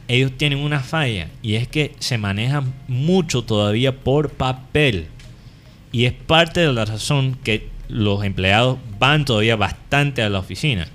ellos 0.07 0.31
tienen 0.37 0.59
una 0.59 0.79
falla 0.81 1.27
y 1.41 1.55
es 1.55 1.67
que 1.67 1.95
se 1.99 2.17
manejan 2.17 2.73
mucho 2.87 3.43
todavía 3.43 3.95
por 3.95 4.29
papel. 4.31 5.07
Y 5.91 6.05
es 6.05 6.13
parte 6.13 6.59
de 6.61 6.73
la 6.73 6.85
razón 6.85 7.37
que 7.43 7.69
los 7.87 8.23
empleados 8.23 8.77
van 8.99 9.25
todavía 9.25 9.55
bastante 9.55 10.21
a 10.21 10.29
la 10.29 10.39
oficina. 10.39 10.87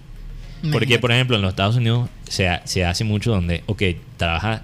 Porque, 0.73 0.99
por 0.99 1.11
ejemplo, 1.11 1.37
en 1.37 1.43
los 1.43 1.51
Estados 1.51 1.77
Unidos 1.77 2.11
se, 2.29 2.49
ha- 2.49 2.61
se 2.67 2.85
hace 2.85 3.03
mucho 3.05 3.31
donde, 3.31 3.63
ok, 3.67 3.83
trabaja 4.19 4.63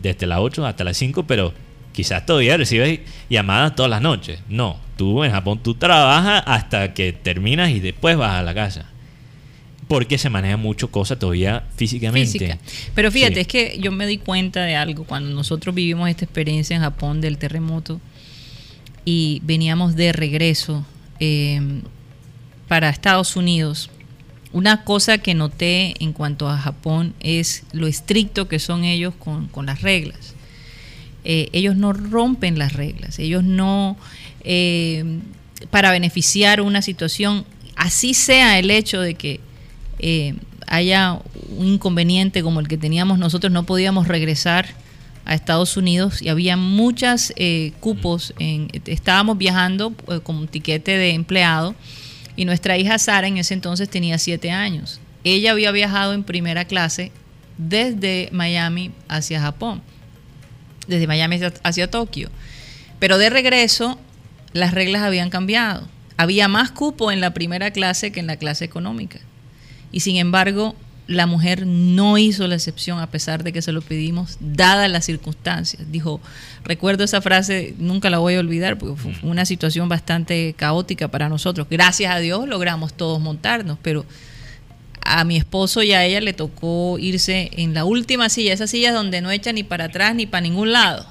desde 0.00 0.26
las 0.28 0.38
8 0.38 0.64
hasta 0.64 0.84
las 0.84 0.96
5, 0.96 1.24
pero 1.26 1.52
quizás 1.92 2.24
todavía 2.24 2.56
recibes 2.56 3.00
llamadas 3.28 3.74
todas 3.74 3.90
las 3.90 4.00
noches. 4.00 4.38
No, 4.48 4.78
tú 4.96 5.24
en 5.24 5.32
Japón 5.32 5.60
tú 5.60 5.74
trabajas 5.74 6.44
hasta 6.46 6.94
que 6.94 7.12
terminas 7.12 7.70
y 7.70 7.80
después 7.80 8.16
vas 8.16 8.34
a 8.34 8.42
la 8.42 8.54
casa. 8.54 8.86
Porque 9.88 10.18
se 10.18 10.28
maneja 10.30 10.56
mucho 10.58 10.90
cosas 10.90 11.18
todavía 11.18 11.64
físicamente. 11.76 12.38
física. 12.38 12.58
Pero 12.94 13.10
fíjate, 13.10 13.34
Sí. 13.36 13.40
es 13.40 13.46
que 13.48 13.78
yo 13.80 13.90
me 13.90 14.06
di 14.06 14.18
cuenta 14.18 14.62
de 14.62 14.76
algo 14.76 15.04
cuando 15.04 15.30
nosotros 15.34 15.74
vivimos 15.74 16.08
esta 16.10 16.24
experiencia 16.26 16.76
en 16.76 16.82
Japón 16.82 17.20
del 17.22 17.38
terremoto 17.38 18.00
y 19.04 19.40
veníamos 19.44 19.96
de 19.96 20.12
regreso 20.12 20.84
eh, 21.20 21.60
para 22.68 22.90
Estados 22.90 23.34
Unidos. 23.36 23.90
Una 24.52 24.84
cosa 24.84 25.18
que 25.18 25.34
noté 25.34 25.94
en 26.02 26.12
cuanto 26.12 26.48
a 26.48 26.58
Japón 26.58 27.14
es 27.20 27.64
lo 27.72 27.86
estricto 27.86 28.46
que 28.48 28.58
son 28.58 28.84
ellos 28.84 29.14
con, 29.18 29.48
con 29.48 29.66
las 29.66 29.80
reglas. 29.82 30.34
Eh, 31.24 31.48
ellos 31.52 31.76
no 31.76 31.92
rompen 31.92 32.58
las 32.58 32.72
reglas, 32.74 33.18
ellos 33.18 33.42
no, 33.44 33.96
eh, 34.44 35.04
para 35.70 35.90
beneficiar 35.90 36.60
una 36.60 36.80
situación, 36.80 37.44
así 37.76 38.14
sea 38.14 38.58
el 38.58 38.70
hecho 38.70 39.00
de 39.00 39.14
que 39.14 39.40
eh, 39.98 40.34
haya 40.66 41.20
un 41.56 41.66
inconveniente 41.66 42.42
como 42.42 42.60
el 42.60 42.68
que 42.68 42.76
teníamos 42.76 43.18
nosotros, 43.18 43.52
no 43.52 43.64
podíamos 43.64 44.08
regresar 44.08 44.66
a 45.24 45.34
Estados 45.34 45.76
Unidos 45.76 46.22
y 46.22 46.28
había 46.28 46.56
muchas 46.56 47.32
eh, 47.36 47.72
cupos, 47.80 48.32
en, 48.38 48.70
estábamos 48.86 49.36
viajando 49.36 49.92
eh, 50.08 50.20
con 50.22 50.36
un 50.36 50.48
tiquete 50.48 50.96
de 50.96 51.10
empleado 51.10 51.74
y 52.34 52.44
nuestra 52.44 52.78
hija 52.78 52.98
Sara 52.98 53.26
en 53.26 53.36
ese 53.36 53.54
entonces 53.54 53.88
tenía 53.88 54.18
siete 54.18 54.50
años. 54.50 55.00
Ella 55.24 55.50
había 55.50 55.70
viajado 55.70 56.14
en 56.14 56.24
primera 56.24 56.64
clase 56.64 57.12
desde 57.58 58.28
Miami 58.32 58.92
hacia 59.08 59.40
Japón, 59.40 59.82
desde 60.86 61.06
Miami 61.06 61.36
hacia, 61.36 61.52
hacia 61.62 61.90
Tokio. 61.90 62.30
Pero 62.98 63.18
de 63.18 63.28
regreso, 63.28 63.98
las 64.52 64.72
reglas 64.72 65.02
habían 65.02 65.30
cambiado. 65.30 65.88
Había 66.16 66.48
más 66.48 66.70
cupo 66.70 67.12
en 67.12 67.20
la 67.20 67.34
primera 67.34 67.70
clase 67.70 68.12
que 68.12 68.20
en 68.20 68.26
la 68.26 68.36
clase 68.36 68.64
económica. 68.64 69.20
Y 69.92 70.00
sin 70.00 70.16
embargo, 70.16 70.74
la 71.06 71.26
mujer 71.26 71.66
no 71.66 72.18
hizo 72.18 72.46
la 72.46 72.54
excepción 72.54 72.98
a 73.00 73.10
pesar 73.10 73.42
de 73.42 73.52
que 73.52 73.62
se 73.62 73.72
lo 73.72 73.80
pedimos, 73.80 74.36
dadas 74.40 74.90
las 74.90 75.06
circunstancias. 75.06 75.90
Dijo, 75.90 76.20
recuerdo 76.64 77.04
esa 77.04 77.22
frase, 77.22 77.74
nunca 77.78 78.10
la 78.10 78.18
voy 78.18 78.34
a 78.34 78.40
olvidar, 78.40 78.76
porque 78.76 79.00
fue 79.00 79.14
una 79.22 79.46
situación 79.46 79.88
bastante 79.88 80.54
caótica 80.56 81.08
para 81.08 81.30
nosotros. 81.30 81.66
Gracias 81.70 82.14
a 82.14 82.18
Dios 82.18 82.46
logramos 82.46 82.92
todos 82.92 83.20
montarnos, 83.20 83.78
pero 83.80 84.04
a 85.00 85.24
mi 85.24 85.38
esposo 85.38 85.82
y 85.82 85.92
a 85.92 86.04
ella 86.04 86.20
le 86.20 86.34
tocó 86.34 86.98
irse 86.98 87.50
en 87.56 87.72
la 87.72 87.86
última 87.86 88.28
silla, 88.28 88.52
esas 88.52 88.68
sillas 88.70 88.92
donde 88.92 89.22
no 89.22 89.30
echa 89.30 89.52
ni 89.52 89.62
para 89.62 89.84
atrás 89.84 90.14
ni 90.14 90.26
para 90.26 90.42
ningún 90.42 90.72
lado, 90.72 91.06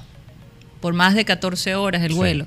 por 0.80 0.94
más 0.94 1.16
de 1.16 1.24
14 1.24 1.74
horas 1.74 2.02
el 2.04 2.12
Sí. 2.12 2.16
vuelo. 2.16 2.46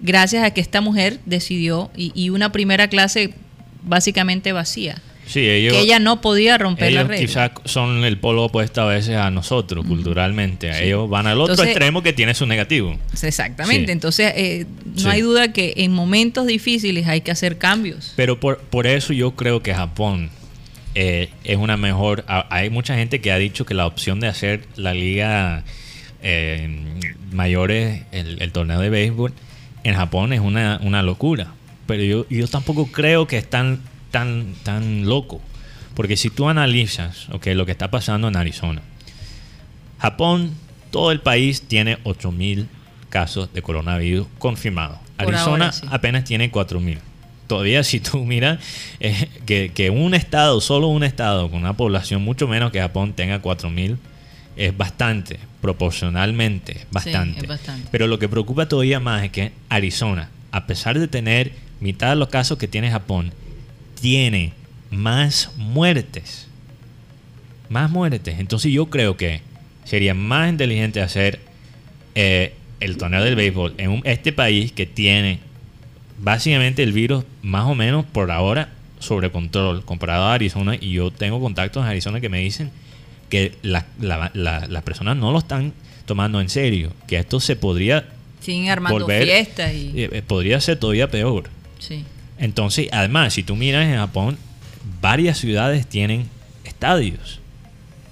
Gracias 0.00 0.42
a 0.42 0.52
que 0.52 0.62
esta 0.62 0.80
mujer 0.80 1.20
decidió, 1.26 1.90
y, 1.94 2.12
y 2.14 2.30
una 2.30 2.50
primera 2.50 2.88
clase 2.88 3.34
básicamente 3.82 4.52
vacía, 4.52 5.02
Sí, 5.28 5.40
ellos, 5.48 5.74
que 5.74 5.80
ella 5.80 5.98
no 5.98 6.20
podía 6.20 6.56
romper 6.58 6.92
la 6.92 7.00
ellos 7.02 7.08
regla. 7.08 7.26
quizás 7.26 7.50
son 7.66 8.02
el 8.04 8.18
polo 8.18 8.44
opuesto 8.44 8.80
a 8.82 8.86
veces 8.86 9.16
a 9.16 9.30
nosotros 9.30 9.84
culturalmente. 9.86 10.70
Ellos 10.84 11.08
van 11.10 11.26
al 11.26 11.38
otro 11.40 11.52
Entonces- 11.52 11.74
extremo 11.76 12.02
que 12.02 12.12
tiene 12.14 12.34
su 12.34 12.46
negativo. 12.46 12.96
Exactamente, 13.22 13.86
Sí. 13.86 13.92
entonces 13.92 14.32
eh, 14.34 14.66
no 14.86 15.00
Sí. 15.02 15.08
hay 15.08 15.20
duda 15.20 15.52
que 15.52 15.74
en 15.76 15.92
momentos 15.92 16.46
difíciles 16.46 17.06
hay 17.06 17.20
que 17.20 17.30
hacer 17.30 17.58
cambios. 17.58 18.14
Pero 18.16 18.40
por, 18.40 18.58
por 18.58 18.86
eso 18.86 19.12
yo 19.12 19.32
creo 19.32 19.62
que 19.62 19.74
Japón 19.74 20.30
eh, 20.94 21.28
es 21.44 21.56
una 21.58 21.76
mejor. 21.76 22.24
Hay 22.26 22.70
mucha 22.70 22.96
gente 22.96 23.20
que 23.20 23.30
ha 23.30 23.36
dicho 23.38 23.64
que 23.66 23.74
la 23.74 23.86
opción 23.86 24.18
de 24.20 24.26
hacer 24.28 24.62
la 24.76 24.94
liga 24.94 25.62
eh, 26.22 26.68
mayores, 27.30 28.02
el, 28.12 28.40
el 28.42 28.50
torneo 28.52 28.80
de 28.80 28.88
béisbol, 28.90 29.32
en 29.84 29.94
Japón 29.94 30.32
es 30.32 30.40
una, 30.40 30.80
una 30.82 31.02
locura. 31.02 31.52
Pero 31.86 32.02
yo, 32.02 32.26
yo 32.28 32.48
tampoco 32.48 32.86
creo 32.86 33.26
que 33.26 33.38
es 33.38 33.48
tan, 34.10 34.54
tan, 34.62 35.06
loco. 35.06 35.40
Porque 35.94 36.16
si 36.16 36.30
tú 36.30 36.48
analizas 36.48 37.28
okay, 37.30 37.54
lo 37.54 37.66
que 37.66 37.72
está 37.72 37.90
pasando 37.90 38.28
en 38.28 38.36
Arizona, 38.36 38.82
Japón, 39.98 40.52
todo 40.90 41.10
el 41.10 41.20
país 41.20 41.62
tiene 41.62 41.98
8 42.04 42.32
mil 42.32 42.68
casos 43.08 43.52
de 43.52 43.62
coronavirus 43.62 44.26
confirmados. 44.38 44.98
Arizona 45.16 45.66
ahora, 45.66 45.72
sí. 45.72 45.86
apenas 45.90 46.24
tiene 46.24 46.52
4.000. 46.52 46.98
Todavía 47.46 47.82
si 47.82 47.98
tú 48.00 48.24
miras 48.24 48.58
eh, 49.00 49.28
que, 49.46 49.72
que 49.74 49.90
un 49.90 50.14
estado, 50.14 50.60
solo 50.60 50.88
un 50.88 51.02
estado 51.02 51.50
con 51.50 51.60
una 51.60 51.72
población 51.72 52.22
mucho 52.22 52.46
menos 52.46 52.70
que 52.70 52.80
Japón 52.80 53.14
tenga 53.14 53.42
4.000 53.42 53.96
es 54.56 54.76
bastante, 54.76 55.38
proporcionalmente, 55.60 56.84
bastante. 56.90 57.40
es 57.40 57.46
bastante. 57.46 57.88
Pero 57.92 58.08
lo 58.08 58.18
que 58.18 58.28
preocupa 58.28 58.66
todavía 58.66 58.98
más 58.98 59.22
es 59.22 59.30
que 59.30 59.52
Arizona, 59.68 60.30
a 60.50 60.66
pesar 60.66 60.98
de 60.98 61.06
tener 61.06 61.52
mitad 61.80 62.10
de 62.10 62.16
los 62.16 62.28
casos 62.28 62.58
que 62.58 62.66
tiene 62.66 62.90
Japón, 62.90 63.32
tiene 64.00 64.52
más 64.90 65.50
muertes. 65.56 66.46
Más 67.68 67.90
muertes. 67.90 68.38
Entonces 68.38 68.72
yo 68.72 68.86
creo 68.86 69.16
que 69.16 69.40
sería 69.84 70.14
más 70.14 70.48
inteligente 70.50 71.00
hacer 71.00 71.40
eh, 72.14 72.54
el 72.80 72.96
torneo 72.96 73.22
del 73.22 73.36
béisbol 73.36 73.74
en 73.78 73.90
un- 73.90 74.02
este 74.04 74.32
país 74.32 74.72
que 74.72 74.86
tiene 74.86 75.40
básicamente 76.20 76.82
el 76.82 76.92
virus 76.92 77.24
más 77.42 77.66
o 77.66 77.74
menos 77.74 78.04
por 78.06 78.30
ahora 78.30 78.70
sobre 78.98 79.30
control 79.30 79.84
comparado 79.84 80.24
a 80.24 80.34
Arizona 80.34 80.74
y 80.80 80.92
yo 80.92 81.10
tengo 81.10 81.40
contactos 81.40 81.82
en 81.84 81.88
Arizona 81.90 82.20
que 82.20 82.28
me 82.28 82.40
dicen 82.40 82.70
que 83.28 83.52
la- 83.62 83.86
la- 84.00 84.30
la- 84.34 84.66
las 84.66 84.82
personas 84.82 85.16
no 85.16 85.30
lo 85.32 85.38
están 85.38 85.72
tomando 86.06 86.40
en 86.40 86.48
serio, 86.48 86.92
que 87.06 87.18
esto 87.18 87.38
se 87.40 87.54
podría 87.56 88.08
Siguen 88.40 88.70
armando 88.70 89.00
volver, 89.00 89.24
fiestas 89.24 89.74
y. 89.74 89.92
eh, 89.94 90.08
eh, 90.12 90.22
podría 90.26 90.60
ser 90.60 90.78
todavía 90.78 91.10
peor. 91.10 91.44
sí. 91.78 92.04
Entonces, 92.38 92.88
además, 92.92 93.34
si 93.34 93.42
tú 93.42 93.56
miras 93.56 93.86
en 93.86 93.96
Japón, 93.96 94.38
varias 95.00 95.38
ciudades 95.38 95.86
tienen 95.86 96.26
estadios. 96.64 97.40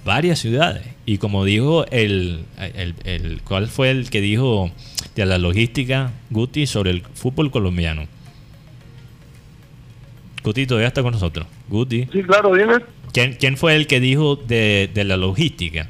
Varias 0.05 0.39
ciudades. 0.39 0.83
Y 1.05 1.17
como 1.17 1.43
dijo 1.45 1.85
el, 1.91 2.43
el, 2.59 2.95
el- 3.05 3.41
¿Cuál 3.43 3.67
fue 3.67 3.89
el 3.91 4.09
que 4.09 4.21
dijo 4.21 4.71
de 5.15 5.25
la 5.25 5.37
logística, 5.37 6.11
Guti, 6.29 6.65
sobre 6.67 6.91
el 6.91 7.01
fútbol 7.01 7.51
colombiano? 7.51 8.07
Guti 10.43 10.65
todavía 10.65 10.87
está 10.87 11.01
con 11.01 11.11
nosotros. 11.13 11.45
Guti. 11.67 12.07
Sí, 12.11 12.23
claro, 12.23 12.53
dime. 12.55 12.75
¿Quién, 13.11 13.33
quién 13.39 13.57
fue 13.57 13.75
el 13.75 13.87
que 13.87 13.99
dijo 13.99 14.35
de, 14.35 14.89
de 14.93 15.03
la 15.03 15.17
logística? 15.17 15.87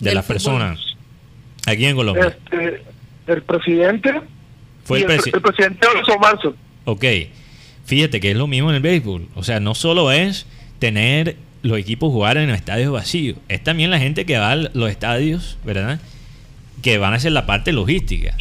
De 0.00 0.14
las 0.14 0.24
personas. 0.24 0.78
Aquí 1.66 1.84
en 1.86 1.96
Colombia. 1.96 2.28
Este, 2.28 2.82
el 3.26 3.42
presidente 3.42 4.20
Fue 4.88 4.98
el 4.98 5.10
el, 5.10 5.18
presi- 5.20 5.34
el 5.34 5.40
presidente 5.42 5.86
Alonso 5.86 6.18
Marzo. 6.18 6.56
Ok, 6.84 7.04
fíjate 7.84 8.18
que 8.20 8.30
es 8.32 8.36
lo 8.36 8.46
mismo 8.46 8.70
en 8.70 8.76
el 8.76 8.82
béisbol. 8.82 9.28
O 9.34 9.44
sea, 9.44 9.60
no 9.60 9.74
solo 9.74 10.10
es 10.12 10.46
tener 10.78 11.36
los 11.62 11.78
equipos 11.78 12.10
jugar 12.12 12.36
en 12.38 12.50
estadios 12.50 12.92
vacíos, 12.92 13.36
es 13.48 13.62
también 13.62 13.90
la 13.90 13.98
gente 13.98 14.24
que 14.26 14.38
va 14.38 14.52
a 14.52 14.56
los 14.56 14.90
estadios, 14.90 15.58
¿verdad? 15.64 16.00
Que 16.82 16.98
van 16.98 17.12
a 17.12 17.16
hacer 17.16 17.32
la 17.32 17.46
parte 17.46 17.72
logística. 17.72 18.34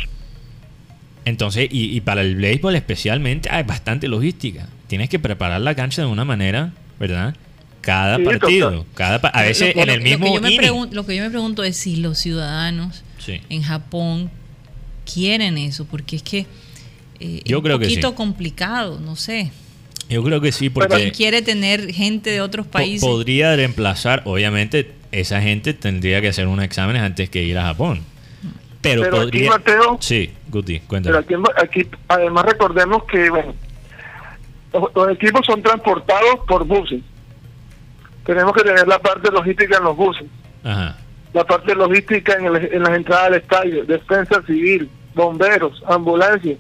Entonces, 1.26 1.68
y, 1.72 1.96
y 1.96 2.02
para 2.02 2.22
el 2.22 2.36
béisbol 2.36 2.76
especialmente 2.76 3.50
hay 3.52 3.64
bastante 3.64 4.08
logística. 4.08 4.68
Tienes 4.88 5.10
que 5.10 5.20
preparar 5.20 5.60
la 5.62 5.76
cancha 5.76 6.02
de 6.02 6.08
una 6.08 6.24
manera, 6.24 6.72
¿verdad? 7.00 7.36
Cada 7.82 8.18
Sí, 8.18 8.24
partido, 8.24 8.86
cada 8.94 9.20
pa- 9.20 9.30
a 9.30 9.42
veces 9.42 9.76
Lo- 9.76 9.82
en 9.82 9.88
lo- 9.88 9.94
el 9.94 10.00
lo 10.00 10.04
que 10.06 10.10
mismo 10.12 10.26
yo 10.28 10.42
me 10.42 10.96
Lo 10.96 11.06
que 11.06 11.16
yo 11.16 11.24
me 11.24 11.30
pregunto 11.30 11.64
es 11.64 11.76
si 11.78 11.98
los 11.98 12.18
ciudadanos 12.18 13.04
Sí. 13.18 13.42
en 13.50 13.62
Japón 13.64 14.30
quieren 15.12 15.58
eso, 15.58 15.86
porque 15.86 16.18
es 16.18 16.24
que 16.24 16.46
eh, 17.20 17.42
Yo 17.46 17.58
es 17.58 17.64
creo 17.64 17.76
un 17.78 17.82
que 17.82 17.90
sí. 17.90 17.96
poquito 17.96 18.16
complicado, 18.16 19.00
no 19.00 19.16
sé. 19.16 19.52
Yo 20.10 20.24
creo 20.24 20.40
que 20.40 20.52
sí, 20.52 20.70
¿Quién 20.70 20.74
porque 20.74 21.12
quiere 21.12 21.42
tener 21.42 21.92
gente 21.94 22.30
de 22.30 22.42
otros 22.42 22.66
po- 22.66 22.74
países? 22.74 23.02
podría 23.08 23.56
reemplazar, 23.56 24.22
obviamente, 24.26 24.94
esa 25.12 25.42
gente 25.42 25.74
tendría 25.74 26.22
que 26.22 26.28
hacer 26.30 26.48
unos 26.48 26.64
exámenes 26.66 27.02
antes 27.02 27.30
que 27.30 27.44
ir 27.44 27.58
a 27.58 27.64
Japón. 27.64 28.02
Pero, 28.82 29.02
Pero 29.02 29.18
aquí, 29.18 29.26
podría. 29.26 29.50
Mateo- 29.50 29.98
sí, 30.00 30.30
Guti, 30.50 30.74
Pero 30.76 30.88
cuéntame. 30.88 31.18
aquí, 31.18 31.34
aquí 31.62 31.88
además 32.08 32.46
recordemos 32.46 33.04
que 33.06 33.30
bueno, 33.30 33.54
los, 34.72 34.84
los 34.96 35.10
equipos 35.12 35.46
son 35.46 35.62
transportados 35.62 36.40
por 36.48 36.64
buses. 36.66 37.02
Tenemos 38.26 38.54
que 38.54 38.62
tener 38.64 38.88
la 38.88 39.00
parte 39.00 39.32
logística 39.32 39.78
en 39.78 39.84
los 39.86 39.96
buses, 39.98 40.28
Ajá. 40.64 40.98
la 41.34 41.44
parte 41.46 41.74
logística 41.76 42.34
en, 42.34 42.46
el- 42.46 42.74
en 42.74 42.84
las 42.84 42.96
entradas 42.96 43.28
al 43.28 43.34
estadio, 43.36 43.84
defensa 43.86 44.42
civil, 44.46 44.90
bomberos, 45.18 45.84
ambulancias. 45.86 46.58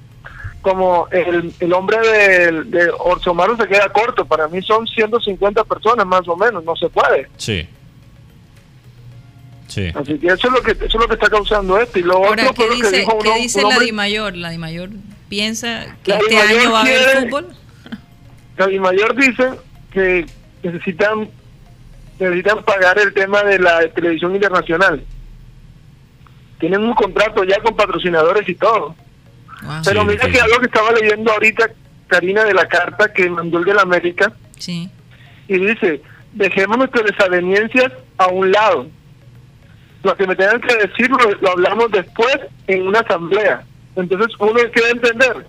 Como 0.61 1.07
el, 1.11 1.53
el 1.61 1.71
hombre 1.73 1.97
de, 1.99 2.63
de 2.63 2.89
Orsomaru 2.99 3.55
se 3.55 3.67
queda 3.67 3.87
corto, 3.93 4.25
para 4.25 4.49
mí 4.49 4.61
son 4.61 4.85
150 4.85 5.63
personas 5.63 6.05
más 6.05 6.27
o 6.27 6.35
menos, 6.35 6.63
no 6.65 6.75
se 6.75 6.89
puede. 6.89 7.29
Sí. 7.37 7.65
Sí. 9.67 9.91
Así 9.95 10.17
que 10.17 10.27
eso 10.27 10.47
es 10.47 10.53
lo 10.53 10.61
que 10.61 10.71
eso 10.71 10.85
es 10.85 10.93
lo 10.95 11.07
que 11.07 11.13
está 11.13 11.29
causando 11.29 11.77
esto. 11.79 11.99
Y 11.99 12.03
lo 12.03 12.15
Ahora, 12.17 12.43
otro 12.49 12.53
¿qué 12.53 12.63
lo 12.63 12.69
que 12.69 12.75
dice, 12.75 12.97
dijo 12.99 13.17
¿qué 13.19 13.29
uno- 13.29 13.37
dice 13.37 13.63
un 13.63 13.69
la 13.73 13.79
DIMAYOR? 13.79 14.35
La 14.37 14.49
DIMAYOR 14.49 14.89
piensa 15.29 15.95
que 16.03 16.11
este 16.11 16.29
DIMAYOR 16.29 16.59
año 16.59 16.71
va 16.71 16.77
a 16.79 16.81
haber 16.81 17.03
quiere- 17.03 17.21
fútbol. 17.21 17.47
La 18.57 18.67
mayor 18.79 19.15
dice 19.15 19.51
que 19.91 20.25
necesitan 20.63 21.29
necesitan 22.19 22.63
pagar 22.63 22.97
el 22.97 23.13
tema 23.13 23.43
de 23.43 23.59
la 23.59 23.87
televisión 23.89 24.33
internacional. 24.33 25.03
Tienen 26.59 26.83
un 26.83 26.93
contrato 26.93 27.43
ya 27.43 27.59
con 27.61 27.75
patrocinadores 27.75 28.47
y 28.49 28.55
todo. 28.55 28.95
Wow. 29.63 29.81
Pero 29.85 30.01
Sí, 30.01 30.07
mira 30.07 30.25
sí. 30.25 30.31
que 30.31 30.41
algo 30.41 30.59
que 30.59 30.65
estaba 30.67 30.91
leyendo 30.91 31.31
ahorita, 31.31 31.69
Karina, 32.07 32.43
de 32.43 32.53
la 32.53 32.67
carta 32.67 33.11
que 33.13 33.29
mandó 33.29 33.59
el 33.59 33.65
de 33.65 33.73
la 33.73 33.81
América, 33.83 34.31
Sí. 34.57 34.89
y 35.47 35.57
dice, 35.57 36.01
dejemos 36.33 36.77
nuestras 36.77 37.05
desavenencias 37.05 37.91
a 38.17 38.27
un 38.27 38.51
lado. 38.51 38.87
Lo 40.03 40.15
que 40.15 40.27
me 40.27 40.35
tengan 40.35 40.61
que 40.61 40.75
decir 40.75 41.09
lo, 41.09 41.31
lo 41.41 41.51
hablamos 41.51 41.91
después 41.91 42.37
en 42.67 42.87
una 42.87 42.99
asamblea. 42.99 43.63
Entonces 43.95 44.35
uno 44.39 44.53
quiere 44.73 44.91
entender 44.91 45.45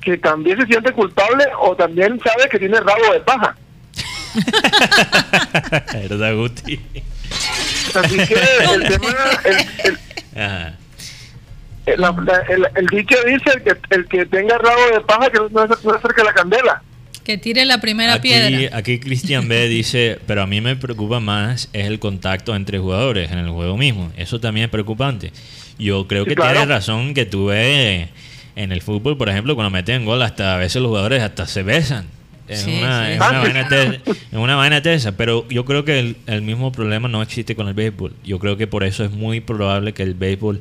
que 0.00 0.16
también 0.18 0.58
se 0.60 0.66
siente 0.66 0.92
culpable 0.92 1.44
o 1.60 1.74
también 1.76 2.18
sabe 2.24 2.48
que 2.48 2.58
tiene 2.58 2.78
rabo 2.80 3.12
de 3.12 3.20
paja. 3.20 3.56
¿Verdad, 5.92 6.34
Guti? 6.36 6.80
Así 7.94 8.16
que 8.16 8.34
el 8.74 8.82
tema, 8.88 9.14
el, 9.44 9.56
el- 9.84 9.98
Ajá. 10.36 10.74
el- 11.86 12.00
la- 12.00 12.12
la- 12.12 12.42
el- 12.54 12.68
el 12.76 12.86
dicho 12.86 13.16
dice 13.26 13.50
el 13.56 13.62
que, 13.62 13.72
el 13.90 14.06
que 14.06 14.26
tenga 14.26 14.56
rabo 14.58 14.80
de 14.94 15.00
paja 15.00 15.30
que 15.30 15.38
no, 15.38 15.48
se- 15.48 15.86
no 15.86 15.94
acerque 15.94 16.22
la 16.22 16.32
candela. 16.32 16.82
Que 17.24 17.38
tire 17.38 17.64
la 17.64 17.80
primera 17.80 18.14
Aquí, 18.14 18.28
piedra. 18.30 18.76
aquí 18.76 18.98
Cristian 19.00 19.46
B 19.48 19.68
dice, 19.68 20.18
pero 20.26 20.42
a 20.42 20.46
mí 20.46 20.60
me 20.60 20.74
preocupa 20.76 21.20
más 21.20 21.68
es 21.72 21.86
el 21.86 21.98
contacto 21.98 22.54
entre 22.56 22.78
jugadores 22.78 23.30
en 23.32 23.38
el 23.38 23.48
juego 23.50 23.76
mismo. 23.76 24.12
Eso 24.16 24.40
también 24.40 24.64
es 24.64 24.70
preocupante. 24.70 25.32
Yo 25.78 26.06
creo 26.08 26.24
Sí, 26.24 26.30
que 26.30 26.34
claro. 26.36 26.52
tienes 26.52 26.68
razón 26.68 27.14
que 27.14 27.24
tú 27.26 27.46
ves 27.46 28.08
en 28.54 28.70
el 28.72 28.82
fútbol, 28.82 29.16
por 29.16 29.28
ejemplo, 29.28 29.54
cuando 29.54 29.70
meten 29.70 30.04
gol, 30.04 30.22
hasta 30.22 30.54
a 30.54 30.58
veces 30.58 30.82
los 30.82 30.88
jugadores 30.90 31.22
hasta 31.22 31.46
se 31.46 31.62
besan. 31.62 32.06
Es, 32.52 32.60
Sí, 32.62 32.78
una, 32.78 33.06
sí. 33.06 33.12
es 33.12 33.18
una 33.18 33.38
vaina 33.40 33.68
te- 33.68 34.00
es 34.12 34.16
una 34.32 34.56
vaina 34.56 34.82
tesa, 34.82 35.16
pero 35.16 35.48
yo 35.48 35.64
creo 35.64 35.84
que 35.84 35.98
el, 35.98 36.16
el 36.26 36.42
mismo 36.42 36.72
problema 36.72 37.08
no 37.08 37.22
existe 37.22 37.54
con 37.56 37.68
el 37.68 37.74
béisbol. 37.74 38.12
Yo 38.24 38.38
creo 38.38 38.56
que 38.56 38.66
por 38.66 38.84
eso 38.84 39.04
es 39.04 39.10
muy 39.10 39.40
probable 39.40 39.92
que 39.94 40.02
el 40.02 40.14
béisbol 40.14 40.60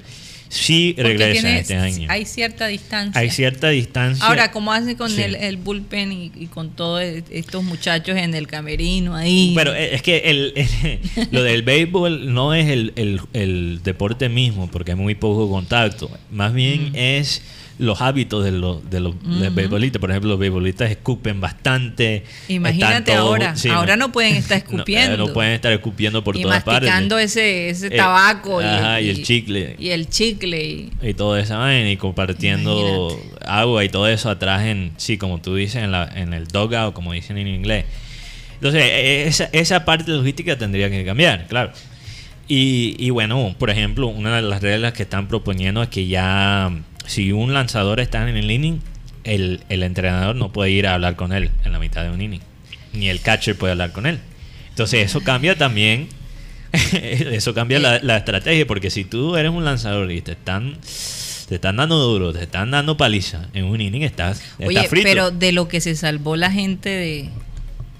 sí 0.49 0.91
Porque 0.97 1.07
regrese 1.13 1.41
tiene- 1.41 1.59
este 1.59 1.77
año. 1.77 2.07
Hay 2.11 2.25
cierta 2.25 2.67
distancia. 2.67 3.21
Hay 3.21 3.29
cierta 3.29 3.69
distancia. 3.69 4.25
Ahora, 4.25 4.51
¿cómo 4.51 4.73
hace 4.73 4.97
con 4.97 5.09
Sí. 5.09 5.21
el, 5.21 5.35
el 5.35 5.55
bullpen 5.55 6.11
y, 6.11 6.31
y 6.35 6.47
con 6.47 6.71
todos 6.71 7.01
estos 7.29 7.63
muchachos 7.63 8.17
en 8.17 8.33
el 8.35 8.47
camerino 8.47 9.15
ahí? 9.15 9.53
Pero 9.55 9.73
eh, 9.73 9.95
es 9.95 10.01
que 10.01 10.17
el, 10.25 10.51
el- 10.57 10.99
lo 11.31 11.41
del 11.43 11.61
béisbol 11.63 12.33
no 12.33 12.53
es 12.53 12.67
el, 12.67 12.91
el- 12.97 13.21
el 13.31 13.79
deporte 13.83 14.27
mismo, 14.27 14.69
porque 14.69 14.91
hay 14.91 14.97
muy 14.97 15.15
poco 15.15 15.49
contacto. 15.49 16.11
Más 16.31 16.53
bien 16.53 16.91
es 16.95 17.41
los 17.81 17.99
hábitos 17.99 18.43
de 18.45 18.51
los, 18.51 18.89
de 18.89 18.99
los 18.99 19.15
beisbolistas. 19.53 19.99
Por 19.99 20.11
ejemplo, 20.11 20.29
los 20.29 20.39
beisbolistas 20.39 20.91
escupen 20.91 21.41
bastante. 21.41 22.23
Imagínate 22.47 23.11
todos- 23.11 23.19
ahora. 23.27 23.55
sí, 23.55 23.69
ahora 23.69 23.95
no 23.97 24.11
pueden 24.11 24.35
estar 24.35 24.57
eh, 24.59 24.63
escupiendo. 24.65 25.17
No, 25.17 25.33
pueden 25.33 25.53
estar 25.53 25.71
escupiendo 25.73 26.23
por 26.23 26.37
y 26.37 26.43
todas 26.43 26.63
partes. 26.63 26.89
masticando 26.89 27.17
ese, 27.19 27.69
ese 27.69 27.87
Eh, 27.87 27.97
tabaco. 27.97 28.59
ajá, 28.59 29.01
y 29.01 29.09
el 29.09 29.23
chicle. 29.23 29.75
Y 29.79 29.89
el 29.89 30.07
chicle. 30.09 30.63
y- 30.63 30.91
y 31.01 31.13
toda 31.15 31.39
esa 31.41 31.57
vaina 31.57 31.89
y 31.91 31.97
compartiendo 31.97 33.19
agua 33.45 33.83
y 33.83 33.89
todo 33.89 34.07
eso 34.07 34.29
atrás 34.29 34.65
en 34.65 34.91
sí 34.97 35.17
como 35.17 35.39
tú 35.41 35.55
dices 35.55 35.83
en, 35.83 35.91
la, 35.91 36.07
en 36.15 36.33
el 36.33 36.47
dugout 36.47 36.93
como 36.93 37.13
dicen 37.13 37.37
en 37.37 37.47
inglés 37.47 37.85
entonces 38.55 38.83
e- 38.83 39.27
esa, 39.27 39.49
esa 39.51 39.83
parte 39.85 40.11
logística 40.11 40.57
tendría 40.57 40.89
que 40.91 41.03
cambiar 41.03 41.47
claro 41.47 41.71
y, 42.47 42.95
y 42.99 43.09
bueno 43.09 43.55
por 43.57 43.69
ejemplo 43.69 44.07
una 44.07 44.35
de 44.35 44.41
las 44.43 44.61
reglas 44.61 44.93
que 44.93 45.03
están 45.03 45.27
proponiendo 45.27 45.81
es 45.83 45.89
que 45.89 46.05
ya 46.07 46.71
si 47.05 47.31
un 47.31 47.53
lanzador 47.53 47.99
está 47.99 48.27
en 48.27 48.35
el 48.37 48.49
inning 48.51 48.79
el, 49.23 49.61
el 49.69 49.83
entrenador 49.83 50.35
no 50.35 50.51
puede 50.51 50.71
ir 50.71 50.87
a 50.87 50.93
hablar 50.95 51.15
con 51.15 51.31
él 51.33 51.51
en 51.65 51.71
la 51.71 51.79
mitad 51.79 52.03
de 52.03 52.09
un 52.09 52.21
inning 52.21 52.41
ni 52.93 53.09
el 53.09 53.21
catcher 53.21 53.57
puede 53.57 53.71
hablar 53.73 53.91
con 53.91 54.05
él 54.05 54.19
entonces 54.69 55.05
eso 55.05 55.21
cambia 55.21 55.55
también 55.57 56.07
eso 56.71 57.53
cambia 57.53 57.79
la, 57.79 57.99
la 57.99 58.17
estrategia 58.17 58.65
porque 58.65 58.89
si 58.89 59.03
tú 59.03 59.35
eres 59.35 59.51
un 59.51 59.65
lanzador 59.65 60.11
y 60.11 60.21
te 60.21 60.31
están 60.33 60.77
te 61.49 61.55
están 61.55 61.75
dando 61.75 61.97
duro, 61.97 62.31
te 62.31 62.41
están 62.43 62.71
dando 62.71 62.95
paliza 62.95 63.49
en 63.53 63.65
un 63.65 63.81
inning, 63.81 64.03
estás, 64.03 64.39
estás 64.57 64.67
Oye, 64.67 64.87
frito. 64.87 65.05
pero 65.05 65.31
de 65.31 65.51
lo 65.51 65.67
que 65.67 65.81
se 65.81 65.97
salvó 65.97 66.37
la 66.37 66.49
gente 66.49 66.87
de, 66.87 67.29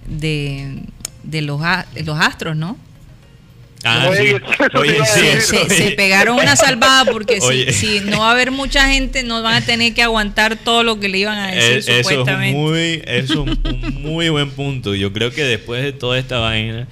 de, 0.07 0.83
de 1.23 1.41
los, 1.41 1.61
a- 1.61 1.85
de 1.93 2.03
los 2.03 2.17
astros, 2.17 2.55
¿no? 2.55 2.77
Ah, 3.83 4.07
Oye, 4.09 4.17
sí. 4.17 4.35
eso 4.35 4.79
Oye, 4.79 4.99
a 4.99 5.05
sí, 5.05 5.21
decir. 5.21 5.37
eso, 5.59 5.69
se, 5.69 5.75
se 5.75 5.91
pegaron 5.91 6.37
una 6.37 6.55
salvada 6.55 7.05
porque 7.11 7.39
si, 7.41 7.71
si 7.73 7.99
no 8.01 8.19
va 8.19 8.27
a 8.29 8.31
haber 8.31 8.51
mucha 8.51 8.87
gente, 8.89 9.23
no 9.23 9.41
van 9.41 9.55
a 9.55 9.65
tener 9.65 9.93
que 9.95 10.03
aguantar 10.03 10.55
todo 10.57 10.83
lo 10.83 10.99
que 10.99 11.09
le 11.09 11.17
iban 11.17 11.37
a 11.37 11.47
decir 11.47 11.61
Eh, 11.71 11.77
Eso 11.79 11.91
es 11.91 12.07
supuestamente. 12.07 12.57
muy, 12.59 13.01
es 13.05 13.29
un, 13.31 13.49
un 13.49 14.01
muy 14.03 14.29
buen 14.29 14.51
punto. 14.51 14.93
Yo 14.93 15.11
creo 15.11 15.31
que 15.31 15.43
después 15.43 15.81
de 15.81 15.93
toda 15.93 16.19
esta 16.19 16.37
vaina, 16.37 16.87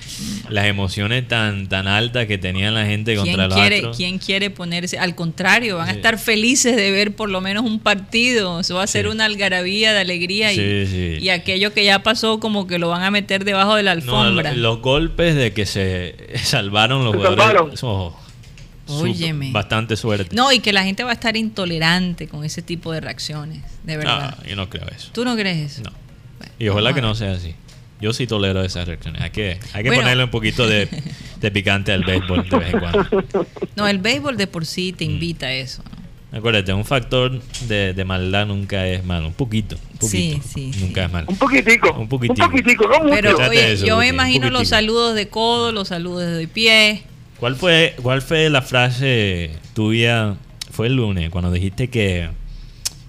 las 0.49 0.65
emociones 0.65 1.27
tan, 1.27 1.67
tan 1.69 1.87
altas 1.87 2.25
que 2.25 2.39
tenía 2.39 2.71
la 2.71 2.85
gente 2.87 3.13
¿Quién 3.13 3.25
contra 3.25 3.45
los 3.47 3.55
quiere, 3.55 3.75
Astros. 3.75 3.97
¿Quién 3.97 4.17
quiere 4.17 4.49
ponerse? 4.49 4.97
Al 4.97 5.13
contrario, 5.13 5.77
van 5.77 5.89
a 5.89 5.91
Sí. 5.91 5.97
estar 5.97 6.17
felices 6.17 6.75
de 6.75 6.89
ver 6.89 7.15
por 7.15 7.29
lo 7.29 7.39
menos 7.39 7.65
un 7.65 7.79
partido. 7.79 8.61
Eso 8.61 8.75
va 8.75 8.83
a 8.83 8.87
ser 8.87 9.05
Sí. 9.05 9.11
una 9.11 9.25
algarabía 9.25 9.93
de 9.93 9.99
alegría 9.99 10.51
y, 10.53 10.55
Sí, 10.55 10.87
sí. 10.91 11.17
y 11.23 11.29
aquello 11.29 11.71
que 11.71 11.85
ya 11.85 11.99
pasó 12.01 12.39
como 12.39 12.65
que 12.65 12.79
lo 12.79 12.89
van 12.89 13.03
a 13.03 13.11
meter 13.11 13.45
debajo 13.45 13.75
de 13.75 13.83
la 13.83 13.93
No, 13.93 14.01
alfombra. 14.01 14.53
lo- 14.53 14.57
los 14.59 14.81
golpes 14.81 15.35
de 15.35 15.53
que 15.53 15.67
se 15.67 16.15
salvaron 16.43 16.78
los 16.87 17.11
Se 17.11 17.17
jugadores. 17.17 17.45
salvaron. 17.45 17.73
oh, 17.83 18.15
Óyeme. 18.87 19.51
Bastante 19.51 19.95
suerte. 19.95 20.35
No, 20.35 20.51
y 20.51 20.59
que 20.59 20.73
la 20.73 20.83
gente 20.83 21.03
va 21.03 21.11
a 21.11 21.13
estar 21.13 21.37
intolerante 21.37 22.27
con 22.27 22.43
ese 22.43 22.61
tipo 22.61 22.91
de 22.91 23.01
reacciones, 23.01 23.61
de 23.83 23.97
verdad. 23.97 24.35
Ah, 24.39 24.43
yo 24.47 24.55
no 24.55 24.67
creo 24.69 24.87
eso. 24.95 25.09
¿Tú 25.13 25.23
no 25.25 25.35
crees 25.35 25.73
eso? 25.73 25.83
No. 25.83 25.91
Bueno, 26.39 26.53
Y 26.57 26.67
ojalá 26.69 26.93
que 26.93 27.01
no 27.01 27.13
sea 27.13 27.33
así. 27.33 27.53
Yo 28.01 28.13
sí 28.13 28.25
tolero 28.27 28.63
esas 28.63 28.87
reacciones. 28.87 29.21
Hay 29.21 29.29
que, 29.31 29.59
hay 29.73 29.83
que 29.83 29.89
Bueno. 29.89 30.03
ponerle 30.03 30.23
un 30.23 30.31
poquito 30.31 30.65
de, 30.67 30.87
de 31.39 31.51
picante 31.51 31.91
al 31.91 32.03
béisbol 32.03 32.49
de 32.49 32.57
vez 32.57 32.73
en 32.73 32.79
cuando. 32.79 33.25
No, 33.75 33.87
el 33.87 33.99
béisbol 33.99 34.37
de 34.37 34.47
por 34.47 34.65
sí 34.65 34.93
te 34.93 35.03
invita 35.03 35.47
a 35.47 35.51
eso. 35.53 35.83
¿no? 35.83 35.98
Acuérdate, 36.31 36.71
un 36.73 36.85
factor 36.85 37.41
de, 37.67 37.93
de 37.93 38.05
maldad 38.05 38.45
nunca 38.45 38.85
es 38.87 39.03
malo. 39.03 39.27
Un 39.27 39.33
poquito. 39.33 39.75
Un 39.93 39.97
poquito. 39.99 40.43
Sí, 40.43 40.71
sí, 40.71 40.79
Nunca 40.79 41.01
sí. 41.01 41.05
es 41.07 41.11
malo. 41.11 41.27
Un 41.27 41.37
poquitico. 41.37 41.91
Un 41.93 42.07
poquitico. 42.07 42.45
Un 42.45 42.51
poquitico, 42.51 42.87
no 42.87 42.99
mucho. 42.99 43.15
Pero 43.15 43.37
oye, 43.37 43.73
eso, 43.73 43.85
yo 43.85 43.97
me 43.97 44.07
imagino 44.07 44.49
los 44.51 44.67
saludos 44.67 45.15
de 45.15 45.27
codo, 45.27 45.71
los 45.71 45.87
saludos 45.87 46.37
de 46.37 46.47
pie. 46.47 47.03
¿Cuál 47.39 47.55
fue, 47.55 47.95
¿Cuál 48.03 48.21
fue 48.21 48.49
la 48.49 48.61
frase 48.61 49.51
tuya? 49.73 50.35
Fue 50.71 50.87
el 50.87 50.95
lunes, 50.95 51.29
cuando 51.31 51.51
dijiste 51.51 51.89
que, 51.89 52.29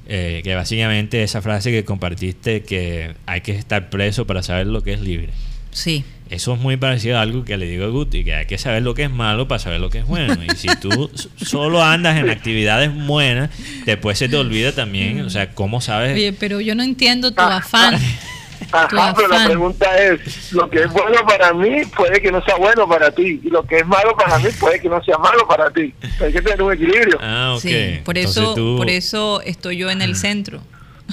eh, 0.09 0.41
que 0.43 0.55
básicamente 0.55 1.23
esa 1.23 1.43
frase 1.43 1.71
que 1.71 1.85
compartiste, 1.85 2.63
que 2.63 3.15
hay 3.27 3.43
que 3.43 3.53
estar 3.53 3.91
preso 3.91 4.27
para 4.27 4.43
saber 4.43 4.67
lo 4.67 4.83
que 4.83 4.95
es 4.95 5.01
libre. 5.01 5.31
Sí. 5.73 6.05
Eso 6.31 6.55
es 6.55 6.61
muy 6.61 6.77
parecido 6.77 7.19
a 7.19 7.23
algo 7.23 7.45
que 7.45 7.57
le 7.57 7.67
digo 7.67 7.85
a 7.85 7.89
Guti, 7.89 8.23
que 8.23 8.35
hay 8.37 8.47
que 8.47 8.57
saber 8.57 8.83
lo 8.85 8.95
que 8.95 9.03
es 9.05 9.11
malo 9.11 9.49
para 9.49 9.59
saber 9.59 9.81
lo 9.81 9.91
que 9.91 9.99
es 9.99 10.07
bueno. 10.07 10.37
Y 10.45 10.57
si 10.57 10.69
tú 10.77 11.11
solo 11.37 11.83
andas 11.83 12.17
en 12.19 12.31
actividades 12.31 12.91
buenas, 13.07 13.51
después 13.85 14.17
se 14.17 14.29
te 14.29 14.37
olvida 14.37 14.73
también, 14.73 15.23
o 15.23 15.31
sea, 15.31 15.51
cómo 15.51 15.81
sabes... 15.81 16.15
Oye, 16.15 16.33
pero 16.33 16.61
yo 16.61 16.75
no 16.77 16.85
entiendo 16.85 17.33
tu 17.33 17.43
Ah, 17.43 17.57
afán. 17.57 17.99
tu 18.71 18.77
Ajá, 18.77 19.13
pero 19.17 19.27
la 19.27 19.37
afán. 19.37 19.47
pregunta 19.49 19.87
es, 19.99 20.53
lo 20.53 20.71
que 20.71 20.83
es 20.85 20.93
bueno 20.93 21.17
para 21.27 21.53
mí 21.53 21.83
puede 21.97 22.23
que 22.23 22.31
no 22.31 22.41
sea 22.45 22.55
bueno 22.57 22.87
para 22.89 23.11
ti, 23.11 23.41
y 23.43 23.51
lo 23.51 23.65
que 23.65 23.79
es 23.79 23.87
malo 23.87 24.17
para 24.17 24.39
mí 24.39 24.51
puede 24.61 24.79
que 24.81 24.89
no 24.89 25.03
sea 25.03 25.19
malo 25.19 25.49
para 25.49 25.69
ti. 25.73 25.93
Hay 26.21 26.33
que 26.33 26.41
tener 26.43 26.63
un 26.63 26.73
equilibrio. 26.73 27.19
Ah, 27.21 27.55
ok. 27.57 27.61
Sí, 27.61 28.01
por 28.05 28.17
Entonces 28.17 28.43
eso, 28.43 28.55
tú, 28.55 28.77
por 28.77 28.89
eso 28.89 29.41
estoy 29.41 29.79
yo 29.79 29.91
en 29.91 30.01
el 30.03 30.15
centro. 30.15 30.61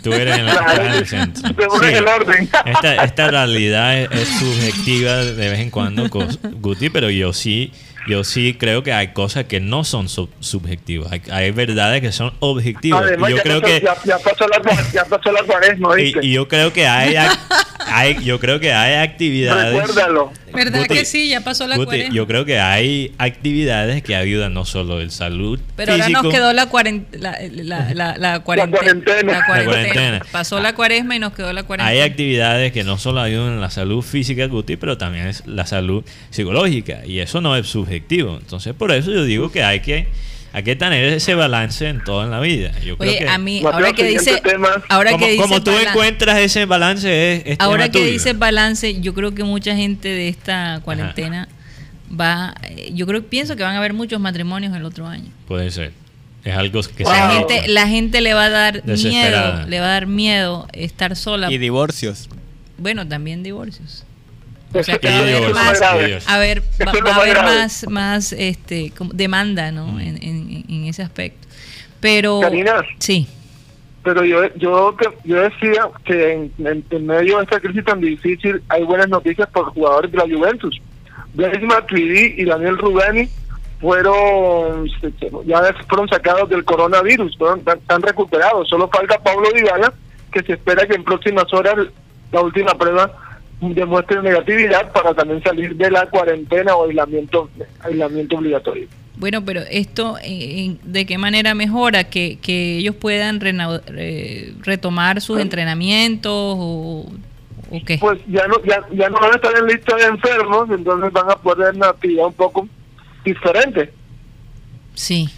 Tú 0.03 0.13
eres 0.13 0.37
en 0.37 0.45
la, 0.45 0.57
Claro, 0.57 0.83
en 0.83 0.91
el 0.93 1.07
centro. 1.07 1.49
Sí. 1.49 1.85
el 1.93 2.07
orden. 2.07 2.49
Esta, 2.65 3.03
esta 3.03 3.31
realidad 3.31 3.97
es, 3.99 4.09
es 4.11 4.27
subjetiva 4.39 5.17
de 5.17 5.49
vez 5.49 5.59
en 5.59 5.69
cuando, 5.69 6.07
Guti, 6.59 6.89
pero 6.89 7.09
yo 7.09 7.33
sí, 7.33 7.71
yo 8.07 8.23
sí 8.23 8.55
creo 8.57 8.83
que 8.83 8.93
hay 8.93 9.09
cosas 9.09 9.45
que 9.45 9.59
no 9.59 9.83
son 9.83 10.09
sub- 10.09 10.29
subjetivas. 10.39 11.11
Hay, 11.11 11.21
hay 11.31 11.51
verdades 11.51 12.01
que 12.01 12.11
son 12.11 12.33
objetivas. 12.39 13.03
Además, 13.03 13.29
Y 13.29 13.31
yo 13.31 13.37
ya, 13.37 13.43
creo 13.43 13.61
pasó, 13.61 13.73
que 13.73 13.81
ya, 13.85 13.95
ya 14.05 14.17
pasó 14.19 14.47
la, 14.47 14.61
cua- 14.61 14.91
ya 14.93 15.05
pasó 15.05 15.31
la 15.31 15.43
cuaresma, 15.43 15.99
y, 15.99 16.03
¿viste? 16.03 16.19
y 16.25 16.31
yo 16.33 16.47
creo 16.47 16.71
que 16.73 16.87
hay, 16.87 17.15
hay- 17.87 18.23
yo 18.23 18.39
creo 18.39 18.59
que 18.59 18.73
hay 18.73 18.95
actividades. 19.07 19.73
Recuérdalo. 19.75 20.31
¿Verdad 20.53 20.79
Guti, 20.79 20.93
que 20.95 21.05
sí? 21.05 21.27
Ya 21.29 21.41
pasó 21.41 21.67
la 21.67 21.75
Guti, 21.75 21.85
cuarentena. 21.87 22.15
yo 22.15 22.25
creo 22.25 22.45
que 22.45 22.57
hay 22.59 23.13
actividades 23.17 24.01
que 24.01 24.15
ayudan 24.15 24.53
no 24.53 24.65
solo 24.65 25.01
el 25.01 25.11
salud 25.11 25.59
Pero 25.75 25.91
ahora 25.91 26.05
físico, 26.05 26.23
nos 26.23 26.33
quedó 26.33 26.53
la, 26.53 26.69
cuarent- 26.71 27.05
la, 27.11 27.37
la, 27.51 27.93
la, 27.93 28.17
la 28.17 28.39
cuarentena. 28.39 28.77
cuarentena. 28.79 29.31
La 29.33 29.39
La 29.39 29.45
cuarentena. 29.45 29.93
cuarentena. 29.93 30.25
Pasó 30.31 30.59
la 30.59 30.73
cuaresma 30.73 31.15
y 31.15 31.19
nos 31.19 31.33
quedó 31.33 31.51
la 31.53 31.63
cuarentena. 31.63 31.89
Hay 31.91 31.99
actividades 32.09 32.71
que 32.71 32.83
no 32.83 32.97
solo 32.97 33.19
ayudan 33.21 33.53
en 33.53 33.61
la 33.61 33.69
salud 33.69 34.01
física, 34.01 34.47
Guti, 34.47 34.77
pero 34.77 34.97
también 34.97 35.27
es 35.27 35.45
la 35.45 35.65
salud 35.67 36.03
psicológica. 36.31 37.05
Y 37.05 37.19
eso 37.19 37.41
no 37.41 37.55
es 37.55 37.67
subjetivo. 37.67 37.96
Entonces, 37.99 38.73
por 38.73 38.91
eso 38.91 39.11
yo 39.11 39.23
digo 39.23 39.51
que 39.51 39.63
hay 39.63 39.79
que, 39.81 40.07
hay 40.53 40.63
que 40.63 40.75
tener 40.75 41.03
ese 41.05 41.35
balance 41.35 41.87
en 41.87 42.03
todo 42.03 42.23
en 42.23 42.31
la 42.31 42.39
vida. 42.39 42.71
Yo 42.83 42.97
creo 42.97 43.11
Oye, 43.11 43.19
que 43.19 43.29
a 43.29 43.37
mí, 43.37 43.61
ahora 43.63 43.93
que 43.93 44.03
dice, 44.05 44.41
ahora 44.89 45.11
como, 45.11 45.25
que 45.25 45.31
dice 45.31 45.43
como 45.43 45.63
tú 45.63 45.71
encuentras 45.71 46.37
ese 46.39 46.65
balance, 46.65 47.35
es, 47.35 47.41
es 47.45 47.57
ahora 47.59 47.83
tema 47.83 47.91
que 47.93 47.99
tuyo. 47.99 48.11
dice 48.11 48.33
balance, 48.33 48.99
yo 49.01 49.13
creo 49.13 49.33
que 49.33 49.43
mucha 49.43 49.75
gente 49.75 50.09
de 50.09 50.29
esta 50.29 50.81
cuarentena 50.83 51.47
va, 52.09 52.55
eh, 52.63 52.91
yo 52.93 53.05
creo, 53.05 53.23
pienso 53.23 53.55
que 53.55 53.63
van 53.63 53.75
a 53.75 53.77
haber 53.79 53.93
muchos 53.93 54.19
matrimonios 54.19 54.75
el 54.75 54.85
otro 54.85 55.07
año. 55.07 55.31
Puede 55.47 55.71
ser. 55.71 55.91
Es 56.43 56.55
algo 56.55 56.81
que 56.81 57.03
Wow. 57.03 57.11
La 57.11 57.29
se 57.29 57.35
gente, 57.37 57.67
la 57.67 57.87
gente 57.87 58.21
le 58.21 58.33
va 58.33 58.45
a 58.45 58.49
dar 58.49 58.85
miedo, 58.85 59.65
le 59.67 59.79
va 59.79 59.85
a 59.85 59.89
dar 59.89 60.07
miedo 60.07 60.67
estar 60.71 61.15
sola. 61.17 61.51
Y 61.51 61.57
divorcios. 61.57 62.29
Bueno, 62.77 63.05
también 63.05 63.43
divorcios. 63.43 64.05
Eso- 64.79 64.81
O 64.81 64.83
sea, 64.83 64.97
que 64.99 65.07
eso 65.07 65.41
va 65.53 65.61
a 65.61 65.63
más 65.63 65.81
más, 65.81 65.93
ver, 65.97 66.09
Eso 66.11 66.85
va, 66.85 66.91
a 66.91 67.03
más 67.03 67.17
haber 67.17 67.37
más, 67.43 67.85
más 67.89 68.33
este, 68.33 68.91
como 68.97 69.11
demanda, 69.13 69.71
¿no? 69.71 69.87
Mm. 69.87 69.99
En, 69.99 70.23
en- 70.23 70.65
en 70.69 70.85
ese 70.85 71.01
aspecto. 71.03 71.47
Pero, 71.99 72.39
Karina. 72.41 72.83
sí, 72.99 73.27
Pero 74.03 74.23
yo, 74.23 74.53
yo, 74.55 74.95
que- 74.95 75.09
yo 75.25 75.41
decía 75.41 75.89
que 76.05 76.33
en, 76.33 76.51
en- 76.65 76.85
en 76.91 77.05
medio 77.05 77.37
de 77.37 77.43
esta 77.43 77.59
crisis 77.59 77.83
tan 77.83 77.99
difícil 77.99 78.61
hay 78.69 78.83
buenas 78.83 79.09
noticias 79.09 79.49
por 79.49 79.65
jugadores 79.73 80.11
de 80.11 80.17
la 80.17 80.23
Juventus. 80.23 80.79
Blaise 81.33 81.61
Matuidi 81.63 82.35
y 82.37 82.45
Daniel 82.45 82.77
Rubeni 82.77 83.27
fueron 83.81 84.87
ya 85.45 85.61
fueron 85.87 86.07
sacados 86.09 86.49
del 86.49 86.63
coronavirus, 86.63 87.37
fueron, 87.37 87.59
están, 87.59 87.77
están 87.79 88.01
recuperados. 88.01 88.69
Solo 88.69 88.87
falta 88.89 89.17
Pablo 89.21 89.49
Dybala, 89.53 89.93
que 90.31 90.41
se 90.43 90.53
espera 90.53 90.85
que 90.87 90.95
en 90.95 91.03
próximas 91.03 91.51
horas 91.53 91.75
la 92.31 92.41
última 92.41 92.73
prueba 92.75 93.11
demuestre 93.61 94.21
negatividad 94.21 94.91
para 94.91 95.13
también 95.13 95.41
salir 95.43 95.75
de 95.75 95.89
la 95.91 96.05
cuarentena 96.09 96.75
o 96.75 96.85
aislamiento, 96.87 97.49
aislamiento 97.79 98.37
obligatorio. 98.37 98.87
bueno, 99.15 99.43
pero 99.43 99.61
esto, 99.69 100.17
eh, 100.23 100.75
¿de 100.83 101.05
qué 101.07 101.17
manera 101.17 101.55
mejora? 101.55 102.03
Que, 102.05 102.37
que 102.39 102.77
ellos 102.77 102.95
puedan 102.95 103.39
rena- 103.39 103.81
re- 103.87 104.53
retomar 104.61 105.21
sus 105.21 105.39
entrenamientos 105.39 106.31
o, 106.33 107.11
o 107.71 107.81
qué? 107.85 107.97
pues 107.97 108.19
ya 108.27 108.47
no 108.47 108.63
ya, 108.63 108.79
ya 108.93 109.09
no 109.09 109.19
van 109.19 109.31
a 109.31 109.35
estar 109.35 109.57
en 109.57 109.65
lista 109.65 109.95
de 109.95 110.03
enfermos, 110.05 110.69
entonces 110.69 111.11
van 111.11 111.29
a 111.31 111.35
poder 111.35 111.73
una 111.75 111.87
actividad 111.89 112.27
un 112.27 112.33
poco 112.33 112.67
diferente. 113.25 113.91
Sí. 114.93 115.29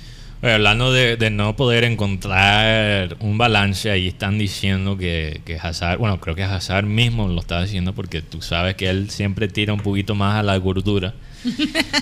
Oye, 0.42 0.54
hablando 0.54 0.94
de, 0.94 1.18
de 1.18 1.30
no 1.30 1.56
poder 1.58 1.84
encontrar 1.84 3.18
un 3.20 3.38
balance, 3.38 3.92
ahí 3.92 4.08
están 4.08 4.38
diciendo 4.38 4.98
que, 4.98 5.42
que 5.46 5.58
Hazard, 5.60 5.98
bueno, 5.98 6.20
creo 6.22 6.34
que 6.34 6.44
Hazard 6.44 6.86
mismo 6.86 7.28
lo 7.28 7.42
está 7.42 7.62
diciendo 7.62 7.94
porque 7.94 8.22
tú 8.22 8.42
sabes 8.42 8.76
que 8.76 8.90
él 8.90 9.10
siempre 9.10 9.50
tira 9.50 9.74
un 9.74 9.82
poquito 9.82 10.16
más 10.16 10.36
a 10.40 10.44
la 10.44 10.56
gordura. 10.58 11.14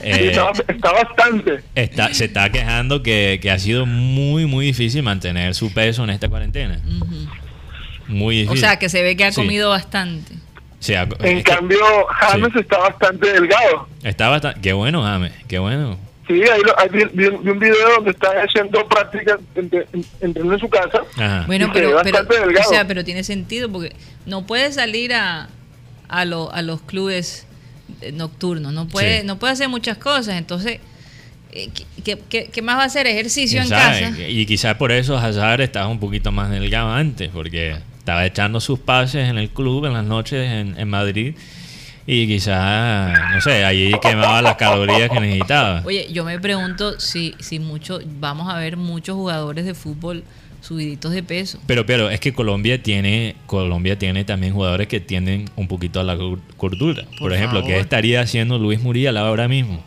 Eh, 0.02 0.30
está, 0.32 0.52
está 0.68 0.92
bastante. 0.94 1.64
está- 1.76 2.14
se 2.14 2.26
está 2.26 2.50
quejando 2.52 3.02
que, 3.04 3.40
que 3.42 3.52
ha 3.52 3.60
sido 3.60 3.86
muy, 3.86 4.46
muy 4.46 4.66
difícil 4.68 5.04
mantener 5.04 5.54
su 5.56 5.74
peso 5.74 6.04
en 6.04 6.12
esta 6.12 6.28
cuarentena. 6.30 6.80
Muy 8.08 8.38
O 8.38 8.42
difícil. 8.42 8.60
sea, 8.60 8.78
que 8.80 8.90
se 8.90 9.02
ve 9.04 9.16
que 9.18 9.26
ha 9.26 9.32
Sí. 9.32 9.36
comido 9.42 9.70
bastante. 9.70 10.34
O 10.80 10.84
sea, 10.84 11.08
En 11.20 11.42
cambio, 11.42 11.80
James 12.10 12.50
sí. 12.54 12.60
está 12.60 12.78
bastante 12.78 13.34
delgado. 13.34 13.88
está 14.04 14.30
bastante... 14.30 14.62
Qué 14.62 14.74
bueno, 14.74 15.04
James, 15.04 15.34
qué 15.48 15.60
bueno. 15.60 15.98
Sí, 16.28 16.34
ahí, 16.44 16.62
lo- 16.62 16.78
ahí 16.78 16.90
vi, 16.92 17.04
vi 17.14 17.26
un 17.28 17.44
vi 17.44 17.50
un 17.52 17.60
video 17.60 17.90
donde 17.96 18.12
está 18.12 18.30
haciendo 18.44 18.86
prácticas 18.88 19.40
entre- 19.56 19.88
en- 19.94 20.60
su 20.60 20.70
casa. 20.70 21.02
Ajá. 21.16 21.44
Bueno, 21.48 21.70
pero, 21.74 22.00
pero, 22.04 22.20
o 22.60 22.70
sea, 22.70 22.86
pero 22.88 23.04
tiene 23.06 23.24
sentido 23.24 23.72
porque 23.72 23.96
no 24.26 24.46
puede 24.46 24.72
salir 24.74 25.14
a, 25.14 25.48
a, 26.10 26.26
lo- 26.26 26.52
a 26.54 26.62
los 26.62 26.82
clubes 26.82 27.46
eh, 28.02 28.12
nocturnos, 28.12 28.74
no 28.74 28.88
puede, 28.90 29.22
Sí. 29.22 29.26
no 29.28 29.40
puede 29.40 29.54
hacer 29.54 29.70
muchas 29.70 29.98
cosas, 29.98 30.36
entonces, 30.36 30.80
eh, 31.54 31.70
¿qué, 32.04 32.20
qué- 32.52 32.62
más 32.62 32.78
va 32.78 32.84
a 32.84 32.86
hacer? 32.88 33.08
Ejercicio 33.08 33.62
en 33.62 33.70
casa. 33.70 34.12
Y 34.28 34.46
quizás 34.46 34.76
por 34.76 34.92
eso 34.92 35.18
Hazard 35.18 35.62
estaba 35.62 35.88
un 35.88 36.00
poquito 36.00 36.32
más 36.34 36.50
delgado 36.52 36.92
antes, 36.92 37.30
porque 37.34 37.78
estaba 38.00 38.26
echando 38.26 38.60
sus 38.60 38.80
pases 38.80 39.30
en 39.30 39.38
el 39.38 39.50
club 39.50 39.86
en 39.86 39.94
las 39.94 40.04
noches 40.06 40.46
en, 40.52 40.78
en 40.78 40.90
Madrid 40.90 41.36
y 42.10 42.26
quizás, 42.26 43.14
no 43.34 43.42
sé, 43.42 43.66
allí 43.66 43.92
quemaba 44.02 44.42
las 44.42 44.56
calorías 44.56 45.10
que 45.10 45.20
necesitaba. 45.20 45.82
Oye, 45.86 46.08
yo 46.12 46.24
me 46.24 46.40
pregunto 46.40 47.00
si, 47.00 47.36
si 47.40 47.60
mucho, 47.60 48.00
vamos 48.20 48.48
a 48.52 48.58
ver 48.58 48.78
muchos 48.78 49.16
jugadores 49.16 49.66
de 49.66 49.74
fútbol 49.74 50.24
subiditos 50.62 51.12
de 51.12 51.22
peso. 51.22 51.60
Pero, 51.68 51.86
pero 51.86 52.10
es 52.10 52.20
que 52.20 52.34
Colombia 52.34 52.82
tiene, 52.82 53.36
Colombia 53.46 54.00
tiene 54.00 54.24
también 54.24 54.54
jugadores 54.54 54.88
que 54.88 55.00
tienden 55.02 55.46
un 55.58 55.68
poquito 55.68 56.00
a 56.00 56.04
la 56.04 56.16
gordura. 56.16 57.04
Por, 57.10 57.20
Por 57.20 57.34
ejemplo, 57.34 57.60
favor. 57.60 57.74
¿qué 57.76 57.80
estaría 57.82 58.22
haciendo 58.22 58.58
Luis 58.58 58.82
Muriel 58.82 59.18
ahora 59.18 59.48
mismo? 59.48 59.84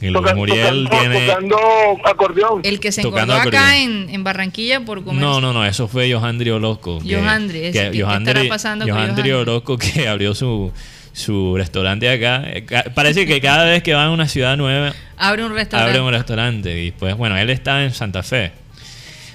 Y 0.00 0.06
Luis 0.08 0.14
Toca- 0.24 0.34
Muriel 0.34 0.84
tocando, 0.84 0.90
tiene... 1.10 1.26
tocando 1.26 1.58
acordeón. 2.04 2.60
El 2.64 2.80
que 2.80 2.92
se 2.92 3.02
Tocando 3.02 3.34
engordó 3.34 3.56
acá 3.58 3.78
en, 3.78 4.08
en 4.10 4.22
Barranquilla 4.24 4.80
por 4.80 5.02
comer. 5.02 5.22
No, 5.22 5.40
no, 5.40 5.52
no, 5.52 5.64
eso 5.64 5.88
fue 5.88 6.12
Johandri 6.12 6.50
Orozco. 6.50 7.00
Johandri, 7.00 7.64
ese, 7.64 7.90
que 7.90 7.90
¿qué- 7.92 8.00
estará 8.18 8.44
pasando 8.48 8.84
con 8.86 8.94
Johandri 8.94 9.30
Johandri? 9.30 9.32
Orozco 9.32 9.78
que 9.78 10.06
abrió 10.06 10.34
su, 10.34 10.70
su 11.16 11.56
restaurante 11.56 12.10
acá. 12.10 12.42
Eh, 12.46 12.66
Parece 12.94 13.24
que 13.26 13.40
cada 13.40 13.64
vez 13.64 13.82
que 13.82 13.94
va 13.94 14.04
a 14.04 14.10
una 14.10 14.28
ciudad 14.28 14.56
nueva, 14.58 14.92
Abre 15.16 15.44
un 15.46 15.54
restaurante. 15.54 15.90
abre 15.98 16.06
un 16.06 16.12
restaurante. 16.12 16.84
Y 16.84 16.90
pues, 16.90 17.16
bueno, 17.16 17.36
él 17.38 17.48
está 17.48 17.82
en 17.84 17.92
Santa 17.94 18.22
Fe. 18.22 18.52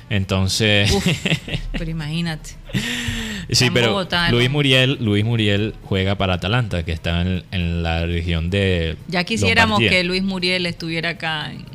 Entonces, 0.10 0.92
Uf, 0.92 1.08
pero 1.72 1.90
imagínate. 1.90 2.52
sí, 3.50 3.66
en 3.66 3.74
pero 3.74 3.88
Bogotá. 3.92 4.30
Luis 4.30 4.50
Muriel, 4.50 4.98
Luis 5.00 5.24
Muriel 5.24 5.74
juega 5.84 6.16
para 6.16 6.34
Atalanta, 6.36 6.84
que 6.84 6.92
está 6.92 7.22
en, 7.22 7.44
en 7.52 7.82
la 7.82 8.06
región 8.06 8.50
de. 8.50 8.98
Ya 9.08 9.24
quisiéramos 9.24 9.80
Lombardía. 9.80 9.90
que 10.02 10.04
Luis 10.04 10.22
Muriel 10.24 10.66
estuviera 10.66 11.10
acá. 11.12 11.52
en- 11.52 11.66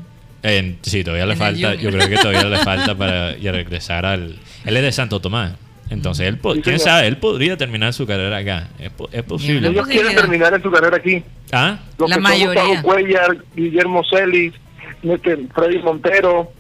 En- 0.43 0.79
sí, 0.83 1.03
todavía 1.03 1.27
le 1.27 1.33
En 1.33 1.39
falta, 1.39 1.75
yo 1.75 1.91
creo 1.91 2.09
que 2.09 2.17
todavía 2.17 2.45
le 2.45 2.59
falta 2.59 2.95
para 2.99 3.33
regresar 3.33 4.05
al... 4.07 4.37
Él 4.67 4.77
es 4.77 4.83
de 4.83 4.93
Santo 4.93 5.19
Tomás, 5.21 5.55
entonces 5.91 6.27
él, 6.29 6.35
Sí, 6.37 6.41
quién 6.63 6.65
señor. 6.65 6.81
sabe, 6.81 7.07
él 7.07 7.17
podría 7.19 7.57
terminar 7.57 7.93
su 7.93 8.07
carrera 8.07 8.39
acá, 8.39 8.69
es, 8.79 8.91
es 9.13 9.23
posible. 9.23 9.69
Ellos 9.69 9.87
quieren 9.87 10.15
terminar 10.15 10.53
en 10.55 10.63
su 10.63 10.71
carrera 10.71 10.97
aquí. 10.97 11.23
¿Ah? 11.53 11.79
Los 11.99 12.11
La 12.11 12.17
que 12.17 12.23
son 12.23 12.31
mayoría. 12.31 12.63
Gustavo 12.65 12.83
Cuellar, 12.83 13.37
Guillermo 13.55 14.03
Celis, 14.11 14.55
este, 15.03 15.37
Freddy 15.55 15.79
Montero, 15.81 16.53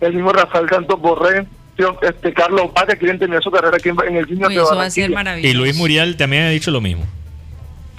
el 0.00 0.14
mismo 0.14 0.32
Rafael 0.32 0.68
Santos 0.68 1.00
Borré, 1.00 1.46
este, 2.02 2.32
Carlos 2.34 2.72
Vaca 2.74 2.94
quieren 2.96 3.18
terminar 3.18 3.42
su 3.42 3.50
carrera 3.50 3.76
aquí 3.76 3.88
en, 3.88 3.96
en 4.08 4.16
el 4.16 4.26
Junior 4.26 4.48
Uy, 4.48 4.54
de 4.56 4.62
eso 4.62 4.76
va 4.76 4.84
a 4.84 4.90
ser. 4.90 5.10
Y 5.42 5.52
Luis 5.54 5.76
Muriel 5.76 6.16
también 6.16 6.42
ha 6.44 6.50
dicho 6.50 6.70
lo 6.70 6.80
mismo. 6.80 7.04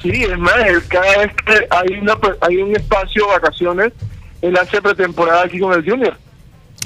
Sí, 0.01 0.09
es 0.09 0.37
más, 0.37 0.55
él 0.65 0.81
cada 0.87 1.17
vez 1.19 1.31
que 1.45 1.67
hay, 1.69 1.99
una, 1.99 2.15
hay 2.41 2.57
un 2.57 2.75
espacio 2.75 3.25
de 3.27 3.31
vacaciones, 3.33 3.93
él 4.41 4.57
hace 4.57 4.81
pretemporada 4.81 5.43
aquí 5.43 5.59
con 5.59 5.73
el 5.73 5.87
Junior. 5.87 6.15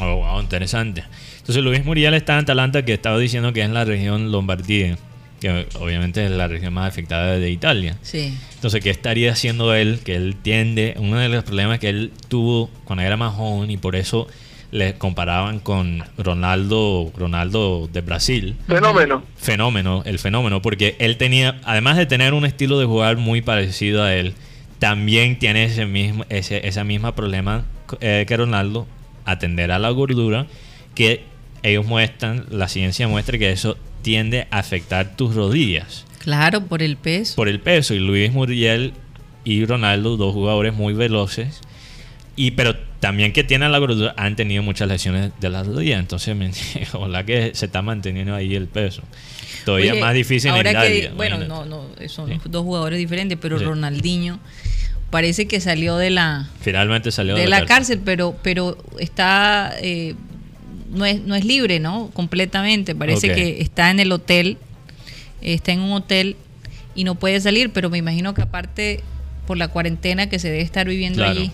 Oh, 0.01 0.15
wow, 0.17 0.41
interesante. 0.41 1.03
Entonces 1.45 1.63
Luis 1.63 1.85
Muriel 1.85 2.15
está 2.15 2.33
en 2.33 2.39
Atalanta, 2.39 2.83
que 2.83 2.93
estaba 2.93 3.19
diciendo 3.19 3.53
que 3.53 3.59
es 3.59 3.67
en 3.67 3.75
la 3.75 3.85
región 3.85 4.31
Lombardía, 4.31 4.97
que 5.39 5.67
obviamente 5.79 6.25
es 6.25 6.31
la 6.31 6.47
región 6.47 6.73
más 6.73 6.87
afectada 6.87 7.37
de 7.37 7.51
Italia. 7.51 7.95
Sí. 8.01 8.35
Entonces, 8.55 8.81
¿qué 8.81 8.89
estaría 8.89 9.31
haciendo 9.31 9.75
él? 9.75 9.99
Que 10.03 10.15
él 10.15 10.35
tiende, 10.41 10.95
uno 10.97 11.19
de 11.19 11.29
los 11.29 11.43
problemas 11.43 11.77
que 11.77 11.89
él 11.89 12.11
tuvo 12.29 12.71
cuando 12.83 13.03
era 13.03 13.15
más 13.15 13.35
joven 13.35 13.69
y 13.69 13.77
por 13.77 13.95
eso 13.95 14.27
le 14.71 14.95
comparaban 14.95 15.59
con 15.59 16.03
Ronaldo, 16.17 17.11
Ronaldo 17.15 17.87
de 17.93 18.01
Brasil. 18.01 18.55
Fenómeno. 18.67 19.21
Fenómeno, 19.37 20.01
el 20.03 20.17
fenómeno, 20.17 20.63
porque 20.63 20.95
él 20.97 21.17
tenía, 21.17 21.61
además 21.63 21.95
de 21.95 22.07
tener 22.07 22.33
un 22.33 22.43
estilo 22.43 22.79
de 22.79 22.85
jugar 22.85 23.17
muy 23.17 23.43
parecido 23.43 24.01
a 24.01 24.15
él, 24.15 24.33
también 24.79 25.37
tiene 25.37 25.65
ese 25.65 25.85
mismo, 25.85 26.25
ese, 26.29 26.67
esa 26.67 26.83
misma 26.83 27.13
problema 27.13 27.65
eh, 28.01 28.25
que 28.27 28.35
Ronaldo, 28.35 28.87
atender 29.25 29.71
a 29.71 29.77
la 29.77 29.91
gordura, 29.91 30.47
que 30.95 31.34
ellos 31.69 31.85
muestran, 31.85 32.45
la 32.49 32.67
ciencia 32.67 33.07
muestra 33.07 33.37
que 33.37 33.51
eso 33.51 33.77
tiende 34.01 34.47
a 34.51 34.59
afectar 34.59 35.15
tus 35.15 35.33
rodillas 35.35 36.05
Claro, 36.19 36.61
por 36.65 36.81
el 36.83 36.97
peso. 36.97 37.35
por 37.35 37.47
el 37.47 37.59
peso. 37.59 37.93
Y 37.93 37.99
Luis 37.99 38.31
Muriel 38.31 38.93
y 39.43 39.65
Ronaldo, 39.65 40.17
dos 40.17 40.33
jugadores 40.33 40.73
muy 40.73 40.93
veloces. 40.93 41.61
Y 42.35 42.51
pero 42.51 42.75
también 42.99 43.31
que 43.31 43.43
tienen 43.43 43.71
la 43.71 43.77
gordura, 43.77 44.13
han 44.17 44.35
tenido 44.35 44.61
muchas 44.63 44.87
lesiones 44.87 45.31
de 45.39 45.49
las 45.49 45.65
rodillas. 45.67 45.99
Entonces, 45.99 46.35
me, 46.35 46.51
ojalá 46.93 47.23
que 47.25 47.51
se 47.53 47.67
está 47.67 47.81
manteniendo 47.81 48.33
ahí 48.35 48.55
el 48.55 48.67
peso. 48.67 49.03
Todavía 49.63 49.93
Oye, 49.93 50.01
más 50.01 50.13
difícil 50.13 50.49
en 50.49 50.57
ahora 50.57 50.71
que 50.71 50.77
Italia. 50.97 51.09
di- 51.11 51.15
Bueno, 51.15 51.35
imagínate. 51.37 51.69
no, 51.69 51.87
no, 51.99 52.09
son 52.09 52.29
Sí. 52.29 52.39
dos 52.45 52.63
jugadores 52.63 52.99
diferentes, 52.99 53.37
pero 53.41 53.57
Sí. 53.59 53.65
Ronaldinho 53.65 54.39
parece 55.11 55.47
que 55.47 55.59
salió 55.61 55.95
de 55.97 56.09
la 56.09 56.49
Finalmente 56.61 57.11
salió 57.11 57.35
de 57.35 57.47
la 57.47 57.65
cárcel, 57.65 58.01
pero 58.03 58.35
pero 58.43 58.77
está 58.99 59.73
eh, 59.81 60.15
no 60.91 61.05
es 61.05 61.21
no 61.21 61.35
es 61.35 61.45
libre, 61.45 61.79
¿no? 61.79 62.09
Completamente. 62.13 62.95
Parece 62.95 63.33
que 63.33 63.61
está 63.61 63.89
en 63.91 63.99
el 63.99 64.11
hotel, 64.11 64.57
está 65.41 65.71
en 65.71 65.79
un 65.81 65.91
hotel 65.93 66.35
y 66.95 67.03
no 67.03 67.15
puede 67.15 67.39
salir, 67.41 67.71
pero 67.71 67.89
me 67.89 67.97
imagino 67.97 68.33
que 68.33 68.41
aparte 68.41 69.01
por 69.47 69.57
la 69.57 69.67
cuarentena 69.67 70.27
que 70.29 70.39
se 70.39 70.49
debe 70.49 70.61
estar 70.63 70.87
viviendo 70.87 71.17
Claro. 71.17 71.31
allí, 71.39 71.51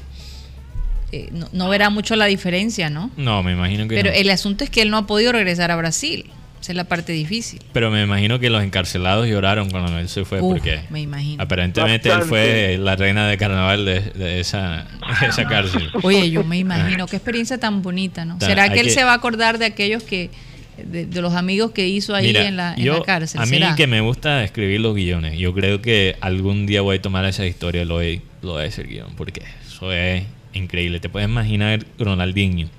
eh, 1.12 1.30
no, 1.32 1.50
no 1.52 1.68
verá 1.70 1.90
mucho 1.90 2.16
la 2.16 2.26
diferencia, 2.26 2.90
¿no? 2.90 3.12
No, 3.18 3.44
me 3.44 3.52
imagino 3.54 3.88
que 3.88 3.96
Pero 3.96 4.12
no. 4.12 4.16
el 4.16 4.30
asunto 4.30 4.64
es 4.64 4.70
que 4.70 4.82
él 4.82 4.90
no 4.90 4.98
ha 4.98 5.08
podido 5.08 5.32
regresar 5.34 5.72
a 5.72 5.76
Brasil. 5.76 6.26
Esa 6.62 6.74
es 6.74 6.76
la 6.76 6.84
parte 6.84 7.12
difícil. 7.12 7.60
Pero 7.74 7.90
me 7.90 8.04
imagino 8.04 8.40
que 8.40 8.50
los 8.52 8.64
encarcelados 8.64 9.28
lloraron 9.28 9.70
cuando 9.72 9.98
él 9.98 10.08
se 10.08 10.24
fue 10.26 10.40
Uf, 10.42 10.54
porque 10.54 10.82
me 10.92 11.02
imagino. 11.02 11.42
aparentemente 11.42 12.10
él 12.10 12.22
fue 12.22 12.78
la 12.80 12.96
reina 12.96 13.28
de 13.28 13.38
carnaval 13.38 13.84
de, 13.84 14.00
de 14.02 14.40
esa, 14.40 14.86
de 15.22 15.28
esa 15.28 15.46
cárcel. 15.50 15.90
Oye, 16.04 16.30
yo 16.30 16.44
me 16.44 16.60
imagino 16.60 17.08
qué 17.08 17.16
experiencia 17.16 17.58
tan 17.58 17.82
bonita, 17.82 18.26
¿no? 18.26 18.40
¿Será 18.40 18.70
que 18.72 18.80
él 18.80 18.86
que- 18.88 18.94
se 18.94 19.04
va 19.04 19.12
a 19.14 19.16
acordar 19.16 19.58
de 19.58 19.66
aquellos 19.66 20.04
que 20.04 20.30
de, 20.78 21.06
de 21.08 21.22
los 21.22 21.34
amigos 21.34 21.72
que 21.72 21.88
hizo 21.88 22.14
ahí 22.16 22.28
Mira, 22.28 22.48
en, 22.48 22.56
la, 22.58 22.74
en 22.76 22.84
yo- 22.84 23.00
la 23.00 23.04
cárcel? 23.04 23.42
A 23.42 23.46
mí 23.46 23.58
¿Será? 23.58 23.76
que 23.76 23.88
me 23.88 24.02
gusta 24.02 24.44
escribir 24.44 24.82
los 24.82 24.96
guiones, 24.96 25.40
yo 25.40 25.54
creo 25.56 25.82
que 25.82 26.16
algún 26.22 26.68
día 26.68 26.82
voy 26.82 26.98
a 26.98 27.02
tomar 27.02 27.26
esa 27.26 27.46
historia 27.48 27.82
y 27.82 27.86
lo 27.86 27.96
voy, 27.96 28.22
lo 28.44 28.54
voy 28.54 28.66
a 28.66 28.68
hacer 28.68 28.88
guion, 28.88 29.16
porque 29.18 29.42
eso 29.68 29.92
es 29.92 30.24
increíble. 30.54 31.00
Te 31.00 31.10
puedes 31.10 31.28
imaginar 31.28 31.84
Ronaldinho. 31.98 32.70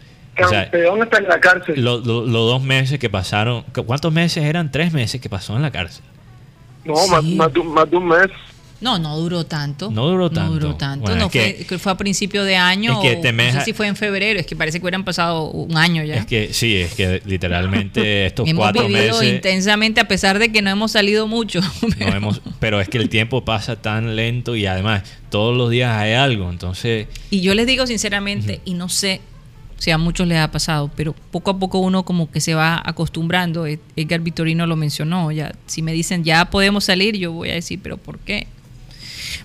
O 0.40 0.48
sea, 0.48 0.62
Campeón 0.70 1.02
está 1.02 1.18
en 1.18 1.28
la 1.28 1.40
cárcel. 1.40 1.82
lo- 1.84 1.98
lo- 1.98 2.22
los 2.26 2.50
dos 2.50 2.62
meses 2.62 2.98
que 2.98 3.10
pasaron, 3.10 3.64
¿cuántos 3.86 4.12
meses 4.12 4.44
eran? 4.44 4.70
Tres 4.70 4.92
meses 4.92 5.20
que 5.20 5.28
pasó 5.28 5.54
en 5.56 5.62
la 5.62 5.70
cárcel. 5.70 6.04
no, 6.84 6.94
más, 7.09 7.22
Sí. 7.22 7.34
más 7.36 7.52
de, 7.52 7.60
un- 7.60 7.72
más 7.74 7.90
de 7.90 7.96
un 7.96 8.06
mes. 8.09 8.26
No, 8.80 8.98
no 8.98 9.16
duró 9.16 9.44
tanto. 9.46 9.92
No 9.92 10.06
duró 10.09 10.24
No 10.24 10.30
tanto. 10.30 10.52
duró 10.54 10.74
tanto. 10.74 11.02
Bueno, 11.06 11.20
no 11.20 11.30
fue, 11.30 11.64
que- 11.68 11.78
fue 11.78 11.92
a 11.92 11.96
principio 11.96 12.42
de 12.42 12.56
año. 12.56 12.94
es 12.94 12.98
que 13.20 13.28
o 13.28 13.32
no 13.32 13.52
sé 13.52 13.60
si 13.60 13.72
fue 13.72 13.86
en 13.86 13.94
febrero. 13.94 14.40
Es 14.40 14.46
que 14.46 14.56
parece 14.56 14.80
que 14.80 14.84
hubieran 14.84 15.04
pasado 15.04 15.44
un 15.50 15.76
año 15.76 16.02
ya. 16.02 16.16
Es 16.16 16.26
que 16.26 16.52
sí, 16.52 16.74
es 16.78 16.94
que 16.94 17.22
literalmente 17.24 18.26
estos 18.26 18.48
hemos 18.48 18.64
cuatro 18.64 18.88
vivido 18.88 19.20
meses... 19.20 19.34
intensamente 19.34 20.00
a 20.00 20.09
pesar 20.09 20.40
de 20.40 20.50
que 20.50 20.62
no 20.62 20.70
hemos 20.70 20.90
salido 20.90 21.28
mucho. 21.28 21.60
no 21.82 21.88
pero- 21.96 22.16
hemos- 22.16 22.40
pero 22.59 22.80
es 22.80 22.88
que 22.88 22.98
el 22.98 23.09
tiempo 23.09 23.44
pasa 23.44 23.76
tan 23.80 24.16
lento 24.16 24.56
y 24.56 24.66
además 24.66 25.04
todos 25.30 25.56
los 25.56 25.70
días 25.70 25.96
hay 25.96 26.14
algo, 26.14 26.50
entonces... 26.50 27.06
Y 27.30 27.40
yo 27.42 27.54
les 27.54 27.68
digo 27.68 27.86
sinceramente, 27.86 28.60
y 28.64 28.74
no 28.74 28.88
sé 28.88 29.20
si 29.82 29.90
a 29.90 29.98
muchos 29.98 30.28
les 30.28 30.38
ha 30.38 30.48
pasado, 30.52 30.92
pero 30.94 31.12
poco 31.32 31.50
a 31.50 31.59
poco 31.59 31.80
uno 31.80 32.04
como 32.04 32.30
que 32.30 32.40
se 32.40 32.54
va 32.54 32.80
acostumbrando. 32.84 33.66
Ed- 33.66 33.80
Edgar 33.96 34.20
Vitorino 34.20 34.64
lo 34.68 34.76
mencionó. 34.76 35.32
Ya, 35.32 35.50
si 35.66 35.82
me 35.82 35.92
dicen 35.92 36.22
ya 36.22 36.44
podemos 36.50 36.84
salir, 36.84 37.16
yo 37.16 37.32
voy 37.32 37.50
a 37.50 37.54
decir, 37.54 37.80
pero 37.82 37.96
¿por 37.96 38.20
qué? 38.20 38.46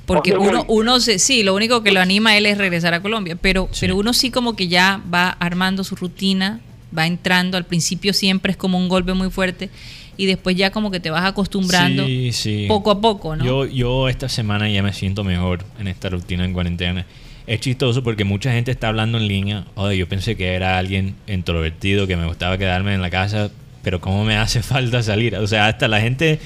Porque 0.05 0.33
¿Dónde 0.33 0.49
uno, 0.49 0.65
uno 0.67 0.99
se, 0.99 1.17
sí, 1.17 1.41
lo 1.41 1.55
único 1.55 1.81
que 1.81 1.91
lo 1.91 2.01
anima 2.01 2.29
a 2.31 2.37
él 2.37 2.45
es 2.45 2.59
regresar 2.59 2.93
a 2.93 3.01
Colombia, 3.01 3.35
pero, 3.35 3.67
Sí. 3.71 3.79
pero 3.81 3.95
uno 3.97 4.13
sí 4.13 4.29
como 4.29 4.55
que 4.55 4.67
ya 4.67 5.01
va 5.11 5.29
armando 5.39 5.83
su 5.83 5.95
rutina, 5.95 6.59
va 6.95 7.07
entrando, 7.07 7.57
al 7.57 7.65
principio 7.65 8.13
siempre 8.13 8.51
es 8.51 8.57
como 8.57 8.77
un 8.77 8.89
golpe 8.89 9.13
muy 9.15 9.31
fuerte 9.31 9.71
y 10.17 10.27
después 10.27 10.55
ya 10.55 10.69
como 10.71 10.91
que 10.91 10.99
te 10.99 11.09
vas 11.09 11.25
acostumbrando 11.25 12.05
Sí, 12.05 12.31
sí. 12.31 12.65
poco 12.67 12.91
a 12.91 13.01
poco, 13.01 13.35
¿no? 13.35 13.43
Yo, 13.43 13.65
yo 13.65 14.07
esta 14.07 14.29
semana 14.29 14.69
ya 14.69 14.83
me 14.83 14.93
siento 14.93 15.23
mejor 15.23 15.65
en 15.79 15.87
esta 15.87 16.09
rutina 16.09 16.45
en 16.45 16.53
cuarentena. 16.53 17.05
Es 17.47 17.61
chistoso 17.61 18.03
porque 18.03 18.25
mucha 18.25 18.51
gente 18.51 18.71
está 18.71 18.89
hablando 18.89 19.17
en 19.17 19.27
línea. 19.27 19.65
Oye, 19.75 19.97
yo 19.97 20.07
pensé 20.09 20.35
que 20.35 20.53
era 20.53 20.77
alguien 20.77 21.15
introvertido, 21.27 22.05
que 22.05 22.17
me 22.17 22.25
gustaba 22.27 22.57
quedarme 22.57 22.93
en 22.93 23.01
la 23.01 23.09
casa, 23.09 23.49
pero 23.83 24.01
¿cómo 24.01 24.25
me 24.25 24.35
hace 24.35 24.61
falta 24.63 25.01
salir? 25.01 25.35
O 25.37 25.47
sea, 25.47 25.67
hasta 25.67 25.87
la 25.87 26.01
gente 26.01 26.39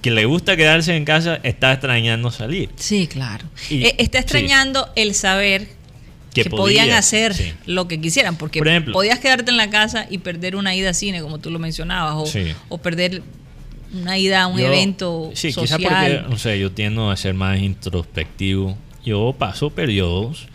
que 0.00 0.10
le 0.10 0.24
gusta 0.24 0.56
quedarse 0.56 0.96
en 0.96 1.04
casa 1.04 1.38
está 1.44 1.72
extrañando 1.72 2.30
salir. 2.32 2.70
Sí, 2.76 3.06
claro. 3.06 3.44
Y- 3.70 3.84
Eh, 3.84 3.94
está 3.98 4.18
sí. 4.18 4.22
extrañando 4.22 4.88
el 4.96 5.14
saber 5.14 5.68
Que 6.34 6.42
que, 6.42 6.50
podían 6.50 6.86
podía, 6.86 6.98
hacer 6.98 7.34
sí. 7.34 7.52
lo 7.66 7.86
que 7.86 8.00
quisieran, 8.00 8.34
porque 8.36 8.58
Por 8.58 8.66
ejemplo. 8.66 8.94
podías 8.94 9.20
quedarte 9.20 9.52
en 9.52 9.56
la 9.58 9.70
casa 9.70 10.06
y 10.10 10.18
perder 10.18 10.56
una 10.56 10.74
ida 10.74 10.90
a 10.90 10.94
cine, 10.94 11.22
como 11.22 11.38
tú 11.38 11.50
lo 11.50 11.60
mencionabas, 11.60 12.14
o, 12.16 12.26
Sí. 12.26 12.52
o 12.68 12.78
perder 12.78 13.22
una 13.94 14.18
ida 14.18 14.42
a 14.42 14.46
un 14.48 14.58
Yo- 14.58 14.66
evento 14.66 15.30
sí, 15.34 15.52
social. 15.52 15.78
quizá 15.78 15.88
porque, 15.90 16.22
no 16.28 16.36
sé, 16.36 16.58
yo 16.58 16.72
tiendo 16.72 17.10
a 17.10 17.16
ser 17.16 17.34
más 17.34 17.60
introspectivo. 17.60 18.76
Yo 19.04 19.34
paso 19.38 19.70
periodos 19.70 20.48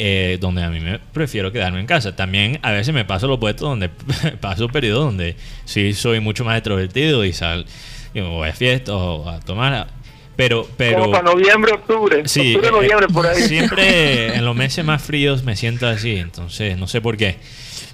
eh, 0.00 0.38
donde 0.40 0.62
a 0.62 0.70
mí 0.70 0.78
me 0.78 1.00
prefiero 1.00 1.50
quedarme 1.50 1.80
en 1.80 1.86
casa. 1.86 2.14
También 2.14 2.60
a 2.62 2.70
veces 2.70 2.94
me 2.94 3.04
paso 3.04 3.26
lo 3.26 3.34
opuesto 3.34 3.66
donde 3.66 3.88
paso 4.40 4.68
periodos 4.68 5.06
donde 5.06 5.34
sí 5.64 5.92
soy 5.92 6.20
mucho 6.20 6.44
más 6.44 6.56
extrovertido 6.56 7.24
y 7.24 7.32
sal, 7.32 7.66
y 8.14 8.20
voy 8.20 8.48
a 8.48 8.52
fiestas 8.52 8.94
o 8.94 9.28
a 9.28 9.40
tomar. 9.40 9.88
Pero, 10.36 10.68
pero 10.76 11.00
Como 11.00 11.10
para 11.10 11.24
noviembre, 11.24 11.72
octubre. 11.72 12.22
Sí, 12.28 12.54
octubre, 12.54 12.86
eh, 12.86 13.12
por 13.12 13.26
ahí. 13.26 13.42
Siempre 13.42 14.36
en 14.36 14.44
los 14.44 14.54
meses 14.54 14.84
más 14.84 15.02
fríos 15.02 15.42
me 15.42 15.56
siento 15.56 15.88
así, 15.88 16.14
entonces 16.14 16.78
no 16.78 16.86
sé 16.86 17.00
por 17.00 17.16
qué. 17.16 17.38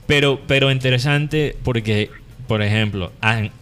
Pero, 0.06 0.38
pero 0.46 0.70
interesante 0.70 1.56
porque, 1.64 2.10
por 2.46 2.60
ejemplo, 2.60 3.12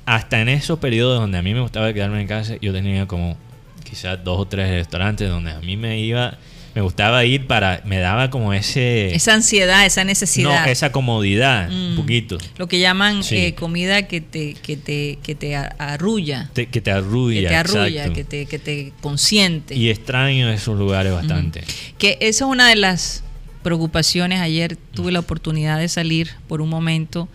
hasta 0.05 0.41
en 0.41 0.49
esos 0.49 0.81
periodos 0.81 1.21
donde 1.21 1.39
a 1.39 1.43
mí 1.43 1.55
me 1.55 1.61
gustaba 1.61 1.93
quedarme 1.93 2.21
en 2.21 2.27
casa, 2.27 2.57
yo 2.61 2.73
tenía 2.73 3.07
como 3.07 3.37
quizás 3.83 4.23
dos 4.25 4.39
o 4.41 4.47
tres 4.47 4.69
restaurantes 4.71 5.29
donde 5.29 5.51
a 5.53 5.61
mí 5.61 5.77
me 5.77 5.99
iba, 6.01 6.39
me 6.75 6.81
gustaba 6.81 7.25
ir 7.27 7.47
para, 7.47 7.83
me 7.85 7.99
daba 7.99 8.31
como 8.31 8.55
ese, 8.55 9.15
Esa 9.15 9.35
ansiedad, 9.35 9.85
esa 9.85 10.05
necesidad. 10.05 10.65
no, 10.65 10.71
esa 10.71 10.91
comodidad, 10.91 11.71
un 11.71 11.93
Mm. 11.93 11.97
poquito, 11.97 12.39
Lo 12.57 12.67
que 12.67 12.79
llaman 12.81 13.23
Sí. 13.23 13.37
eh, 13.37 13.55
comida 13.55 14.09
que 14.09 14.21
te, 14.23 14.55
que 14.55 14.77
te, 14.79 15.19
que 15.23 15.35
te 15.35 15.55
arrulla. 15.57 16.49
te- 16.55 16.69
que 16.69 16.81
te 16.81 16.91
arrulla, 16.91 17.41
que 17.43 17.49
te 17.49 17.55
arrulla, 17.57 18.13
que 18.13 18.25
te, 18.25 18.47
que 18.47 18.59
te 18.59 18.93
consiente. 19.03 19.75
Y 19.75 19.91
extraño 19.91 20.49
esos 20.51 20.79
lugares 20.79 21.13
bastante. 21.13 21.63
Que 21.99 22.17
eso 22.21 22.47
es 22.47 22.51
una 22.51 22.69
de 22.69 22.77
las 22.77 23.23
preocupaciones. 23.63 24.41
Ayer 24.41 24.77
tuve 24.95 25.13
la 25.13 25.21
oportunidad 25.21 25.79
de 25.79 25.89
salir 25.89 26.31
por 26.49 26.61
un 26.63 26.69
momento 26.71 27.29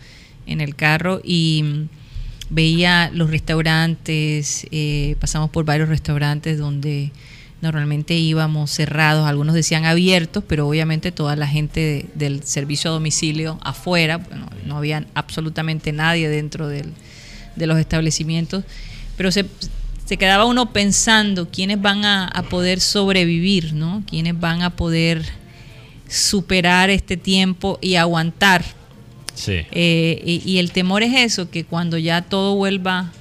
en 0.46 0.60
el 0.60 0.74
carro 0.74 1.20
y, 1.24 1.86
veía 2.50 3.10
los 3.12 3.30
restaurantes, 3.30 4.66
eh, 4.70 5.16
pasamos 5.20 5.50
por 5.50 5.64
varios 5.64 5.88
restaurantes 5.88 6.58
donde 6.58 7.10
normalmente 7.60 8.14
íbamos 8.14 8.70
cerrados, 8.70 9.26
algunos 9.26 9.54
decían 9.54 9.84
abiertos, 9.84 10.44
pero 10.46 10.68
obviamente 10.68 11.10
toda 11.12 11.34
la 11.36 11.46
gente 11.48 11.80
de- 11.80 12.06
del 12.14 12.44
servicio 12.44 12.90
a 12.90 12.94
domicilio 12.94 13.58
afuera, 13.62 14.18
bueno, 14.18 14.46
no 14.64 14.76
había 14.78 15.04
absolutamente 15.14 15.92
nadie 15.92 16.28
dentro 16.28 16.68
de 16.68 16.84
los 17.56 17.78
establecimientos, 17.78 18.62
pero 19.16 19.32
se, 19.32 19.44
se 20.04 20.16
quedaba 20.16 20.44
uno 20.44 20.72
pensando 20.72 21.50
quiénes 21.50 21.82
van 21.82 22.04
a, 22.04 22.26
a 22.28 22.44
poder 22.44 22.80
sobrevivir, 22.80 23.72
¿no? 23.72 24.04
Quiénes 24.08 24.38
van 24.38 24.62
a 24.62 24.70
poder 24.70 25.24
superar 26.08 26.90
este 26.90 27.16
tiempo 27.16 27.78
y 27.82 27.96
aguantar. 27.96 28.64
Sí. 29.38 29.60
Eh, 29.70 30.20
y, 30.24 30.42
y 30.44 30.58
el 30.58 30.72
temor 30.72 31.02
es 31.02 31.14
eso, 31.14 31.50
que 31.50 31.64
cuando 31.64 31.96
ya 31.96 32.22
todo 32.22 32.56
vuelva 32.56 33.12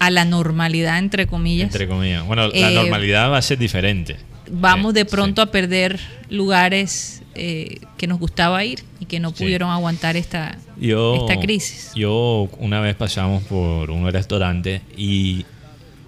a 0.00 0.10
la 0.10 0.24
normalidad, 0.24 0.98
entre 0.98 1.26
comillas, 1.26 1.66
Entre 1.72 1.86
comillas. 1.88 2.26
Bueno, 2.26 2.48
la 2.48 2.70
Eh, 2.70 2.74
normalidad 2.74 3.30
va 3.30 3.38
a 3.38 3.42
ser 3.42 3.58
diferente. 3.58 4.16
vamos 4.50 4.90
Eh, 4.92 4.98
de 4.98 5.04
pronto 5.04 5.40
a 5.40 5.46
perder 5.46 6.00
lugares 6.28 7.22
eh, 7.36 7.78
que 7.96 8.06
nos 8.06 8.18
gustaba 8.20 8.64
ir 8.64 8.80
y 9.00 9.06
que 9.06 9.18
no 9.20 9.30
Sí. 9.30 9.44
pudieron 9.44 9.70
aguantar 9.70 10.16
esta, 10.16 10.58
Yo, 10.78 11.14
esta 11.16 11.40
crisis. 11.40 11.90
Yo 11.94 12.48
una 12.58 12.80
vez 12.80 12.94
pasamos 12.96 13.42
por 13.44 13.90
un 13.90 14.10
restaurante 14.12 14.82
y 14.96 15.44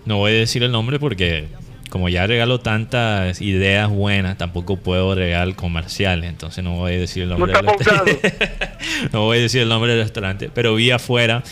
no 0.05 0.19
voy 0.19 0.33
a 0.33 0.35
decir 0.37 0.63
el 0.63 0.71
nombre 0.73 0.99
porque 1.01 1.47
como 1.91 2.09
ya 2.09 2.27
regalo 2.27 2.61
tantas 2.61 3.41
ideas 3.41 3.89
buenas, 3.89 4.37
tampoco 4.37 4.77
puedo 4.77 5.15
regalar 5.15 5.55
comerciales, 5.55 6.29
entonces 6.29 6.63
no 6.65 6.77
voy 6.77 6.95
a 6.95 6.99
decir 6.99 7.25
el 7.25 7.29
nombre 7.31 7.53
No 7.53 7.63
del 7.63 8.19
no 9.13 9.23
voy 9.23 9.39
a 9.39 9.41
decir 9.43 9.63
el 9.63 9.69
nombre 9.69 9.93
del 9.93 10.03
restaurante, 10.03 10.51
pero 10.53 10.75
vi 10.75 10.91
afuera 10.91 11.43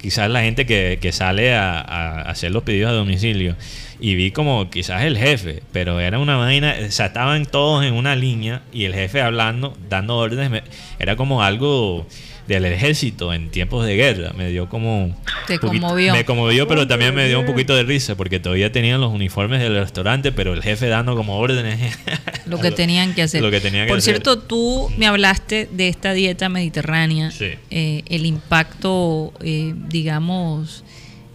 quizás 0.00 0.30
la 0.30 0.42
gente 0.42 0.66
que, 0.66 0.98
que 1.00 1.12
sale 1.12 1.54
a, 1.54 1.80
a 1.80 2.20
hacer 2.22 2.50
los 2.50 2.62
pedidos 2.62 2.90
a 2.90 2.94
domicilio 2.94 3.56
y 4.00 4.16
vi 4.16 4.32
como 4.32 4.68
quizás 4.68 5.02
el 5.04 5.16
jefe, 5.16 5.62
pero 5.72 6.00
era 6.00 6.18
una 6.18 6.36
vaina, 6.36 6.74
o 6.86 6.90
sea, 6.90 7.06
estaban 7.06 7.46
todos 7.46 7.84
en 7.84 7.94
una 7.94 8.16
línea 8.16 8.62
y 8.72 8.84
el 8.84 8.94
jefe 8.94 9.22
hablando, 9.22 9.76
dando 9.88 10.16
órdenes, 10.16 10.62
era 10.98 11.16
como 11.16 11.42
algo 11.42 12.06
del 12.48 12.66
ejército 12.66 13.32
en 13.32 13.50
tiempos 13.50 13.86
de 13.86 13.96
guerra, 13.96 14.32
me 14.36 14.50
dio 14.50 14.68
como... 14.68 15.16
Te 15.46 15.58
poquito- 15.58 15.80
conmovió. 15.82 16.12
Me 16.12 16.24
conmovió, 16.26 16.68
pero 16.68 16.86
también 16.86 17.14
me 17.14 17.26
dio 17.26 17.40
un 17.40 17.46
poquito 17.46 17.74
de 17.74 17.84
risa 17.84 18.16
porque 18.16 18.38
todavía 18.38 18.70
tenían 18.70 19.00
los 19.00 19.12
uniformes 19.12 19.60
del 19.60 19.74
restaurante, 19.74 20.30
pero 20.30 20.52
el 20.52 20.62
jefe 20.62 20.88
dando 20.88 21.16
como 21.16 21.38
órdenes. 21.38 21.96
Lo 22.46 22.58
que 22.60 22.70
tenían 22.70 23.14
que 23.14 23.22
hacer. 23.22 23.40
Lo 23.42 23.50
que 23.50 23.60
tenían 23.60 23.86
que 23.86 23.90
Por 23.90 23.98
hacer. 23.98 24.14
cierto, 24.16 24.38
tú 24.38 24.90
me 24.98 25.06
hablaste 25.06 25.68
de 25.72 25.88
esta 25.88 26.12
dieta 26.12 26.48
mediterránea, 26.50 27.30
Sí. 27.30 27.46
eh, 27.70 28.02
el 28.10 28.26
impacto, 28.26 29.32
eh, 29.42 29.72
digamos, 29.88 30.84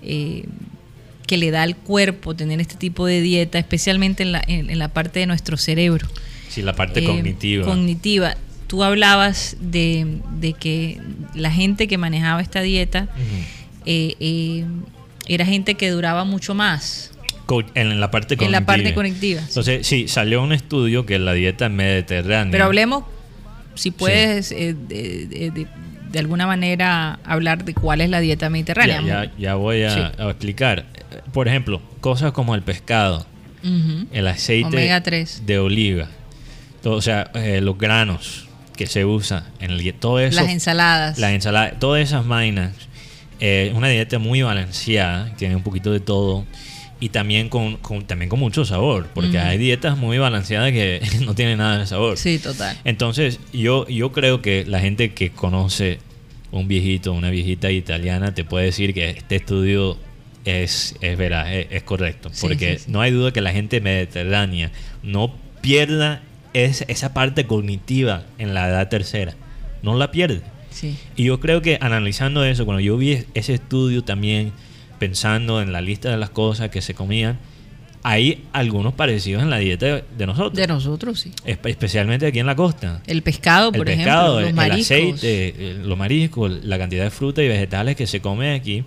eh, 0.04 0.44
que 1.26 1.38
le 1.38 1.52
da 1.52 1.64
al 1.64 1.76
cuerpo 1.76 2.36
tener 2.36 2.60
este 2.62 2.76
tipo 2.76 3.06
de 3.06 3.22
dieta, 3.22 3.58
especialmente 3.60 4.24
en 4.24 4.32
la, 4.32 4.44
en, 4.48 4.70
en 4.70 4.80
la 4.80 4.90
parte 4.90 5.20
de 5.20 5.26
nuestro 5.28 5.58
cerebro. 5.58 6.08
Sí, 6.50 6.62
la 6.62 6.74
parte 6.74 7.02
Eh, 7.02 7.04
cognitiva. 7.04 7.66
Cognitiva. 7.66 8.36
Tú 8.70 8.84
hablabas 8.84 9.58
de, 9.60 10.20
de 10.40 10.54
que 10.54 11.02
la 11.34 11.50
gente 11.52 11.88
que 11.88 11.98
manejaba 11.98 12.40
esta 12.42 12.62
dieta 12.62 13.08
eh, 13.86 14.14
eh, 14.20 14.64
era 15.28 15.44
gente 15.46 15.74
que 15.74 15.90
duraba 15.90 16.24
mucho 16.24 16.54
más 16.54 17.12
en 17.74 18.00
la 18.00 18.12
parte 18.12 18.38
cognitiva. 18.38 18.46
en 18.46 18.52
la 18.52 18.66
parte 18.66 18.94
cognitiva. 18.94 19.42
Entonces, 19.42 19.88
sí, 19.88 20.08
salió 20.08 20.44
un 20.44 20.54
estudio 20.54 21.08
que 21.08 21.18
la 21.18 21.34
dieta 21.34 21.68
mediterránea. 21.68 22.52
Pero 22.52 22.66
hablemos, 22.66 23.06
si 23.74 23.90
puedes, 23.90 24.52
eh, 24.52 24.76
de, 24.88 25.52
de- 26.12 26.20
alguna 26.20 26.46
manera 26.46 27.18
hablar 27.24 27.64
de 27.66 27.74
cuál 27.74 28.02
es 28.02 28.10
la 28.12 28.20
dieta 28.20 28.50
mediterránea. 28.52 29.02
Ya, 29.02 29.24
ya, 29.26 29.32
ya 29.38 29.56
voy 29.56 29.82
a, 29.84 29.94
Sí. 29.96 30.22
a 30.22 30.30
explicar. 30.30 30.86
Por 31.34 31.48
ejemplo, 31.48 31.82
cosas 32.02 32.32
como 32.34 32.54
el 32.54 32.62
pescado, 32.62 33.26
el 34.12 34.28
aceite 34.28 34.68
Omega 34.68 35.02
3. 35.02 35.44
de 35.48 35.58
oliva, 35.60 36.08
todo, 36.84 36.94
o 36.96 37.02
sea, 37.02 37.32
los 37.62 37.78
granos 37.78 38.48
que 38.80 38.88
se 38.88 39.04
usan 39.04 39.44
en 39.60 39.72
el 39.72 39.94
todo 39.94 40.20
eso. 40.22 40.40
Las 40.42 40.50
ensaladas. 40.50 41.20
La 41.20 41.34
ensalada, 41.34 41.72
todas 41.80 42.02
esas 42.02 42.26
vainas. 42.26 42.72
eh, 43.42 43.72
una 43.76 43.90
dieta 43.90 44.20
muy 44.20 44.42
balanceada, 44.42 45.36
tiene 45.36 45.56
un 45.58 45.64
poquito 45.64 45.92
de 45.92 46.00
todo. 46.00 46.46
Y 47.02 47.10
también 47.10 47.50
con, 47.50 47.76
con- 47.78 48.06
también 48.08 48.30
con 48.30 48.40
mucho 48.40 48.64
sabor, 48.66 49.08
porque 49.14 49.38
hay 49.40 49.58
dietas 49.58 49.98
muy 49.98 50.18
balanceadas 50.18 50.72
que 50.72 51.02
no 51.26 51.36
tienen 51.36 51.58
nada 51.58 51.80
de 51.80 51.86
sabor. 51.88 52.18
Sí, 52.18 52.40
total. 52.40 52.78
Entonces, 52.86 53.40
yo, 53.54 53.86
yo 53.88 54.12
creo 54.14 54.42
que 54.42 54.64
la 54.66 54.80
gente 54.80 55.14
que 55.14 55.30
conoce 55.32 56.00
un 56.52 56.68
viejito, 56.70 57.12
una 57.14 57.30
viejita 57.30 57.70
italiana, 57.72 58.34
te 58.34 58.44
puede 58.46 58.66
decir 58.66 58.94
que 58.94 59.10
este 59.12 59.36
estudio 59.38 59.98
es, 60.46 60.96
es 61.02 61.18
veraz, 61.18 61.50
es, 61.52 61.68
es 61.70 61.84
correcto. 61.84 62.30
Sí, 62.34 62.40
Porque 62.42 62.78
sí, 62.80 62.86
sí. 62.86 62.92
no 62.92 63.02
hay 63.02 63.12
duda 63.12 63.32
que 63.32 63.42
la 63.42 63.52
gente 63.52 63.80
mediterránea 63.82 64.72
no 65.04 65.34
pierda 65.62 66.22
es- 66.54 66.86
esa 66.88 67.14
parte 67.14 67.46
cognitiva 67.46 68.24
en 68.38 68.54
la 68.54 68.68
edad 68.70 68.90
tercera. 68.90 69.34
No 69.84 69.98
la 69.98 70.12
pierde. 70.12 70.42
Sí. 70.72 70.96
Y 71.16 71.26
yo 71.26 71.40
creo 71.40 71.62
que 71.62 71.78
analizando 71.82 72.44
eso, 72.46 72.66
cuando 72.66 72.80
yo 72.82 72.98
vi 72.98 73.26
ese 73.34 73.54
estudio 73.56 74.04
también, 74.04 74.52
pensando 75.00 75.62
en 75.62 75.72
la 75.72 75.82
lista 75.82 76.10
de 76.12 76.18
las 76.18 76.30
cosas 76.30 76.70
que 76.70 76.82
se 76.82 76.94
comían, 76.94 77.40
hay 78.04 78.46
algunos 78.54 78.94
parecidos 78.94 79.44
en 79.44 79.50
la 79.50 79.58
dieta 79.58 80.02
de 80.18 80.26
nosotros. 80.28 80.54
De 80.54 80.68
nosotros, 80.68 81.20
sí. 81.20 81.32
Espe- 81.46 81.70
especialmente 81.70 82.26
aquí 82.28 82.40
en 82.40 82.46
la 82.46 82.56
costa. 82.56 83.02
El 83.08 83.24
pescado, 83.24 83.72
por 83.72 83.88
el 83.88 83.94
ejemplo, 83.94 84.12
pescado, 84.14 84.34
los 84.36 84.44
el, 84.44 84.48
el 84.50 84.54
mariscos. 84.56 84.86
aceite, 84.92 85.54
eh, 85.58 85.78
los 85.84 85.98
mariscos, 85.98 86.52
la 86.64 86.78
cantidad 86.78 87.04
de 87.04 87.10
frutas 87.10 87.44
y 87.44 87.48
vegetales 87.50 87.96
que 87.98 88.08
se 88.08 88.22
come 88.22 88.54
aquí. 88.54 88.84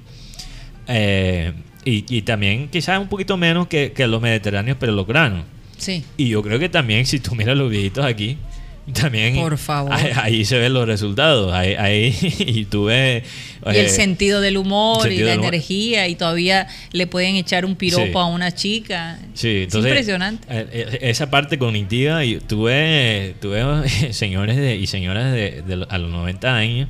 Eh, 0.88 1.52
y, 1.84 2.04
y 2.16 2.22
también 2.22 2.68
quizás 2.68 2.98
un 3.00 3.08
poquito 3.08 3.36
menos 3.36 3.66
que, 3.66 3.92
que 3.92 4.06
los 4.06 4.20
mediterráneos, 4.22 4.76
pero 4.78 4.92
los 4.92 5.06
granos. 5.06 5.44
Sí. 5.82 6.04
Y 6.16 6.28
yo 6.28 6.42
creo 6.42 6.58
que 6.60 6.68
también 6.68 7.06
si 7.06 7.18
tú 7.18 7.34
miras 7.34 7.56
los 7.56 7.68
viejitos 7.70 8.04
aquí, 8.04 8.38
también 8.94 9.36
Por 9.36 9.58
favor. 9.58 9.92
ahí, 9.92 10.10
ahí 10.16 10.44
se 10.44 10.58
ven 10.58 10.72
los 10.74 10.86
resultados. 10.86 11.52
Ahí, 11.52 11.74
ahí- 11.74 12.16
y 12.38 12.64
tú 12.66 12.84
ves... 12.84 13.24
Y 13.64 13.68
el 13.70 13.86
eh, 13.86 13.88
sentido 13.88 14.40
del 14.40 14.56
humor 14.56 14.98
y 14.98 15.02
sentido 15.10 15.26
la 15.26 15.30
del 15.32 15.40
humor. 15.40 15.54
energía 15.54 16.08
y 16.08 16.14
todavía 16.16 16.66
le 16.92 17.06
pueden 17.06 17.36
echar 17.36 17.64
un 17.64 17.76
piropo 17.76 18.04
Sí. 18.06 18.12
a 18.14 18.24
una 18.26 18.52
chica. 18.52 19.18
Sí, 19.34 19.48
es 19.48 19.62
entonces, 19.64 19.90
impresionante. 19.90 20.46
eh, 20.50 20.66
eh, 20.72 20.98
Esa 21.02 21.30
parte 21.30 21.58
cognitiva, 21.58 22.24
y 22.24 22.38
tuve, 22.38 23.34
tuve 23.40 23.62
señores 24.12 24.56
de- 24.56 24.76
y 24.76 24.86
señoras 24.88 25.32
de, 25.32 25.62
de 25.62 25.86
a 25.88 25.98
los 25.98 26.10
90 26.10 26.54
años 26.56 26.88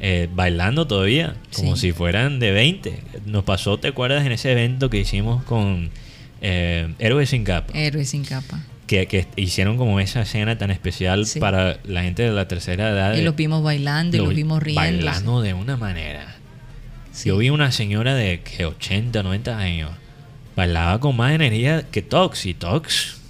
eh, 0.00 0.28
bailando 0.34 0.86
todavía, 0.86 1.34
como 1.54 1.76
Sí. 1.76 1.88
si 1.88 1.92
fueran 1.92 2.38
de 2.40 2.52
20. 2.52 3.00
Nos 3.26 3.44
pasó, 3.44 3.76
¿te 3.78 3.88
acuerdas 3.88 4.24
en 4.26 4.32
ese 4.32 4.52
evento 4.52 4.88
que 4.90 4.98
hicimos 4.98 5.44
con 5.44 5.90
eh, 6.44 6.94
Héroes 6.98 7.30
sin 7.30 7.42
Capa? 7.44 7.72
Héroe 7.76 8.04
sin 8.04 8.24
capa. 8.24 8.60
Que, 8.86 9.06
que 9.06 9.26
hicieron 9.36 9.78
como 9.78 9.98
esa 9.98 10.20
escena 10.22 10.58
tan 10.58 10.70
especial 10.70 11.24
Sí. 11.24 11.40
para 11.40 11.78
la 11.84 12.02
gente 12.02 12.22
de 12.22 12.30
la 12.32 12.46
tercera 12.46 12.90
edad. 12.90 13.14
Y 13.16 13.22
los 13.22 13.34
vimos 13.34 13.62
bailando 13.62 14.16
y 14.16 14.18
lo 14.18 14.24
los 14.26 14.30
vi- 14.34 14.42
vimos 14.42 14.62
riendo. 14.62 14.82
Bailando 14.82 15.40
de 15.40 15.54
una 15.54 15.76
manera. 15.78 16.36
Sí. 17.12 17.30
Yo 17.30 17.38
vi 17.38 17.48
una 17.48 17.72
señora 17.72 18.14
de 18.14 18.40
que 18.42 18.66
80, 18.66 19.22
90 19.22 19.56
años. 19.58 19.90
Bailaba 20.54 21.00
con 21.00 21.16
más 21.16 21.32
energía 21.32 21.84
que 21.90 22.02
Tox. 22.02 22.44
Y 22.46 22.52
Tox. 22.54 23.20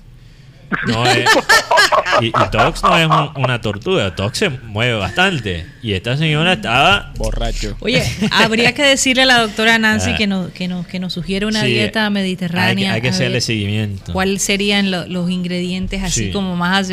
No 0.89 1.07
es, 1.07 1.25
y, 2.21 2.27
y 2.27 2.33
Tox 2.51 2.83
no 2.83 2.97
es 2.99 3.07
un- 3.07 3.43
una 3.43 3.61
tortuga. 3.61 4.15
Tox 4.15 4.39
se 4.39 4.49
mueve 4.51 4.95
bastante. 4.95 5.67
Y 5.83 5.93
esta 5.93 6.17
señora 6.17 6.55
estaba. 6.55 7.13
Borracho. 7.17 7.77
Oye, 7.81 8.03
habría 8.33 8.73
que 8.75 8.83
decirle 8.83 9.23
a 9.23 9.27
la 9.27 9.41
doctora 9.41 9.79
Nancy 9.79 10.11
Ah. 10.11 10.17
que 10.17 10.27
nos, 10.27 10.51
que 10.53 10.69
nos, 10.69 10.87
que 10.87 10.99
nos 10.99 11.13
sugiere 11.13 11.47
una 11.47 11.63
Sí, 11.63 11.69
dieta 11.69 12.09
mediterránea. 12.11 12.93
hay 12.93 13.01
que 13.01 13.09
hacerle 13.09 13.41
seguimiento. 13.41 14.13
¿Cuáles 14.13 14.43
serían 14.43 14.91
lo- 14.91 15.07
los 15.07 15.31
ingredientes 15.31 16.03
así 16.03 16.27
Sí. 16.27 16.31
como 16.33 16.57
más 16.57 16.91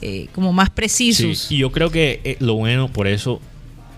eh, 0.00 0.28
como 0.34 0.52
más 0.52 0.70
precisos? 0.70 1.38
Sí, 1.38 1.56
y 1.56 1.58
yo 1.58 1.70
creo 1.72 1.90
que 1.90 2.20
eh, 2.24 2.36
lo 2.40 2.54
bueno, 2.54 2.88
por 2.88 3.06
eso 3.06 3.40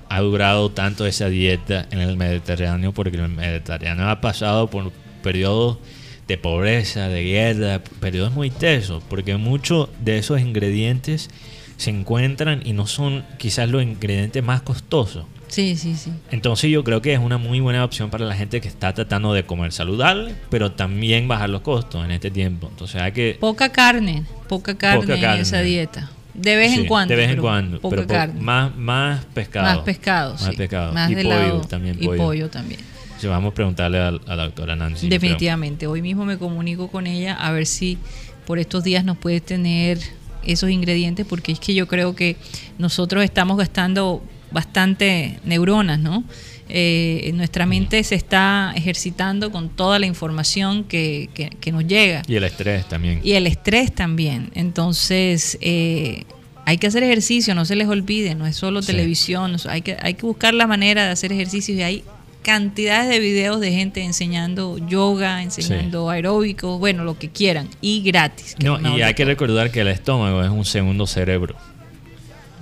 ha 0.09 0.21
durado 0.21 0.71
tanto 0.71 1.07
esa 1.07 1.29
dieta 1.29 1.87
en 1.91 2.01
el 2.01 2.17
Mediterráneo, 2.17 2.93
porque 2.93 3.17
el 3.17 3.29
Mediterráneo 3.29 4.09
ha 4.09 4.21
pasado 4.21 4.69
por 4.69 4.93
periodos 5.23 5.79
de 6.29 6.39
pobreza, 6.39 7.09
de 7.09 7.23
guerra, 7.25 7.81
periodos 8.01 8.33
muy 8.33 8.51
tesos, 8.51 9.03
porque 9.09 9.37
muchos 9.37 9.89
de 10.01 10.19
esos 10.19 10.41
ingredientes 10.41 11.29
se 11.77 11.91
encuentran 11.91 12.63
y 12.65 12.73
no 12.73 12.87
son 12.87 13.25
quizás 13.39 13.69
los 13.69 13.83
ingredientes 13.83 14.43
más 14.43 14.63
costosos. 14.63 15.27
Sí, 15.49 15.77
sí, 15.77 15.95
sí. 15.95 16.11
Entonces 16.31 16.71
yo 16.71 16.83
creo 16.83 17.01
que 17.03 17.13
es 17.13 17.21
una 17.21 17.39
muy 17.39 17.61
buena 17.61 17.85
opción 17.85 18.11
para 18.11 18.25
la 18.25 18.35
gente 18.35 18.61
que 18.61 18.67
está 18.69 18.93
tratando 18.93 19.33
de 19.35 19.45
comer 19.45 19.73
saludable, 19.73 20.35
pero 20.51 20.73
también 20.73 21.29
bajar 21.29 21.51
los 21.51 21.61
costos 21.61 22.05
en 22.05 22.11
este 22.11 22.31
tiempo. 22.31 22.69
Entonces 22.71 23.01
hay 23.01 23.13
que... 23.13 23.37
Poca 23.39 23.71
carne, 23.71 24.25
poca 24.49 24.77
carne, 24.77 25.01
Poca 25.03 25.35
en 25.35 25.41
esa 25.41 25.61
dieta. 25.61 26.11
De 26.35 26.57
vez 26.57 26.73
en 26.77 26.87
cuando. 26.87 27.15
De 27.15 27.21
vez 27.21 27.31
en 27.31 27.41
cuando. 27.41 27.81
Poca 27.81 27.97
pero 27.97 28.09
carne. 28.09 28.41
Más, 28.41 28.75
más 28.77 29.25
pescado. 29.27 29.67
Más 29.77 29.79
pescado, 29.85 30.33
Más 30.33 30.43
sí. 30.43 30.57
pescado. 30.57 30.93
Más 30.93 31.11
y 31.11 31.15
pollo 31.15 31.29
lado- 31.29 31.61
también. 31.61 31.97
Y 32.01 32.07
pollo 32.09 32.51
también. 32.51 32.81
Sí, 33.19 33.27
vamos 33.27 33.53
a 33.53 33.55
preguntarle 33.55 33.99
a, 33.99 34.09
a 34.09 34.37
la 34.37 34.45
doctora 34.45 34.77
Nancy. 34.77 35.09
Definitivamente. 35.09 35.87
Hoy 35.87 36.03
mismo 36.03 36.25
me 36.25 36.37
comunico 36.39 36.89
con 36.89 37.07
ella 37.07 37.35
a 37.35 37.53
ver 37.53 37.67
si 37.67 37.99
por 38.47 38.59
estos 38.59 38.85
días 38.85 39.05
nos 39.05 39.17
puede 39.17 39.41
tener 39.41 39.99
esos 40.45 40.69
ingredientes, 40.71 41.25
porque 41.27 41.53
es 41.53 41.61
que 41.61 41.75
yo 41.75 41.89
creo 41.89 42.15
que 42.15 42.37
nosotros 42.79 43.25
estamos 43.25 43.57
gastando 43.57 44.23
bastante 44.51 45.39
neuronas, 45.45 45.99
¿no? 45.99 46.23
Eh, 46.69 47.31
nuestra 47.35 47.67
mente 47.67 48.03
se 48.05 48.15
está 48.15 48.73
ejercitando 48.77 49.51
con 49.53 49.69
toda 49.69 49.99
la 49.99 50.07
información 50.07 50.85
que, 50.85 51.29
que- 51.35 51.51
que 51.51 51.73
nos 51.73 51.87
llega. 51.87 52.23
Y 52.27 52.37
el 52.37 52.45
estrés 52.45 52.89
también. 52.89 53.21
Y 53.23 53.33
el 53.33 53.47
estrés 53.47 53.95
también. 53.95 54.51
Entonces, 54.55 55.59
eh, 55.61 56.25
hay 56.67 56.79
que 56.79 56.87
hacer 56.87 57.03
ejercicio, 57.03 57.55
no 57.55 57.65
se 57.65 57.77
les 57.77 57.89
olvide, 57.89 58.35
no 58.35 58.47
es 58.47 58.57
solo 58.57 58.81
Sí. 58.83 58.89
televisión, 58.89 59.57
hay 59.69 59.83
que, 59.83 59.97
hay 60.01 60.15
que 60.15 60.25
buscar 60.27 60.55
la 60.55 60.67
manera 60.67 61.05
de 61.05 61.11
hacer 61.11 61.33
ejercicio 61.33 61.75
y 61.75 61.83
hay 61.83 62.05
cantidades 62.45 63.09
de 63.09 63.19
videos 63.19 63.59
de 63.61 63.73
gente 63.73 64.03
enseñando 64.05 64.79
yoga, 64.79 65.43
enseñando 65.43 66.09
aeróbicos, 66.11 66.79
bueno, 66.79 67.03
lo 67.03 67.19
que 67.19 67.31
quieran, 67.31 67.69
y 67.81 68.03
gratis. 68.03 68.55
No, 68.63 68.79
y 68.97 69.03
hay 69.03 69.15
que 69.15 69.25
recordar 69.25 69.73
que 69.73 69.81
el 69.81 69.89
estómago 69.89 70.45
es 70.45 70.51
un 70.51 70.65
segundo 70.65 71.07
cerebro. 71.09 71.57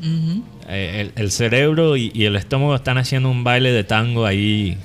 Ujú. 0.00 0.42
Eh, 0.68 1.12
el, 1.16 1.22
el 1.22 1.30
cerebro 1.30 1.96
y, 1.96 2.10
y 2.14 2.24
el 2.24 2.36
estómago 2.36 2.74
están 2.74 2.96
haciendo 2.98 3.28
un 3.30 3.44
baile 3.44 3.72
de 3.72 3.84
tango 3.84 4.24
ahí 4.24 4.78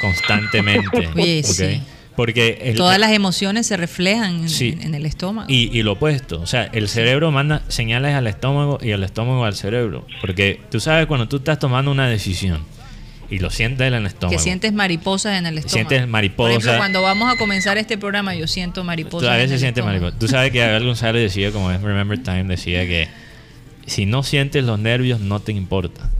constantemente. 0.00 1.08
Oye, 1.14 1.40
¿ok? 1.40 1.46
sí. 1.46 1.80
Porque 2.16 2.58
el- 2.64 2.76
Todas 2.76 2.98
las 2.98 3.12
emociones 3.12 3.66
se 3.66 3.76
reflejan 3.76 4.40
en, 4.42 4.48
Sí. 4.48 4.70
en- 4.70 4.82
en 4.82 4.94
el 4.94 5.06
estómago. 5.06 5.46
y, 5.50 5.76
y 5.76 5.82
lo 5.82 5.92
opuesto, 5.92 6.40
o 6.40 6.46
sea, 6.46 6.64
el 6.72 6.88
cerebro 6.88 7.30
manda 7.30 7.62
señales 7.68 8.14
al 8.14 8.26
estómago 8.26 8.78
y 8.82 8.90
el 8.90 9.02
estómago 9.04 9.44
al 9.44 9.54
cerebro. 9.54 10.06
Porque 10.20 10.60
tú 10.70 10.80
sabes 10.80 11.06
cuando 11.06 11.28
tú 11.28 11.36
estás 11.36 11.58
tomando 11.58 11.90
una 11.90 12.08
decisión 12.08 12.62
y 13.30 13.38
lo 13.38 13.50
sientes 13.50 13.86
en 13.86 13.94
el 13.94 14.06
estómago. 14.06 14.36
que 14.36 14.42
sientes 14.42 14.72
mariposas 14.72 15.38
en 15.38 15.46
el 15.46 15.58
estómago. 15.58 15.88
Sientes 15.88 16.08
mariposa. 16.08 16.36
Por 16.48 16.50
ejemplo, 16.50 16.76
cuando 16.78 17.02
vamos 17.02 17.32
a 17.32 17.38
comenzar 17.38 17.78
este 17.78 17.96
programa, 17.96 18.34
yo 18.34 18.46
siento 18.46 18.82
mariposas. 18.84 19.28
Tú 19.28 19.32
a 19.32 19.36
veces 19.36 19.52
el 19.52 19.58
sientes 19.60 19.82
estómago. 19.82 20.00
mariposa. 20.06 20.18
Tú 20.18 20.28
sabes 20.28 20.50
que 20.52 20.62
Abel 20.62 20.84
González 20.84 21.22
decía, 21.22 21.52
como 21.52 21.70
es 21.70 21.80
Remember 21.80 22.20
Time, 22.22 22.44
decía 22.44 22.86
que 22.86 23.08
si 23.86 24.06
no 24.06 24.22
sientes 24.22 24.64
los 24.64 24.78
nervios, 24.78 25.20
no 25.20 25.40
te 25.40 25.52
importa. 25.52 26.10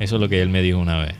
Eso 0.00 0.14
es 0.16 0.20
lo 0.20 0.28
que 0.28 0.40
él 0.42 0.48
me 0.48 0.62
dijo 0.62 0.78
una 0.78 0.98
vez. 1.00 1.14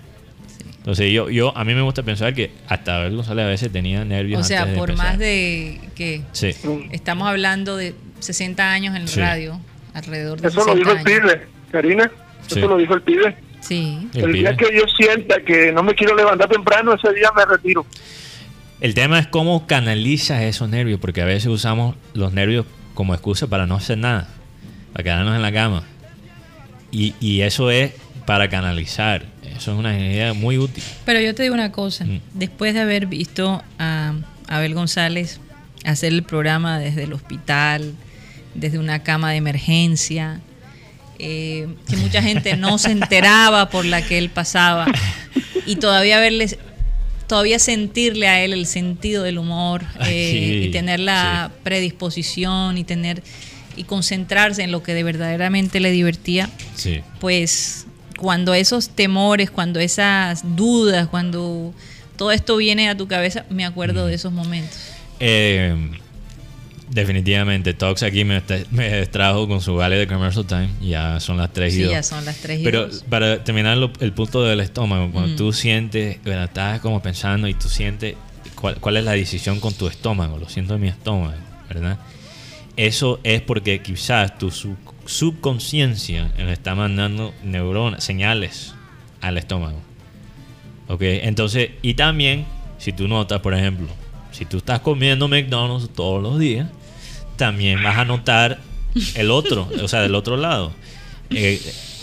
Entonces 0.78 1.12
yo, 1.12 1.28
yo 1.28 1.54
a 1.56 1.64
mí 1.64 1.74
me 1.74 1.82
gusta 1.82 2.02
pensar 2.02 2.32
que 2.32 2.50
hasta 2.68 2.96
Abel 2.96 3.16
González 3.16 3.44
a 3.44 3.48
veces 3.48 3.70
tenía 3.72 4.04
nervios. 4.04 4.40
O 4.40 4.44
sea, 4.44 4.60
antes 4.60 4.74
de 4.74 4.78
por 4.78 4.90
empezar. 4.90 5.10
más 5.10 5.18
de 5.18 5.80
que 5.94 6.22
Sí. 6.32 6.54
estamos 6.92 7.28
hablando 7.28 7.76
de 7.76 7.94
60 8.20 8.70
años 8.72 8.94
en 8.96 9.02
la 9.02 9.08
Sí. 9.08 9.20
radio, 9.20 9.60
alrededor 9.92 10.40
de 10.40 10.48
Eso 10.48 10.60
lo 10.64 10.72
60 10.72 10.78
dijo 10.78 10.90
el 10.92 10.98
años. 10.98 11.32
pibe, 11.34 11.46
Karina. 11.72 12.10
Sí. 12.46 12.58
Eso 12.60 12.68
lo 12.68 12.76
dijo 12.78 12.94
el 12.94 13.02
pibe. 13.02 13.36
Sí. 13.60 14.08
El 14.14 14.24
El, 14.24 14.32
día 14.32 14.56
pibe. 14.56 14.70
que 14.70 14.76
yo 14.76 14.84
sienta 14.96 15.36
que 15.44 15.72
no 15.72 15.82
me 15.82 15.94
quiero 15.94 16.14
levantar 16.16 16.48
temprano, 16.48 16.94
ese 16.94 17.12
día 17.12 17.30
me 17.36 17.44
retiro. 17.44 17.84
El 18.80 18.94
tema 18.94 19.18
es 19.18 19.26
cómo 19.26 19.66
canalizas 19.66 20.42
esos 20.42 20.68
nervios, 20.68 21.00
porque 21.00 21.20
a 21.20 21.24
veces 21.24 21.46
usamos 21.48 21.96
los 22.14 22.32
nervios 22.32 22.64
como 22.94 23.14
excusa 23.14 23.46
para 23.48 23.66
no 23.66 23.74
hacer 23.76 23.98
nada, 23.98 24.28
para 24.92 25.02
quedarnos 25.04 25.34
en 25.34 25.42
la 25.42 25.52
cama. 25.52 25.82
Y, 26.90 27.14
y 27.20 27.40
eso 27.42 27.70
es 27.70 27.92
para 28.26 28.48
canalizar. 28.48 29.24
Eso 29.56 29.72
es 29.72 29.78
una 29.78 29.98
idea 29.98 30.32
muy 30.34 30.58
útil. 30.58 30.82
Pero 31.04 31.20
yo 31.20 31.34
te 31.34 31.42
digo 31.42 31.54
una 31.54 31.72
cosa, 31.72 32.04
Mm. 32.04 32.20
después 32.34 32.74
de 32.74 32.80
haber 32.80 33.06
visto 33.06 33.62
a 33.78 34.14
Abel 34.46 34.74
González 34.74 35.40
hacer 35.84 36.12
el 36.12 36.22
programa 36.22 36.78
desde 36.78 37.04
el 37.04 37.12
hospital, 37.12 37.94
desde 38.54 38.78
una 38.78 39.02
cama 39.02 39.30
de 39.32 39.36
emergencia, 39.38 40.40
eh, 41.18 41.68
que 41.88 41.96
mucha 41.96 42.22
gente 42.22 42.56
no 42.56 42.78
se 42.78 42.90
enteraba 42.92 43.68
por 43.70 43.84
la 43.84 44.02
que 44.02 44.18
él 44.18 44.30
pasaba, 44.30 44.86
y 45.66 45.76
todavía 45.76 46.18
verle, 46.20 46.58
todavía 47.26 47.58
sentirle 47.58 48.28
a 48.28 48.42
él 48.42 48.52
el 48.52 48.66
sentido 48.66 49.22
del 49.22 49.38
humor 49.38 49.82
eh, 50.06 50.30
Sí, 50.62 50.66
y 50.66 50.70
tener 50.70 51.00
la 51.00 51.50
predisposición 51.62 52.78
y 52.78 52.84
tener 52.84 53.22
y 53.76 53.84
concentrarse 53.84 54.62
en 54.62 54.72
lo 54.72 54.82
que 54.82 54.92
de 54.94 55.04
verdaderamente 55.04 55.78
le 55.78 55.90
divertía, 55.92 56.50
Sí. 56.74 57.00
pues 57.20 57.86
cuando 58.18 58.52
esos 58.54 58.88
temores, 58.90 59.50
cuando 59.50 59.78
esas 59.78 60.56
dudas, 60.56 61.06
cuando 61.06 61.72
todo 62.16 62.32
esto 62.32 62.56
viene 62.56 62.88
a 62.88 62.96
tu 62.96 63.06
cabeza, 63.06 63.44
me 63.50 63.64
acuerdo 63.64 64.06
de 64.06 64.14
esos 64.14 64.32
momentos. 64.32 64.76
Eh, 65.20 65.76
definitivamente, 66.90 67.74
Tox 67.74 68.02
aquí 68.02 68.24
me, 68.24 68.42
me 68.70 69.00
distrajo 69.00 69.46
con 69.48 69.60
su 69.60 69.74
vale 69.74 69.96
de 69.96 70.06
Commercial 70.06 70.46
Time. 70.46 70.68
Ya 70.80 71.20
son 71.20 71.36
las 71.36 71.52
3 71.52 71.72
y 71.74 71.76
Sí, 71.78 71.82
2. 71.84 71.92
ya 71.92 72.02
son 72.02 72.24
las 72.24 72.36
3 72.38 72.60
y 72.60 72.64
Pero 72.64 72.86
2. 72.88 73.04
para 73.08 73.44
terminar 73.44 73.76
lo- 73.76 73.92
el 74.00 74.12
punto 74.12 74.42
del 74.44 74.60
estómago, 74.60 75.10
cuando 75.12 75.32
Mm. 75.32 75.36
tú 75.36 75.52
sientes, 75.52 76.18
bueno, 76.24 76.44
estás 76.44 76.80
como 76.80 77.00
pensando 77.02 77.46
y 77.48 77.54
tú 77.54 77.68
sientes 77.68 78.14
cuál, 78.54 78.76
cuál 78.76 78.96
es 78.96 79.04
la 79.04 79.12
decisión 79.12 79.60
con 79.60 79.74
tu 79.74 79.86
estómago, 79.86 80.38
lo 80.38 80.48
siento 80.48 80.74
en 80.74 80.80
mi 80.80 80.88
estómago, 80.88 81.34
¿verdad? 81.68 81.98
Eso 82.76 83.18
es 83.24 83.40
porque 83.42 83.82
quizás 83.82 84.38
tu 84.38 84.50
sub- 84.50 84.76
subconsciencia 85.04 86.30
le 86.36 86.52
está 86.52 86.74
mandando 86.74 87.34
neuronas, 87.44 88.04
señales 88.04 88.74
al 89.20 89.36
estómago. 89.38 89.80
¿Ok? 90.88 91.02
Entonces, 91.02 91.70
y 91.82 91.94
también, 91.94 92.46
si 92.78 92.92
tú 92.92 93.08
notas, 93.08 93.40
por 93.40 93.52
ejemplo, 93.54 93.88
si 94.30 94.44
tú 94.44 94.58
estás 94.58 94.80
comiendo 94.80 95.28
McDonald's 95.28 95.90
todos 95.94 96.22
los 96.22 96.38
días, 96.38 96.68
también 97.38 97.82
vas 97.82 97.96
a 97.96 98.04
notar 98.04 98.58
el 99.14 99.30
otro, 99.30 99.70
o 99.82 99.88
sea, 99.88 100.02
del 100.02 100.14
otro 100.14 100.36
lado. 100.36 100.72
Eh, 101.30 101.60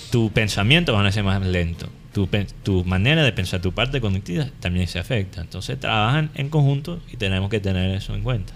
tu 0.10 0.32
pensamiento 0.32 0.94
va 0.94 1.06
a 1.06 1.12
ser 1.12 1.24
más 1.24 1.46
lento. 1.46 1.88
Tu, 2.14 2.28
tu 2.64 2.86
manera 2.86 3.24
de 3.24 3.34
pensar, 3.34 3.62
tu 3.62 3.74
parte 3.74 4.00
cognitiva 4.02 4.48
también 4.62 4.88
se 4.88 4.98
afecta. 4.98 5.42
Entonces 5.42 5.80
trabajan 5.80 6.32
en 6.34 6.50
conjunto 6.50 7.00
y 7.12 7.18
tenemos 7.18 7.50
que 7.50 7.60
tener 7.60 7.92
eso 7.92 8.16
en 8.16 8.24
cuenta. 8.24 8.54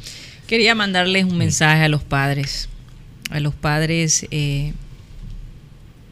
Quería 0.48 0.74
mandarles 0.74 1.26
un 1.26 1.38
mensaje 1.38 1.84
a 1.84 1.90
los 1.90 2.04
padres. 2.04 2.70
A 3.30 3.40
los 3.40 3.54
padres 3.54 4.26
eh, 4.32 4.74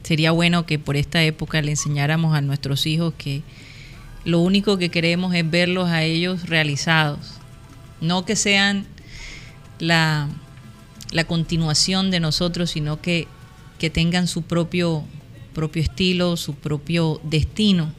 sería 0.03 0.31
bueno 0.31 0.65
que 0.65 0.77
por 0.77 0.97
esta 0.97 1.23
época 1.23 1.61
le 1.61 1.71
enseñáramos 1.71 2.35
a 2.35 2.41
nuestros 2.41 2.85
hijos 2.85 3.13
que 3.17 3.41
lo 4.25 4.39
único 4.39 4.77
que 4.77 4.89
queremos 4.89 5.33
es 5.33 5.49
verlos 5.49 5.87
a 5.87 6.03
ellos 6.03 6.49
realizados. 6.49 7.39
No 8.01 8.25
que 8.25 8.35
sean 8.35 8.85
la, 9.79 10.27
la 11.11 11.23
continuación 11.25 12.11
de 12.11 12.19
nosotros, 12.19 12.71
sino 12.71 13.01
que, 13.01 13.27
que 13.79 13.89
tengan 13.89 14.27
su 14.27 14.41
propio, 14.43 15.03
propio 15.53 15.81
estilo, 15.81 16.37
su 16.37 16.53
propio 16.55 17.19
destino. 17.23 17.91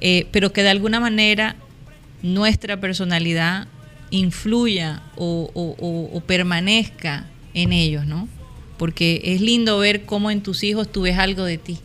Eh, 0.00 0.26
pero 0.32 0.52
que 0.52 0.62
de 0.62 0.70
alguna 0.70 1.00
manera 1.00 1.56
nuestra 2.22 2.78
personalidad 2.80 3.68
influya 4.10 5.02
o, 5.16 5.50
o- 5.54 5.76
o- 5.78 6.16
o 6.16 6.20
permanezca 6.20 7.26
en 7.54 7.72
ellos, 7.72 8.06
¿no? 8.06 8.28
Porque 8.78 9.20
es 9.24 9.40
lindo 9.40 9.78
ver 9.78 10.04
cómo 10.04 10.30
en 10.30 10.42
tus 10.42 10.62
hijos 10.64 10.90
tú 10.90 11.02
ves 11.02 11.18
algo 11.18 11.44
de 11.44 11.58
ti, 11.58 11.78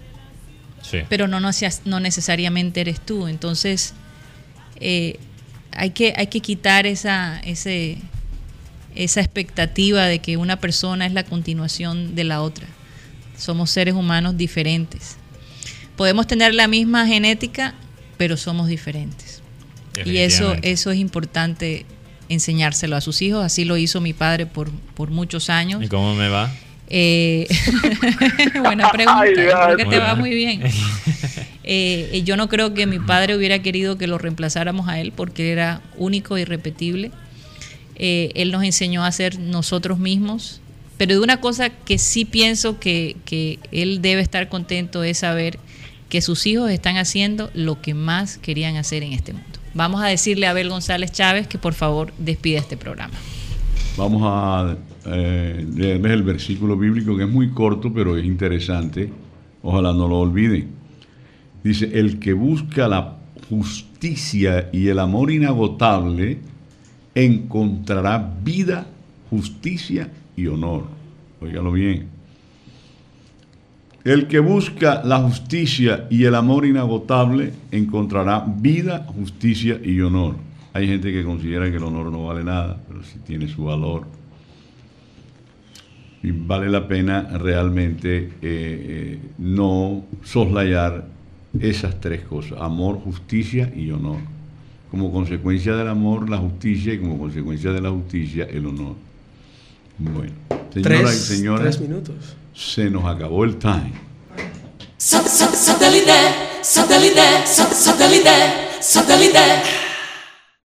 Sí. 0.81 0.99
pero 1.09 1.27
no, 1.27 1.39
no, 1.39 1.53
seas- 1.53 1.81
no 1.85 1.99
necesariamente 1.99 2.81
eres 2.81 2.99
tú. 2.99 3.27
Entonces, 3.27 3.93
eh, 4.79 5.19
hay, 5.71 5.91
que, 5.91 6.13
hay 6.17 6.27
que 6.27 6.39
quitar 6.39 6.87
esa, 6.87 7.39
ese, 7.41 7.97
esa 8.95 9.21
expectativa 9.21 10.05
de 10.05 10.19
que 10.19 10.37
una 10.37 10.59
persona 10.59 11.05
es 11.05 11.13
la 11.13 11.23
continuación 11.23 12.15
de 12.15 12.23
la 12.23 12.41
otra. 12.41 12.67
Somos 13.37 13.71
seres 13.71 13.93
humanos 13.93 14.37
diferentes. 14.37 15.17
Podemos 15.95 16.27
tener 16.27 16.53
la 16.53 16.67
misma 16.67 17.07
genética, 17.07 17.75
pero 18.17 18.37
somos 18.37 18.67
diferentes. 18.67 19.41
Y 20.05 20.17
eso, 20.17 20.55
eso 20.61 20.91
es 20.91 20.97
importante 20.97 21.85
enseñárselo 22.29 22.95
a 22.95 23.01
sus 23.01 23.21
hijos. 23.21 23.43
Así 23.43 23.65
lo 23.65 23.75
hizo 23.77 23.99
mi 24.01 24.13
padre 24.13 24.45
por, 24.45 24.71
por 24.95 25.09
muchos 25.09 25.49
años. 25.49 25.83
¿Y 25.83 25.87
cómo 25.87 26.15
me 26.15 26.29
va? 26.29 26.49
Eh, 26.89 27.47
buena 28.63 28.89
pregunta. 28.91 29.21
Ay, 29.21 29.33
Dios. 29.35 29.53
creo 29.65 29.77
que 29.77 29.85
te 29.85 29.99
va 29.99 30.15
muy 30.15 30.31
bien. 30.31 30.63
Eh, 31.71 32.09
eh, 32.13 32.23
yo 32.23 32.35
no 32.35 32.49
creo 32.49 32.73
que 32.73 32.87
mi 32.87 32.97
padre 32.97 33.37
hubiera 33.37 33.59
querido 33.59 33.95
que 33.95 34.07
lo 34.07 34.17
reemplazáramos 34.17 34.87
a 34.87 34.99
él 34.99 35.13
porque 35.15 35.51
era 35.51 35.81
único 35.97 36.35
e 36.35 36.41
irrepetible. 36.41 37.11
Eh, 37.99 38.31
él 38.35 38.51
nos 38.51 38.63
enseñó 38.63 39.03
a 39.03 39.11
ser 39.11 39.39
nosotros 39.39 39.99
mismos. 39.99 40.61
Pero 40.97 41.13
de 41.13 41.19
una 41.19 41.39
cosa 41.39 41.69
que 41.69 41.97
sí 41.97 42.25
pienso 42.25 42.79
que, 42.79 43.15
que 43.23 43.59
él 43.71 44.01
debe 44.01 44.21
estar 44.21 44.49
contento 44.49 45.03
es 45.03 45.19
saber 45.19 45.59
que 46.09 46.21
sus 46.21 46.45
hijos 46.45 46.71
están 46.71 46.97
haciendo 46.97 47.49
lo 47.53 47.81
que 47.81 47.93
más 47.93 48.37
querían 48.37 48.75
hacer 48.75 49.03
en 49.03 49.13
este 49.13 49.33
mundo. 49.33 49.47
Vamos 49.73 50.01
a 50.01 50.07
decirle 50.07 50.47
a 50.47 50.49
Abel 50.49 50.69
González 50.69 51.11
Chávez 51.11 51.47
que 51.47 51.57
por 51.57 51.73
favor 51.73 52.11
despida 52.17 52.57
este 52.57 52.75
programa. 52.75 53.13
Vamos 53.95 54.21
a 54.25 54.77
eh, 55.05 55.65
leerles 55.75 56.11
el 56.11 56.23
versículo 56.23 56.75
bíblico 56.75 57.15
que 57.15 57.23
es 57.23 57.29
muy 57.29 57.51
corto, 57.51 57.93
pero 57.93 58.17
es 58.17 58.25
interesante. 58.25 59.11
Ojalá 59.61 59.93
no 59.93 60.07
lo 60.07 60.19
olviden. 60.19 60.69
Dice, 61.63 61.89
el 61.93 62.19
que 62.19 62.33
busca 62.33 62.87
la 62.87 63.17
justicia 63.49 64.69
y 64.71 64.87
el 64.87 64.99
amor 64.99 65.31
inagotable 65.31 66.39
encontrará 67.15 68.33
vida, 68.43 68.87
justicia 69.29 70.09
y 70.35 70.47
honor. 70.47 70.85
Óigalo 71.41 71.71
bien. 71.71 72.19
El 74.03 74.27
que 74.27 74.39
busca 74.39 75.03
la 75.03 75.19
justicia 75.19 76.07
y 76.09 76.23
el 76.23 76.35
amor 76.35 76.65
inagotable 76.65 77.53
encontrará 77.71 78.45
vida, 78.47 79.05
justicia 79.07 79.79
y 79.83 79.99
honor. 80.01 80.35
Hay 80.73 80.87
gente 80.87 81.11
que 81.11 81.23
considera 81.23 81.69
que 81.69 81.77
el 81.77 81.83
honor 81.83 82.11
no 82.11 82.25
vale 82.25 82.43
nada, 82.43 82.79
pero 82.87 83.03
sí 83.03 83.19
tiene 83.25 83.47
su 83.47 83.65
valor. 83.65 84.07
Y 86.23 86.31
vale 86.31 86.69
la 86.69 86.87
pena 86.87 87.37
realmente 87.37 88.17
eh, 88.17 88.31
eh, 88.41 89.19
no 89.37 90.03
soslayar 90.23 91.05
esas 91.59 91.99
tres 91.99 92.21
cosas, 92.21 92.59
amor, 92.61 92.99
justicia 92.99 93.71
y 93.75 93.91
honor. 93.91 94.38
Como 94.91 95.11
consecuencia 95.11 95.75
del 95.75 95.87
amor, 95.87 96.29
la 96.29 96.37
justicia 96.37 96.93
y 96.93 96.99
como 96.99 97.17
consecuencia 97.17 97.71
de 97.71 97.81
la 97.81 97.91
justicia, 97.91 98.47
el 98.49 98.65
honor. 98.65 98.95
Bueno, 99.99 100.33
señoras 100.73 101.15
y 101.15 101.35
señores, 101.35 101.77
tres 101.77 101.81
minutos. 101.87 102.15
se 102.55 102.89
nos 102.89 103.05
acabó 103.05 103.43
el 103.43 103.57
time. 103.57 103.93
Satellite, 104.97 106.11
satellite, 106.61 107.45
satellite, 107.45 108.29
satellite. 108.81 109.88